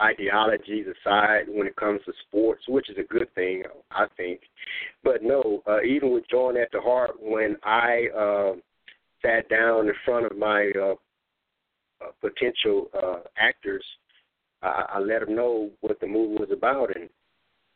ideologies 0.00 0.86
aside 0.86 1.44
when 1.48 1.66
it 1.66 1.76
comes 1.76 2.00
to 2.06 2.12
sports, 2.26 2.64
which 2.66 2.88
is 2.88 2.96
a 2.98 3.12
good 3.12 3.28
thing, 3.34 3.62
I 3.90 4.06
think. 4.16 4.40
But 5.02 5.22
no, 5.22 5.62
uh, 5.66 5.82
even 5.82 6.12
with 6.12 6.28
Join 6.30 6.56
at 6.56 6.72
the 6.72 6.80
Heart, 6.80 7.16
when 7.20 7.56
I 7.62 8.06
uh, 8.16 8.52
sat 9.24 9.48
down 9.48 9.88
in 9.88 9.94
front 10.04 10.26
of 10.26 10.36
my 10.36 10.70
uh, 10.80 10.94
uh, 12.04 12.10
potential 12.20 12.90
uh, 12.94 13.20
actors, 13.38 13.84
I, 14.62 14.84
I 14.94 14.98
let 14.98 15.20
them 15.20 15.34
know 15.34 15.70
what 15.80 16.00
the 16.00 16.06
movie 16.06 16.40
was 16.40 16.50
about, 16.52 16.94
and 16.96 17.08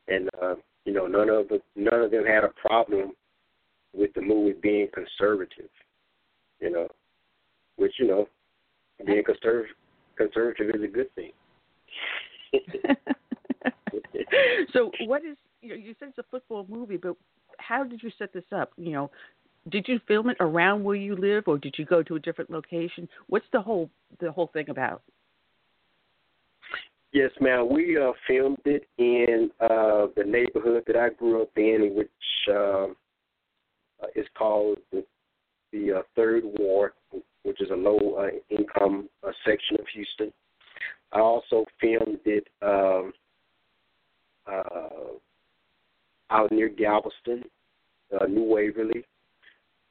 and 0.08 0.28
uh, 0.42 0.54
you 0.84 0.92
know 0.92 1.06
none 1.06 1.28
of 1.28 1.48
the, 1.48 1.60
none 1.76 2.00
of 2.00 2.10
them 2.10 2.24
had 2.24 2.44
a 2.44 2.52
problem 2.66 3.12
with 3.94 4.12
the 4.14 4.22
movie 4.22 4.58
being 4.60 4.88
conservative, 4.92 5.70
you 6.60 6.70
know, 6.70 6.88
which 7.76 7.92
you 7.98 8.06
know 8.06 8.28
being 9.06 9.24
conservative 9.24 9.76
conservative 10.16 10.74
is 10.74 10.82
a 10.82 10.88
good 10.88 11.14
thing. 11.14 11.32
so 14.72 14.90
what 15.06 15.24
is 15.24 15.36
you, 15.62 15.70
know, 15.70 15.74
you 15.74 15.94
said 15.98 16.08
it's 16.08 16.18
a 16.18 16.24
football 16.30 16.66
movie, 16.68 16.96
but 16.96 17.16
how 17.58 17.84
did 17.84 18.02
you 18.02 18.10
set 18.18 18.32
this 18.32 18.44
up? 18.54 18.72
You 18.76 18.92
know, 18.92 19.10
did 19.70 19.86
you 19.88 20.00
film 20.06 20.30
it 20.30 20.36
around 20.40 20.84
where 20.84 20.96
you 20.96 21.16
live, 21.16 21.44
or 21.46 21.58
did 21.58 21.74
you 21.78 21.84
go 21.84 22.02
to 22.02 22.16
a 22.16 22.20
different 22.20 22.50
location? 22.50 23.08
What's 23.28 23.46
the 23.52 23.60
whole 23.60 23.90
the 24.20 24.32
whole 24.32 24.48
thing 24.52 24.68
about? 24.68 25.02
Yes, 27.12 27.30
ma'am. 27.40 27.68
We 27.70 27.98
uh, 27.98 28.12
filmed 28.26 28.58
it 28.66 28.86
in 28.98 29.50
uh, 29.60 30.08
the 30.14 30.24
neighborhood 30.26 30.84
that 30.86 30.96
I 30.96 31.08
grew 31.08 31.42
up 31.42 31.50
in, 31.56 31.94
which 31.94 32.08
uh, 32.52 32.88
is 34.14 34.26
called 34.36 34.78
the, 34.92 35.04
the 35.72 35.98
uh, 35.98 36.02
Third 36.14 36.42
Ward, 36.44 36.92
which 37.44 37.62
is 37.62 37.70
a 37.70 37.74
low 37.74 38.16
uh, 38.18 38.28
income 38.50 39.08
uh, 39.26 39.30
section 39.46 39.76
of 39.78 39.86
Houston. 39.94 40.32
I 41.12 41.20
also 41.20 41.64
filmed 41.80 42.20
it 42.26 42.46
um, 42.60 43.12
uh, 44.46 45.16
out 46.30 46.52
near 46.52 46.68
Galveston, 46.68 47.42
uh, 48.20 48.26
New 48.26 48.44
Waverly, 48.44 49.04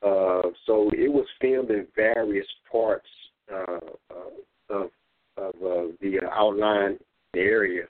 uh, 0.03 0.41
so 0.65 0.90
it 0.94 1.11
was 1.11 1.26
filmed 1.41 1.72
in 1.72 1.88
various 1.95 2.45
parts 2.72 3.07
uh, 3.52 3.80
uh, 4.11 4.69
of 4.69 4.90
of 5.38 5.53
uh, 5.56 5.91
the 6.02 6.19
uh, 6.24 6.30
outline 6.34 6.98
area. 7.36 7.84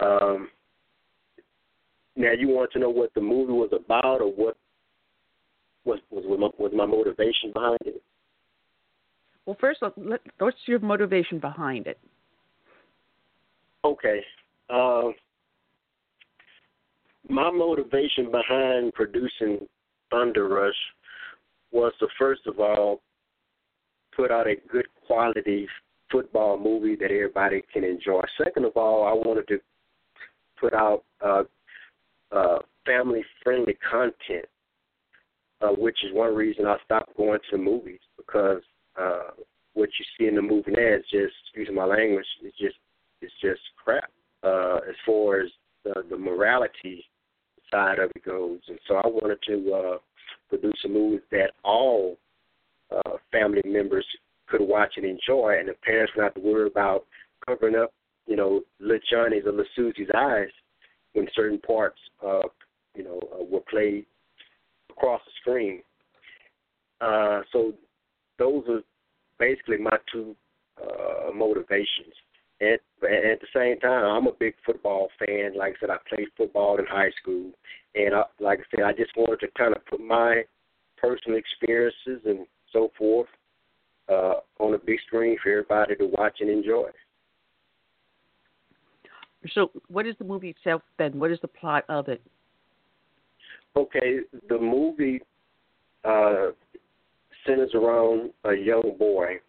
Um, 0.00 0.48
now 2.16 2.32
you 2.32 2.48
want 2.48 2.72
to 2.72 2.78
know 2.78 2.90
what 2.90 3.12
the 3.14 3.20
movie 3.20 3.52
was 3.52 3.70
about, 3.72 4.20
or 4.20 4.32
what 4.32 4.56
was 5.84 5.98
was 6.10 6.24
was 6.26 6.38
my, 6.38 6.48
was 6.58 6.72
my 6.74 6.86
motivation 6.86 7.52
behind 7.52 7.78
it? 7.86 8.02
Well, 9.46 9.56
first, 9.60 9.82
let, 9.96 10.20
what's 10.38 10.56
your 10.66 10.78
motivation 10.78 11.38
behind 11.38 11.86
it? 11.86 11.98
Okay. 13.84 14.20
Uh, 14.70 15.10
my 17.28 17.50
motivation 17.50 18.30
behind 18.30 18.92
producing 18.94 19.66
Thunder 20.12 20.46
Rush 20.46 20.74
was 21.72 21.92
to 21.98 22.06
first 22.18 22.42
of 22.46 22.60
all 22.60 23.00
put 24.14 24.30
out 24.30 24.46
a 24.46 24.54
good 24.70 24.86
quality 25.06 25.66
football 26.10 26.58
movie 26.58 26.94
that 26.96 27.10
everybody 27.10 27.64
can 27.72 27.82
enjoy. 27.82 28.20
Second 28.44 28.66
of 28.66 28.76
all, 28.76 29.06
I 29.06 29.12
wanted 29.14 29.48
to 29.48 29.58
put 30.60 30.74
out 30.74 31.02
uh, 31.24 31.44
uh, 32.30 32.58
family 32.84 33.24
friendly 33.42 33.76
content, 33.90 34.44
uh, 35.62 35.68
which 35.68 35.96
is 36.04 36.12
one 36.12 36.34
reason 36.34 36.66
I 36.66 36.76
stopped 36.84 37.16
going 37.16 37.38
to 37.50 37.56
movies 37.56 38.00
because 38.18 38.60
uh, 39.00 39.30
what 39.72 39.88
you 39.98 40.04
see 40.18 40.28
in 40.28 40.36
the 40.36 40.42
movie 40.42 40.72
now 40.72 40.96
is 40.96 41.04
just, 41.10 41.32
excuse 41.44 41.68
my 41.74 41.84
language, 41.84 42.26
it's 42.42 42.58
just 42.58 42.76
it's 43.22 43.32
just 43.40 43.60
crap 43.82 44.10
uh, 44.42 44.80
as 44.88 44.96
far 45.06 45.40
as 45.40 45.48
the, 45.84 45.94
the 46.10 46.16
morality 46.16 47.04
side 47.72 47.98
of 47.98 48.10
it 48.14 48.24
goes. 48.24 48.60
And 48.68 48.78
so 48.86 48.96
I 48.96 49.06
wanted 49.06 49.38
to 49.48 49.72
uh, 49.72 49.98
produce 50.48 50.78
a 50.84 50.88
movie 50.88 51.22
that 51.32 51.52
all 51.64 52.16
uh, 52.90 53.16
family 53.32 53.62
members 53.64 54.06
could 54.48 54.60
watch 54.60 54.92
and 54.96 55.06
enjoy, 55.06 55.56
and 55.58 55.68
the 55.68 55.74
parents 55.84 56.12
not 56.16 56.34
to 56.34 56.40
worry 56.40 56.66
about 56.66 57.06
covering 57.46 57.74
up, 57.74 57.92
you 58.26 58.36
know, 58.36 58.60
little 58.78 59.00
Johnny's 59.10 59.44
or 59.46 59.50
little 59.50 59.64
Susie's 59.74 60.10
eyes 60.16 60.48
when 61.14 61.26
certain 61.34 61.58
parts, 61.58 61.98
uh, 62.24 62.42
you 62.94 63.02
know, 63.02 63.20
uh, 63.34 63.44
were 63.44 63.62
played 63.68 64.06
across 64.90 65.20
the 65.24 65.32
screen. 65.40 65.82
Uh, 67.00 67.40
so 67.52 67.72
those 68.38 68.62
are 68.68 68.80
basically 69.38 69.78
my 69.78 69.96
two 70.12 70.36
uh, 70.80 71.32
motivations. 71.34 72.14
At 72.62 72.80
at 73.02 73.40
the 73.40 73.46
same 73.54 73.80
time, 73.80 74.04
I'm 74.04 74.26
a 74.26 74.32
big 74.32 74.54
football 74.64 75.08
fan. 75.18 75.56
Like 75.56 75.74
I 75.76 75.80
said, 75.80 75.90
I 75.90 75.96
played 76.08 76.28
football 76.36 76.78
in 76.78 76.86
high 76.86 77.10
school, 77.20 77.50
and 77.94 78.14
I, 78.14 78.22
like 78.38 78.60
I 78.60 78.62
said, 78.70 78.84
I 78.84 78.92
just 78.92 79.10
wanted 79.16 79.40
to 79.40 79.48
kind 79.58 79.74
of 79.74 79.84
put 79.86 80.00
my 80.00 80.42
personal 80.96 81.38
experiences 81.38 82.20
and 82.24 82.46
so 82.72 82.92
forth 82.96 83.28
uh, 84.08 84.34
on 84.60 84.74
a 84.74 84.78
big 84.78 84.98
screen 85.06 85.36
for 85.42 85.50
everybody 85.50 85.96
to 85.96 86.06
watch 86.06 86.36
and 86.40 86.48
enjoy. 86.48 86.88
So, 89.54 89.72
what 89.88 90.06
is 90.06 90.14
the 90.18 90.24
movie 90.24 90.50
itself 90.50 90.82
then? 90.98 91.18
What 91.18 91.32
is 91.32 91.38
the 91.42 91.48
plot 91.48 91.84
of 91.88 92.08
it? 92.08 92.22
Okay, 93.76 94.18
the 94.48 94.58
movie 94.58 95.20
uh, 96.04 96.50
centers 97.46 97.72
around 97.74 98.30
a 98.44 98.54
young 98.54 98.96
boy 98.98 99.40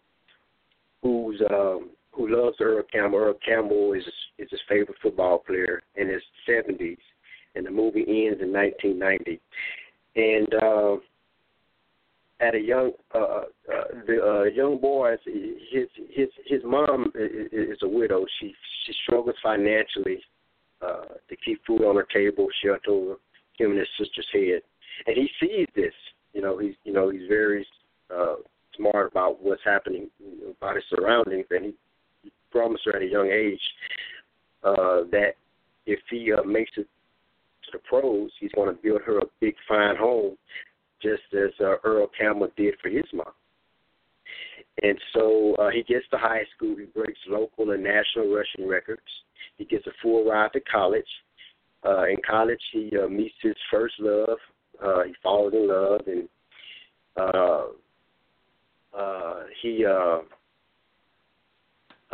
who's 1.02 1.40
um, 1.50 1.90
who 2.14 2.28
loves 2.28 2.56
Earl 2.60 2.82
Campbell. 2.92 3.18
Earl 3.18 3.34
Campbell 3.46 3.92
is 3.92 4.04
is 4.38 4.48
his 4.50 4.60
favorite 4.68 4.98
football 5.02 5.38
player 5.38 5.82
in 5.96 6.08
his 6.08 6.22
seventies, 6.46 6.98
and 7.54 7.66
the 7.66 7.70
movie 7.70 8.04
ends 8.06 8.40
in 8.40 8.52
1990. 8.52 9.40
And 10.16 10.54
uh, 10.54 10.96
at 12.40 12.54
a 12.54 12.60
young 12.60 12.92
uh, 13.14 13.18
uh, 13.18 13.44
the 14.06 14.22
uh, 14.22 14.42
young 14.44 14.78
boy, 14.80 15.16
his 15.24 15.88
his 16.10 16.28
his 16.46 16.60
mom 16.64 17.12
is, 17.14 17.78
a 17.82 17.88
widow. 17.88 18.24
She 18.40 18.52
she 18.86 18.92
struggles 19.04 19.36
financially 19.42 20.20
uh, 20.82 21.14
to 21.28 21.36
keep 21.44 21.64
food 21.66 21.82
on 21.82 21.96
her 21.96 22.06
table, 22.12 22.46
shelter 22.62 22.90
over 22.90 23.14
him 23.58 23.70
and 23.70 23.78
his 23.78 23.88
sister's 23.98 24.28
head, 24.32 24.62
and 25.06 25.16
he 25.16 25.28
sees 25.40 25.68
this. 25.74 25.94
You 26.32 26.42
know, 26.42 26.58
he's 26.58 26.74
you 26.84 26.92
know 26.92 27.10
he's 27.10 27.28
very 27.28 27.66
uh, 28.14 28.36
smart 28.76 29.12
about 29.12 29.42
what's 29.42 29.62
happening 29.64 30.10
about 30.58 30.76
his 30.76 30.84
surroundings, 30.90 31.46
and 31.50 31.66
he 31.66 31.74
promised 32.54 32.84
her 32.84 32.96
at 32.96 33.02
a 33.02 33.06
young 33.06 33.28
age 33.28 33.60
uh, 34.62 35.02
that 35.10 35.32
if 35.86 35.98
he 36.08 36.32
uh, 36.32 36.44
makes 36.44 36.70
it 36.76 36.86
to 37.64 37.70
the 37.72 37.78
pros, 37.78 38.30
he's 38.38 38.52
going 38.54 38.74
to 38.74 38.82
build 38.82 39.02
her 39.04 39.18
a 39.18 39.26
big 39.40 39.54
fine 39.68 39.96
home 39.96 40.36
just 41.02 41.22
as 41.34 41.50
uh, 41.60 41.76
Earl 41.82 42.08
Campbell 42.18 42.48
did 42.56 42.74
for 42.80 42.88
his 42.88 43.04
mom. 43.12 43.26
And 44.82 44.98
so 45.12 45.54
uh, 45.56 45.70
he 45.70 45.82
gets 45.82 46.04
to 46.10 46.18
high 46.18 46.44
school. 46.56 46.76
He 46.78 46.86
breaks 46.86 47.18
local 47.28 47.72
and 47.72 47.82
national 47.82 48.34
rushing 48.34 48.68
records. 48.68 49.02
He 49.58 49.64
gets 49.64 49.86
a 49.86 49.92
full 50.02 50.28
ride 50.28 50.52
to 50.52 50.60
college. 50.60 51.04
Uh, 51.86 52.04
in 52.04 52.16
college, 52.28 52.60
he 52.72 52.90
uh, 53.02 53.08
meets 53.08 53.34
his 53.42 53.54
first 53.70 53.94
love. 54.00 54.38
Uh, 54.82 55.02
he 55.04 55.14
falls 55.22 55.52
in 55.52 55.68
love, 55.68 56.00
and 56.06 56.28
uh, 57.16 57.66
uh, 58.98 59.42
he 59.62 59.84
uh, 59.84 60.18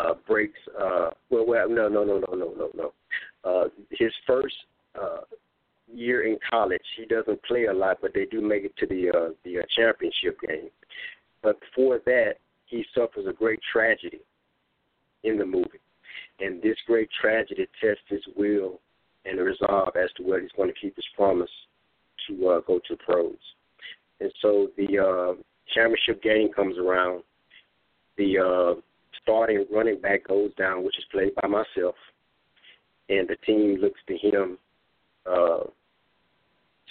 uh, 0.01 0.15
breaks. 0.27 0.59
Uh, 0.79 1.11
well, 1.31 1.47
well, 1.47 1.69
no, 1.69 1.89
no, 1.89 2.05
no, 2.05 2.19
no, 2.19 2.35
no, 2.35 2.55
no, 2.57 2.71
no. 2.75 2.93
Uh, 3.45 3.69
his 3.91 4.13
first 4.27 4.55
uh, 5.01 5.21
year 5.93 6.27
in 6.27 6.39
college. 6.49 6.81
He 6.97 7.05
doesn't 7.07 7.43
play 7.45 7.67
a 7.67 7.73
lot, 7.73 7.99
but 8.01 8.13
they 8.15 8.25
do 8.27 8.41
make 8.41 8.65
it 8.65 8.77
to 8.79 8.87
the 8.87 9.11
uh, 9.11 9.31
the 9.45 9.61
uh, 9.61 9.63
championship 9.77 10.39
game. 10.47 10.71
But 11.43 11.59
before 11.61 12.01
that, 12.07 12.35
he 12.67 12.85
suffers 12.95 13.27
a 13.29 13.33
great 13.33 13.61
tragedy 13.73 14.21
in 15.25 15.39
the 15.39 15.45
movie, 15.45 15.81
and 16.41 16.63
this 16.63 16.77
great 16.87 17.09
tragedy 17.21 17.67
tests 17.81 18.03
his 18.09 18.23
will 18.37 18.81
and 19.25 19.39
resolve 19.39 19.95
as 19.97 20.11
to 20.17 20.23
whether 20.23 20.41
he's 20.41 20.51
going 20.57 20.69
to 20.69 20.81
keep 20.81 20.97
his 20.97 21.05
promise 21.15 21.51
to 22.29 22.49
uh, 22.49 22.61
go 22.67 22.81
to 22.89 22.97
pros. 22.97 23.35
And 24.21 24.33
so 24.41 24.69
the 24.77 24.99
uh, 24.99 25.43
championship 25.75 26.23
game 26.23 26.51
comes 26.55 26.77
around. 26.79 27.23
The 28.17 28.39
uh, 28.39 28.81
starting 29.23 29.67
running 29.73 30.01
back 30.01 30.27
goes 30.27 30.53
down, 30.55 30.85
which 30.85 30.99
is 30.99 31.05
played 31.11 31.35
by 31.35 31.49
myself, 31.49 31.95
and 33.09 33.29
the 33.29 33.37
team 33.47 33.79
looks 33.81 34.01
to 34.09 34.17
him 34.17 34.59
uh, 35.27 35.65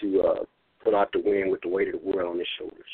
to 0.02 0.22
uh, 0.22 0.44
pull 0.84 0.96
out 0.96 1.12
the 1.14 1.22
win 1.24 1.50
with 1.50 1.62
the 1.62 1.70
weight 1.70 1.88
of 1.94 2.02
the 2.02 2.08
world 2.08 2.32
on 2.32 2.40
his 2.40 2.48
shoulders. 2.58 2.86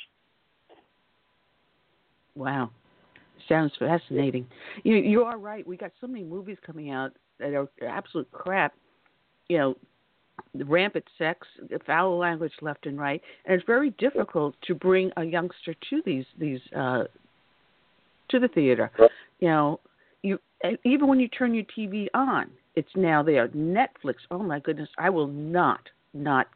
Wow, 2.36 2.72
sounds 3.48 3.72
fascinating. 3.80 4.46
You 4.84 4.96
you 4.98 5.24
are 5.24 5.38
right. 5.38 5.66
We 5.66 5.78
got 5.78 5.92
so 6.02 6.08
many 6.08 6.24
movies 6.24 6.58
coming 6.66 6.92
out 6.92 7.12
that 7.40 7.54
are 7.54 7.70
absolute 7.88 8.30
crap. 8.32 8.74
You 9.48 9.58
know, 9.58 9.76
rampant 10.66 11.06
sex, 11.18 11.48
foul 11.86 12.18
language 12.18 12.52
left 12.62 12.86
and 12.88 13.00
right, 13.00 13.22
and 13.46 13.56
it's 13.56 13.66
very 13.66 13.92
difficult 13.92 14.56
to 14.68 14.76
bring 14.76 15.12
a 15.18 15.24
youngster 15.24 15.74
to 15.90 16.02
these 16.06 16.26
these 16.38 16.60
uh, 16.76 17.04
to 18.30 18.40
the 18.40 18.48
theater. 18.48 18.92
You 19.40 19.48
know, 19.50 19.80
you 20.22 20.40
even 20.84 21.08
when 21.08 21.20
you 21.20 21.28
turn 21.28 21.54
your 21.54 21.66
TV 21.78 22.08
on, 22.14 22.50
it's 22.76 22.90
now 22.96 23.24
there. 23.24 23.48
Netflix. 23.50 24.16
Oh 24.32 24.44
my 24.44 24.60
goodness, 24.60 24.90
I 24.98 25.10
will 25.10 25.28
not 25.28 25.82
not 26.14 26.48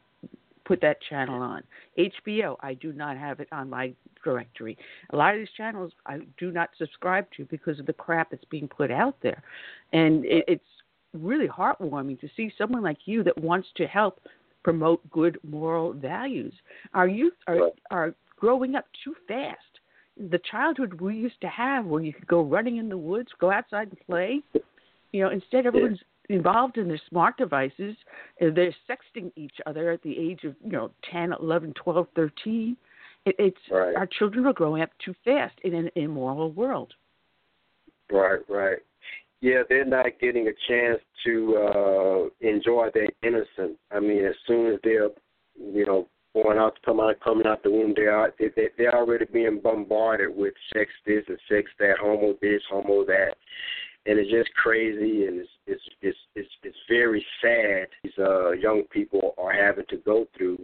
put 0.64 0.80
that 0.80 0.98
channel 1.08 1.42
on. 1.42 1.62
HBO, 1.98 2.56
I 2.60 2.74
do 2.74 2.92
not 2.92 3.16
have 3.16 3.40
it 3.40 3.48
on 3.50 3.68
my 3.68 3.92
directory. 4.22 4.78
A 5.10 5.16
lot 5.16 5.34
of 5.34 5.40
these 5.40 5.48
channels 5.56 5.92
I 6.06 6.18
do 6.38 6.52
not 6.52 6.70
subscribe 6.78 7.26
to 7.36 7.44
because 7.46 7.80
of 7.80 7.86
the 7.86 7.92
crap 7.92 8.30
that's 8.30 8.44
being 8.50 8.68
put 8.68 8.90
out 8.90 9.16
there, 9.22 9.42
and 9.92 10.24
it, 10.24 10.44
it's 10.46 10.64
really 11.12 11.48
heartwarming 11.48 12.20
to 12.20 12.28
see 12.36 12.52
someone 12.56 12.82
like 12.82 12.98
you 13.04 13.24
that 13.24 13.36
wants 13.38 13.68
to 13.76 13.86
help 13.86 14.20
promote 14.62 15.08
good 15.10 15.38
moral 15.42 15.92
values. 15.92 16.52
Our 16.94 17.08
youth 17.08 17.34
are 17.46 17.70
are 17.90 18.14
growing 18.36 18.74
up 18.74 18.86
too 19.04 19.14
fast. 19.26 19.58
The 20.28 20.40
childhood 20.50 21.00
we 21.00 21.16
used 21.16 21.40
to 21.40 21.48
have, 21.48 21.86
where 21.86 22.02
you 22.02 22.12
could 22.12 22.26
go 22.26 22.42
running 22.42 22.76
in 22.76 22.88
the 22.88 22.98
woods, 22.98 23.28
go 23.40 23.50
outside 23.50 23.88
and 23.88 23.98
play, 24.06 24.42
you 25.12 25.22
know, 25.22 25.30
instead 25.30 25.66
everyone's 25.66 26.00
involved 26.28 26.78
in 26.78 26.88
their 26.88 27.00
smart 27.08 27.36
devices. 27.36 27.96
They're 28.38 28.74
sexting 28.88 29.32
each 29.36 29.56
other 29.66 29.90
at 29.90 30.02
the 30.02 30.16
age 30.18 30.44
of, 30.44 30.54
you 30.64 30.72
know, 30.72 30.90
10, 31.10 31.32
11, 31.40 31.74
12, 31.74 32.06
13. 32.14 32.76
It, 33.26 33.34
it's 33.38 33.58
right. 33.70 33.94
our 33.96 34.06
children 34.06 34.46
are 34.46 34.52
growing 34.52 34.82
up 34.82 34.90
too 35.04 35.14
fast 35.24 35.54
in 35.64 35.74
an 35.74 35.90
immoral 35.94 36.52
world. 36.52 36.94
Right, 38.10 38.40
right. 38.48 38.78
Yeah, 39.42 39.62
they're 39.68 39.84
not 39.84 40.06
getting 40.20 40.48
a 40.48 40.52
chance 40.68 41.00
to 41.24 41.56
uh 41.56 42.46
enjoy 42.46 42.88
their 42.92 43.08
innocence. 43.22 43.78
I 43.90 44.00
mean, 44.00 44.24
as 44.24 44.34
soon 44.46 44.72
as 44.72 44.80
they're, 44.84 45.08
you 45.58 45.86
know, 45.86 46.08
going 46.34 46.58
out, 46.58 46.78
come 46.84 47.00
out, 47.00 47.18
coming 47.20 47.46
out 47.46 47.62
the 47.62 47.70
womb, 47.70 47.94
they 47.96 48.06
are 48.06 48.32
they, 48.38 48.48
they 48.56 48.68
they're 48.78 48.94
already 48.94 49.26
being 49.32 49.60
bombarded 49.62 50.34
with 50.34 50.54
sex 50.72 50.90
this 51.06 51.24
and 51.28 51.38
sex 51.48 51.70
that, 51.78 51.98
homo 52.00 52.34
this, 52.40 52.62
homo 52.70 53.04
that. 53.04 53.34
And 54.06 54.18
it's 54.18 54.30
just 54.30 54.52
crazy 54.54 55.26
and 55.26 55.40
it's 55.40 55.50
it's 55.66 55.82
it's 56.00 56.18
it's, 56.34 56.48
it's 56.62 56.76
very 56.88 57.24
sad 57.42 57.88
these 58.02 58.12
uh 58.18 58.52
young 58.52 58.84
people 58.90 59.34
are 59.36 59.52
having 59.52 59.84
to 59.90 59.96
go 59.98 60.26
through 60.36 60.58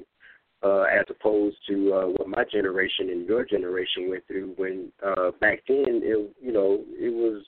uh 0.63 0.83
as 0.83 1.05
opposed 1.11 1.57
to 1.69 1.93
uh 1.93 2.07
what 2.07 2.29
my 2.29 2.45
generation 2.51 3.11
and 3.11 3.29
your 3.29 3.45
generation 3.45 4.09
went 4.09 4.27
through 4.27 4.55
when 4.57 4.91
uh 5.05 5.33
back 5.41 5.61
then 5.69 6.01
it 6.03 6.35
you 6.41 6.53
know 6.53 6.83
it 6.93 7.13
was 7.13 7.45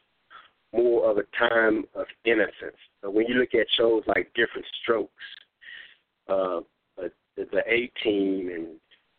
more 0.74 1.10
of 1.10 1.16
a 1.16 1.22
time 1.38 1.84
of 1.94 2.04
innocence. 2.26 2.76
But 3.00 3.14
when 3.14 3.26
you 3.26 3.36
look 3.36 3.54
at 3.54 3.66
shows 3.70 4.02
like 4.06 4.30
Diff'rent 4.34 4.66
Strokes 4.82 5.24
uh 6.28 6.60
the 7.50 7.62
A 7.66 7.90
team 8.02 8.50
and 8.54 8.66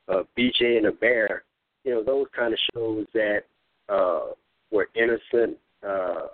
uh 0.07 0.23
BJ 0.37 0.77
and 0.77 0.85
the 0.85 0.91
Bear 0.91 1.43
you 1.83 1.93
know 1.93 2.03
those 2.03 2.27
kind 2.35 2.53
of 2.53 2.59
shows 2.73 3.05
that 3.13 3.41
uh 3.89 4.31
were 4.71 4.89
innocent 4.95 5.57
uh 5.87 6.27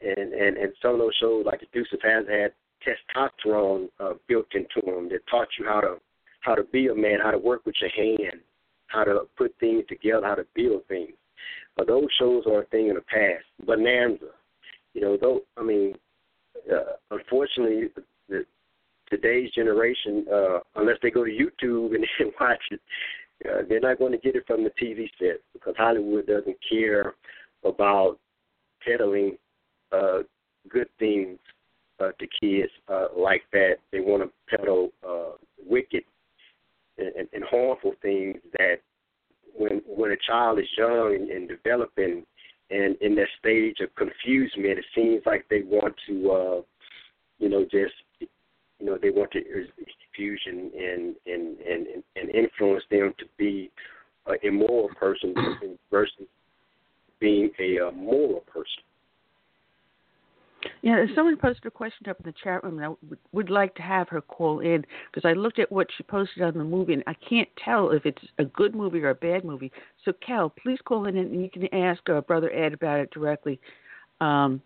and 0.00 0.32
and 0.32 0.56
and 0.56 0.72
some 0.80 0.92
of 0.92 0.98
those 0.98 1.14
shows 1.20 1.44
like 1.46 1.60
the 1.60 1.66
Dukes 1.72 1.92
of 1.92 2.00
Hazzard 2.02 2.28
had 2.28 2.52
testosterone 2.86 3.88
uh, 4.00 4.14
built 4.28 4.46
into 4.54 4.80
them 4.84 5.08
that 5.08 5.20
taught 5.30 5.48
you 5.58 5.64
how 5.66 5.80
to 5.80 5.96
how 6.40 6.54
to 6.54 6.62
be 6.64 6.86
a 6.86 6.94
man, 6.94 7.18
how 7.22 7.30
to 7.32 7.38
work 7.38 7.66
with 7.66 7.74
your 7.80 7.90
hand, 7.90 8.40
how 8.86 9.04
to 9.04 9.22
put 9.36 9.54
things 9.58 9.84
together, 9.88 10.24
how 10.24 10.36
to 10.36 10.46
build 10.54 10.86
things. 10.86 11.12
But 11.76 11.88
those 11.88 12.06
shows 12.18 12.44
are 12.46 12.62
a 12.62 12.66
thing 12.66 12.88
in 12.88 12.94
the 12.94 13.00
past. 13.02 13.44
Bonanza, 13.64 14.30
you 14.94 15.00
know, 15.00 15.16
though 15.20 15.40
I 15.56 15.62
mean, 15.62 15.94
uh, 16.72 16.94
unfortunately, 17.10 17.88
today's 19.10 19.50
generation, 19.52 20.24
uh, 20.32 20.58
unless 20.76 20.96
they 21.02 21.10
go 21.10 21.24
to 21.24 21.30
YouTube 21.30 21.94
and 21.94 22.06
then 22.18 22.32
watch 22.40 22.62
it, 22.70 22.80
uh, 23.48 23.62
they're 23.68 23.80
not 23.80 23.98
going 23.98 24.12
to 24.12 24.18
get 24.18 24.36
it 24.36 24.44
from 24.46 24.64
the 24.64 24.70
TV 24.70 25.08
set 25.18 25.40
because 25.52 25.74
Hollywood 25.76 26.26
doesn't 26.26 26.56
care 26.68 27.14
about 27.64 28.18
peddling 28.86 29.36
uh, 29.92 30.18
good 30.68 30.88
things 30.98 31.38
uh, 32.00 32.10
to 32.18 32.26
kids 32.40 32.70
uh, 32.88 33.06
like 33.16 33.42
that. 33.52 33.76
They 33.92 34.00
want 34.00 34.22
to 34.22 34.56
peddle 34.56 34.90
uh, 35.08 35.36
wicked 35.64 36.04
and, 36.98 37.28
and 37.32 37.44
harmful 37.48 37.92
things 38.02 38.38
that 38.58 38.76
when 39.56 39.82
when 39.86 40.12
a 40.12 40.16
child 40.26 40.58
is 40.58 40.66
young 40.76 41.16
and, 41.18 41.30
and 41.30 41.48
developing 41.48 42.24
and 42.70 42.96
in 43.00 43.14
that 43.14 43.28
stage 43.38 43.78
of 43.80 43.94
confusement, 43.94 44.78
it 44.78 44.84
seems 44.94 45.22
like 45.24 45.46
they 45.48 45.62
want 45.62 45.94
to, 46.06 46.30
uh, 46.30 46.60
you 47.38 47.48
know, 47.48 47.62
just 47.64 47.94
you 48.78 48.86
know, 48.86 48.98
they 49.00 49.10
want 49.10 49.32
to 49.32 49.42
confusion 49.42 50.70
and 50.76 51.16
and 51.26 51.58
and 51.58 51.86
and 52.16 52.30
influence 52.30 52.84
them 52.90 53.12
to 53.18 53.24
be 53.36 53.70
an 54.26 54.36
immoral 54.42 54.88
person 54.98 55.34
versus 55.90 56.26
being 57.20 57.50
a, 57.58 57.88
a 57.88 57.92
moral 57.92 58.40
person. 58.40 58.82
Yeah, 60.82 61.04
someone 61.14 61.36
posted 61.36 61.66
a 61.66 61.70
question 61.70 62.08
up 62.08 62.18
in 62.18 62.26
the 62.26 62.34
chat 62.42 62.62
room, 62.64 62.78
and 62.78 62.86
I 62.86 62.88
would, 62.88 63.18
would 63.32 63.50
like 63.50 63.74
to 63.76 63.82
have 63.82 64.08
her 64.08 64.20
call 64.20 64.60
in 64.60 64.84
because 65.10 65.28
I 65.28 65.32
looked 65.32 65.58
at 65.58 65.70
what 65.70 65.86
she 65.96 66.02
posted 66.02 66.42
on 66.42 66.54
the 66.54 66.64
movie, 66.64 66.94
and 66.94 67.04
I 67.06 67.14
can't 67.14 67.48
tell 67.64 67.90
if 67.90 68.04
it's 68.06 68.22
a 68.38 68.44
good 68.44 68.74
movie 68.74 69.00
or 69.00 69.10
a 69.10 69.14
bad 69.14 69.44
movie. 69.44 69.70
So, 70.04 70.12
Cal, 70.24 70.50
please 70.50 70.78
call 70.84 71.06
in 71.06 71.16
and 71.16 71.42
you 71.42 71.50
can 71.50 71.72
ask 71.72 72.08
uh, 72.08 72.20
Brother 72.22 72.52
Ed 72.52 72.74
about 72.74 73.00
it 73.00 73.10
directly. 73.12 73.60
Um, 74.20 74.60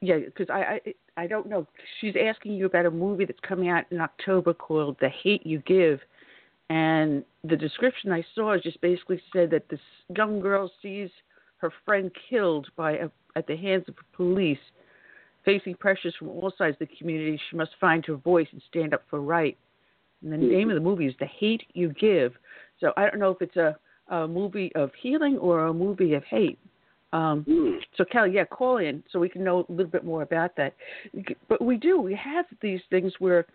yeah, 0.00 0.18
because 0.18 0.48
I, 0.50 0.80
I 0.84 0.94
I 1.22 1.26
don't 1.26 1.48
know. 1.48 1.66
She's 2.00 2.14
asking 2.20 2.52
you 2.52 2.66
about 2.66 2.86
a 2.86 2.90
movie 2.90 3.24
that's 3.24 3.40
coming 3.40 3.68
out 3.68 3.84
in 3.90 4.00
October 4.00 4.52
called 4.52 4.96
The 5.00 5.08
Hate 5.08 5.46
You 5.46 5.60
Give, 5.66 6.00
and 6.68 7.24
the 7.44 7.56
description 7.56 8.12
I 8.12 8.24
saw 8.34 8.56
just 8.58 8.80
basically 8.80 9.20
said 9.32 9.50
that 9.50 9.68
this 9.68 9.80
young 10.14 10.40
girl 10.40 10.70
sees 10.82 11.10
her 11.58 11.72
friend 11.84 12.10
killed 12.28 12.68
by 12.76 12.92
a, 12.92 13.08
at 13.34 13.46
the 13.46 13.56
hands 13.56 13.84
of 13.88 13.94
police, 14.14 14.58
facing 15.44 15.74
pressures 15.74 16.14
from 16.18 16.28
all 16.28 16.52
sides 16.58 16.76
of 16.80 16.88
the 16.88 16.96
community. 16.96 17.40
She 17.50 17.56
must 17.56 17.72
find 17.80 18.04
her 18.06 18.16
voice 18.16 18.48
and 18.52 18.60
stand 18.68 18.92
up 18.92 19.04
for 19.08 19.20
right. 19.20 19.56
And 20.22 20.32
the 20.32 20.36
name 20.36 20.70
of 20.70 20.74
the 20.74 20.80
movie 20.80 21.06
is 21.06 21.14
The 21.18 21.26
Hate 21.26 21.62
You 21.72 21.90
Give. 21.90 22.32
So 22.80 22.92
I 22.96 23.08
don't 23.08 23.20
know 23.20 23.30
if 23.30 23.40
it's 23.40 23.56
a, 23.56 23.76
a 24.08 24.26
movie 24.26 24.72
of 24.74 24.90
healing 25.00 25.38
or 25.38 25.66
a 25.66 25.74
movie 25.74 26.14
of 26.14 26.24
hate. 26.24 26.58
Um, 27.12 27.44
Mm. 27.44 27.80
so 27.96 28.04
Kelly, 28.04 28.32
yeah, 28.32 28.44
call 28.44 28.78
in 28.78 29.02
so 29.10 29.18
we 29.18 29.28
can 29.28 29.44
know 29.44 29.64
a 29.68 29.72
little 29.72 29.90
bit 29.90 30.04
more 30.04 30.22
about 30.22 30.56
that. 30.56 30.74
But 31.48 31.62
we 31.62 31.76
do. 31.76 32.00
We 32.00 32.14
have 32.14 32.46
these 32.60 32.80
things 32.90 33.12
where, 33.20 33.46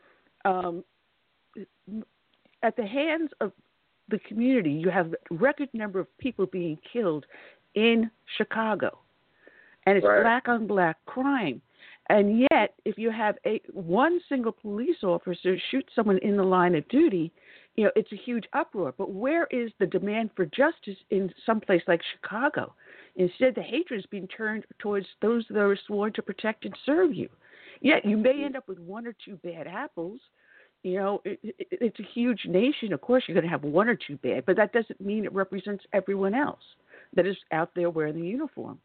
um, 0.45 0.83
at 2.63 2.75
the 2.75 2.85
hands 2.85 3.31
of 3.41 3.51
the 4.07 4.19
community, 4.19 4.71
you 4.71 4.89
have 4.89 5.13
a 5.13 5.35
record 5.35 5.69
number 5.73 5.99
of 5.99 6.17
people 6.17 6.45
being 6.45 6.77
killed 6.91 7.25
in 7.75 8.09
Chicago, 8.37 8.99
and 9.85 9.97
it's 9.97 10.05
Right. 10.05 10.21
black 10.21 10.47
on 10.47 10.67
black 10.67 11.03
crime. 11.05 11.61
And 12.09 12.39
yet, 12.51 12.73
if 12.83 12.97
you 12.97 13.09
have 13.09 13.37
a 13.45 13.59
one 13.73 14.19
single 14.27 14.51
police 14.51 15.03
officer 15.03 15.57
shoot 15.69 15.89
someone 15.95 16.17
in 16.19 16.35
the 16.35 16.43
line 16.43 16.75
of 16.75 16.87
duty, 16.87 17.31
you 17.75 17.85
know 17.85 17.91
it's 17.95 18.11
a 18.11 18.17
huge 18.17 18.45
uproar. 18.53 18.93
But 18.97 19.11
where 19.11 19.47
is 19.51 19.71
the 19.77 19.87
demand 19.87 20.31
for 20.35 20.45
justice 20.45 20.97
in 21.09 21.33
some 21.45 21.61
place 21.61 21.83
like 21.87 22.01
Chicago? 22.03 22.73
Instead, 23.15 23.55
the 23.55 23.61
hatred 23.61 23.99
is 23.99 24.05
being 24.09 24.27
turned 24.27 24.65
towards 24.79 25.05
those 25.21 25.45
that 25.49 25.59
are 25.59 25.77
sworn 25.88 26.13
to 26.13 26.21
protect 26.21 26.65
and 26.65 26.75
serve 26.85 27.13
you. 27.13 27.29
Yet, 27.81 28.05
you 28.05 28.15
may 28.17 28.43
end 28.43 28.55
up 28.55 28.67
with 28.67 28.79
one 28.79 29.07
or 29.07 29.15
two 29.25 29.38
bad 29.38 29.67
apples. 29.67 30.19
You 30.83 30.97
know, 30.97 31.21
it, 31.25 31.39
it, 31.43 31.67
it's 31.71 31.99
a 31.99 32.13
huge 32.13 32.45
nation. 32.45 32.93
Of 32.93 33.01
course, 33.01 33.23
you're 33.27 33.35
going 33.35 33.45
to 33.45 33.49
have 33.49 33.63
one 33.63 33.88
or 33.88 33.95
two 33.95 34.17
bad, 34.17 34.45
but 34.45 34.55
that 34.55 34.73
doesn't 34.73 35.01
mean 35.01 35.25
it 35.25 35.33
represents 35.33 35.83
everyone 35.93 36.33
else 36.33 36.63
that 37.15 37.27
is 37.27 37.38
out 37.51 37.71
there 37.75 37.89
wearing 37.89 38.19
the 38.19 38.27
uniform. 38.27 38.79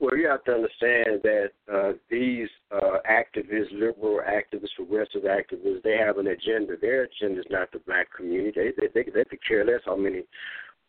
Well, 0.00 0.16
you 0.16 0.28
have 0.28 0.44
to 0.44 0.52
understand 0.52 1.20
that 1.22 1.50
uh, 1.70 1.92
these 2.10 2.48
uh, 2.72 2.98
activists, 3.08 3.70
liberal 3.70 4.20
activists, 4.26 4.74
progressive 4.74 5.24
activists, 5.24 5.82
they 5.84 5.98
have 5.98 6.16
an 6.16 6.28
agenda. 6.28 6.76
Their 6.80 7.02
agenda 7.02 7.40
is 7.40 7.46
not 7.50 7.70
the 7.70 7.80
black 7.80 8.08
community. 8.16 8.72
They 8.78 8.86
they, 8.94 9.10
they 9.10 9.24
could 9.24 9.46
care 9.46 9.62
less 9.64 9.82
how 9.84 9.96
many 9.96 10.22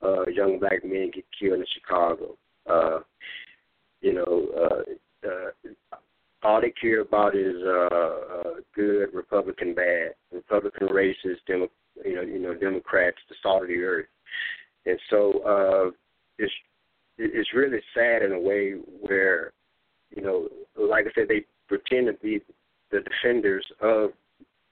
uh, 0.04 0.26
young 0.28 0.60
black 0.60 0.84
men 0.84 1.12
get 1.14 1.26
killed 1.38 1.60
in 1.60 1.66
Chicago. 1.74 2.38
Uh, 2.70 3.00
you 4.02 4.14
know, 4.14 4.48
uh, 4.58 5.28
uh, 5.28 5.70
all 6.44 6.62
they 6.62 6.72
care 6.72 7.02
about 7.02 7.36
is 7.36 7.56
uh, 7.66 7.96
uh, 7.96 8.54
good, 8.76 9.14
Republican 9.14 9.76
bad, 9.76 10.14
Republican 10.32 10.88
racist, 10.88 11.38
Demo, 11.48 11.68
you 12.04 12.16
know, 12.16 12.22
you 12.22 12.40
know, 12.40 12.56
Democrats, 12.56 13.18
the 13.30 13.36
salt 13.44 13.64
of 13.64 13.68
the 13.68 13.76
earth, 13.76 14.08
and 14.86 15.00
so 15.10 15.42
uh, 15.46 15.92
it's 16.40 16.54
it's 17.18 17.54
really 17.54 17.80
sad 17.94 18.24
in 18.24 18.32
a 18.32 18.40
way 18.40 18.72
where, 19.02 19.52
you 20.16 20.24
know, 20.24 20.48
like 20.76 21.06
I 21.06 21.12
said, 21.14 21.28
they 21.28 21.46
pretend 21.68 22.08
to 22.08 22.14
be 22.14 22.42
the 22.92 23.02
defenders 23.02 23.66
of 23.80 24.12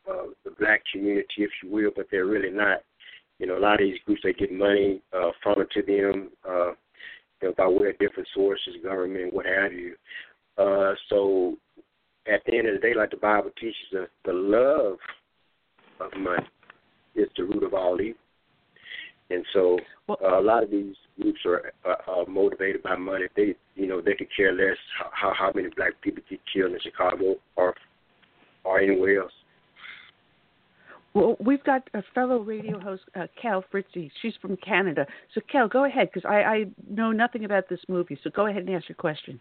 uh, 0.09 0.27
the 0.43 0.51
black 0.59 0.81
community, 0.91 1.27
if 1.37 1.51
you 1.61 1.69
will, 1.69 1.91
but 1.95 2.07
they're 2.09 2.25
really 2.25 2.49
not. 2.49 2.79
You 3.39 3.47
know, 3.47 3.57
a 3.57 3.59
lot 3.59 3.75
of 3.75 3.79
these 3.79 3.99
groups 4.05 4.21
they 4.23 4.33
get 4.33 4.51
money 4.51 5.01
uh, 5.13 5.31
funneled 5.43 5.71
to 5.73 5.81
them, 5.81 6.29
uh, 6.47 6.71
you 7.41 7.47
know, 7.47 7.53
by 7.57 7.67
way 7.67 7.89
of 7.89 7.99
different 7.99 8.27
sources, 8.33 8.75
government, 8.83 9.33
what 9.33 9.45
have 9.45 9.71
you. 9.71 9.95
Uh, 10.57 10.93
so, 11.09 11.55
at 12.31 12.41
the 12.45 12.57
end 12.57 12.67
of 12.67 12.73
the 12.75 12.79
day, 12.79 12.93
like 12.93 13.11
the 13.11 13.17
Bible 13.17 13.49
teaches 13.59 13.75
us, 13.97 14.09
the 14.25 14.33
love 14.33 14.97
of 16.01 16.19
money 16.19 16.45
is 17.15 17.29
the 17.37 17.43
root 17.43 17.63
of 17.63 17.73
all 17.73 17.99
evil. 18.01 18.19
And 19.29 19.45
so, 19.53 19.77
uh, 20.09 20.39
a 20.39 20.41
lot 20.41 20.63
of 20.63 20.71
these 20.71 20.95
groups 21.19 21.39
are, 21.45 21.71
uh, 21.85 22.11
are 22.11 22.25
motivated 22.25 22.81
by 22.81 22.95
money. 22.95 23.25
They, 23.35 23.55
you 23.75 23.87
know, 23.87 24.01
they 24.01 24.15
could 24.15 24.27
care 24.35 24.51
less 24.53 24.77
how 25.13 25.33
how 25.37 25.51
many 25.53 25.69
black 25.75 25.93
people 26.01 26.23
get 26.29 26.39
killed 26.51 26.73
in 26.73 26.79
Chicago 26.81 27.35
or 27.55 27.75
or 28.63 28.79
anywhere 28.79 29.21
else. 29.21 29.31
Well, 31.13 31.37
we've 31.39 31.63
got 31.63 31.89
a 31.93 32.03
fellow 32.13 32.39
radio 32.39 32.79
host, 32.79 33.03
uh, 33.15 33.27
Cal 33.41 33.63
Fritzy. 33.71 34.11
She's 34.21 34.35
from 34.41 34.57
Canada. 34.57 35.07
So, 35.33 35.41
Cal, 35.51 35.67
go 35.67 35.85
ahead 35.85 36.09
because 36.13 36.29
I, 36.29 36.43
I 36.43 36.65
know 36.89 37.11
nothing 37.11 37.45
about 37.45 37.67
this 37.67 37.79
movie. 37.87 38.17
So, 38.23 38.29
go 38.29 38.45
ahead 38.45 38.63
and 38.67 38.75
ask 38.75 38.87
your 38.87 38.95
question. 38.95 39.39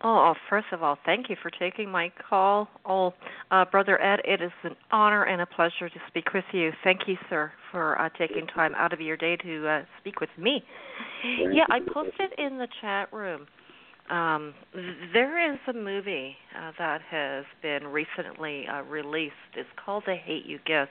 Oh, 0.00 0.30
oh, 0.30 0.34
first 0.48 0.68
of 0.70 0.84
all, 0.84 0.96
thank 1.04 1.28
you 1.28 1.34
for 1.42 1.50
taking 1.50 1.90
my 1.90 2.12
call. 2.28 2.68
Oh, 2.86 3.12
uh, 3.50 3.64
Brother 3.64 4.00
Ed, 4.00 4.20
it 4.24 4.40
is 4.40 4.52
an 4.62 4.76
honor 4.92 5.24
and 5.24 5.40
a 5.40 5.46
pleasure 5.46 5.88
to 5.88 6.00
speak 6.06 6.32
with 6.32 6.44
you. 6.52 6.70
Thank 6.84 7.00
you, 7.08 7.16
sir, 7.28 7.50
for 7.72 8.00
uh, 8.00 8.08
taking 8.16 8.46
time 8.46 8.74
out 8.76 8.92
of 8.92 9.00
your 9.00 9.16
day 9.16 9.36
to 9.36 9.68
uh, 9.68 9.82
speak 10.00 10.20
with 10.20 10.30
me. 10.38 10.62
Yeah, 11.52 11.64
I 11.70 11.80
posted 11.92 12.30
in 12.38 12.58
the 12.58 12.68
chat 12.80 13.12
room. 13.12 13.48
Um, 14.10 14.54
there 15.12 15.52
is 15.52 15.58
a 15.68 15.72
movie 15.72 16.36
uh, 16.58 16.72
that 16.78 17.00
has 17.10 17.44
been 17.62 17.86
recently 17.88 18.66
uh, 18.66 18.82
released. 18.82 19.34
It's 19.54 19.68
called 19.84 20.04
The 20.06 20.16
Hate 20.16 20.46
You 20.46 20.58
Give. 20.66 20.88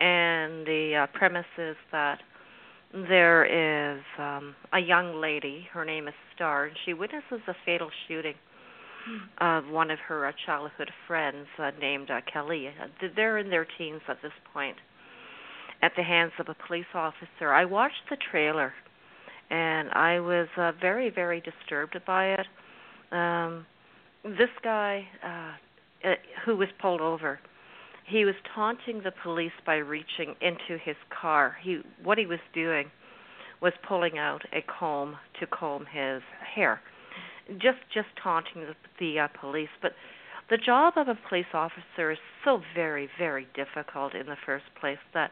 And 0.00 0.66
the 0.66 1.04
uh, 1.04 1.18
premise 1.18 1.46
is 1.56 1.76
that 1.90 2.18
there 2.92 3.44
is 3.96 4.02
um, 4.18 4.54
a 4.72 4.78
young 4.78 5.20
lady. 5.20 5.66
Her 5.72 5.84
name 5.84 6.08
is 6.08 6.14
Starr, 6.34 6.66
and 6.66 6.76
she 6.84 6.92
witnesses 6.92 7.40
a 7.48 7.54
fatal 7.64 7.90
shooting 8.06 8.34
of 9.38 9.66
one 9.68 9.90
of 9.90 9.98
her 10.06 10.26
uh, 10.26 10.32
childhood 10.46 10.90
friends 11.06 11.46
uh, 11.58 11.70
named 11.80 12.10
uh, 12.10 12.20
Kelly. 12.32 12.68
Uh, 12.68 12.86
they're 13.16 13.38
in 13.38 13.50
their 13.50 13.66
teens 13.78 14.00
at 14.08 14.18
this 14.22 14.32
point. 14.52 14.76
At 15.82 15.92
the 15.96 16.02
hands 16.04 16.32
of 16.38 16.48
a 16.48 16.56
police 16.66 16.86
officer. 16.94 17.52
I 17.52 17.64
watched 17.64 18.08
the 18.08 18.16
trailer, 18.30 18.72
and 19.52 19.90
I 19.90 20.18
was 20.18 20.48
uh, 20.56 20.72
very, 20.80 21.10
very 21.10 21.40
disturbed 21.40 21.96
by 22.06 22.34
it. 22.34 22.46
Um, 23.12 23.66
this 24.24 24.50
guy 24.64 25.06
uh, 25.22 26.08
uh, 26.08 26.14
who 26.44 26.56
was 26.56 26.68
pulled 26.80 27.00
over 27.00 27.38
he 28.06 28.24
was 28.24 28.34
taunting 28.54 29.00
the 29.02 29.12
police 29.22 29.52
by 29.64 29.76
reaching 29.76 30.34
into 30.40 30.78
his 30.82 30.96
car. 31.08 31.56
He 31.62 31.80
what 32.02 32.18
he 32.18 32.26
was 32.26 32.40
doing 32.52 32.90
was 33.60 33.72
pulling 33.86 34.18
out 34.18 34.42
a 34.52 34.62
comb 34.62 35.16
to 35.40 35.46
comb 35.46 35.86
his 35.86 36.22
hair. 36.54 36.80
Just 37.52 37.78
just 37.94 38.08
taunting 38.22 38.62
the, 38.62 38.74
the 38.98 39.20
uh, 39.20 39.28
police, 39.40 39.70
but 39.80 39.92
the 40.50 40.58
job 40.58 40.94
of 40.96 41.08
a 41.08 41.18
police 41.28 41.46
officer 41.54 42.10
is 42.10 42.18
so 42.44 42.60
very 42.74 43.08
very 43.18 43.46
difficult 43.54 44.14
in 44.14 44.26
the 44.26 44.36
first 44.44 44.64
place 44.80 44.98
that 45.14 45.30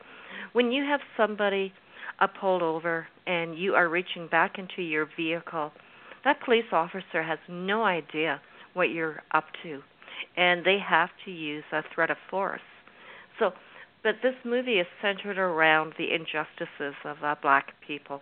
when 0.52 0.70
you 0.70 0.84
have 0.84 1.00
somebody 1.16 1.72
uh, 2.18 2.26
pulled 2.26 2.62
over 2.62 3.06
and 3.26 3.58
you 3.58 3.74
are 3.74 3.88
reaching 3.88 4.26
back 4.28 4.58
into 4.58 4.82
your 4.82 5.08
vehicle, 5.16 5.72
that 6.24 6.42
police 6.44 6.64
officer 6.72 7.22
has 7.22 7.38
no 7.48 7.84
idea 7.84 8.40
what 8.74 8.90
you're 8.90 9.22
up 9.32 9.44
to 9.62 9.80
and 10.36 10.64
they 10.64 10.78
have 10.78 11.10
to 11.24 11.30
use 11.30 11.64
a 11.72 11.82
threat 11.94 12.10
of 12.10 12.16
force. 12.30 12.60
So, 13.38 13.52
but 14.02 14.16
this 14.22 14.34
movie 14.44 14.78
is 14.78 14.86
centered 15.02 15.38
around 15.38 15.94
the 15.98 16.14
injustices 16.14 16.94
of 17.04 17.16
uh, 17.22 17.34
black 17.42 17.74
people, 17.86 18.20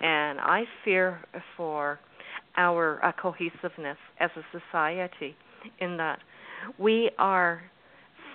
and 0.00 0.38
I 0.40 0.64
fear 0.84 1.20
for 1.56 1.98
our 2.56 3.04
uh, 3.04 3.12
cohesiveness 3.20 3.98
as 4.18 4.30
a 4.36 4.58
society 4.58 5.36
in 5.80 5.96
that 5.96 6.20
we 6.78 7.10
are 7.18 7.62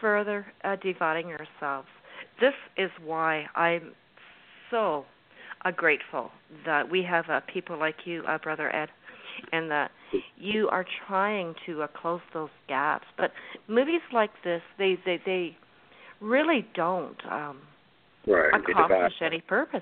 further 0.01 0.45
uh, 0.63 0.75
dividing 0.81 1.27
ourselves. 1.27 1.87
This 2.39 2.53
is 2.77 2.91
why 3.03 3.45
I'm 3.55 3.91
so 4.75 5.05
uh, 5.63 5.71
grateful 5.71 6.31
that 6.65 6.89
we 6.89 7.01
have 7.03 7.25
uh, 7.29 7.39
people 7.51 7.79
like 7.79 7.95
you, 8.03 8.23
uh, 8.27 8.37
Brother 8.37 8.75
Ed, 8.75 8.89
and 9.53 9.71
that 9.71 9.89
you 10.37 10.67
are 10.69 10.85
trying 11.07 11.55
to 11.65 11.83
uh, 11.83 11.87
close 11.87 12.19
those 12.33 12.49
gaps. 12.67 13.05
But 13.17 13.31
movies 13.69 14.01
like 14.11 14.31
this, 14.43 14.61
they 14.77 14.97
they 15.05 15.19
they 15.25 15.57
really 16.21 16.67
don't 16.75 17.17
um, 17.31 17.61
Right. 18.27 18.53
accomplish 18.55 19.13
any 19.21 19.41
purpose. 19.41 19.81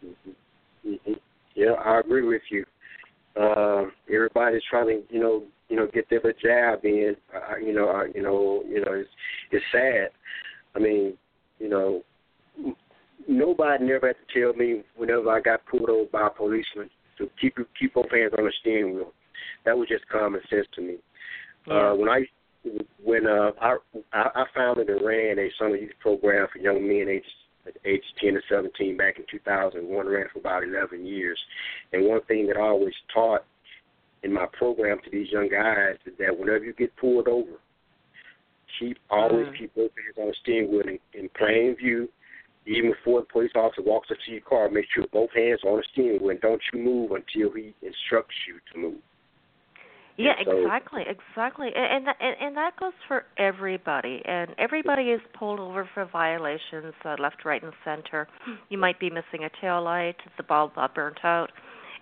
hmm 0.00 1.12
Yeah, 1.54 1.72
I 1.84 2.00
agree 2.00 2.26
with 2.26 2.42
you. 2.50 2.64
Uh, 3.38 3.86
everybody's 4.12 4.62
trying 4.70 4.86
to, 4.86 5.14
you 5.14 5.20
know, 5.20 5.42
you 5.68 5.76
know, 5.76 5.88
get 5.92 6.08
their 6.08 6.20
jab 6.42 6.84
in. 6.84 7.14
Uh, 7.34 7.56
you 7.56 7.74
know, 7.74 7.88
uh, 7.90 8.04
you 8.14 8.22
know, 8.22 8.62
you 8.68 8.80
know, 8.84 8.92
it's 8.92 9.10
it's 9.50 9.64
sad. 9.72 10.10
I 10.74 10.78
mean, 10.78 11.18
you 11.58 11.68
know, 11.68 12.02
nobody 13.26 13.84
never 13.84 14.08
had 14.08 14.16
to 14.16 14.40
tell 14.40 14.52
me 14.54 14.82
whenever 14.96 15.30
I 15.30 15.40
got 15.40 15.66
pulled 15.66 15.90
over 15.90 16.08
by 16.10 16.26
a 16.26 16.30
policeman 16.30 16.90
to 17.18 17.28
keep 17.40 17.56
keep 17.78 17.94
both 17.94 18.10
hands 18.10 18.32
on 18.38 18.44
the 18.44 18.52
steering 18.60 18.94
wheel. 18.94 19.12
that 19.64 19.76
was 19.76 19.88
just 19.88 20.08
common 20.08 20.40
sense 20.48 20.66
to 20.74 20.80
me. 20.80 20.96
Yeah. 21.66 21.90
Uh, 21.90 21.94
when 21.94 22.08
I 22.08 22.24
when 23.02 23.26
uh, 23.26 23.50
I, 23.60 23.76
I 24.12 24.44
founded 24.54 24.88
and 24.90 25.04
ran 25.04 25.38
a 25.38 25.48
summer 25.58 25.76
youth 25.76 25.92
program 26.00 26.46
for 26.52 26.58
young 26.58 26.86
men 26.86 27.08
aged 27.08 27.26
age 27.84 28.02
10 28.22 28.34
to 28.34 28.40
17 28.48 28.96
back 28.96 29.18
in 29.18 29.24
2001, 29.30 30.06
ran 30.06 30.24
for 30.32 30.38
about 30.38 30.64
11 30.64 31.04
years. 31.04 31.38
And 31.92 32.06
one 32.06 32.22
thing 32.26 32.46
that 32.46 32.56
I 32.56 32.62
always 32.62 32.94
taught 33.12 33.44
in 34.22 34.32
my 34.32 34.46
program 34.58 34.98
to 35.04 35.10
these 35.10 35.30
young 35.30 35.48
guys 35.50 35.96
is 36.06 36.14
that 36.18 36.36
whenever 36.38 36.64
you 36.64 36.72
get 36.72 36.96
pulled 36.96 37.28
over, 37.28 37.60
keep 38.78 38.98
always 39.10 39.46
Mm. 39.48 39.58
keep 39.58 39.74
both 39.74 39.90
hands 40.02 40.16
on 40.18 40.28
the 40.28 40.34
steering 40.42 40.70
wheel 40.70 40.80
in, 40.88 40.98
in 41.12 41.28
plain 41.30 41.76
view. 41.76 42.08
Even 42.68 42.90
before 42.90 43.20
the 43.20 43.26
police 43.26 43.50
officer 43.54 43.82
walks 43.82 44.10
up 44.10 44.18
to 44.26 44.32
your 44.32 44.42
car, 44.42 44.68
make 44.68 44.84
sure 44.94 45.04
both 45.10 45.30
hands 45.34 45.60
are 45.64 45.70
on 45.70 45.76
the 45.78 45.84
steering 45.92 46.20
wheel 46.20 46.30
and 46.30 46.40
don't 46.40 46.60
you 46.72 46.78
move 46.80 47.12
until 47.12 47.52
he 47.54 47.74
instructs 47.82 48.34
you 48.46 48.60
to 48.72 48.78
move. 48.78 49.00
Yeah, 50.18 50.34
So- 50.44 50.62
exactly, 50.62 51.04
exactly, 51.06 51.68
and 51.74 51.86
and 51.86 52.06
that, 52.08 52.16
and, 52.20 52.56
that 52.56 52.76
goes 52.76 52.92
for 53.06 53.24
everybody. 53.36 54.20
And 54.24 54.52
everybody 54.58 55.12
is 55.12 55.20
pulled 55.32 55.60
over 55.60 55.88
for 55.94 56.04
violations, 56.06 56.92
uh, 57.04 57.14
left, 57.20 57.44
right, 57.44 57.62
and 57.62 57.72
center. 57.84 58.26
You 58.68 58.78
might 58.78 58.98
be 58.98 59.10
missing 59.10 59.44
a 59.44 59.50
tail 59.60 59.80
light, 59.80 60.16
the 60.36 60.42
bulb 60.42 60.72
uh, 60.76 60.88
burnt 60.92 61.24
out, 61.24 61.52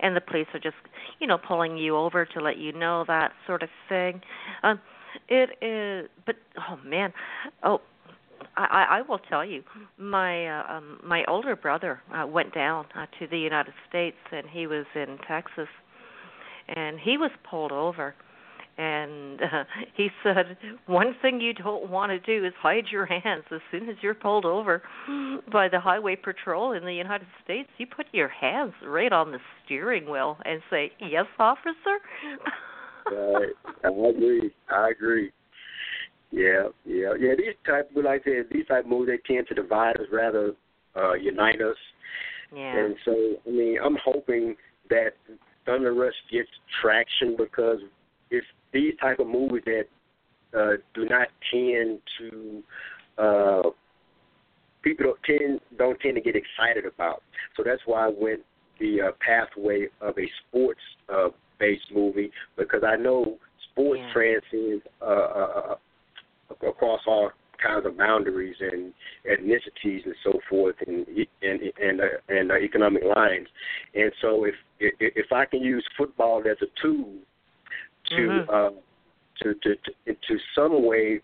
and 0.01 0.17
the 0.17 0.23
police 0.23 0.47
are 0.55 0.59
just, 0.59 0.77
you 1.21 1.27
know, 1.27 1.37
pulling 1.37 1.77
you 1.77 1.95
over 1.95 2.25
to 2.25 2.41
let 2.41 2.57
you 2.57 2.73
know 2.73 3.05
that 3.07 3.33
sort 3.47 3.63
of 3.63 3.69
thing. 3.89 4.23
Um, 4.63 4.81
it 5.29 5.51
is, 5.63 6.09
but 6.25 6.37
oh 6.71 6.79
man, 6.85 7.13
oh. 7.63 7.83
I, 8.57 8.87
I 8.99 9.03
will 9.03 9.19
tell 9.19 9.45
you, 9.45 9.63
my 9.99 10.47
uh, 10.47 10.77
um, 10.77 11.01
my 11.05 11.25
older 11.29 11.57
brother 11.57 12.01
uh, 12.15 12.27
went 12.27 12.55
down 12.55 12.87
uh, 12.95 13.07
to 13.19 13.27
the 13.27 13.39
United 13.39 13.75
States, 13.89 14.17
and 14.33 14.47
he 14.49 14.67
was 14.67 14.87
in 14.95 15.19
Texas, 15.29 15.69
and 16.69 16.99
he 16.99 17.19
was 17.19 17.31
pulled 17.49 17.73
over 17.73 18.15
and 18.79 19.41
uh, 19.41 19.65
he 19.97 20.09
said 20.23 20.57
one 20.87 21.15
thing 21.23 21.41
you 21.41 21.55
don't 21.55 21.91
want 21.91 22.11
to 22.11 22.19
do 22.21 22.45
is 22.45 22.53
hide 22.61 22.85
your 22.91 23.07
hands 23.07 23.45
as 23.51 23.61
soon 23.71 23.89
as 23.89 23.97
you're 24.03 24.15
pulled 24.15 24.45
over 24.45 24.83
by 25.53 25.69
the 25.69 25.81
highway 25.81 26.17
patrol 26.17 26.73
in 26.73 26.85
the 26.85 26.93
United 26.93 27.29
States 27.43 27.69
you 27.79 27.87
put 27.87 28.07
your 28.13 28.29
hands 28.29 28.73
right 28.85 29.13
on 29.13 29.33
the 29.33 29.39
steering 29.65 30.11
wheel 30.11 30.37
and 30.45 30.61
say 30.71 30.93
yes 31.01 31.27
officer 31.39 31.75
Right. 33.09 33.53
I 33.85 33.89
agree. 33.89 34.51
I 34.69 34.91
agree. 34.91 35.31
Yeah, 36.37 36.69
yeah, 36.85 37.15
yeah. 37.19 37.33
These 37.37 37.57
type, 37.67 37.91
like 37.97 38.23
I 38.23 38.25
said, 38.25 38.47
these 38.53 38.67
type 38.67 38.85
of 38.85 38.91
movies 38.91 39.19
they 39.27 39.35
tend 39.35 39.49
to 39.49 39.55
divide 39.55 39.97
us 39.97 40.07
rather 40.13 40.53
uh, 40.95 41.15
unite 41.15 41.63
us. 41.63 41.77
yeah 42.55 42.73
And 42.79 42.97
so, 43.05 43.13
I 43.47 43.51
mean, 43.51 43.79
I'm 43.83 43.97
hoping 44.05 44.55
that 44.91 45.13
Thunder 45.65 45.95
Rush 45.95 46.15
gets 46.31 46.51
traction 46.83 47.37
because 47.39 47.79
it's 48.31 48.47
these 48.73 48.93
type 49.01 49.19
of 49.19 49.27
movies 49.29 49.63
that 49.65 49.85
uh, 50.57 50.77
do 50.95 51.07
not 51.07 51.29
tend 51.51 52.01
to 52.19 52.63
uh, 53.19 53.71
people 54.83 55.07
don't 55.07 55.19
tend 55.25 55.61
don't 55.79 55.99
tend 56.01 56.17
to 56.17 56.21
get 56.21 56.37
excited 56.37 56.85
about. 56.85 57.23
So 57.57 57.63
that's 57.65 57.83
why 57.87 58.07
I 58.07 58.11
went 58.17 58.43
the 58.79 59.09
uh, 59.09 59.13
pathway 59.27 59.89
of 60.03 60.19
a 60.19 60.31
sports 60.49 60.81
uh, 61.13 61.29
based 61.59 61.91
movie 61.95 62.31
because 62.59 62.83
I 62.87 62.97
know 62.97 63.39
sports 63.73 64.03
Yeah. 64.07 64.13
transcends 64.13 64.85
uh, 65.01 65.05
uh, 65.05 65.63
uh, 65.73 65.75
across 66.51 67.01
all 67.07 67.31
kinds 67.63 67.87
of 67.87 67.97
boundaries 67.97 68.57
and 68.61 68.93
ethnicities 69.25 70.05
and 70.05 70.15
so 70.23 70.39
forth 70.49 70.77
and 70.87 71.07
and 71.43 71.61
and, 71.83 72.01
uh, 72.01 72.05
and 72.29 72.51
uh, 72.51 72.57
economic 72.59 73.03
lines. 73.05 73.49
And 73.95 74.13
so 74.21 74.45
if 74.45 74.55
if 74.81 75.33
I 75.33 75.45
can 75.47 75.63
use 75.63 75.87
football 75.97 76.41
as 76.41 76.59
a 76.61 76.67
tool 76.83 77.15
to 78.11 78.15
Mhm. 78.15 78.49
uh, 78.49 78.71
to, 79.43 79.55
to 79.55 79.77
to 79.77 80.15
to 80.15 80.39
some 80.55 80.85
way 80.85 81.21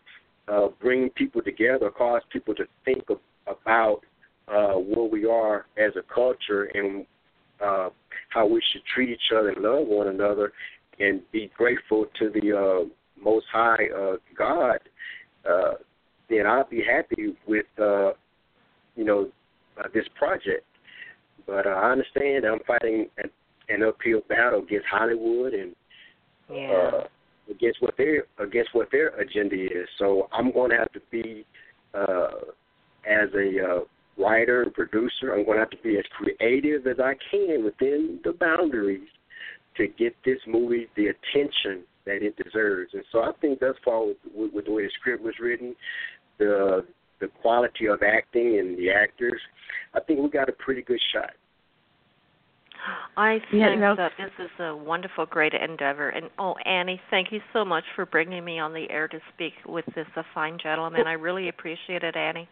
uh, 0.49 0.69
bring 0.81 1.11
people 1.11 1.43
together, 1.43 1.91
cause 1.91 2.23
people 2.31 2.55
to 2.55 2.67
think 2.85 3.09
of, 3.11 3.21
about 3.47 4.01
uh, 4.49 4.75
where 4.75 5.05
we 5.05 5.25
are 5.25 5.67
as 5.77 5.95
a 5.97 6.03
culture 6.03 6.65
and 6.75 7.07
uh, 7.61 7.91
how 8.31 8.47
we 8.47 8.61
should 8.73 8.83
treat 8.93 9.09
each 9.09 9.33
other 9.37 9.51
and 9.51 9.63
love 9.63 9.87
one 9.87 10.09
another, 10.09 10.53
and 10.99 11.21
be 11.31 11.51
grateful 11.57 12.07
to 12.19 12.31
the 12.31 12.53
uh, 12.53 12.85
Most 13.23 13.47
High 13.53 13.87
uh, 13.97 14.17
God. 14.37 14.79
Uh, 15.49 15.75
then 16.31 16.47
I'll 16.47 16.69
be 16.69 16.83
happy 16.83 17.37
with 17.47 17.67
uh, 17.79 18.13
you 18.97 19.05
know 19.05 19.29
uh, 19.79 19.89
this 19.95 20.05
project. 20.19 20.65
But 21.47 21.67
uh, 21.67 21.71
I 21.71 21.91
understand 21.93 22.45
I'm 22.45 22.61
fighting 22.67 23.07
an, 23.19 23.31
an 23.69 23.83
uphill 23.83 24.21
battle 24.29 24.63
against 24.63 24.87
Hollywood 24.91 25.55
and 25.55 25.75
yeah 26.51 26.73
uh, 26.73 27.05
against 27.51 27.83
what 27.83 27.97
their 27.97 28.25
against 28.39 28.75
what 28.75 28.89
their 28.91 29.09
agenda 29.21 29.57
is. 29.57 29.89
So 29.99 30.29
I'm 30.33 30.53
going 30.53 30.71
to 30.71 30.77
have 30.77 30.93
to 30.93 31.01
be 31.11 31.45
uh, 31.95 32.29
as 33.07 33.29
a 33.35 33.61
uh, 33.61 33.81
writer 34.23 34.63
and 34.63 34.73
producer. 34.73 35.35
I'm 35.35 35.45
going 35.45 35.57
to 35.57 35.61
have 35.61 35.71
to 35.71 35.83
be 35.83 35.99
as 35.99 36.05
creative 36.17 36.87
as 36.87 36.99
I 37.01 37.15
can 37.31 37.65
within 37.65 38.21
the 38.25 38.33
boundaries 38.33 39.09
to 39.77 39.87
get 39.87 40.15
this 40.25 40.39
movie 40.47 40.89
the 40.97 41.07
attention 41.07 41.85
that 42.07 42.23
it 42.23 42.37
deserves. 42.37 42.91
And 42.95 43.05
so 43.13 43.21
I 43.21 43.33
think 43.41 43.61
thus 43.61 43.77
far 43.85 44.07
with, 44.07 44.17
with, 44.35 44.53
with 44.53 44.65
the 44.67 44.73
way 44.73 44.85
the 44.85 44.91
script 45.01 45.23
was 45.23 45.35
written, 45.41 45.75
the 46.39 46.85
the 47.21 47.29
quality 47.41 47.87
of 47.87 48.03
acting 48.03 48.59
and 48.59 48.77
the 48.77 48.91
actors, 48.91 49.41
I 49.95 50.01
think 50.01 50.21
we 50.21 50.29
got 50.29 50.49
a 50.49 50.53
pretty 50.53 50.83
good 50.83 51.01
shot. 51.15 51.31
I 53.17 53.39
think 53.51 53.63
Yeah, 53.63 53.75
no. 53.77 53.95
that 53.95 54.11
this 54.19 54.33
is 54.41 54.51
a 54.59 54.75
wonderful, 54.75 55.27
great 55.27 55.55
endeavor. 55.55 56.09
And 56.09 56.29
oh, 56.39 56.55
Annie, 56.67 57.01
thank 57.11 57.31
you 57.31 57.41
so 57.53 57.65
much 57.65 57.85
for 57.95 58.07
bringing 58.07 58.45
me 58.45 58.59
on 58.59 58.73
the 58.73 58.91
air 58.91 59.07
to 59.07 59.21
speak 59.33 59.53
with 59.67 59.85
this 59.95 60.07
fine 60.35 60.59
gentleman. 60.61 61.07
I 61.07 61.13
really 61.13 61.49
appreciate 61.49 62.03
it, 62.03 62.17
Annie. 62.17 62.49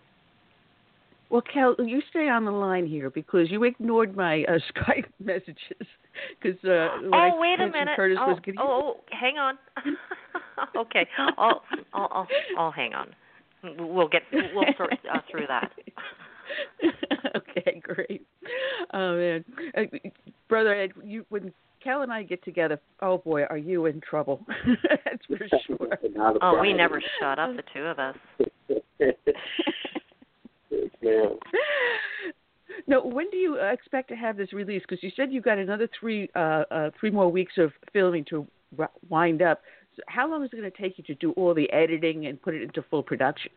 Well, 1.31 1.43
Kel, 1.43 1.77
you 1.79 2.03
stay 2.11 2.29
on 2.29 2.45
the 2.45 2.51
line 2.51 2.87
here 2.87 3.09
because 3.09 3.51
you 3.51 3.63
ignored 3.63 4.17
my 4.17 4.45
uh, 4.45 4.59
Skype 4.75 5.07
messages. 5.21 5.87
Because 6.43 6.59
uh, 6.65 6.99
when 7.03 7.15
I 7.15 7.31
oh, 7.33 7.41
wait 7.41 7.61
a 7.61 7.71
minute. 7.71 7.97
Curtis 7.97 8.19
oh, 8.21 8.33
was 8.33 8.41
getting 8.45 8.61
oh, 8.61 8.97
oh, 8.97 9.01
hang 9.13 9.39
on. 9.39 9.57
okay, 10.77 11.07
I'll, 11.39 11.63
I'll, 11.95 12.09
I'll, 12.13 12.29
I'll 12.59 12.73
hang 12.73 12.95
on. 12.95 13.15
We'll 13.63 14.09
get, 14.09 14.23
we'll 14.33 14.65
sort 14.77 14.93
uh, 14.93 15.19
through 15.31 15.47
that. 15.47 15.71
okay, 17.37 17.81
great. 17.81 18.27
Oh 18.93 19.17
man, 19.17 19.45
uh, 19.77 19.83
brother 20.49 20.75
Ed, 20.75 20.93
you 21.05 21.27
when 21.29 21.53
Kel 21.85 22.03
and 22.03 22.13
I 22.13 22.23
get 22.23 22.43
together, 22.43 22.81
oh 23.03 23.19
boy, 23.19 23.45
are 23.45 23.59
you 23.59 23.87
in 23.87 24.01
trouble? 24.01 24.45
That's 25.05 25.25
for 25.27 25.39
sure. 25.67 25.99
Oh, 26.43 26.59
we 26.61 26.73
never 26.73 27.03
shut 27.21 27.39
up, 27.39 27.55
the 27.55 27.63
two 27.73 27.83
of 27.83 27.99
us. 27.99 28.17
Yes, 30.71 30.91
ma'am. 31.03 31.39
No, 32.87 33.05
when 33.05 33.31
do 33.31 33.37
you 33.37 33.57
expect 33.57 34.09
to 34.09 34.17
have 34.17 34.37
this 34.37 34.53
released? 34.53 34.87
Because 34.89 35.03
you 35.03 35.11
said 35.15 35.33
you've 35.33 35.45
got 35.45 35.59
another 35.59 35.89
three 35.99 36.31
uh, 36.35 36.65
uh, 36.71 36.91
three 36.99 37.11
more 37.11 37.31
weeks 37.31 37.55
of 37.59 37.73
filming 37.93 38.25
to 38.31 38.47
wind 39.09 39.43
up. 39.43 39.61
So 39.97 40.03
how 40.07 40.31
long 40.31 40.45
is 40.45 40.51
it 40.53 40.57
going 40.57 40.71
to 40.71 40.77
take 40.77 40.99
you 40.99 41.05
to 41.05 41.15
do 41.15 41.33
all 41.33 41.55
the 41.55 41.71
editing 41.73 42.27
and 42.27 42.41
put 42.41 42.55
it 42.55 42.63
into 42.63 42.83
full 42.91 43.03
production? 43.03 43.51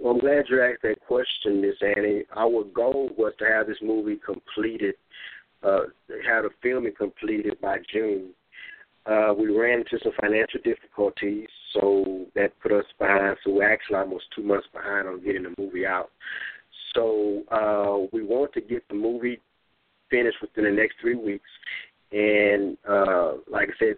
Well, 0.00 0.14
I'm 0.14 0.20
glad 0.20 0.44
you 0.48 0.62
asked 0.62 0.82
that 0.82 1.00
question, 1.06 1.60
Miss 1.60 1.76
Annie. 1.80 2.24
Our 2.36 2.64
goal 2.64 3.10
was 3.16 3.32
to 3.38 3.44
have 3.46 3.66
this 3.66 3.78
movie 3.82 4.18
completed, 4.24 4.94
uh, 5.62 5.84
have 6.26 6.44
the 6.44 6.50
filming 6.62 6.94
completed 6.96 7.60
by 7.60 7.78
June. 7.92 8.30
Uh, 9.06 9.34
we 9.36 9.54
ran 9.54 9.80
into 9.80 9.98
some 10.02 10.12
financial 10.20 10.60
difficulties, 10.64 11.48
so 11.74 12.26
that 12.34 12.58
put 12.60 12.72
us 12.72 12.84
behind. 12.98 13.36
So 13.44 13.52
we're 13.52 13.70
actually 13.70 13.96
almost 13.96 14.24
two 14.34 14.42
months 14.42 14.66
behind 14.72 15.08
on 15.08 15.22
getting 15.22 15.42
the 15.42 15.54
movie 15.58 15.86
out. 15.86 16.10
So 16.94 17.42
uh, 17.50 18.06
we 18.12 18.22
want 18.22 18.52
to 18.54 18.60
get 18.60 18.86
the 18.88 18.94
movie 18.94 19.40
finished 20.10 20.38
within 20.40 20.64
the 20.64 20.70
next 20.70 20.94
three 21.00 21.16
weeks, 21.16 21.48
and 22.12 22.76
uh, 22.88 23.32
like 23.50 23.68
I 23.68 23.72
said, 23.78 23.96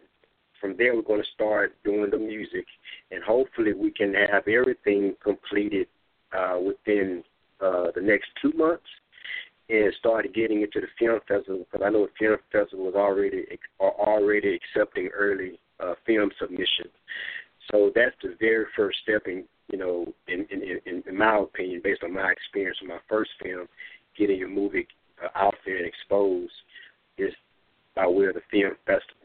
from 0.60 0.76
there 0.78 0.94
we're 0.94 1.02
going 1.02 1.22
to 1.22 1.28
start 1.34 1.76
doing 1.84 2.10
the 2.10 2.18
music, 2.18 2.64
and 3.10 3.22
hopefully 3.22 3.74
we 3.74 3.90
can 3.90 4.14
have 4.14 4.48
everything 4.48 5.14
completed 5.22 5.86
uh, 6.36 6.58
within 6.58 7.22
uh, 7.60 7.88
the 7.94 8.00
next 8.00 8.28
two 8.40 8.52
months, 8.56 8.86
and 9.68 9.92
start 9.98 10.32
getting 10.34 10.62
into 10.62 10.80
the 10.80 10.86
film 10.98 11.20
festival 11.28 11.66
because 11.70 11.84
I 11.84 11.90
know 11.90 12.06
the 12.06 12.12
film 12.18 12.38
festival 12.50 12.88
is 12.88 12.94
already 12.94 13.44
are 13.80 13.92
already 13.92 14.58
accepting 14.58 15.08
early 15.08 15.58
uh, 15.80 15.94
film 16.06 16.30
submissions. 16.38 16.94
So 17.70 17.90
that's 17.94 18.14
the 18.22 18.36
very 18.38 18.66
first 18.76 18.98
step 19.02 19.22
in 19.26 19.44
you 19.70 19.78
know 19.78 20.12
in 20.28 20.46
in, 20.50 20.80
in 20.86 21.02
in 21.06 21.16
my 21.16 21.38
opinion, 21.38 21.80
based 21.82 22.02
on 22.04 22.12
my 22.12 22.30
experience 22.30 22.78
with 22.80 22.90
my 22.90 23.00
first 23.08 23.30
film, 23.42 23.66
getting 24.16 24.38
your 24.38 24.48
movie 24.48 24.86
uh, 25.22 25.28
out 25.36 25.54
there 25.64 25.76
and 25.76 25.86
exposed 25.86 26.52
is 27.18 27.32
by 27.94 28.06
way 28.06 28.26
of 28.26 28.34
the 28.34 28.42
film 28.50 28.74
festivals. 28.86 29.22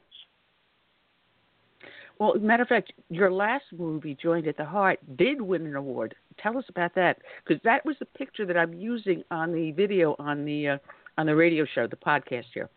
Well, 2.19 2.35
matter 2.35 2.61
of 2.61 2.69
fact, 2.69 2.93
your 3.09 3.31
last 3.31 3.65
movie, 3.75 4.15
Joined 4.21 4.47
at 4.47 4.55
the 4.55 4.65
Heart, 4.65 4.99
did 5.17 5.41
win 5.41 5.65
an 5.65 5.75
award. 5.75 6.13
Tell 6.37 6.55
us 6.55 6.65
about 6.69 6.93
that, 6.93 7.17
because 7.43 7.59
that 7.63 7.83
was 7.83 7.95
the 7.99 8.05
picture 8.05 8.45
that 8.45 8.55
I'm 8.55 8.75
using 8.75 9.23
on 9.31 9.51
the 9.51 9.71
video 9.71 10.15
on 10.19 10.45
the 10.45 10.67
uh, 10.67 10.77
on 11.17 11.25
the 11.25 11.35
radio 11.35 11.65
show, 11.73 11.87
the 11.87 11.95
podcast 11.95 12.45
here. 12.53 12.69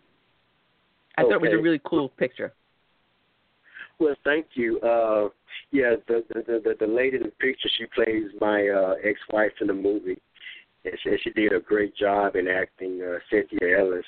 I 1.16 1.22
thought 1.22 1.32
it 1.32 1.40
was 1.42 1.52
a 1.52 1.62
really 1.62 1.80
cool 1.84 2.08
picture. 2.08 2.52
Well, 3.98 4.14
thank 4.24 4.46
you. 4.54 4.80
Uh, 4.80 5.28
yeah, 5.70 5.94
the, 6.08 6.24
the 6.28 6.60
the 6.64 6.74
the 6.80 6.86
lady 6.86 7.16
in 7.16 7.22
the 7.22 7.28
picture, 7.28 7.68
she 7.78 7.86
plays 7.94 8.30
my 8.40 8.68
uh, 8.68 8.94
ex-wife 9.04 9.52
in 9.60 9.68
the 9.68 9.72
movie, 9.72 10.20
and 10.84 10.94
she, 11.02 11.16
she 11.22 11.30
did 11.30 11.52
a 11.52 11.60
great 11.60 11.96
job 11.96 12.36
in 12.36 12.48
acting. 12.48 13.00
Uh, 13.02 13.18
Cynthia 13.30 13.78
Ellis. 13.78 14.04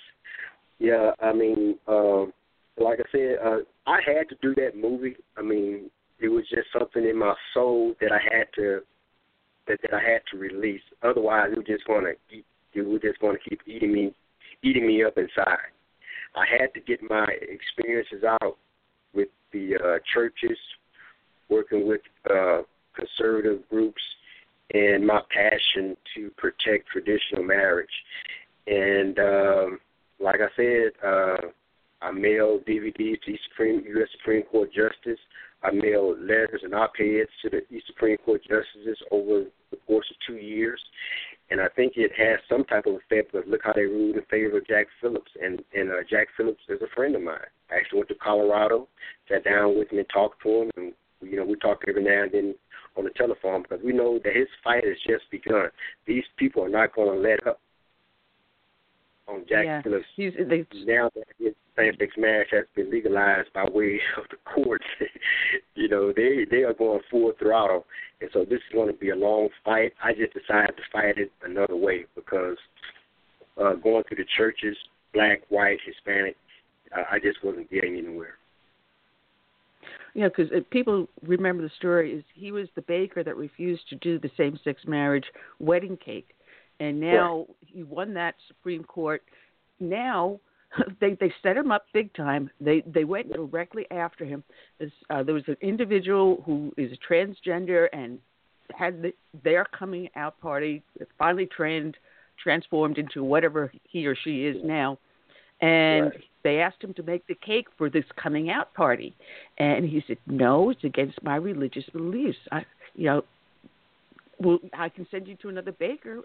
Yeah, 0.79 1.13
I 1.23 1.33
mean, 1.33 1.77
um, 1.89 2.33
like 2.79 2.99
I 3.01 3.11
said, 3.11 3.37
uh, 3.45 3.59
I 3.87 3.99
had 4.07 4.29
to 4.29 4.37
do 4.43 4.55
that 4.57 4.77
movie. 4.77 5.17
I 5.39 5.43
mean, 5.43 5.91
it 6.21 6.29
was 6.29 6.45
just 6.49 6.69
something 6.77 7.05
in 7.05 7.19
my 7.19 7.35
soul 7.55 7.95
that 8.01 8.13
I 8.13 8.19
had 8.19 8.47
to 8.57 8.81
that, 9.69 9.79
that 9.83 9.95
I 9.95 10.01
had 10.01 10.23
to 10.33 10.39
release. 10.39 10.83
Otherwise, 11.03 11.51
it 11.53 11.59
was 11.59 11.67
just 11.67 11.87
going 11.87 12.05
to. 12.05 12.43
It 12.75 12.87
was 12.87 13.01
just 13.01 13.21
going 13.21 13.37
to 13.37 13.49
keep 13.49 13.61
eating 13.67 13.93
me, 13.93 14.15
eating 14.63 14.87
me 14.87 15.03
up 15.03 15.17
inside. 15.17 15.73
I 16.35 16.45
had 16.61 16.75
to 16.75 16.81
get 16.81 17.01
my 17.09 17.27
experiences 17.41 18.23
out 18.23 18.59
the 19.57 19.77
uh, 19.77 19.99
churches, 20.13 20.59
working 21.49 21.87
with 21.87 22.01
uh, 22.31 22.63
conservative 22.95 23.61
groups, 23.71 24.03
and 24.75 25.07
my 25.07 25.21
passion 25.31 25.97
to 26.15 26.31
protect 26.37 26.89
traditional 26.89 27.45
marriage. 27.45 27.89
And 28.67 29.19
um, 29.19 29.79
like 30.21 30.41
I 30.41 30.49
said, 30.57 30.93
uh, 31.05 31.49
I 32.03 32.11
mailed 32.11 32.67
DVDs 32.67 33.23
to 33.23 33.37
Supreme 33.51 33.85
U.S. 33.97 34.09
Supreme 34.19 34.43
Court 34.45 34.71
Justice. 34.73 35.21
I 35.63 35.71
mailed 35.71 36.21
letters 36.21 36.61
and 36.63 36.75
op-eds 36.75 37.31
to 37.43 37.51
the 37.51 37.63
Supreme 37.87 38.19
Court 38.19 38.43
justices 38.43 38.99
over 39.11 39.45
the 39.71 39.77
course 39.87 40.07
of 40.11 40.17
two 40.27 40.41
years, 40.41 40.81
and 41.51 41.61
I 41.61 41.69
think 41.75 41.95
it 41.97 42.13
has 42.17 42.39
some 42.49 42.65
type 42.65 42.87
of 42.87 42.95
effect. 42.95 43.33
Because 43.33 43.49
look 43.49 43.63
how 43.65 43.73
they 43.73 43.83
ruled 43.83 44.17
in 44.17 44.23
favor 44.31 44.59
of 44.59 44.67
Jack 44.67 44.87
Phillips, 45.01 45.31
and 45.43 45.63
and 45.75 45.91
uh, 45.91 46.05
Jack 46.09 46.29
Phillips 46.37 46.63
is 46.69 46.81
a 46.83 46.95
friend 46.95 47.17
of 47.17 47.23
mine. 47.23 47.39
I 47.71 47.77
actually 47.77 47.99
went 47.99 48.09
to 48.11 48.15
Colorado, 48.17 48.89
sat 49.29 49.45
down 49.45 49.79
with 49.79 49.91
him 49.91 49.99
and 49.99 50.09
talked 50.09 50.43
to 50.43 50.63
him, 50.63 50.71
and 50.77 50.93
you 51.21 51.37
know 51.37 51.45
we 51.45 51.57
talk 51.57 51.83
every 51.89 52.05
now 52.05 52.23
and 52.25 52.33
then 52.33 52.55
on 52.97 53.05
the 53.05 53.11
telephone 53.11 53.63
because 53.63 53.85
we 53.85 53.93
know 53.93 54.19
that 54.25 54.37
his 54.37 54.49
fight 54.63 54.85
has 54.85 54.97
just 55.07 55.31
begun. 55.31 55.69
These 56.07 56.25
people 56.37 56.65
are 56.65 56.69
not 56.69 56.95
going 56.95 57.15
to 57.15 57.29
let 57.29 57.47
up 57.47 57.61
on 59.29 59.45
Jack 59.49 59.65
yeah. 59.65 59.83
Phillips. 59.83 60.07
He's, 60.15 60.33
they, 60.49 60.67
now 60.85 61.11
that 61.15 61.25
his 61.39 61.55
same-sex 61.77 62.13
marriage 62.17 62.49
has 62.53 62.65
been 62.75 62.91
legalized 62.91 63.53
by 63.53 63.65
way 63.71 64.01
of 64.17 64.25
the 64.31 64.37
courts, 64.45 64.85
you 65.75 65.89
know 65.89 66.13
they 66.15 66.47
they 66.51 66.63
are 66.63 66.75
going 66.75 67.01
full 67.11 67.33
throttle, 67.39 67.87
and 68.21 68.31
so 68.33 68.45
this 68.45 68.59
is 68.59 68.75
going 68.75 68.93
to 68.93 68.99
be 68.99 69.11
a 69.11 69.17
long 69.17 69.49
fight. 69.65 69.93
I 70.03 70.13
just 70.13 70.33
decided 70.33 70.77
to 70.77 70.83
fight 70.93 71.19
it 71.19 71.33
another 71.43 71.77
way 71.77 72.07
because 72.15 72.57
uh, 73.59 73.75
going 73.75 74.05
through 74.05 74.19
the 74.19 74.27
churches, 74.37 74.77
black, 75.13 75.41
white, 75.49 75.79
Hispanic, 75.85 76.37
uh, 76.97 77.03
I 77.11 77.19
just 77.19 77.43
wasn't 77.45 77.71
getting 77.71 77.97
anywhere. 77.97 78.35
Yeah, 80.15 80.29
because 80.29 80.51
people 80.71 81.09
remember 81.23 81.63
the 81.63 81.71
story 81.77 82.15
is 82.15 82.25
he 82.35 82.51
was 82.51 82.69
the 82.75 82.81
baker 82.83 83.23
that 83.23 83.37
refused 83.37 83.87
to 83.91 83.97
do 83.97 84.19
the 84.19 84.31
same-sex 84.35 84.83
marriage 84.87 85.27
wedding 85.59 85.99
cake, 86.03 86.29
and 86.81 87.01
now 87.01 87.47
he 87.67 87.83
won 87.83 88.15
that 88.15 88.35
Supreme 88.49 88.85
Court. 88.85 89.23
Now 89.81 90.41
they 91.01 91.17
they 91.21 91.33
set 91.43 91.57
him 91.57 91.71
up 91.71 91.87
big 91.93 92.13
time. 92.15 92.51
They 92.61 92.83
they 92.87 93.05
went 93.05 93.33
directly 93.33 93.87
after 93.91 94.25
him. 94.25 94.45
Uh, 95.11 95.23
there 95.23 95.35
was 95.35 95.45
an 95.47 95.57
individual 95.61 96.43
who 96.45 96.73
is 96.77 96.93
a 96.93 97.13
transgender 97.13 97.87
and 97.93 98.19
had 98.75 99.03
the, 99.03 99.13
their 99.45 99.65
coming 99.65 100.09
out 100.17 100.39
party 100.41 100.83
finally 101.19 101.47
trend 101.47 101.97
transformed 102.43 102.99
into 102.99 103.25
whatever 103.25 103.73
he 103.85 104.07
or 104.07 104.17
she 104.17 104.45
is 104.45 104.57
now. 104.65 104.99
And 105.61 106.07
right. 106.07 106.21
they 106.45 106.59
asked 106.59 106.83
him 106.83 106.93
to 106.95 107.03
make 107.03 107.27
the 107.27 107.35
cake 107.35 107.67
for 107.79 107.89
this 107.89 108.05
coming 108.23 108.51
out 108.51 108.75
party, 108.75 109.17
and 109.57 109.87
he 109.87 110.05
said, 110.07 110.19
"No, 110.27 110.69
it's 110.69 110.85
against 110.85 111.23
my 111.23 111.37
religious 111.37 111.85
beliefs. 111.95 112.37
I, 112.53 112.67
you 112.95 113.07
know, 113.07 113.25
well, 114.39 114.59
I 114.75 114.91
can 114.91 115.07
send 115.11 115.29
you 115.29 115.37
to 115.37 115.49
another 115.49 115.73
baker, 115.73 116.21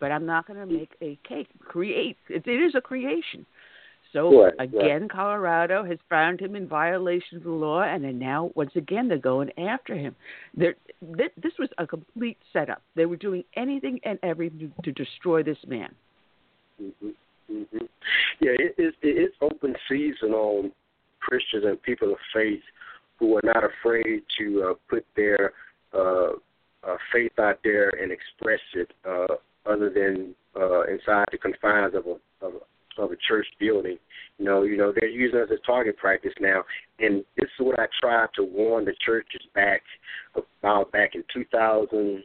but 0.00 0.12
I'm 0.12 0.26
not 0.26 0.46
going 0.46 0.58
to 0.58 0.72
make 0.72 0.92
a 1.00 1.18
cake. 1.26 1.48
Create 1.60 2.16
it, 2.28 2.46
it 2.46 2.62
is 2.62 2.74
a 2.74 2.80
creation." 2.80 3.46
So 4.12 4.44
right, 4.44 4.54
again, 4.58 5.02
right. 5.02 5.10
Colorado 5.10 5.84
has 5.84 5.98
found 6.10 6.40
him 6.40 6.54
in 6.54 6.68
violation 6.68 7.38
of 7.38 7.44
the 7.44 7.50
law, 7.50 7.82
and 7.82 8.04
then 8.04 8.18
now 8.18 8.50
once 8.54 8.72
again 8.76 9.08
they're 9.08 9.18
going 9.18 9.50
after 9.58 9.94
him. 9.94 10.14
There, 10.54 10.74
th- 11.16 11.32
this 11.42 11.52
was 11.58 11.70
a 11.78 11.86
complete 11.86 12.36
setup. 12.52 12.82
They 12.94 13.06
were 13.06 13.16
doing 13.16 13.42
anything 13.56 14.00
and 14.04 14.18
everything 14.22 14.72
to, 14.84 14.92
to 14.92 15.04
destroy 15.04 15.42
this 15.42 15.56
man. 15.66 15.94
Mm-hmm. 16.82 17.08
Mm-hmm. 17.50 17.86
Yeah, 18.40 18.52
it, 18.58 18.74
it, 18.76 18.94
it's 19.02 19.34
open 19.40 19.74
season 19.88 20.32
on 20.32 20.72
Christians 21.20 21.64
and 21.66 21.82
people 21.82 22.12
of 22.12 22.18
faith 22.34 22.62
who 23.18 23.36
are 23.36 23.42
not 23.44 23.62
afraid 23.64 24.22
to 24.38 24.70
uh, 24.70 24.74
put 24.90 25.06
their 25.16 25.52
uh, 25.94 26.32
uh, 26.86 26.96
faith 27.12 27.32
out 27.38 27.58
there 27.62 27.90
and 27.90 28.10
express 28.10 28.60
it, 28.74 28.90
uh, 29.08 29.34
other 29.66 29.90
than 29.90 30.34
uh, 30.56 30.82
inside 30.82 31.26
the 31.30 31.38
confines 31.38 31.94
of 31.94 32.06
a, 32.06 32.44
of 32.44 32.54
a 32.54 32.58
of 32.98 33.10
a 33.12 33.16
church 33.26 33.46
building. 33.58 33.98
You 34.38 34.44
know, 34.44 34.62
you 34.62 34.76
know, 34.76 34.92
they're 34.92 35.08
using 35.08 35.40
us 35.40 35.48
as 35.52 35.58
target 35.64 35.96
practice 35.96 36.32
now. 36.40 36.62
And 36.98 37.24
this 37.36 37.48
is 37.58 37.66
what 37.66 37.78
I 37.78 37.86
tried 38.00 38.28
to 38.36 38.44
warn 38.44 38.84
the 38.84 38.94
churches 39.04 39.42
back 39.54 39.82
about 40.36 40.92
back 40.92 41.14
in 41.14 41.24
2000, 41.32 42.22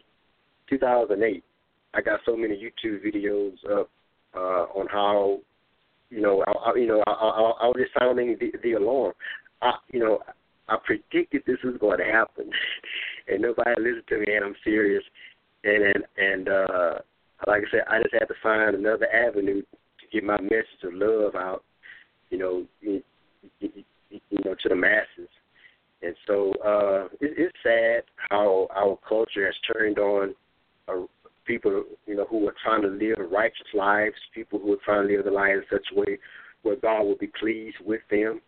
2008. 0.70 1.44
I 1.94 2.02
got 2.02 2.20
so 2.26 2.36
many 2.36 2.56
YouTube 2.56 3.06
videos 3.06 3.56
up 3.72 3.90
uh, 4.36 4.66
on 4.76 4.88
how, 4.88 5.40
you 6.10 6.22
know, 6.22 6.44
I, 6.48 6.52
I, 6.52 6.76
you 6.76 6.88
know, 6.88 7.04
I, 7.08 7.12
I, 7.12 7.52
I 7.62 7.68
was 7.68 7.78
just 7.80 7.94
sounding 8.00 8.38
the, 8.40 8.52
the 8.62 8.74
alarm. 8.74 9.14
I, 9.62 9.74
you 9.92 10.00
know, 10.00 10.20
I 10.70 10.78
predicted 10.86 11.44
this 11.48 11.58
was 11.64 11.78
going 11.80 12.00
to 12.00 12.06
happen, 12.06 12.50
and 13.28 13.42
nobody 13.42 13.72
listened 13.78 14.08
to 14.10 14.18
me. 14.20 14.36
And 14.36 14.46
I'm 14.46 14.56
serious. 14.64 15.04
And 15.64 15.84
and, 15.84 16.04
and 16.18 16.50
uh, 16.50 16.94
like 17.46 17.64
I 17.68 17.72
said, 17.72 17.82
I 17.88 18.02
just 18.02 18.14
had 18.14 18.28
to 18.28 18.34
find 18.42 18.76
another 18.76 19.08
avenue 19.14 19.62
to 19.62 20.08
get 20.12 20.24
my 20.24 20.40
message 20.42 20.84
of 20.84 20.94
love 20.94 21.36
out, 21.36 21.64
you 22.30 22.38
know, 22.38 22.66
you, 22.82 23.04
know, 24.44 24.56
to 24.56 24.70
the 24.70 24.76
masses. 24.76 25.30
And 26.02 26.16
so 26.26 26.54
uh, 26.66 27.06
it, 27.22 27.34
it's 27.38 27.58
sad 27.64 28.04
how 28.30 28.68
our 28.76 28.98
culture 29.08 29.46
has 29.46 29.56
turned 29.74 30.00
on 30.00 30.34
uh, 30.88 31.06
people, 31.46 31.84
you 32.06 32.16
know, 32.16 32.26
who 32.30 32.48
are 32.48 32.56
trying 32.64 32.82
to 32.84 32.88
live 32.88 33.32
righteous 33.32 33.68
lives, 33.74 34.16
people 34.34 34.60
who 34.60 34.74
are 34.74 34.84
trying 34.84 35.08
to 35.08 35.16
live 35.16 35.26
the 35.26 35.32
life 35.32 35.54
in 35.54 35.64
such 35.72 35.86
a 35.96 36.00
way 36.00 36.18
where 36.64 36.76
God 36.76 37.04
will 37.04 37.18
be 37.18 37.32
pleased 37.40 37.78
with 37.86 38.02
them. 38.10 38.42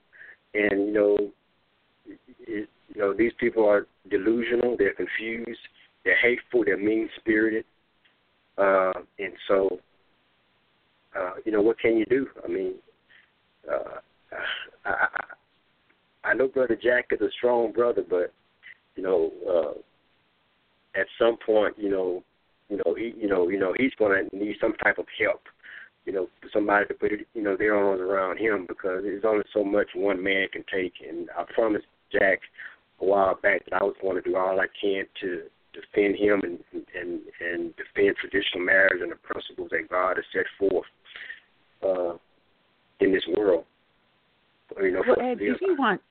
And 0.54 0.88
you 0.88 0.94
know, 0.94 1.18
it, 2.48 2.70
you 2.94 3.02
know, 3.02 3.14
these 3.14 3.32
people 3.40 3.68
are 3.68 3.88
delusional, 4.10 4.76
they're 4.78 4.96
confused, 4.96 5.60
they're 6.04 6.18
hateful, 6.22 6.64
they're 6.66 6.78
mean 6.78 7.10
spirited, 7.20 7.66
uh, 8.60 8.94
and 9.18 9.34
so 9.48 9.80
uh, 11.18 11.32
you 11.46 11.52
know, 11.52 11.62
what 11.62 11.80
can 11.80 11.98
you 11.98 12.06
do? 12.06 12.28
I 12.44 12.48
mean, 12.48 12.76
uh, 13.70 14.00
I, 14.86 15.08
I, 16.24 16.34
know 16.34 16.48
Brother 16.48 16.78
Jack 16.82 17.08
is 17.12 17.22
a 17.22 17.32
strong 17.38 17.72
brother, 17.72 18.04
but 18.08 18.32
you 18.96 19.04
know, 19.04 19.32
uh, 19.50 21.00
at 21.00 21.08
some 21.18 21.38
point, 21.44 21.76
you 21.78 21.90
know, 21.90 22.24
you 22.70 22.78
know, 22.78 22.94
he, 22.94 23.14
you 23.18 23.28
know, 23.28 23.50
you 23.50 23.60
know, 23.60 23.74
he's 23.78 23.94
going 23.98 24.30
to 24.30 24.38
need 24.38 24.56
some 24.62 24.74
type 24.84 24.98
of 25.00 25.06
help. 25.20 25.42
You 26.06 26.14
know, 26.14 26.28
somebody 26.54 26.86
to 26.88 26.94
put 26.94 27.12
you 27.34 27.42
know, 27.42 27.58
their 27.58 27.76
arms 27.76 28.02
around 28.02 28.38
him 28.38 28.66
because 28.68 29.04
there's 29.04 29.24
only 29.26 29.44
so 29.54 29.64
much 29.64 29.88
one 29.96 30.24
man 30.24 30.48
can 30.52 30.64
take. 30.72 30.94
And 31.08 31.30
I 31.38 31.44
promised 31.54 31.86
Jack 32.12 32.40
a 33.02 33.06
while 33.06 33.38
back 33.42 33.66
that 33.66 33.82
I 33.82 33.84
was 33.84 33.96
going 34.02 34.16
to 34.16 34.22
do 34.22 34.36
all 34.36 34.60
I 34.60 34.68
can 34.82 35.06
to 35.22 35.42
defend 35.74 36.16
him 36.16 36.42
and 36.44 36.60
and 37.00 37.22
and 37.40 37.74
defend 37.76 38.16
traditional 38.18 38.64
marriage 38.64 39.02
and 39.02 39.12
the 39.12 39.16
principles 39.16 39.70
that 39.72 39.90
God 39.90 40.18
has 40.18 40.26
set 40.34 40.46
forth 40.58 40.86
uh, 41.84 42.18
in 43.00 43.12
this 43.14 43.24
world. 43.36 43.66
You 44.80 44.92
know, 44.92 45.04
well, 45.08 45.20
Ed, 45.20 45.40
if 45.42 45.62
you 45.62 45.76
want, 45.78 46.02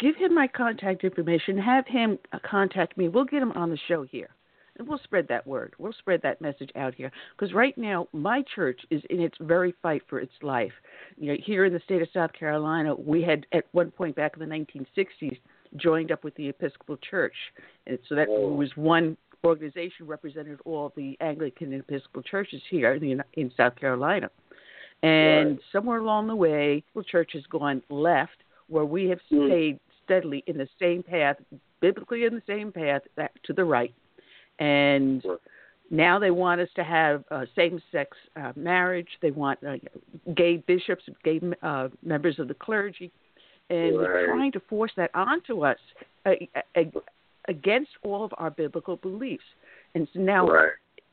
give 0.00 0.16
him 0.16 0.34
my 0.34 0.48
contact 0.48 1.04
information. 1.04 1.56
Have 1.58 1.86
him 1.86 2.18
contact 2.48 2.96
me. 2.96 3.08
We'll 3.08 3.24
get 3.24 3.42
him 3.42 3.52
on 3.52 3.70
the 3.70 3.78
show 3.88 4.02
here. 4.02 4.30
And 4.76 4.88
we'll 4.88 4.98
spread 5.04 5.28
that 5.28 5.46
word. 5.46 5.74
We'll 5.78 5.92
spread 5.92 6.20
that 6.22 6.40
message 6.40 6.70
out 6.74 6.96
here. 6.96 7.12
Because 7.36 7.54
right 7.54 7.78
now, 7.78 8.08
my 8.12 8.42
church 8.56 8.80
is 8.90 9.02
in 9.08 9.20
its 9.20 9.36
very 9.40 9.72
fight 9.82 10.02
for 10.08 10.18
its 10.18 10.32
life. 10.42 10.72
You 11.16 11.32
know, 11.32 11.38
here 11.40 11.64
in 11.64 11.72
the 11.72 11.80
state 11.84 12.02
of 12.02 12.08
South 12.12 12.32
Carolina, 12.32 12.92
we 12.92 13.22
had 13.22 13.46
at 13.52 13.66
one 13.70 13.92
point 13.92 14.16
back 14.16 14.32
in 14.34 14.40
the 14.40 14.52
1960s 14.52 15.38
joined 15.76 16.12
up 16.12 16.24
with 16.24 16.34
the 16.36 16.48
Episcopal 16.48 16.96
Church, 16.98 17.34
and 17.86 17.98
so 18.08 18.14
that 18.14 18.28
oh. 18.30 18.52
was 18.52 18.70
one 18.76 19.16
organization 19.44 20.06
represented 20.06 20.58
all 20.64 20.92
the 20.96 21.16
Anglican 21.20 21.72
and 21.72 21.82
Episcopal 21.82 22.22
churches 22.22 22.62
here 22.70 22.94
in, 22.94 23.18
the, 23.18 23.24
in 23.34 23.52
South 23.56 23.76
Carolina. 23.76 24.30
And 25.02 25.50
right. 25.50 25.58
somewhere 25.70 25.98
along 25.98 26.28
the 26.28 26.36
way, 26.36 26.82
the 26.94 27.04
church 27.04 27.32
has 27.34 27.42
gone 27.50 27.82
left, 27.90 28.38
where 28.68 28.86
we 28.86 29.06
have 29.10 29.18
mm. 29.30 29.48
stayed 29.48 29.80
steadily 30.02 30.42
in 30.46 30.56
the 30.56 30.68
same 30.80 31.02
path, 31.02 31.36
biblically 31.80 32.24
in 32.24 32.34
the 32.34 32.42
same 32.46 32.72
path 32.72 33.02
that, 33.16 33.32
to 33.44 33.52
the 33.52 33.64
right. 33.64 33.94
And 34.58 35.22
right. 35.24 35.38
now 35.90 36.18
they 36.18 36.30
want 36.30 36.62
us 36.62 36.70
to 36.76 36.84
have 36.84 37.24
uh, 37.30 37.44
same-sex 37.54 38.16
uh, 38.36 38.52
marriage. 38.56 39.08
They 39.20 39.30
want 39.30 39.58
uh, 39.62 39.74
gay 40.34 40.56
bishops, 40.56 41.04
gay 41.22 41.40
uh, 41.62 41.88
members 42.02 42.38
of 42.38 42.48
the 42.48 42.54
clergy, 42.54 43.12
and 43.70 43.98
right. 43.98 44.26
trying 44.26 44.52
to 44.52 44.60
force 44.68 44.92
that 44.96 45.10
onto 45.14 45.64
us 45.64 45.78
uh, 46.26 46.32
against 47.48 47.90
all 48.02 48.24
of 48.24 48.32
our 48.38 48.50
biblical 48.50 48.96
beliefs. 48.96 49.44
And 49.94 50.08
so 50.12 50.20
now 50.20 50.46
right. 50.46 50.72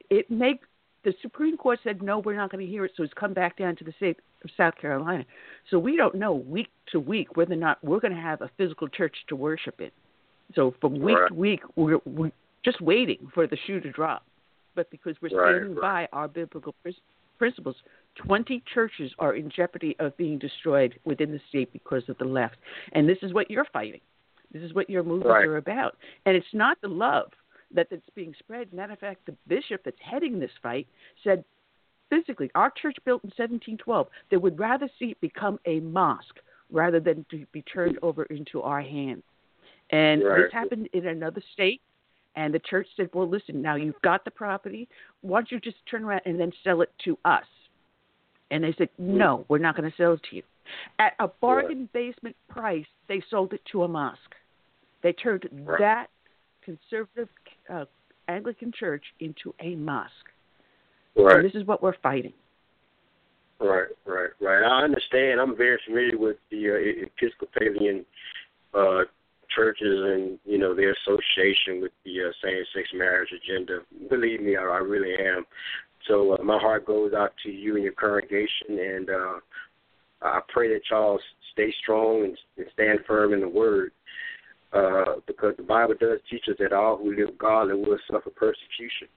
it 0.10 0.30
makes 0.30 0.68
the 1.03 1.14
Supreme 1.22 1.57
Court 1.57 1.80
said 1.84 2.02
no, 2.02 2.19
we're 2.19 2.36
not 2.36 2.52
going 2.52 2.64
to 2.64 2.69
hear 2.72 2.86
it, 2.86 2.91
so 2.95 3.03
it's 3.03 3.14
come 3.14 3.34
back 3.34 3.57
down 3.57 3.76
to 3.78 3.84
the 3.84 3.94
state 3.98 4.18
of 4.44 4.52
South 4.56 4.76
Carolina. 4.80 5.26
So 5.69 5.80
we 5.80 5.98
don't 5.98 6.15
know 6.15 6.34
week 6.34 6.69
to 6.91 6.99
week 6.99 7.36
whether 7.36 7.53
or 7.53 7.57
not 7.57 7.84
we're 7.84 7.99
going 7.99 8.14
to 8.14 8.22
have 8.22 8.41
a 8.41 8.49
physical 8.57 8.88
church 8.88 9.15
to 9.30 9.36
worship 9.36 9.82
in. 9.82 9.91
So 10.53 10.76
from 10.82 10.99
week 10.99 11.18
right. 11.18 11.30
to 11.30 11.34
week, 11.34 11.61
we're, 11.76 11.99
we're 12.06 12.32
just 12.64 12.82
waiting 12.82 13.30
for 13.34 13.48
the 13.48 13.57
shoe 13.65 13.80
to 13.80 13.91
drop. 13.91 14.23
But 14.76 14.90
because 14.90 15.15
we're 15.22 15.30
standing 15.30 15.76
by 15.80 16.07
our 16.14 16.28
biblical 16.28 16.76
principles, 17.38 17.76
20 18.15 18.63
churches 18.73 19.11
are 19.19 19.35
in 19.35 19.49
jeopardy 19.49 19.95
of 19.99 20.15
being 20.17 20.38
destroyed 20.38 20.99
within 21.05 21.31
the 21.31 21.39
state 21.49 21.71
because 21.73 22.03
of 22.09 22.17
the 22.17 22.25
left. 22.25 22.57
And 22.93 23.07
this 23.07 23.17
is 23.21 23.33
what 23.33 23.49
you're 23.49 23.67
fighting. 23.71 24.01
This 24.53 24.63
is 24.63 24.73
what 24.73 24.89
your 24.89 25.03
movements 25.03 25.29
right. 25.29 25.45
are 25.45 25.57
about. 25.57 25.97
And 26.25 26.35
it's 26.35 26.45
not 26.53 26.77
the 26.81 26.88
love 26.88 27.31
that 27.73 27.88
that's 27.89 28.01
being 28.15 28.33
spread. 28.39 28.73
Matter 28.73 28.93
of 28.93 28.99
fact, 28.99 29.25
the 29.25 29.35
bishop 29.47 29.81
that's 29.85 29.97
heading 30.01 30.39
this 30.39 30.51
fight 30.61 30.88
said 31.23 31.43
physically, 32.09 32.51
our 32.55 32.71
church 32.81 32.97
built 33.05 33.23
in 33.23 33.29
1712, 33.29 34.07
they 34.29 34.38
would 34.38 34.59
rather 34.59 34.89
see 34.99 35.05
it 35.05 35.21
become 35.21 35.57
a 35.65 35.79
mosque 35.79 36.39
rather 36.69 36.99
than 36.99 37.25
to 37.31 37.45
be 37.51 37.61
turned 37.61 37.97
over 38.01 38.23
into 38.23 38.61
our 38.61 38.81
hands. 38.81 39.23
And 39.91 40.23
right. 40.23 40.43
this 40.43 40.53
happened 40.53 40.89
in 40.93 41.07
another 41.07 41.41
state. 41.53 41.81
And 42.35 42.53
the 42.53 42.59
church 42.59 42.88
said, 42.95 43.09
well, 43.13 43.27
listen, 43.27 43.61
now 43.61 43.75
you've 43.75 44.01
got 44.03 44.23
the 44.23 44.31
property. 44.31 44.88
Why 45.19 45.39
don't 45.39 45.51
you 45.51 45.59
just 45.59 45.77
turn 45.89 46.05
around 46.05 46.21
and 46.25 46.39
then 46.39 46.53
sell 46.63 46.81
it 46.81 46.89
to 47.03 47.17
us? 47.25 47.43
And 48.52 48.64
they 48.64 48.76
said, 48.78 48.90
no, 48.98 49.45
we're 49.48 49.57
not 49.57 49.76
going 49.76 49.90
to 49.90 49.95
sell 49.98 50.14
it 50.14 50.22
to 50.30 50.36
you. 50.36 50.44
At 50.99 51.14
a 51.19 51.28
bargain 51.28 51.90
basement 51.94 52.36
price, 52.49 52.86
they 53.07 53.23
sold 53.30 53.53
it 53.53 53.61
to 53.72 53.84
a 53.84 53.88
mosque. 53.88 54.19
They 55.02 55.14
turned 55.14 55.49
right. 55.65 55.80
that 55.80 56.07
conservative 56.64 57.30
uh, 57.69 57.86
Anglican 58.28 58.72
church 58.78 59.03
into 59.19 59.53
a 59.60 59.76
mosque. 59.76 60.11
Right. 61.15 61.38
And 61.38 61.45
this 61.45 61.56
is 61.56 61.65
what 61.65 61.82
we're 61.82 61.98
fighting. 62.03 62.34
Right, 63.60 63.88
right, 64.06 64.30
right. 64.41 64.64
I 64.64 64.84
understand. 64.84 65.40
I'm 65.40 65.56
very 65.56 65.80
familiar 65.86 66.18
with 66.18 66.38
the 66.49 66.72
uh, 66.72 67.06
Episcopalian 67.06 68.06
uh, 68.73 69.03
churches 69.56 69.99
and 70.03 70.40
you 70.45 70.57
know 70.57 70.76
their 70.76 70.95
association 71.03 71.82
with 71.82 71.91
the 72.03 72.22
uh, 72.22 72.32
same-sex 72.44 72.90
marriage 72.95 73.30
agenda. 73.32 73.80
Believe 74.10 74.41
me, 74.41 74.56
I, 74.56 74.64
I 74.64 74.78
really 74.78 75.14
am. 75.14 75.45
So 76.07 76.34
uh, 76.34 76.44
my 76.44 76.57
heart 76.60 76.86
goes 76.86 77.14
out 77.14 77.34
to 77.44 77.49
you 77.49 77.76
and 77.76 77.84
your 77.84 77.94
congregation, 77.94 78.69
and 78.69 79.10
uh, 79.10 79.40
I 80.22 80.40
pray 80.49 80.69
that 80.73 80.82
y'all 80.90 81.19
stay 81.53 81.73
strong 81.82 82.23
and, 82.23 82.38
and 82.57 82.68
stand 82.73 82.99
firm 83.07 83.34
in 83.34 83.41
the 83.41 83.48
Word, 83.48 83.91
uh, 84.73 85.15
because 85.28 85.56
the 85.57 85.64
Bible 85.64 85.95
does 85.99 86.19
teach 86.30 86.44
us 86.49 86.56
that 86.60 86.73
all 86.73 86.98
who 86.98 87.15
live 87.15 87.38
godly 87.38 87.76
will 87.76 87.99
suffer 88.10 88.30
persecution. 88.30 89.07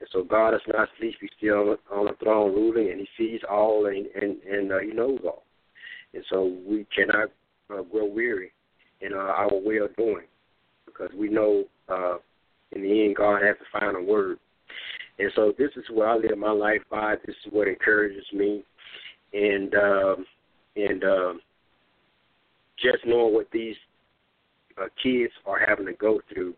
And 0.00 0.08
so 0.12 0.24
God 0.24 0.54
is 0.54 0.60
not 0.66 0.88
asleep; 0.96 1.14
He's 1.20 1.30
still 1.38 1.70
on, 1.70 1.76
on 1.92 2.06
the 2.06 2.16
throne 2.22 2.52
ruling, 2.52 2.90
and 2.90 3.00
He 3.00 3.08
sees 3.16 3.40
all, 3.48 3.86
and 3.86 4.06
and, 4.20 4.42
and 4.42 4.72
uh, 4.72 4.78
He 4.80 4.92
knows 4.92 5.20
all. 5.24 5.44
And 6.14 6.24
so 6.28 6.56
we 6.66 6.86
cannot 6.94 7.28
uh, 7.70 7.82
grow 7.82 8.06
weary 8.06 8.52
in 9.00 9.12
uh, 9.12 9.16
our 9.16 9.54
way 9.54 9.76
of 9.78 9.94
doing, 9.96 10.26
because 10.86 11.10
we 11.16 11.28
know 11.28 11.64
uh, 11.88 12.16
in 12.72 12.82
the 12.82 13.04
end 13.04 13.16
God 13.16 13.42
has 13.42 13.56
the 13.60 13.80
final 13.80 14.04
word. 14.04 14.38
And 15.18 15.30
so 15.36 15.52
this 15.58 15.70
is 15.76 15.84
what 15.90 16.08
I 16.08 16.14
live 16.16 16.38
my 16.38 16.50
life 16.50 16.82
by. 16.90 17.16
This 17.26 17.36
is 17.46 17.52
what 17.52 17.68
encourages 17.68 18.24
me, 18.32 18.64
and 19.32 19.74
um, 19.74 20.26
and 20.76 21.04
um, 21.04 21.40
just 22.82 23.04
knowing 23.06 23.34
what 23.34 23.46
these 23.52 23.76
uh, 24.80 24.86
kids 25.02 25.32
are 25.46 25.60
having 25.66 25.86
to 25.86 25.92
go 25.92 26.20
through, 26.32 26.54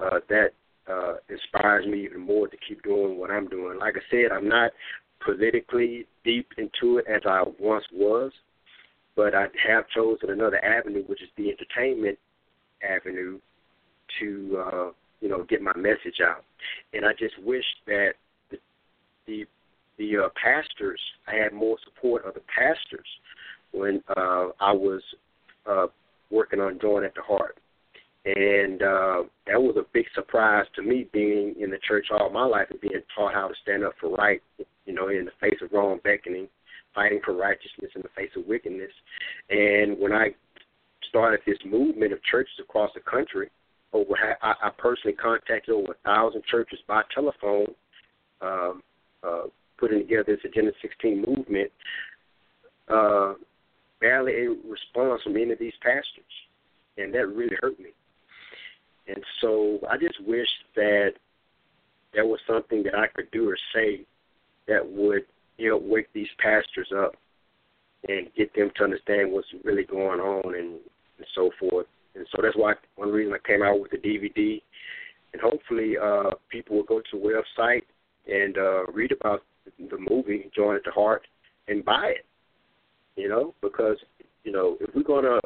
uh, 0.00 0.20
that 0.28 0.50
uh, 0.90 1.14
inspires 1.28 1.86
me 1.86 2.04
even 2.04 2.20
more 2.20 2.48
to 2.48 2.56
keep 2.66 2.82
doing 2.82 3.18
what 3.18 3.30
I'm 3.30 3.48
doing. 3.48 3.78
Like 3.78 3.94
I 3.96 4.00
said, 4.10 4.32
I'm 4.32 4.48
not 4.48 4.70
politically 5.24 6.06
deep 6.24 6.48
into 6.56 6.98
it 6.98 7.06
as 7.08 7.22
I 7.26 7.44
once 7.60 7.84
was, 7.92 8.32
but 9.16 9.34
I 9.34 9.46
have 9.66 9.84
chosen 9.94 10.30
another 10.30 10.64
avenue, 10.64 11.04
which 11.04 11.22
is 11.22 11.28
the 11.36 11.50
entertainment 11.50 12.18
avenue, 12.82 13.38
to 14.20 14.64
uh, 14.66 14.90
you 15.20 15.28
know 15.28 15.44
get 15.44 15.62
my 15.62 15.76
message 15.76 16.20
out. 16.22 16.44
And 16.92 17.04
I 17.04 17.12
just 17.12 17.34
wish 17.42 17.64
that 17.86 18.12
the 18.50 18.58
the, 19.26 19.44
the 19.98 20.24
uh, 20.24 20.28
pastors, 20.42 21.00
I 21.26 21.34
had 21.34 21.52
more 21.52 21.76
support 21.84 22.24
of 22.24 22.34
the 22.34 22.42
pastors 22.54 23.06
when 23.72 24.02
uh, 24.16 24.48
I 24.60 24.72
was 24.72 25.02
uh, 25.68 25.86
working 26.30 26.60
on 26.60 26.78
Join 26.80 27.04
at 27.04 27.14
the 27.14 27.22
Heart. 27.22 27.58
And 28.24 28.82
uh, 28.82 29.22
that 29.46 29.60
was 29.60 29.76
a 29.78 29.86
big 29.92 30.06
surprise 30.14 30.66
to 30.76 30.82
me, 30.82 31.08
being 31.12 31.54
in 31.58 31.70
the 31.70 31.78
church 31.86 32.08
all 32.10 32.30
my 32.30 32.44
life 32.44 32.66
and 32.70 32.80
being 32.80 33.00
taught 33.16 33.32
how 33.32 33.48
to 33.48 33.54
stand 33.62 33.84
up 33.84 33.92
for 34.00 34.10
right, 34.10 34.42
you 34.84 34.92
know, 34.92 35.08
in 35.08 35.24
the 35.24 35.30
face 35.40 35.58
of 35.62 35.72
wrong 35.72 35.98
beckoning, 36.04 36.48
fighting 36.94 37.20
for 37.24 37.34
righteousness 37.34 37.90
in 37.94 38.02
the 38.02 38.08
face 38.16 38.30
of 38.36 38.46
wickedness. 38.46 38.90
And 39.50 39.98
when 39.98 40.12
I 40.12 40.30
started 41.08 41.40
this 41.46 41.58
movement 41.64 42.12
of 42.12 42.22
churches 42.24 42.54
across 42.60 42.90
the 42.94 43.00
country, 43.00 43.48
over 43.92 44.14
I, 44.42 44.54
I 44.62 44.70
personally 44.76 45.16
contacted 45.16 45.74
over 45.74 45.92
a 45.92 46.08
thousand 46.08 46.44
churches 46.44 46.78
by 46.86 47.02
telephone, 47.14 47.74
um, 48.40 48.82
uh, 49.22 49.42
putting 49.78 50.00
together 50.00 50.24
this 50.26 50.40
Agenda 50.44 50.72
16 50.82 51.24
movement. 51.26 51.70
Uh, 52.88 53.34
barely 54.00 54.46
a 54.46 54.48
response 54.68 55.22
from 55.22 55.36
any 55.36 55.52
of 55.52 55.58
these 55.58 55.74
pastors, 55.82 56.04
and 56.96 57.12
that 57.14 57.26
really 57.26 57.56
hurt 57.60 57.78
me. 57.78 57.90
And 59.06 59.22
so 59.40 59.78
I 59.90 59.96
just 59.96 60.22
wish 60.26 60.48
that 60.76 61.12
there 62.12 62.26
was 62.26 62.40
something 62.46 62.82
that 62.84 62.94
I 62.94 63.06
could 63.08 63.30
do 63.30 63.48
or 63.50 63.56
say 63.74 64.04
that 64.66 64.86
would 64.86 65.24
help 65.58 65.82
wake 65.82 66.08
these 66.12 66.28
pastors 66.38 66.90
up 66.96 67.14
and 68.08 68.28
get 68.36 68.54
them 68.54 68.70
to 68.76 68.84
understand 68.84 69.32
what's 69.32 69.48
really 69.64 69.84
going 69.84 70.20
on 70.20 70.54
and, 70.54 70.74
and 71.18 71.26
so 71.34 71.50
forth. 71.58 71.86
And 72.14 72.26
so 72.34 72.42
that's 72.42 72.56
why 72.56 72.74
one 72.96 73.10
reason 73.10 73.32
I 73.34 73.46
came 73.46 73.62
out 73.62 73.80
with 73.80 73.90
the 73.90 73.98
DVD, 73.98 74.60
and 75.32 75.40
hopefully 75.42 75.94
uh, 76.02 76.30
people 76.50 76.76
will 76.76 76.84
go 76.84 77.00
to 77.00 77.06
the 77.12 77.18
website 77.18 77.82
and 78.26 78.56
uh, 78.58 78.86
read 78.92 79.12
about 79.12 79.42
the 79.78 79.98
movie 80.10 80.50
Join 80.54 80.76
at 80.76 80.84
the 80.84 80.90
Heart 80.90 81.26
and 81.68 81.84
buy 81.84 82.14
it. 82.16 82.24
You 83.16 83.28
know, 83.28 83.54
because 83.62 83.96
you 84.44 84.52
know 84.52 84.76
if 84.80 84.94
we're 84.94 85.02
gonna 85.02 85.40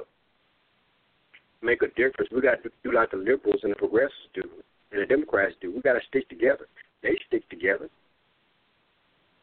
make 1.63 1.83
a 1.83 1.89
difference, 1.89 2.31
we 2.33 2.41
got 2.41 2.63
to 2.63 2.71
do 2.85 2.93
like 2.93 3.11
the 3.11 3.17
liberals 3.17 3.61
and 3.63 3.73
the 3.73 3.77
progressives 3.77 4.15
do, 4.35 4.43
and 4.93 5.01
the 5.03 5.07
Democrats 5.07 5.55
do. 5.61 5.73
We 5.73 5.81
got 5.81 5.95
to 5.95 6.01
stick 6.09 6.29
together. 6.29 6.67
They 7.03 7.17
stick 7.29 7.49
together. 7.49 7.89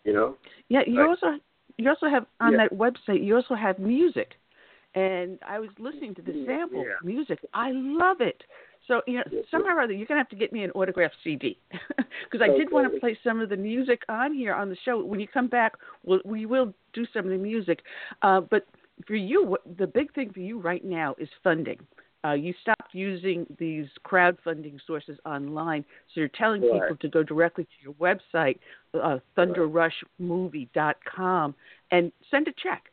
You 0.04 0.14
know. 0.14 0.38
Yeah, 0.70 0.82
you 0.86 1.00
Like- 1.00 1.10
also 1.10 1.40
you 1.78 1.90
also 1.90 2.08
have 2.10 2.26
on 2.40 2.52
Yeah. 2.54 2.68
that 2.68 2.72
website. 2.78 3.24
You 3.24 3.36
also 3.36 3.56
have 3.56 3.80
music, 3.80 4.36
and 4.95 5.38
I 5.48 5.60
was 5.60 5.70
listening 5.78 6.16
to 6.16 6.22
the 6.22 6.44
sample 6.45 6.86
yeah. 6.86 6.94
music. 7.03 7.40
I 7.53 7.72
love 7.74 8.22
it. 8.22 8.41
So 8.88 9.02
you 9.06 9.18
know, 9.18 9.24
Yeah, 9.32 9.41
somehow 9.52 9.76
or 9.76 9.82
other, 9.82 9.94
you're 9.94 10.07
gonna 10.07 10.20
have 10.20 10.30
to 10.30 10.36
get 10.36 10.52
me 10.52 10.64
an 10.64 10.72
autographed 10.72 11.16
CD 11.24 11.60
because 11.70 12.41
I 12.41 12.48
did 12.57 12.72
want 12.72 12.91
to 12.91 12.99
play 12.99 13.16
some 13.24 13.40
of 13.40 13.49
the 13.49 13.57
music 13.57 14.02
on 14.10 14.34
here 14.34 14.53
on 14.53 14.70
the 14.70 14.78
show. 14.84 15.03
When 15.03 15.20
you 15.20 15.28
come 15.28 15.48
back, 15.48 15.74
we'll, 16.03 16.22
we 16.26 16.48
will 16.48 16.74
do 16.94 17.06
some 17.14 17.26
of 17.26 17.32
the 17.32 17.38
music. 17.38 17.82
Uh, 18.24 18.41
but 18.41 18.66
for 19.06 19.16
you, 19.16 19.45
what, 19.45 19.61
the 19.78 19.88
big 19.88 20.14
thing 20.14 20.32
for 20.34 20.40
you 20.40 20.60
right 20.60 20.84
now 20.84 21.16
is 21.20 21.30
funding. 21.44 21.78
Uh, 22.26 22.34
you 22.34 22.53
stopped 22.61 22.94
using 22.94 23.45
these 23.60 23.86
crowdfunding 24.06 24.78
sources 24.86 25.18
online, 25.26 25.86
so 26.14 26.20
you're 26.20 26.28
telling 26.28 26.61
Right. 26.61 26.82
people 26.82 26.98
to 26.98 27.07
go 27.07 27.24
directly 27.24 27.64
to 27.64 27.70
your 27.82 27.94
website, 27.94 28.60
uh, 28.94 29.20
thunderrushmovie.com, 29.38 31.56
and 31.91 32.11
send 32.30 32.49
a 32.49 32.53
check. 32.61 32.91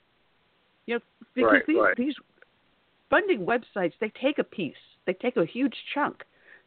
You 0.86 0.94
know, 0.94 1.00
because 1.34 1.52
Right, 1.52 1.66
these, 1.66 1.76
right. 1.76 1.96
these 1.96 2.14
funding 3.10 3.46
websites 3.46 3.92
they 4.00 4.12
take 4.20 4.38
a 4.38 4.44
piece, 4.44 4.74
they 5.06 5.12
take 5.12 5.36
a 5.36 5.44
huge 5.44 5.74
chunk. 5.94 6.24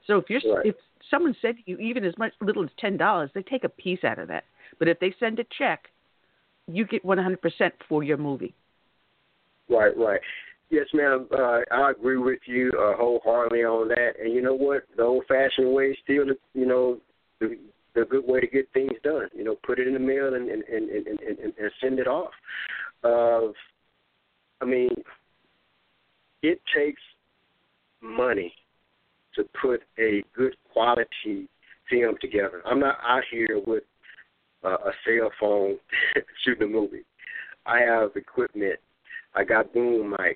So 0.07 0.17
if 0.17 0.29
you're 0.29 0.41
Right. 0.55 0.65
if 0.67 0.75
someone 1.09 1.35
said 1.41 1.55
you 1.65 1.77
even 1.77 2.03
as 2.05 2.17
much 2.17 2.33
little 2.41 2.63
as 2.63 2.69
ten 2.77 2.97
dollars, 2.97 3.29
they 3.33 3.43
take 3.43 3.63
a 3.63 3.69
piece 3.69 4.03
out 4.03 4.19
of 4.19 4.27
that. 4.27 4.43
But 4.77 4.87
if 4.87 4.99
they 4.99 5.13
send 5.19 5.39
a 5.39 5.45
check, 5.57 5.89
you 6.67 6.85
get 6.85 7.03
one 7.03 7.17
hundred 7.17 7.41
percent 7.41 7.73
for 7.87 8.03
your 8.03 8.17
movie. 8.17 8.53
Right, 9.69 9.95
right. 9.97 10.21
Yes, 10.71 10.85
ma'am. 10.93 11.27
Uh, 11.31 11.61
I 11.71 11.91
agree 11.91 12.17
with 12.17 12.39
you 12.45 12.71
uh, 12.77 12.95
wholeheartedly 12.95 13.63
on 13.63 13.87
that. 13.87 14.11
And 14.21 14.33
you 14.33 14.41
know 14.41 14.53
what? 14.53 14.83
The 14.97 15.03
old-fashioned 15.03 15.73
way 15.73 15.85
is 15.85 15.97
still, 16.03 16.27
the, 16.27 16.37
you 16.53 16.67
know, 16.67 16.99
the, 17.39 17.57
the 17.95 18.05
good 18.05 18.23
way 18.27 18.39
to 18.39 18.45
get 18.47 18.71
things 18.71 18.91
done. 19.03 19.29
You 19.35 19.43
know, 19.43 19.55
put 19.63 19.79
it 19.79 19.87
in 19.87 19.93
the 19.93 19.99
mail 19.99 20.35
and 20.35 20.47
and 20.49 20.63
and 20.63 20.89
and, 20.89 21.19
and, 21.19 21.39
and 21.39 21.71
send 21.81 21.97
it 21.97 22.07
off. 22.07 22.31
Uh, 23.03 23.51
I 24.61 24.65
mean, 24.65 24.89
it 26.41 26.59
takes 26.75 27.01
money 28.01 28.53
to 29.35 29.43
put 29.61 29.81
a 29.97 30.23
good 30.35 30.55
quality 30.71 31.47
film 31.89 32.15
together. 32.21 32.61
I'm 32.65 32.79
not 32.79 32.97
out 33.03 33.23
here 33.31 33.61
with 33.65 33.83
uh, 34.63 34.69
a 34.69 34.91
cell 35.05 35.31
phone 35.39 35.77
shooting 36.43 36.69
a 36.69 36.71
movie. 36.71 37.03
I 37.65 37.79
have 37.79 38.11
equipment. 38.15 38.79
I 39.35 39.43
got 39.43 39.73
boom 39.73 40.15
mics. 40.19 40.35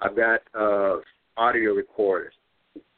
I've 0.00 0.16
got 0.16 0.40
uh, 0.58 0.98
audio 1.36 1.72
recorders. 1.72 2.34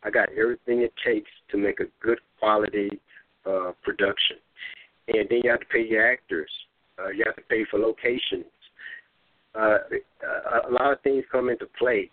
I 0.02 0.10
got 0.10 0.28
everything 0.32 0.82
it 0.82 0.92
takes 1.04 1.30
to 1.50 1.56
make 1.56 1.80
a 1.80 1.86
good 2.00 2.18
quality 2.38 3.00
uh, 3.44 3.72
production. 3.82 4.36
And 5.08 5.28
then 5.28 5.40
you 5.44 5.50
have 5.50 5.60
to 5.60 5.66
pay 5.66 5.86
your 5.86 6.10
actors. 6.10 6.50
Uh, 6.98 7.08
you 7.08 7.22
have 7.26 7.36
to 7.36 7.42
pay 7.42 7.64
for 7.70 7.78
locations. 7.78 8.44
Uh, 9.56 9.78
a 10.68 10.70
lot 10.70 10.92
of 10.92 11.00
things 11.02 11.24
come 11.30 11.48
into 11.48 11.66
play. 11.78 12.10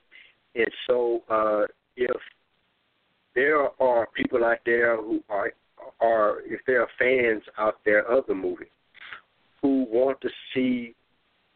And 0.56 0.68
so 0.88 1.22
uh, 1.30 1.64
if 1.98 2.15
there 3.36 3.70
are 3.82 4.07
people 4.15 4.44
out 4.45 4.60
there 4.65 4.98
who 4.98 5.22
are 5.30 5.52
are 5.99 6.41
if 6.45 6.61
there 6.65 6.82
are 6.82 6.88
fans 6.98 7.44
out 7.57 7.76
there 7.86 8.10
of 8.10 8.26
the 8.28 8.34
movie 8.34 8.72
who 9.61 9.86
want 9.90 10.20
to 10.22 10.30
see 10.53 10.95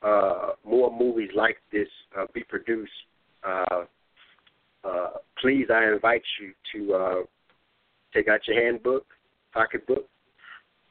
uh, 0.01 0.51
more 0.65 0.91
movies 0.91 1.30
like 1.35 1.57
this 1.72 1.88
uh, 2.18 2.26
be 2.34 2.43
produced, 2.43 2.91
uh, 3.43 3.84
uh, 4.84 5.09
please 5.41 5.68
I 5.73 5.91
invite 5.93 6.23
you 6.41 6.53
to 6.73 6.93
uh, 6.93 7.15
take 8.14 8.27
out 8.27 8.39
your 8.47 8.64
handbook, 8.64 9.05
pocketbook, 9.53 10.07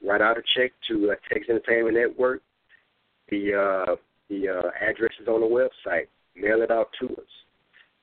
write 0.05 0.21
out 0.21 0.39
a 0.39 0.43
check 0.57 0.73
to 0.89 1.13
uh, 1.13 1.15
Texas 1.29 1.51
Entertainment 1.51 1.97
Network. 1.97 2.43
The 3.31 3.55
uh, 3.89 3.97
the 4.29 4.49
uh, 4.49 4.71
address 4.81 5.13
is 5.21 5.29
on 5.29 5.41
the 5.41 5.47
website. 5.47 6.07
Mail 6.35 6.63
it 6.63 6.71
out 6.71 6.89
to 7.01 7.07
us 7.07 7.33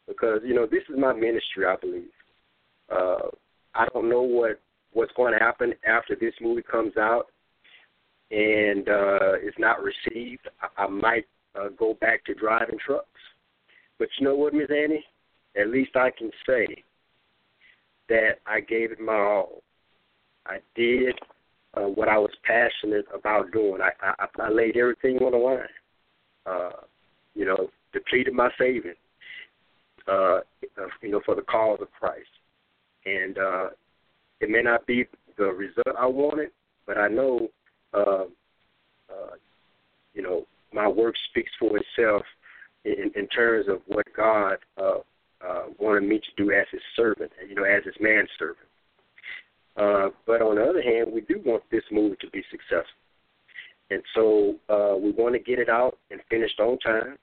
because 0.08 0.40
you 0.44 0.56
know 0.56 0.66
this 0.66 0.84
is 0.90 0.98
my 0.98 1.14
ministry. 1.14 1.66
I 1.68 1.76
believe. 1.80 2.10
Uh, 2.92 3.30
I 3.76 3.86
don't 3.94 4.10
know 4.10 4.22
what 4.22 4.60
what's 4.94 5.14
going 5.14 5.34
to 5.34 5.44
happen 5.44 5.74
after 5.88 6.16
this 6.16 6.34
movie 6.42 6.64
comes 6.64 6.98
out 6.98 7.28
and 8.34 8.90
uh, 8.90 9.34
it's 9.42 9.58
not 9.60 9.78
received. 9.84 10.48
I, 10.62 10.84
I 10.84 10.88
might 10.88 11.26
uh, 11.56 11.70
go 11.78 11.96
back 12.02 12.26
to 12.26 12.34
driving 12.34 12.80
trucks. 12.84 13.08
But 14.00 14.08
you 14.20 14.26
know 14.26 14.36
what, 14.36 14.54
Miss 14.54 14.70
Annie? 14.70 15.06
At 15.60 15.70
least 15.70 15.96
I 15.96 16.10
can 16.18 16.32
say 16.48 16.84
that 18.10 18.40
I 18.48 18.60
gave 18.60 18.92
it 18.92 19.00
my 19.00 19.14
all. 19.14 19.62
I 20.48 20.58
did 20.76 21.14
uh, 21.76 21.82
what 21.82 22.10
I 22.10 22.18
was 22.18 22.32
passionate 22.44 23.06
about 23.14 23.52
doing. 23.52 23.82
I, 23.82 23.92
I, 24.20 24.26
I 24.42 24.50
laid 24.50 24.78
everything 24.78 25.18
on 25.18 25.32
the 25.32 25.38
line. 25.38 25.68
Uh, 26.46 26.82
you 27.36 27.46
know, 27.46 27.70
depleted 27.94 28.34
my 28.34 28.50
savings. 28.58 28.96
Uh, 30.08 30.40
you 31.02 31.12
know, 31.12 31.22
for 31.26 31.34
the 31.34 31.42
cause 31.44 31.80
of 31.82 31.90
Christ. 31.92 32.28
And 33.06 33.38
uh, 33.38 33.70
it 34.42 34.50
may 34.50 34.62
not 34.62 34.86
be 34.86 35.06
the 35.38 35.46
result 35.46 35.96
I 35.98 36.06
wanted, 36.06 36.50
but 36.86 36.98
I 36.98 37.08
know, 37.08 37.48
uh, 37.94 38.26
uh, 39.10 39.36
you 40.14 40.22
know, 40.22 40.46
my 40.74 40.88
work 40.88 41.16
speaks 41.30 41.52
for 41.58 41.78
itself 41.78 42.24
in, 42.84 43.12
in 43.16 43.28
terms 43.28 43.68
of 43.70 43.80
what 43.88 44.06
God 44.16 44.58
uh, 44.78 44.98
uh, 45.46 45.64
wanted 45.80 46.04
me 46.04 46.20
to 46.20 46.44
do 46.44 46.52
as 46.52 46.66
His 46.72 46.82
servant, 46.96 47.32
you 47.48 47.56
know, 47.56 47.64
as 47.64 47.84
His 47.86 47.96
manservant. 48.02 48.68
Uh, 49.78 50.10
but 50.28 50.42
on 50.42 50.56
the 50.56 50.64
other 50.64 50.82
hand, 50.82 51.12
we 51.12 51.22
do 51.22 51.42
want 51.46 51.64
this 51.72 51.84
movie 51.92 52.18
to 52.22 52.30
be 52.30 52.44
successful, 52.52 53.00
and 53.94 54.04
so 54.16 54.56
uh, 54.70 54.96
we 54.98 55.12
want 55.12 55.36
to 55.36 55.40
get 55.40 55.60
it 55.60 55.70
out 55.70 55.98
and 56.10 56.20
finished 56.30 56.60
on 56.60 56.80
time. 56.80 57.18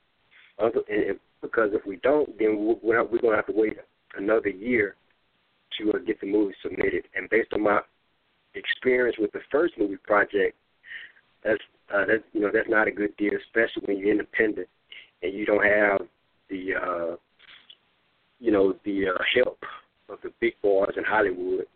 Other, 0.58 0.80
and 0.88 1.18
because 1.42 1.70
if 1.72 1.84
we 1.86 1.96
don't, 1.96 2.38
then 2.38 2.78
we're, 2.82 3.02
we're 3.04 3.20
going 3.20 3.32
to 3.32 3.36
have 3.36 3.46
to 3.46 3.52
wait 3.54 3.78
another 4.16 4.50
year 4.50 4.94
to 5.78 5.90
uh, 5.92 5.98
get 6.06 6.20
the 6.20 6.30
movie 6.30 6.54
submitted. 6.62 7.04
And 7.14 7.28
based 7.30 7.52
on 7.52 7.62
my 7.62 7.80
experience 8.54 9.16
with 9.18 9.32
the 9.32 9.40
first 9.50 9.74
movie 9.78 9.96
project, 9.96 10.56
that's 11.42 11.60
uh, 11.92 12.04
that 12.06 12.22
you 12.32 12.40
know 12.40 12.50
that's 12.52 12.68
not 12.68 12.86
a 12.88 12.92
good 12.92 13.16
deal, 13.16 13.32
especially 13.46 13.82
when 13.86 13.98
you're 13.98 14.12
independent 14.12 14.68
and 15.22 15.34
you 15.34 15.46
don't 15.46 15.64
have 15.64 16.00
the 16.48 16.74
uh, 16.74 17.16
you 18.38 18.52
know 18.52 18.74
the 18.84 19.08
uh, 19.08 19.22
help 19.34 19.58
of 20.08 20.18
the 20.22 20.30
big 20.40 20.52
boys 20.62 20.92
in 20.96 21.04
Hollywood 21.04 21.66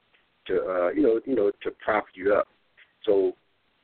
to 0.47 0.55
uh, 0.55 0.89
you 0.91 1.03
know 1.03 1.21
you 1.25 1.35
know 1.35 1.51
to 1.63 1.71
prop 1.85 2.05
you 2.15 2.35
up. 2.35 2.49
So 3.05 3.33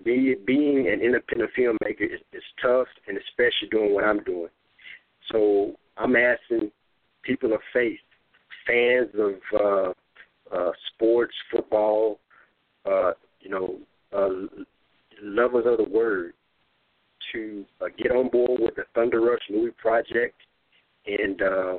be, 0.05 0.35
being 0.47 0.89
an 0.89 1.01
independent 1.01 1.51
filmmaker 1.57 2.03
is, 2.03 2.21
is 2.33 2.43
tough, 2.63 2.89
and 3.07 3.19
especially 3.19 3.69
doing 3.71 3.95
what 3.95 4.05
I'm 4.05 4.23
doing. 4.25 4.51
So 5.31 5.75
I'm 5.97 6.17
asking 6.17 6.71
people 7.23 7.53
of 7.53 7.61
faith, 7.73 7.99
fans 8.67 9.09
of 9.15 9.35
uh, 9.61 9.93
uh, 10.55 10.73
sports, 10.89 11.35
football, 11.51 12.19
uh, 12.87 13.13
you 13.41 13.51
know, 13.51 13.79
uh, 14.17 14.65
lovers 15.23 15.67
of 15.67 15.79
the 15.79 15.93
word 15.93 16.33
to 17.33 17.65
uh, 17.81 17.87
get 17.97 18.13
on 18.13 18.29
board 18.29 18.61
with 18.61 18.75
the 18.77 18.85
Thunder 18.95 19.21
Rush 19.21 19.43
movie 19.51 19.73
project 19.81 20.35
and 21.07 21.41
uh, 21.43 21.75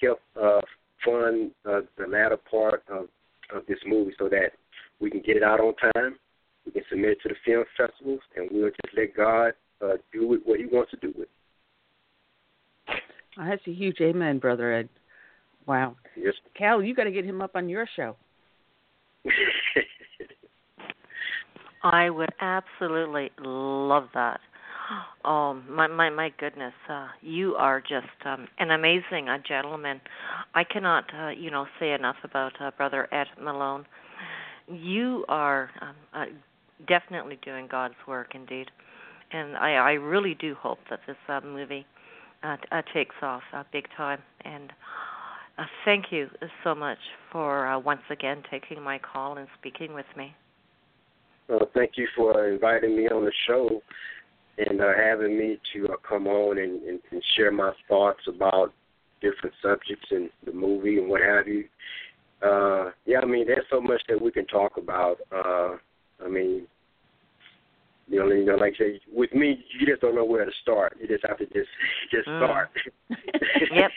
help 0.00 0.20
uh, 0.40 0.60
fund 1.04 1.50
uh, 1.68 1.80
the 1.98 2.06
latter 2.08 2.38
part 2.50 2.82
of, 2.88 3.08
of 3.54 3.66
this 3.68 3.78
movie 3.86 4.12
so 4.18 4.28
that 4.28 4.52
we 5.00 5.10
can 5.10 5.20
get 5.20 5.36
it 5.36 5.42
out 5.42 5.60
on 5.60 5.74
time. 5.94 6.16
We 6.66 6.72
can 6.72 6.82
submit 6.90 7.10
it 7.10 7.18
to 7.22 7.28
the 7.30 7.36
film 7.44 7.64
festivals, 7.76 8.20
and 8.36 8.48
we'll 8.50 8.70
just 8.70 8.96
let 8.96 9.16
God 9.16 9.52
uh, 9.80 9.96
do 10.12 10.40
what 10.44 10.58
He 10.58 10.66
wants 10.66 10.90
to 10.90 10.96
do 10.98 11.08
with 11.16 11.28
it. 11.28 11.30
That's 13.38 13.62
a 13.66 13.72
huge 13.72 14.00
amen, 14.00 14.38
brother 14.38 14.72
Ed. 14.72 14.88
Wow. 15.66 15.96
Yes. 16.16 16.34
Cal, 16.56 16.82
you 16.82 16.94
got 16.94 17.04
to 17.04 17.10
get 17.10 17.24
him 17.24 17.42
up 17.42 17.54
on 17.54 17.68
your 17.68 17.86
show. 17.96 18.16
I 21.82 22.08
would 22.10 22.30
absolutely 22.40 23.30
love 23.38 24.08
that. 24.14 24.40
Oh 25.24 25.60
my 25.68 25.88
my 25.88 26.10
my 26.10 26.30
goodness, 26.38 26.72
uh, 26.88 27.08
you 27.20 27.56
are 27.56 27.80
just 27.80 28.06
um, 28.24 28.46
an 28.60 28.70
amazing 28.70 29.28
uh, 29.28 29.38
gentleman. 29.46 30.00
I 30.54 30.62
cannot 30.62 31.04
uh, 31.12 31.30
you 31.30 31.50
know 31.50 31.66
say 31.80 31.92
enough 31.92 32.14
about 32.22 32.52
uh, 32.60 32.70
brother 32.76 33.12
Ed 33.12 33.26
Malone. 33.42 33.84
You 34.68 35.24
are 35.28 35.70
um, 35.80 35.96
uh, 36.14 36.24
definitely 36.86 37.38
doing 37.44 37.66
God's 37.70 37.94
work 38.06 38.34
indeed, 38.34 38.70
and 39.32 39.56
I 39.56 39.72
I 39.74 39.92
really 39.92 40.34
do 40.34 40.54
hope 40.54 40.78
that 40.90 41.00
this 41.06 41.16
uh, 41.28 41.40
movie 41.42 41.86
uh, 42.42 42.56
uh, 42.72 42.82
takes 42.94 43.14
off 43.22 43.42
uh, 43.52 43.64
big 43.72 43.86
time. 43.96 44.20
And 44.44 44.72
uh, 45.58 45.64
thank 45.84 46.06
you 46.10 46.28
so 46.64 46.74
much 46.74 46.98
for 47.32 47.66
uh, 47.66 47.78
once 47.78 48.02
again 48.10 48.42
taking 48.50 48.82
my 48.82 48.98
call 48.98 49.38
and 49.38 49.48
speaking 49.58 49.94
with 49.94 50.06
me. 50.16 50.34
Well, 51.48 51.70
thank 51.74 51.92
you 51.96 52.08
for 52.16 52.48
inviting 52.48 52.96
me 52.96 53.08
on 53.08 53.24
the 53.24 53.32
show 53.46 53.82
and 54.58 54.80
uh, 54.80 54.92
having 54.96 55.38
me 55.38 55.58
to 55.72 55.86
uh, 55.86 55.96
come 56.08 56.26
on 56.26 56.58
and, 56.58 56.82
and, 56.82 56.98
and 57.10 57.22
share 57.36 57.52
my 57.52 57.72
thoughts 57.88 58.20
about 58.26 58.72
different 59.20 59.54
subjects 59.62 60.06
in 60.10 60.28
the 60.44 60.52
movie 60.52 60.98
and 60.98 61.08
what 61.08 61.20
have 61.20 61.46
you. 61.46 61.64
Uh, 62.42 62.90
yeah, 63.06 63.20
I 63.22 63.26
mean, 63.26 63.46
there's 63.46 63.64
so 63.70 63.80
much 63.80 64.02
that 64.08 64.20
we 64.20 64.30
can 64.30 64.46
talk 64.46 64.76
about. 64.76 65.18
Uh, 65.34 65.76
I 66.24 66.28
mean, 66.28 66.66
you 68.08 68.20
know, 68.20 68.28
you 68.28 68.44
know, 68.44 68.54
like 68.54 68.74
I 68.76 68.78
say, 68.78 69.00
with 69.12 69.34
me, 69.34 69.64
you 69.78 69.86
just 69.86 70.00
don't 70.00 70.14
know 70.14 70.24
where 70.24 70.44
to 70.44 70.52
start. 70.62 70.96
You 71.00 71.08
just 71.08 71.24
have 71.26 71.38
to 71.38 71.46
just 71.46 71.68
just 72.10 72.28
mm. 72.28 72.38
start. 72.38 72.70
yep. 73.72 73.90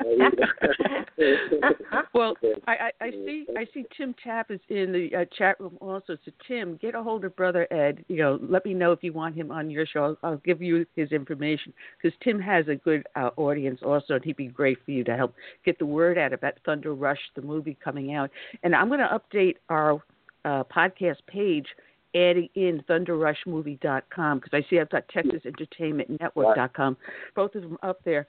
well, 2.14 2.34
I, 2.66 2.72
I, 2.72 2.90
I 3.00 3.10
see 3.10 3.46
I 3.56 3.66
see 3.72 3.84
Tim 3.96 4.14
Tapp 4.22 4.50
is 4.50 4.60
in 4.68 4.92
the 4.92 5.10
uh, 5.14 5.24
chat 5.36 5.60
room 5.60 5.76
also. 5.80 6.16
So 6.24 6.32
Tim, 6.48 6.78
get 6.80 6.94
a 6.94 7.02
hold 7.02 7.24
of 7.24 7.36
Brother 7.36 7.66
Ed. 7.72 8.04
You 8.08 8.16
know, 8.16 8.38
let 8.42 8.64
me 8.64 8.74
know 8.74 8.92
if 8.92 9.02
you 9.02 9.12
want 9.12 9.36
him 9.36 9.50
on 9.50 9.70
your 9.70 9.86
show. 9.86 10.16
I'll, 10.22 10.30
I'll 10.30 10.38
give 10.38 10.62
you 10.62 10.86
his 10.96 11.12
information 11.12 11.72
because 12.00 12.16
Tim 12.24 12.40
has 12.40 12.66
a 12.68 12.76
good 12.76 13.06
uh, 13.14 13.30
audience 13.36 13.80
also, 13.84 14.14
and 14.14 14.24
he'd 14.24 14.36
be 14.36 14.46
great 14.46 14.78
for 14.84 14.90
you 14.90 15.04
to 15.04 15.16
help 15.16 15.34
get 15.64 15.78
the 15.78 15.86
word 15.86 16.18
out 16.18 16.32
about 16.32 16.54
Thunder 16.64 16.94
Rush, 16.94 17.20
the 17.36 17.42
movie 17.42 17.76
coming 17.82 18.14
out. 18.14 18.30
And 18.62 18.74
I'm 18.74 18.88
going 18.88 19.00
to 19.00 19.20
update 19.20 19.56
our 19.68 20.00
uh, 20.44 20.64
podcast 20.64 21.18
page 21.26 21.66
adding 22.14 22.48
in 22.54 22.82
thunderrushmovie.com 22.88 24.38
because 24.40 24.52
I 24.52 24.68
see 24.68 24.80
I've 24.80 24.90
got 24.90 25.04
TexasEntertainmentNetwork.com, 25.08 26.96
both 27.36 27.54
of 27.54 27.62
them 27.62 27.78
up 27.82 28.00
there 28.04 28.26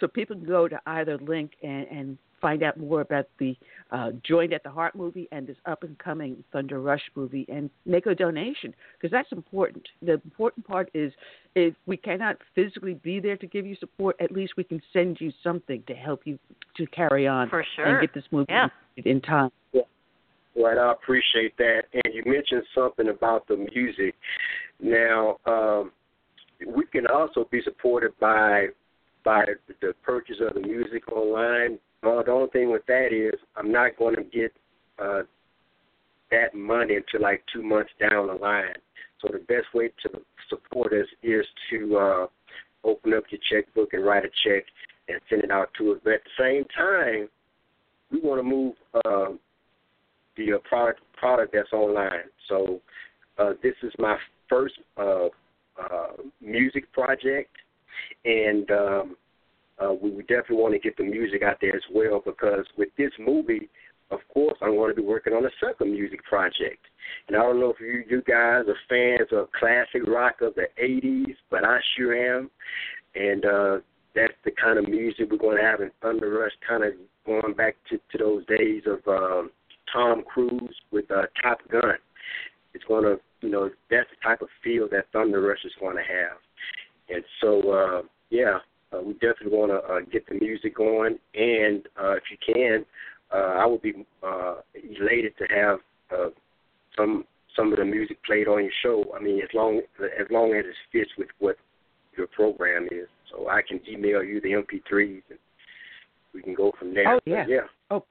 so 0.00 0.08
people 0.08 0.36
can 0.36 0.46
go 0.46 0.66
to 0.68 0.80
either 0.86 1.18
link 1.18 1.52
and, 1.62 1.86
and 1.86 2.18
find 2.40 2.62
out 2.62 2.76
more 2.78 3.00
about 3.00 3.26
the 3.38 3.56
uh, 3.90 4.10
Joined 4.22 4.52
at 4.52 4.62
the 4.62 4.70
Heart 4.70 4.94
movie 4.94 5.28
and 5.32 5.46
this 5.46 5.56
up 5.64 5.82
and 5.82 5.98
coming 5.98 6.44
Thunder 6.52 6.80
Rush 6.80 7.00
movie 7.14 7.46
and 7.48 7.70
make 7.86 8.04
a 8.06 8.14
donation 8.14 8.74
because 8.98 9.10
that's 9.10 9.32
important. 9.32 9.88
The 10.02 10.14
important 10.24 10.66
part 10.66 10.90
is 10.92 11.12
if 11.54 11.74
we 11.86 11.96
cannot 11.96 12.36
physically 12.54 12.94
be 12.94 13.18
there 13.18 13.38
to 13.38 13.46
give 13.46 13.64
you 13.64 13.76
support, 13.76 14.16
at 14.20 14.30
least 14.30 14.54
we 14.58 14.64
can 14.64 14.82
send 14.92 15.20
you 15.20 15.32
something 15.42 15.82
to 15.86 15.94
help 15.94 16.22
you 16.24 16.38
to 16.76 16.86
carry 16.88 17.26
on 17.26 17.48
For 17.48 17.64
sure. 17.76 17.86
and 17.86 18.00
get 18.00 18.12
this 18.12 18.24
movie 18.30 18.46
yeah. 18.50 18.68
in 18.96 19.22
time. 19.22 19.50
Yeah. 19.72 19.82
Right, 20.56 20.78
I 20.78 20.92
appreciate 20.92 21.56
that. 21.58 21.82
And 21.92 22.14
you 22.14 22.22
mentioned 22.26 22.62
something 22.74 23.08
about 23.08 23.48
the 23.48 23.56
music. 23.56 24.14
Now, 24.80 25.38
um, 25.46 25.90
we 26.66 26.84
can 26.86 27.06
also 27.06 27.48
be 27.50 27.60
supported 27.62 28.12
by 28.20 28.66
by 29.24 29.44
the 29.80 29.94
purchase 30.02 30.36
of 30.46 30.54
the 30.54 30.60
music 30.60 31.10
online. 31.10 31.78
Uh, 32.02 32.22
the 32.22 32.30
only 32.30 32.50
thing 32.50 32.70
with 32.70 32.84
that 32.86 33.08
is 33.10 33.40
I'm 33.56 33.72
not 33.72 33.96
going 33.98 34.16
to 34.16 34.22
get 34.22 34.52
uh, 34.98 35.22
that 36.30 36.54
money 36.54 36.96
until 36.96 37.22
like 37.22 37.42
two 37.52 37.62
months 37.62 37.90
down 37.98 38.26
the 38.26 38.34
line. 38.34 38.74
So 39.20 39.28
the 39.32 39.38
best 39.38 39.72
way 39.72 39.88
to 40.02 40.20
support 40.50 40.92
us 40.92 41.06
is 41.22 41.46
to 41.70 41.96
uh, 41.96 42.26
open 42.84 43.14
up 43.14 43.24
your 43.30 43.40
checkbook 43.50 43.94
and 43.94 44.04
write 44.04 44.24
a 44.24 44.30
check 44.44 44.64
and 45.08 45.18
send 45.30 45.42
it 45.42 45.50
out 45.50 45.70
to 45.78 45.92
us. 45.92 45.98
But 46.04 46.14
at 46.14 46.20
the 46.24 46.42
same 46.42 46.64
time, 46.76 47.28
we 48.12 48.20
want 48.20 48.38
to 48.38 48.42
move 48.42 48.74
uh, 49.06 49.36
the 50.36 50.54
uh, 50.54 50.58
product 50.68 51.00
product 51.16 51.54
that's 51.54 51.72
online. 51.72 52.28
So 52.48 52.80
uh, 53.38 53.52
this 53.62 53.74
is 53.82 53.92
my 53.98 54.16
first 54.48 54.74
uh, 54.96 55.26
uh, 55.80 56.12
music 56.40 56.92
project, 56.92 57.50
and 58.24 58.70
um, 58.70 59.16
uh, 59.82 59.92
we 59.92 60.10
definitely 60.22 60.56
want 60.56 60.74
to 60.74 60.78
get 60.78 60.96
the 60.96 61.04
music 61.04 61.42
out 61.42 61.58
there 61.60 61.74
as 61.74 61.82
well 61.92 62.22
because 62.24 62.64
with 62.76 62.90
this 62.96 63.10
movie, 63.18 63.68
of 64.10 64.20
course, 64.32 64.56
I'm 64.62 64.76
going 64.76 64.94
to 64.94 65.00
be 65.00 65.06
working 65.06 65.32
on 65.32 65.44
a 65.44 65.50
second 65.64 65.92
music 65.92 66.22
project. 66.24 66.84
And 67.26 67.36
I 67.36 67.40
don't 67.40 67.60
know 67.60 67.70
if 67.70 67.80
you 67.80 68.04
you 68.08 68.22
guys 68.22 68.64
are 68.68 68.76
fans 68.88 69.28
of 69.32 69.50
classic 69.52 70.06
rock 70.06 70.36
of 70.42 70.54
the 70.54 70.66
'80s, 70.80 71.36
but 71.50 71.64
I 71.64 71.78
sure 71.96 72.14
am. 72.14 72.50
And 73.14 73.44
uh, 73.44 73.78
that's 74.14 74.34
the 74.44 74.50
kind 74.52 74.78
of 74.78 74.88
music 74.88 75.28
we're 75.30 75.38
going 75.38 75.56
to 75.56 75.62
have 75.62 75.80
in 75.80 75.90
Thunder 76.02 76.30
Rush, 76.30 76.52
kind 76.66 76.84
of 76.84 76.92
going 77.26 77.54
back 77.54 77.76
to, 77.90 77.96
to 77.96 78.18
those 78.18 78.46
days 78.46 78.82
of 78.86 79.00
um, 79.08 79.50
Tom 79.94 80.22
Cruise 80.22 80.74
with 80.90 81.10
uh, 81.10 81.22
Top 81.42 81.58
Gun. 81.70 81.94
It's 82.74 82.84
going 82.84 83.04
to, 83.04 83.16
you 83.40 83.50
know, 83.50 83.70
that's 83.90 84.08
the 84.10 84.28
type 84.28 84.42
of 84.42 84.48
feel 84.62 84.88
that 84.90 85.06
Thunder 85.12 85.40
Rush 85.40 85.64
is 85.64 85.72
going 85.80 85.96
to 85.96 86.02
have. 86.02 86.38
And 87.08 87.24
so, 87.40 87.70
uh, 87.70 88.02
yeah, 88.30 88.58
uh, 88.92 89.00
we 89.02 89.12
definitely 89.14 89.56
want 89.56 89.70
to 89.70 89.78
uh, 89.78 90.00
get 90.12 90.26
the 90.28 90.34
music 90.34 90.76
going. 90.76 91.16
And 91.34 91.86
uh, 92.02 92.16
if 92.16 92.24
you 92.30 92.54
can, 92.54 92.84
uh, 93.32 93.62
I 93.62 93.66
would 93.66 93.82
be 93.82 94.04
uh, 94.22 94.56
elated 94.74 95.34
to 95.38 95.44
have 95.54 95.78
uh, 96.12 96.30
some 96.96 97.24
some 97.56 97.72
of 97.72 97.78
the 97.78 97.84
music 97.84 98.18
played 98.24 98.48
on 98.48 98.64
your 98.64 98.72
show. 98.82 99.04
I 99.16 99.22
mean, 99.22 99.40
as 99.40 99.48
long 99.54 99.80
as 100.00 100.26
long 100.30 100.54
as 100.54 100.64
it 100.64 100.74
fits 100.90 101.10
with 101.16 101.28
what 101.38 101.56
your 102.16 102.26
program 102.28 102.86
is. 102.90 103.08
So 103.30 103.48
I 103.48 103.60
can 103.66 103.80
email 103.88 104.22
you 104.22 104.40
the 104.40 104.50
MP3s 104.50 105.22
and 105.30 105.38
we 106.32 106.42
can 106.42 106.54
go 106.54 106.72
from 106.78 106.94
there. 106.94 107.04
Oh 107.08 107.20
yeah. 107.24 107.44
But 107.44 107.50
yeah. 107.50 107.60
Oh. 107.90 108.04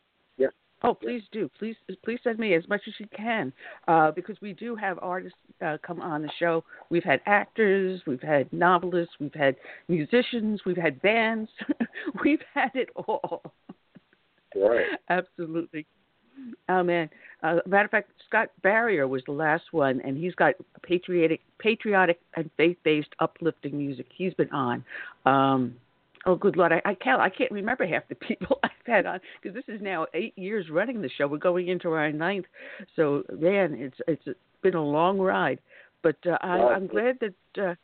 Oh, 0.85 0.93
please 0.93 1.23
do. 1.31 1.49
Please, 1.57 1.75
please 2.03 2.19
send 2.23 2.37
me 2.39 2.53
as 2.55 2.67
much 2.67 2.81
as 2.87 2.93
you 2.99 3.07
can, 3.15 3.53
uh, 3.87 4.11
because 4.11 4.35
we 4.41 4.51
do 4.51 4.75
have 4.75 4.99
artists 5.01 5.37
uh, 5.65 5.77
come 5.85 6.01
on 6.01 6.21
the 6.21 6.31
show. 6.39 6.63
We've 6.89 7.03
had 7.03 7.21
actors, 7.25 8.01
we've 8.05 8.21
had 8.21 8.51
novelists, 8.51 9.13
we've 9.19 9.33
had 9.33 9.55
musicians, 9.87 10.61
we've 10.65 10.75
had 10.77 11.01
bands, 11.01 11.49
we've 12.23 12.41
had 12.53 12.71
it 12.73 12.89
all. 12.95 13.41
Right. 14.55 14.85
Absolutely. 15.09 15.85
Oh 16.67 16.83
man. 16.83 17.09
Uh, 17.41 17.57
matter 17.65 17.85
of 17.85 17.91
fact, 17.91 18.11
Scott 18.27 18.49
Barrier 18.61 19.07
was 19.07 19.21
the 19.25 19.31
last 19.31 19.65
one, 19.71 20.01
and 20.01 20.17
he's 20.17 20.35
got 20.35 20.55
patriotic, 20.81 21.41
patriotic 21.59 22.19
and 22.35 22.49
faith-based 22.57 23.09
uplifting 23.19 23.77
music. 23.77 24.07
He's 24.15 24.33
been 24.33 24.51
on. 24.51 24.83
Um, 25.25 25.75
oh, 26.25 26.35
good 26.35 26.55
lord, 26.57 26.71
I, 26.71 26.81
I 26.85 26.93
can't, 26.95 27.21
I 27.21 27.29
can't 27.29 27.51
remember 27.51 27.85
half 27.85 28.07
the 28.09 28.15
people 28.27 28.59
I've 28.63 28.71
had 28.85 29.05
on 29.05 29.19
because 29.41 29.55
this 29.55 29.73
is 29.73 29.81
now 29.81 30.07
eight 30.13 30.37
years 30.37 30.69
running 30.69 31.01
the 31.01 31.09
show. 31.17 31.27
We're 31.27 31.37
going 31.37 31.67
into 31.67 31.89
our 31.91 32.11
ninth, 32.11 32.45
so 32.95 33.23
man, 33.39 33.73
it's 33.73 33.97
it's 34.07 34.37
been 34.61 34.75
a 34.75 34.83
long 34.83 35.19
ride. 35.19 35.59
But 36.01 36.17
uh, 36.25 36.37
I, 36.41 36.57
I'm 36.57 36.87
glad 36.87 37.17
that 37.21 37.63
uh, 37.63 37.75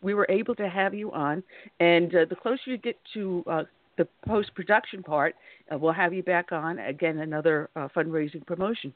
we 0.00 0.14
were 0.14 0.26
able 0.30 0.54
to 0.54 0.68
have 0.68 0.94
you 0.94 1.12
on, 1.12 1.42
and 1.80 2.14
uh, 2.14 2.24
the 2.28 2.36
closer 2.36 2.62
you 2.66 2.78
get 2.78 2.96
to 3.14 3.44
uh, 3.46 3.62
the 3.98 4.08
post 4.26 4.54
production 4.54 5.02
part, 5.02 5.34
uh, 5.72 5.76
we'll 5.76 5.92
have 5.92 6.14
you 6.14 6.22
back 6.22 6.52
on 6.52 6.78
again. 6.78 7.18
Another 7.18 7.68
uh, 7.76 7.88
fundraising 7.94 8.46
promotion. 8.46 8.92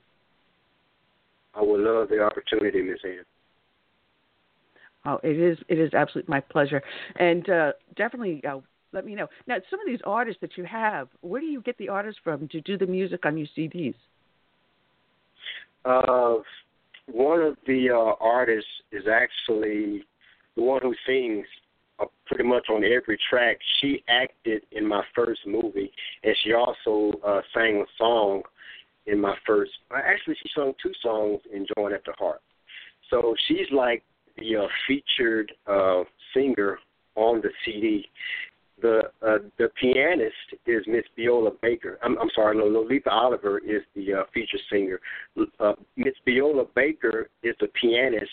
I 1.55 1.63
would 1.63 1.81
love 1.81 2.09
the 2.09 2.23
opportunity, 2.23 2.81
Miss 2.81 2.99
Ann. 3.05 3.25
Oh, 5.05 5.19
it 5.23 5.37
is 5.39 5.59
it 5.69 5.79
is 5.79 5.93
absolutely 5.95 6.31
my 6.31 6.41
pleasure, 6.41 6.83
and 7.17 7.49
uh, 7.51 7.73
definitely 7.97 8.41
uh, 8.49 8.61
let 8.93 9.05
me 9.05 9.15
know. 9.15 9.27
Now, 9.47 9.57
some 9.71 9.81
of 9.81 9.87
these 9.87 10.01
artists 10.05 10.41
that 10.41 10.57
you 10.57 10.65
have, 10.65 11.09
where 11.21 11.41
do 11.41 11.47
you 11.47 11.61
get 11.63 11.77
the 11.79 11.89
artists 11.89 12.21
from 12.23 12.49
to 12.49 12.61
do 12.61 12.77
the 12.77 12.87
music 12.87 13.25
on 13.25 13.37
your 13.37 13.49
CDs? 13.57 13.95
Uh, 15.85 16.43
one 17.07 17.41
of 17.41 17.57
the 17.67 17.91
uh, 17.91 18.15
artists 18.21 18.71
is 18.93 19.05
actually 19.11 20.05
the 20.57 20.63
one 20.63 20.81
who 20.83 20.95
sings 21.07 21.47
uh, 21.99 22.07
pretty 22.27 22.45
much 22.45 22.67
on 22.71 22.85
every 22.85 23.19
track. 23.29 23.59
She 23.81 24.05
acted 24.09 24.63
in 24.73 24.87
my 24.87 25.03
first 25.15 25.41
movie, 25.47 25.91
and 26.23 26.37
she 26.45 26.53
also 26.53 27.19
uh, 27.27 27.41
sang 27.55 27.83
a 27.83 27.85
song 27.99 28.43
in 29.07 29.21
my 29.21 29.35
first. 29.47 29.73
Actually, 29.93 30.37
she 30.43 30.51
sung 30.55 30.73
two 30.83 30.93
songs 31.03 31.41
in 31.53 31.67
"Join 31.77 31.93
at 31.93 32.05
the 32.05 32.13
Heart." 32.19 32.41
So 33.11 33.35
she's 33.49 33.71
like 33.73 34.03
the 34.39 34.57
uh, 34.57 34.67
featured 34.87 35.53
uh, 35.67 36.05
singer 36.35 36.79
on 37.17 37.41
the 37.41 37.51
CD. 37.65 38.07
The 38.83 39.03
uh, 39.27 39.39
the 39.59 39.69
pianist 39.81 40.35
is 40.67 40.83
Miss 40.87 41.05
Viola 41.17 41.51
Baker. 41.63 41.99
I'm, 42.03 42.19
I'm 42.19 42.31
sorry, 42.35 42.57
Lolita 42.57 43.11
Oliver 43.11 43.59
is 43.59 43.83
the 43.95 44.13
uh, 44.13 44.23
featured 44.35 44.61
singer. 44.71 45.01
Uh, 45.61 45.75
Miss 45.97 46.15
Viola 46.25 46.65
Baker 46.75 47.31
is 47.43 47.55
the 47.61 47.69
pianist 47.81 48.31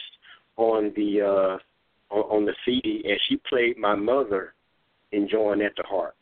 on 0.57 0.91
the 0.95 1.21
uh, 1.21 2.13
on, 2.13 2.21
on 2.37 2.45
the 2.45 2.53
CD, 2.65 3.03
and 3.07 3.19
she 3.27 3.39
played 3.47 3.77
my 3.77 3.95
mother 3.95 4.53
in 5.11 5.29
"Join 5.29 5.61
at 5.61 5.75
the 5.77 5.83
Heart." 5.83 6.15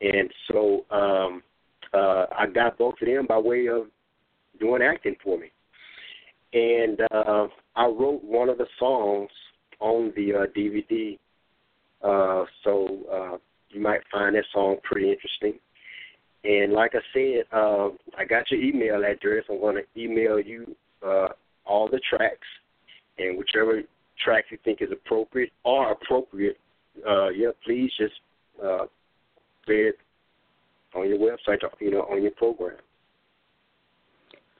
And 0.00 0.30
so 0.50 0.84
um, 0.90 1.42
uh, 1.92 2.26
I 2.36 2.46
got 2.46 2.78
both 2.78 2.94
of 3.00 3.06
them 3.06 3.26
by 3.26 3.38
way 3.38 3.68
of 3.68 3.86
doing 4.60 4.82
acting 4.82 5.16
for 5.22 5.38
me. 5.38 5.50
And 6.52 7.00
uh, 7.12 7.46
I 7.74 7.86
wrote 7.86 8.22
one 8.24 8.48
of 8.48 8.58
the 8.58 8.66
songs 8.78 9.30
on 9.80 10.12
the 10.16 10.32
uh, 10.32 10.46
DVD, 10.56 11.18
uh, 12.02 12.44
so 12.64 12.98
uh, 13.12 13.36
you 13.70 13.80
might 13.80 14.00
find 14.12 14.36
that 14.36 14.44
song 14.52 14.76
pretty 14.82 15.10
interesting. 15.10 15.54
And 16.44 16.72
like 16.72 16.92
I 16.94 17.00
said, 17.12 17.44
uh, 17.52 17.88
I 18.16 18.24
got 18.24 18.50
your 18.50 18.60
email 18.60 19.02
address. 19.04 19.44
I'm 19.50 19.60
going 19.60 19.76
to 19.76 20.00
email 20.00 20.38
you 20.38 20.76
uh, 21.04 21.28
all 21.64 21.88
the 21.88 22.00
tracks, 22.08 22.46
and 23.18 23.36
whichever 23.36 23.82
track 24.24 24.44
you 24.50 24.58
think 24.64 24.80
is 24.80 24.90
appropriate 24.92 25.52
or 25.64 25.92
appropriate, 25.92 26.58
uh, 27.08 27.30
yeah, 27.30 27.50
please 27.64 27.90
just 27.98 28.14
uh, 28.64 28.86
play 29.64 29.90
it 29.90 29.96
on 30.94 31.08
your 31.08 31.18
website, 31.18 31.58
you 31.80 31.90
know, 31.90 32.02
on 32.02 32.22
your 32.22 32.32
program. 32.32 32.76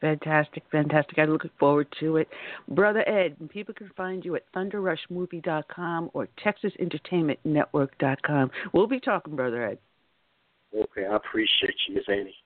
Fantastic, 0.01 0.63
fantastic. 0.71 1.19
I'm 1.19 1.31
looking 1.31 1.51
forward 1.59 1.89
to 2.01 2.19
it. 2.19 2.29
Brother 2.69 3.03
Ed, 3.09 3.49
people 3.49 3.75
can 3.75 3.91
find 3.97 4.25
you 4.25 4.37
at 4.37 4.45
thunderrushmovie.com 4.53 6.11
or 6.13 6.29
texasentertainmentnetwork.com. 6.45 8.51
We'll 8.73 8.87
be 8.87 9.01
talking, 9.01 9.35
Brother 9.37 9.65
Ed. 9.65 9.79
Okay, 10.77 11.07
I 11.07 11.17
appreciate 11.17 11.75
you, 11.89 11.95
Miss 11.95 12.05
Annie. 12.09 12.37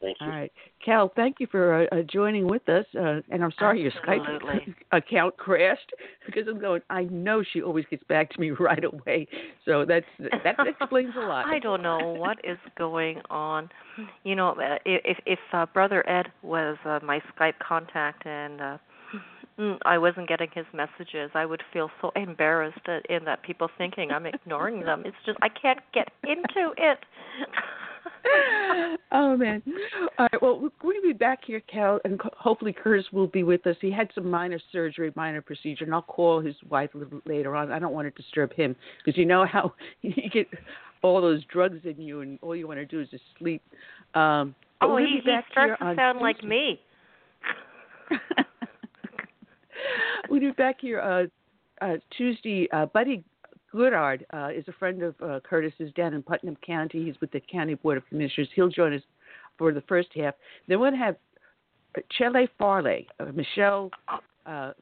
Thank 0.00 0.16
you. 0.20 0.26
All 0.26 0.32
right. 0.32 0.52
Cal, 0.84 1.12
thank 1.14 1.36
you 1.40 1.46
for 1.50 1.82
uh, 1.82 1.86
uh, 1.92 2.02
joining 2.02 2.46
with 2.46 2.68
us. 2.68 2.84
Uh, 2.94 3.20
and 3.30 3.42
I'm 3.42 3.52
sorry 3.58 3.86
Absolutely. 3.86 4.66
your 4.66 4.74
Skype 4.74 4.74
account 4.92 5.36
crashed 5.36 5.92
because 6.26 6.44
I'm 6.48 6.60
going, 6.60 6.82
I 6.90 7.04
know 7.04 7.42
she 7.52 7.62
always 7.62 7.84
gets 7.90 8.04
back 8.04 8.30
to 8.30 8.40
me 8.40 8.50
right 8.58 8.84
away. 8.84 9.28
So 9.64 9.84
that's 9.84 10.06
that 10.18 10.56
explains 10.80 11.14
a 11.16 11.20
lot. 11.20 11.46
I 11.46 11.58
don't 11.58 11.82
know 11.82 12.14
what 12.18 12.38
is 12.44 12.58
going 12.76 13.20
on. 13.30 13.68
You 14.24 14.34
know, 14.34 14.50
uh, 14.50 14.78
if 14.84 15.18
if 15.26 15.38
uh, 15.52 15.66
brother 15.66 16.08
Ed 16.08 16.26
was 16.42 16.76
uh, 16.84 17.00
my 17.02 17.20
Skype 17.36 17.58
contact 17.66 18.26
and 18.26 18.60
uh 18.60 18.78
mm, 19.58 19.78
I 19.84 19.98
wasn't 19.98 20.28
getting 20.28 20.48
his 20.54 20.66
messages, 20.72 21.30
I 21.34 21.46
would 21.46 21.62
feel 21.72 21.90
so 22.00 22.10
embarrassed 22.16 22.86
in 23.08 23.24
that 23.24 23.42
people 23.42 23.68
thinking 23.78 24.10
I'm 24.10 24.26
ignoring 24.26 24.80
them. 24.80 25.02
It's 25.04 25.16
just 25.24 25.38
I 25.42 25.48
can't 25.48 25.80
get 25.92 26.08
into 26.24 26.72
it. 26.76 26.98
oh 29.12 29.36
man! 29.36 29.62
All 30.18 30.28
right. 30.32 30.42
Well, 30.42 30.60
we're 30.60 30.70
going 30.80 31.00
to 31.00 31.08
be 31.08 31.12
back 31.12 31.40
here, 31.44 31.60
Cal, 31.60 32.00
and 32.04 32.20
hopefully 32.36 32.72
Curtis 32.72 33.06
will 33.12 33.26
be 33.26 33.42
with 33.42 33.66
us. 33.66 33.76
He 33.80 33.90
had 33.90 34.10
some 34.14 34.30
minor 34.30 34.58
surgery, 34.72 35.12
minor 35.16 35.42
procedure, 35.42 35.84
and 35.84 35.94
I'll 35.94 36.02
call 36.02 36.40
his 36.40 36.54
wife 36.68 36.90
a 36.94 36.98
little 36.98 37.20
later 37.26 37.56
on. 37.56 37.72
I 37.72 37.78
don't 37.78 37.92
want 37.92 38.14
to 38.14 38.22
disturb 38.22 38.52
him 38.52 38.76
because 39.04 39.18
you 39.18 39.26
know 39.26 39.46
how 39.46 39.74
you 40.02 40.30
get 40.30 40.48
all 41.02 41.20
those 41.20 41.44
drugs 41.46 41.80
in 41.84 42.00
you, 42.00 42.20
and 42.20 42.38
all 42.42 42.56
you 42.56 42.66
want 42.66 42.78
to 42.78 42.86
do 42.86 43.00
is 43.00 43.08
just 43.10 43.24
sleep. 43.38 43.62
Um, 44.14 44.54
oh, 44.80 44.94
we'll 44.94 44.98
he, 44.98 45.20
he 45.24 45.30
starts 45.50 45.78
to 45.80 45.94
sound 45.96 46.20
like 46.20 46.36
Tuesday. 46.36 46.48
me. 46.48 46.80
we'll 50.28 50.40
be 50.40 50.50
back 50.52 50.80
here 50.80 51.00
uh, 51.00 51.84
uh, 51.84 51.96
Tuesday. 52.16 52.68
Uh, 52.72 52.86
Buddy 52.86 53.24
Goodard 53.74 54.24
uh, 54.32 54.50
is 54.54 54.64
a 54.68 54.72
friend 54.72 55.02
of 55.02 55.14
uh, 55.20 55.40
Curtis's 55.40 55.92
down 55.96 56.14
in 56.14 56.22
Putnam 56.22 56.56
County. 56.64 57.06
He's 57.06 57.20
with 57.20 57.32
the 57.32 57.40
County 57.40 57.74
Board 57.74 57.96
of 57.96 58.06
Commissioners. 58.08 58.48
He'll 58.54 58.68
join 58.68 58.94
us 58.94 59.02
for 59.58 59.72
the 59.72 59.80
first 59.82 60.08
half. 60.14 60.34
Then 60.68 60.78
we'll 60.78 60.94
have 60.94 61.16
Chele 62.18 62.48
Farley, 62.56 63.08
uh, 63.18 63.26
Michelle 63.34 63.90
uh, 64.46 64.72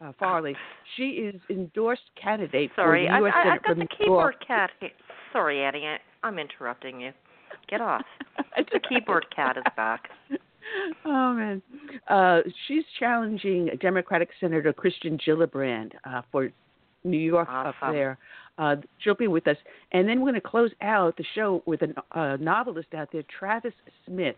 uh, 0.00 0.12
Farley. 0.18 0.56
She 0.96 1.10
is 1.10 1.40
endorsed 1.48 2.02
candidate 2.20 2.72
Sorry, 2.74 3.06
for 3.06 3.12
the 3.12 3.18
U.S. 3.20 3.32
I, 3.36 3.42
Senate 3.42 3.52
I've 3.52 3.62
got 3.62 3.78
the 3.78 3.96
keyboard 3.96 4.34
cat. 4.44 4.70
Here. 4.80 4.90
Sorry, 5.32 5.62
Annie, 5.62 5.86
I, 5.86 5.98
I'm 6.26 6.38
interrupting 6.40 7.00
you. 7.00 7.12
Get 7.68 7.80
off. 7.80 8.02
the 8.56 8.80
keyboard 8.88 9.26
cat 9.34 9.56
is 9.58 9.64
back. 9.76 10.08
Oh 11.04 11.32
man, 11.32 11.62
uh, 12.08 12.40
she's 12.68 12.84
challenging 12.98 13.70
Democratic 13.80 14.28
Senator 14.38 14.72
Kirsten 14.72 15.18
Gillibrand 15.18 15.92
uh, 16.04 16.20
for 16.30 16.50
New 17.04 17.18
York 17.18 17.48
awesome. 17.50 17.74
up 17.82 17.92
there. 17.92 18.18
Uh, 18.58 18.76
she'll 18.98 19.14
be 19.14 19.28
with 19.28 19.48
us, 19.48 19.56
and 19.92 20.06
then 20.08 20.20
we're 20.20 20.30
going 20.30 20.40
to 20.40 20.46
close 20.46 20.70
out 20.82 21.16
the 21.16 21.24
show 21.34 21.62
with 21.66 21.80
a 21.82 22.18
uh, 22.18 22.36
novelist 22.36 22.88
out 22.94 23.08
there, 23.10 23.22
Travis 23.38 23.72
Smith. 24.06 24.36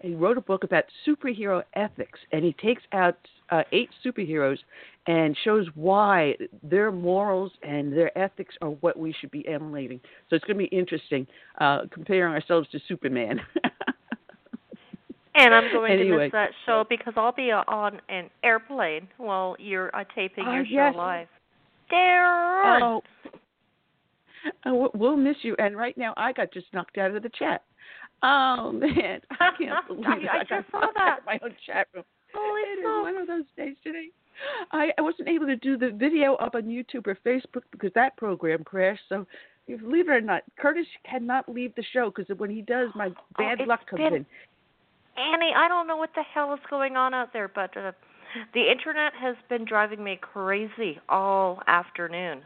He 0.00 0.14
wrote 0.14 0.38
a 0.38 0.40
book 0.40 0.64
about 0.64 0.84
superhero 1.06 1.62
ethics, 1.74 2.18
and 2.32 2.44
he 2.44 2.54
takes 2.54 2.82
out 2.92 3.18
uh, 3.50 3.64
eight 3.72 3.90
superheroes 4.04 4.58
and 5.06 5.36
shows 5.44 5.66
why 5.74 6.34
their 6.62 6.92
morals 6.92 7.52
and 7.62 7.92
their 7.92 8.16
ethics 8.16 8.54
are 8.62 8.70
what 8.70 8.98
we 8.98 9.12
should 9.20 9.30
be 9.30 9.46
emulating. 9.48 10.00
So 10.30 10.36
it's 10.36 10.44
going 10.44 10.58
to 10.58 10.64
be 10.64 10.76
interesting 10.76 11.26
uh, 11.60 11.80
comparing 11.90 12.32
ourselves 12.32 12.68
to 12.70 12.80
Superman. 12.88 13.40
And 15.34 15.54
I'm 15.54 15.72
going 15.72 15.92
anyway. 15.92 16.16
to 16.16 16.22
miss 16.24 16.32
that 16.32 16.50
show 16.66 16.84
because 16.88 17.12
I'll 17.16 17.32
be 17.32 17.52
uh, 17.52 17.62
on 17.68 18.00
an 18.08 18.28
airplane 18.42 19.06
while 19.18 19.54
you're 19.60 19.94
uh, 19.94 20.02
taping 20.12 20.44
Oh, 20.46 20.52
your 20.52 20.64
yes. 20.64 20.92
show 20.92 20.98
live. 20.98 21.28
Darren. 21.92 22.80
Oh, 22.82 23.02
uh, 24.66 24.88
we'll- 24.94 25.16
miss 25.16 25.36
you. 25.42 25.56
And 25.58 25.76
right 25.76 25.96
now, 25.98 26.14
I 26.16 26.32
got 26.32 26.52
just 26.52 26.66
knocked 26.72 26.98
out 26.98 27.14
of 27.14 27.22
the 27.22 27.30
chat. 27.30 27.62
Oh 28.22 28.72
man, 28.74 29.20
I 29.30 29.50
can't 29.58 29.86
believe 29.88 30.04
it. 30.06 30.28
I 30.30 30.38
got 30.38 30.48
just 30.48 30.70
saw 30.70 30.80
knocked 30.80 30.96
out 30.98 31.04
that. 31.04 31.18
of 31.20 31.26
my 31.26 31.38
own 31.42 31.54
chat 31.66 31.86
room. 31.94 32.04
Holy 32.34 32.60
It 32.62 32.78
is 32.80 32.84
one 32.84 33.16
of 33.16 33.26
those 33.26 33.44
days 33.56 33.76
today. 33.82 34.08
I, 34.70 34.90
I 34.98 35.00
wasn't 35.00 35.28
able 35.28 35.46
to 35.46 35.56
do 35.56 35.76
the 35.76 35.90
video 35.90 36.34
up 36.36 36.54
on 36.54 36.62
YouTube 36.64 37.06
or 37.08 37.16
Facebook 37.26 37.62
because 37.72 37.90
that 37.94 38.16
program 38.16 38.62
crashed. 38.62 39.02
So, 39.08 39.26
believe 39.66 40.08
it 40.08 40.12
or 40.12 40.20
not, 40.20 40.42
Curtis 40.58 40.86
cannot 41.10 41.48
leave 41.48 41.74
the 41.74 41.82
show 41.92 42.12
because 42.14 42.32
when 42.38 42.50
he 42.50 42.62
does, 42.62 42.90
my 42.94 43.08
bad 43.36 43.60
Oh, 43.60 43.64
luck 43.64 43.80
comes 43.88 44.00
been- 44.00 44.14
in. 44.14 44.26
Annie, 45.16 45.52
I 45.56 45.66
don't 45.66 45.88
know 45.88 45.96
what 45.96 46.10
the 46.14 46.22
hell 46.22 46.54
is 46.54 46.60
going 46.70 46.96
on 46.96 47.12
out 47.12 47.32
there, 47.32 47.48
but 47.48 47.76
uh, 47.76 47.90
the 48.54 48.70
internet 48.70 49.12
has 49.20 49.36
been 49.48 49.64
driving 49.64 50.02
me 50.02 50.18
crazy 50.20 50.98
all 51.08 51.62
afternoon. 51.66 52.42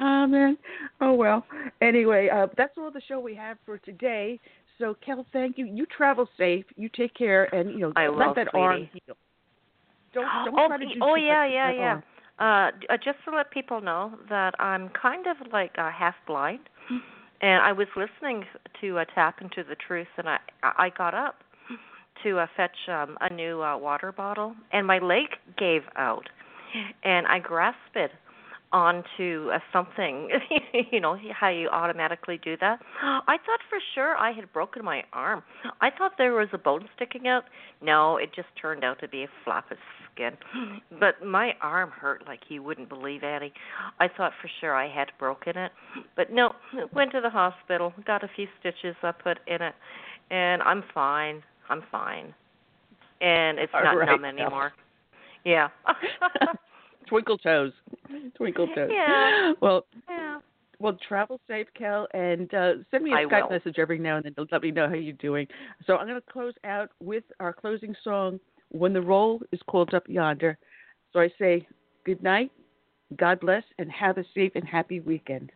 Oh 0.00 0.26
man. 0.26 0.58
Oh 1.00 1.14
well. 1.14 1.44
Anyway, 1.80 2.28
uh, 2.32 2.48
that's 2.56 2.72
all 2.76 2.90
the 2.90 3.02
show 3.08 3.20
we 3.20 3.34
have 3.34 3.56
for 3.64 3.78
today. 3.78 4.40
So, 4.78 4.96
Kel, 5.04 5.24
thank 5.32 5.58
you. 5.58 5.66
You 5.66 5.86
travel 5.86 6.28
safe. 6.36 6.64
You 6.76 6.88
take 6.96 7.14
care, 7.14 7.44
and 7.54 7.70
you 7.70 7.78
know, 7.78 7.92
I 7.94 8.08
let 8.08 8.28
will, 8.28 8.34
that 8.34 8.48
sweetie. 8.50 8.62
arm 8.62 8.88
heal. 8.92 9.16
Don't 10.14 10.24
don't 10.44 10.58
oh, 10.58 10.68
try 10.68 10.78
to 10.78 10.84
do 10.84 11.00
oh 11.00 11.14
yeah, 11.14 11.46
yeah, 11.46 11.72
yeah. 11.72 11.82
arm. 11.82 12.02
Uh, 12.38 12.92
uh, 12.92 12.96
just 12.96 13.18
to 13.26 13.36
let 13.36 13.50
people 13.52 13.80
know 13.80 14.14
that 14.28 14.54
I'm 14.58 14.88
kind 15.00 15.26
of 15.26 15.36
like 15.52 15.72
uh, 15.78 15.90
half 15.92 16.14
blind, 16.26 16.60
and 17.40 17.62
I 17.62 17.70
was 17.72 17.86
listening 17.96 18.44
to 18.80 18.98
uh, 18.98 19.04
Tap 19.14 19.40
into 19.40 19.62
the 19.62 19.76
Truth, 19.76 20.08
and 20.16 20.28
I 20.28 20.38
I 20.62 20.90
got 20.96 21.14
up 21.14 21.41
to 22.22 22.38
uh, 22.38 22.46
fetch 22.56 22.76
um, 22.88 23.16
a 23.20 23.32
new 23.32 23.62
uh, 23.62 23.76
water 23.76 24.12
bottle, 24.12 24.54
and 24.72 24.86
my 24.86 24.98
leg 24.98 25.26
gave 25.58 25.82
out, 25.96 26.28
and 27.04 27.26
I 27.26 27.38
grasped 27.38 27.96
it 27.96 28.10
onto 28.72 29.50
uh, 29.52 29.58
something. 29.72 30.28
you 30.90 31.00
know 31.00 31.16
how 31.38 31.48
you 31.48 31.68
automatically 31.68 32.40
do 32.42 32.56
that. 32.60 32.80
I 33.02 33.36
thought 33.36 33.60
for 33.68 33.78
sure 33.94 34.16
I 34.16 34.32
had 34.32 34.52
broken 34.52 34.84
my 34.84 35.02
arm. 35.12 35.42
I 35.80 35.90
thought 35.90 36.12
there 36.18 36.32
was 36.32 36.48
a 36.52 36.58
bone 36.58 36.88
sticking 36.96 37.28
out. 37.28 37.44
No, 37.82 38.16
it 38.16 38.30
just 38.34 38.48
turned 38.60 38.84
out 38.84 38.98
to 39.00 39.08
be 39.08 39.24
a 39.24 39.28
flap 39.44 39.70
of 39.70 39.78
skin. 40.14 40.32
But 40.98 41.24
my 41.24 41.52
arm 41.60 41.90
hurt 41.90 42.26
like 42.26 42.40
you 42.48 42.62
wouldn't 42.62 42.88
believe, 42.88 43.22
Annie. 43.22 43.52
I 44.00 44.08
thought 44.08 44.32
for 44.40 44.50
sure 44.60 44.74
I 44.74 44.88
had 44.88 45.08
broken 45.18 45.56
it, 45.56 45.72
but 46.16 46.32
no. 46.32 46.52
Went 46.94 47.12
to 47.12 47.20
the 47.20 47.30
hospital, 47.30 47.92
got 48.06 48.24
a 48.24 48.28
few 48.34 48.46
stitches 48.60 48.96
I 49.02 49.12
put 49.12 49.38
in 49.46 49.60
it, 49.62 49.74
and 50.30 50.62
I'm 50.62 50.82
fine. 50.94 51.42
I'm 51.72 51.82
fine, 51.90 52.34
and 53.22 53.58
it's 53.58 53.72
All 53.74 53.82
not 53.82 53.96
right, 53.96 54.08
numb 54.08 54.26
anymore. 54.26 54.74
Yeah. 55.46 55.68
Twinkle 57.08 57.38
toes. 57.38 57.72
Twinkle 58.36 58.68
toes. 58.74 58.90
Yeah. 58.92 59.54
Well, 59.62 59.86
yeah. 60.06 60.40
well, 60.78 60.98
travel 61.08 61.40
safe, 61.48 61.66
Kel, 61.76 62.06
and 62.12 62.52
uh, 62.52 62.72
send 62.90 63.04
me 63.04 63.12
a 63.12 63.16
I 63.16 63.24
Skype 63.24 63.44
will. 63.44 63.56
message 63.56 63.76
every 63.78 63.98
now 63.98 64.16
and 64.16 64.26
then 64.26 64.34
to 64.34 64.46
let 64.52 64.62
me 64.62 64.70
know 64.70 64.86
how 64.86 64.94
you're 64.94 65.14
doing. 65.14 65.46
So 65.86 65.96
I'm 65.96 66.06
going 66.06 66.20
to 66.20 66.32
close 66.32 66.52
out 66.64 66.90
with 67.00 67.24
our 67.40 67.54
closing 67.54 67.94
song, 68.04 68.38
"When 68.68 68.92
the 68.92 69.00
Roll 69.00 69.40
is 69.50 69.60
Called 69.66 69.94
Up 69.94 70.06
Yonder." 70.08 70.58
So 71.14 71.20
I 71.20 71.30
say, 71.38 71.66
good 72.04 72.22
night, 72.22 72.50
God 73.16 73.40
bless, 73.40 73.64
and 73.78 73.90
have 73.90 74.18
a 74.18 74.24
safe 74.34 74.52
and 74.56 74.68
happy 74.68 75.00
weekend. 75.00 75.52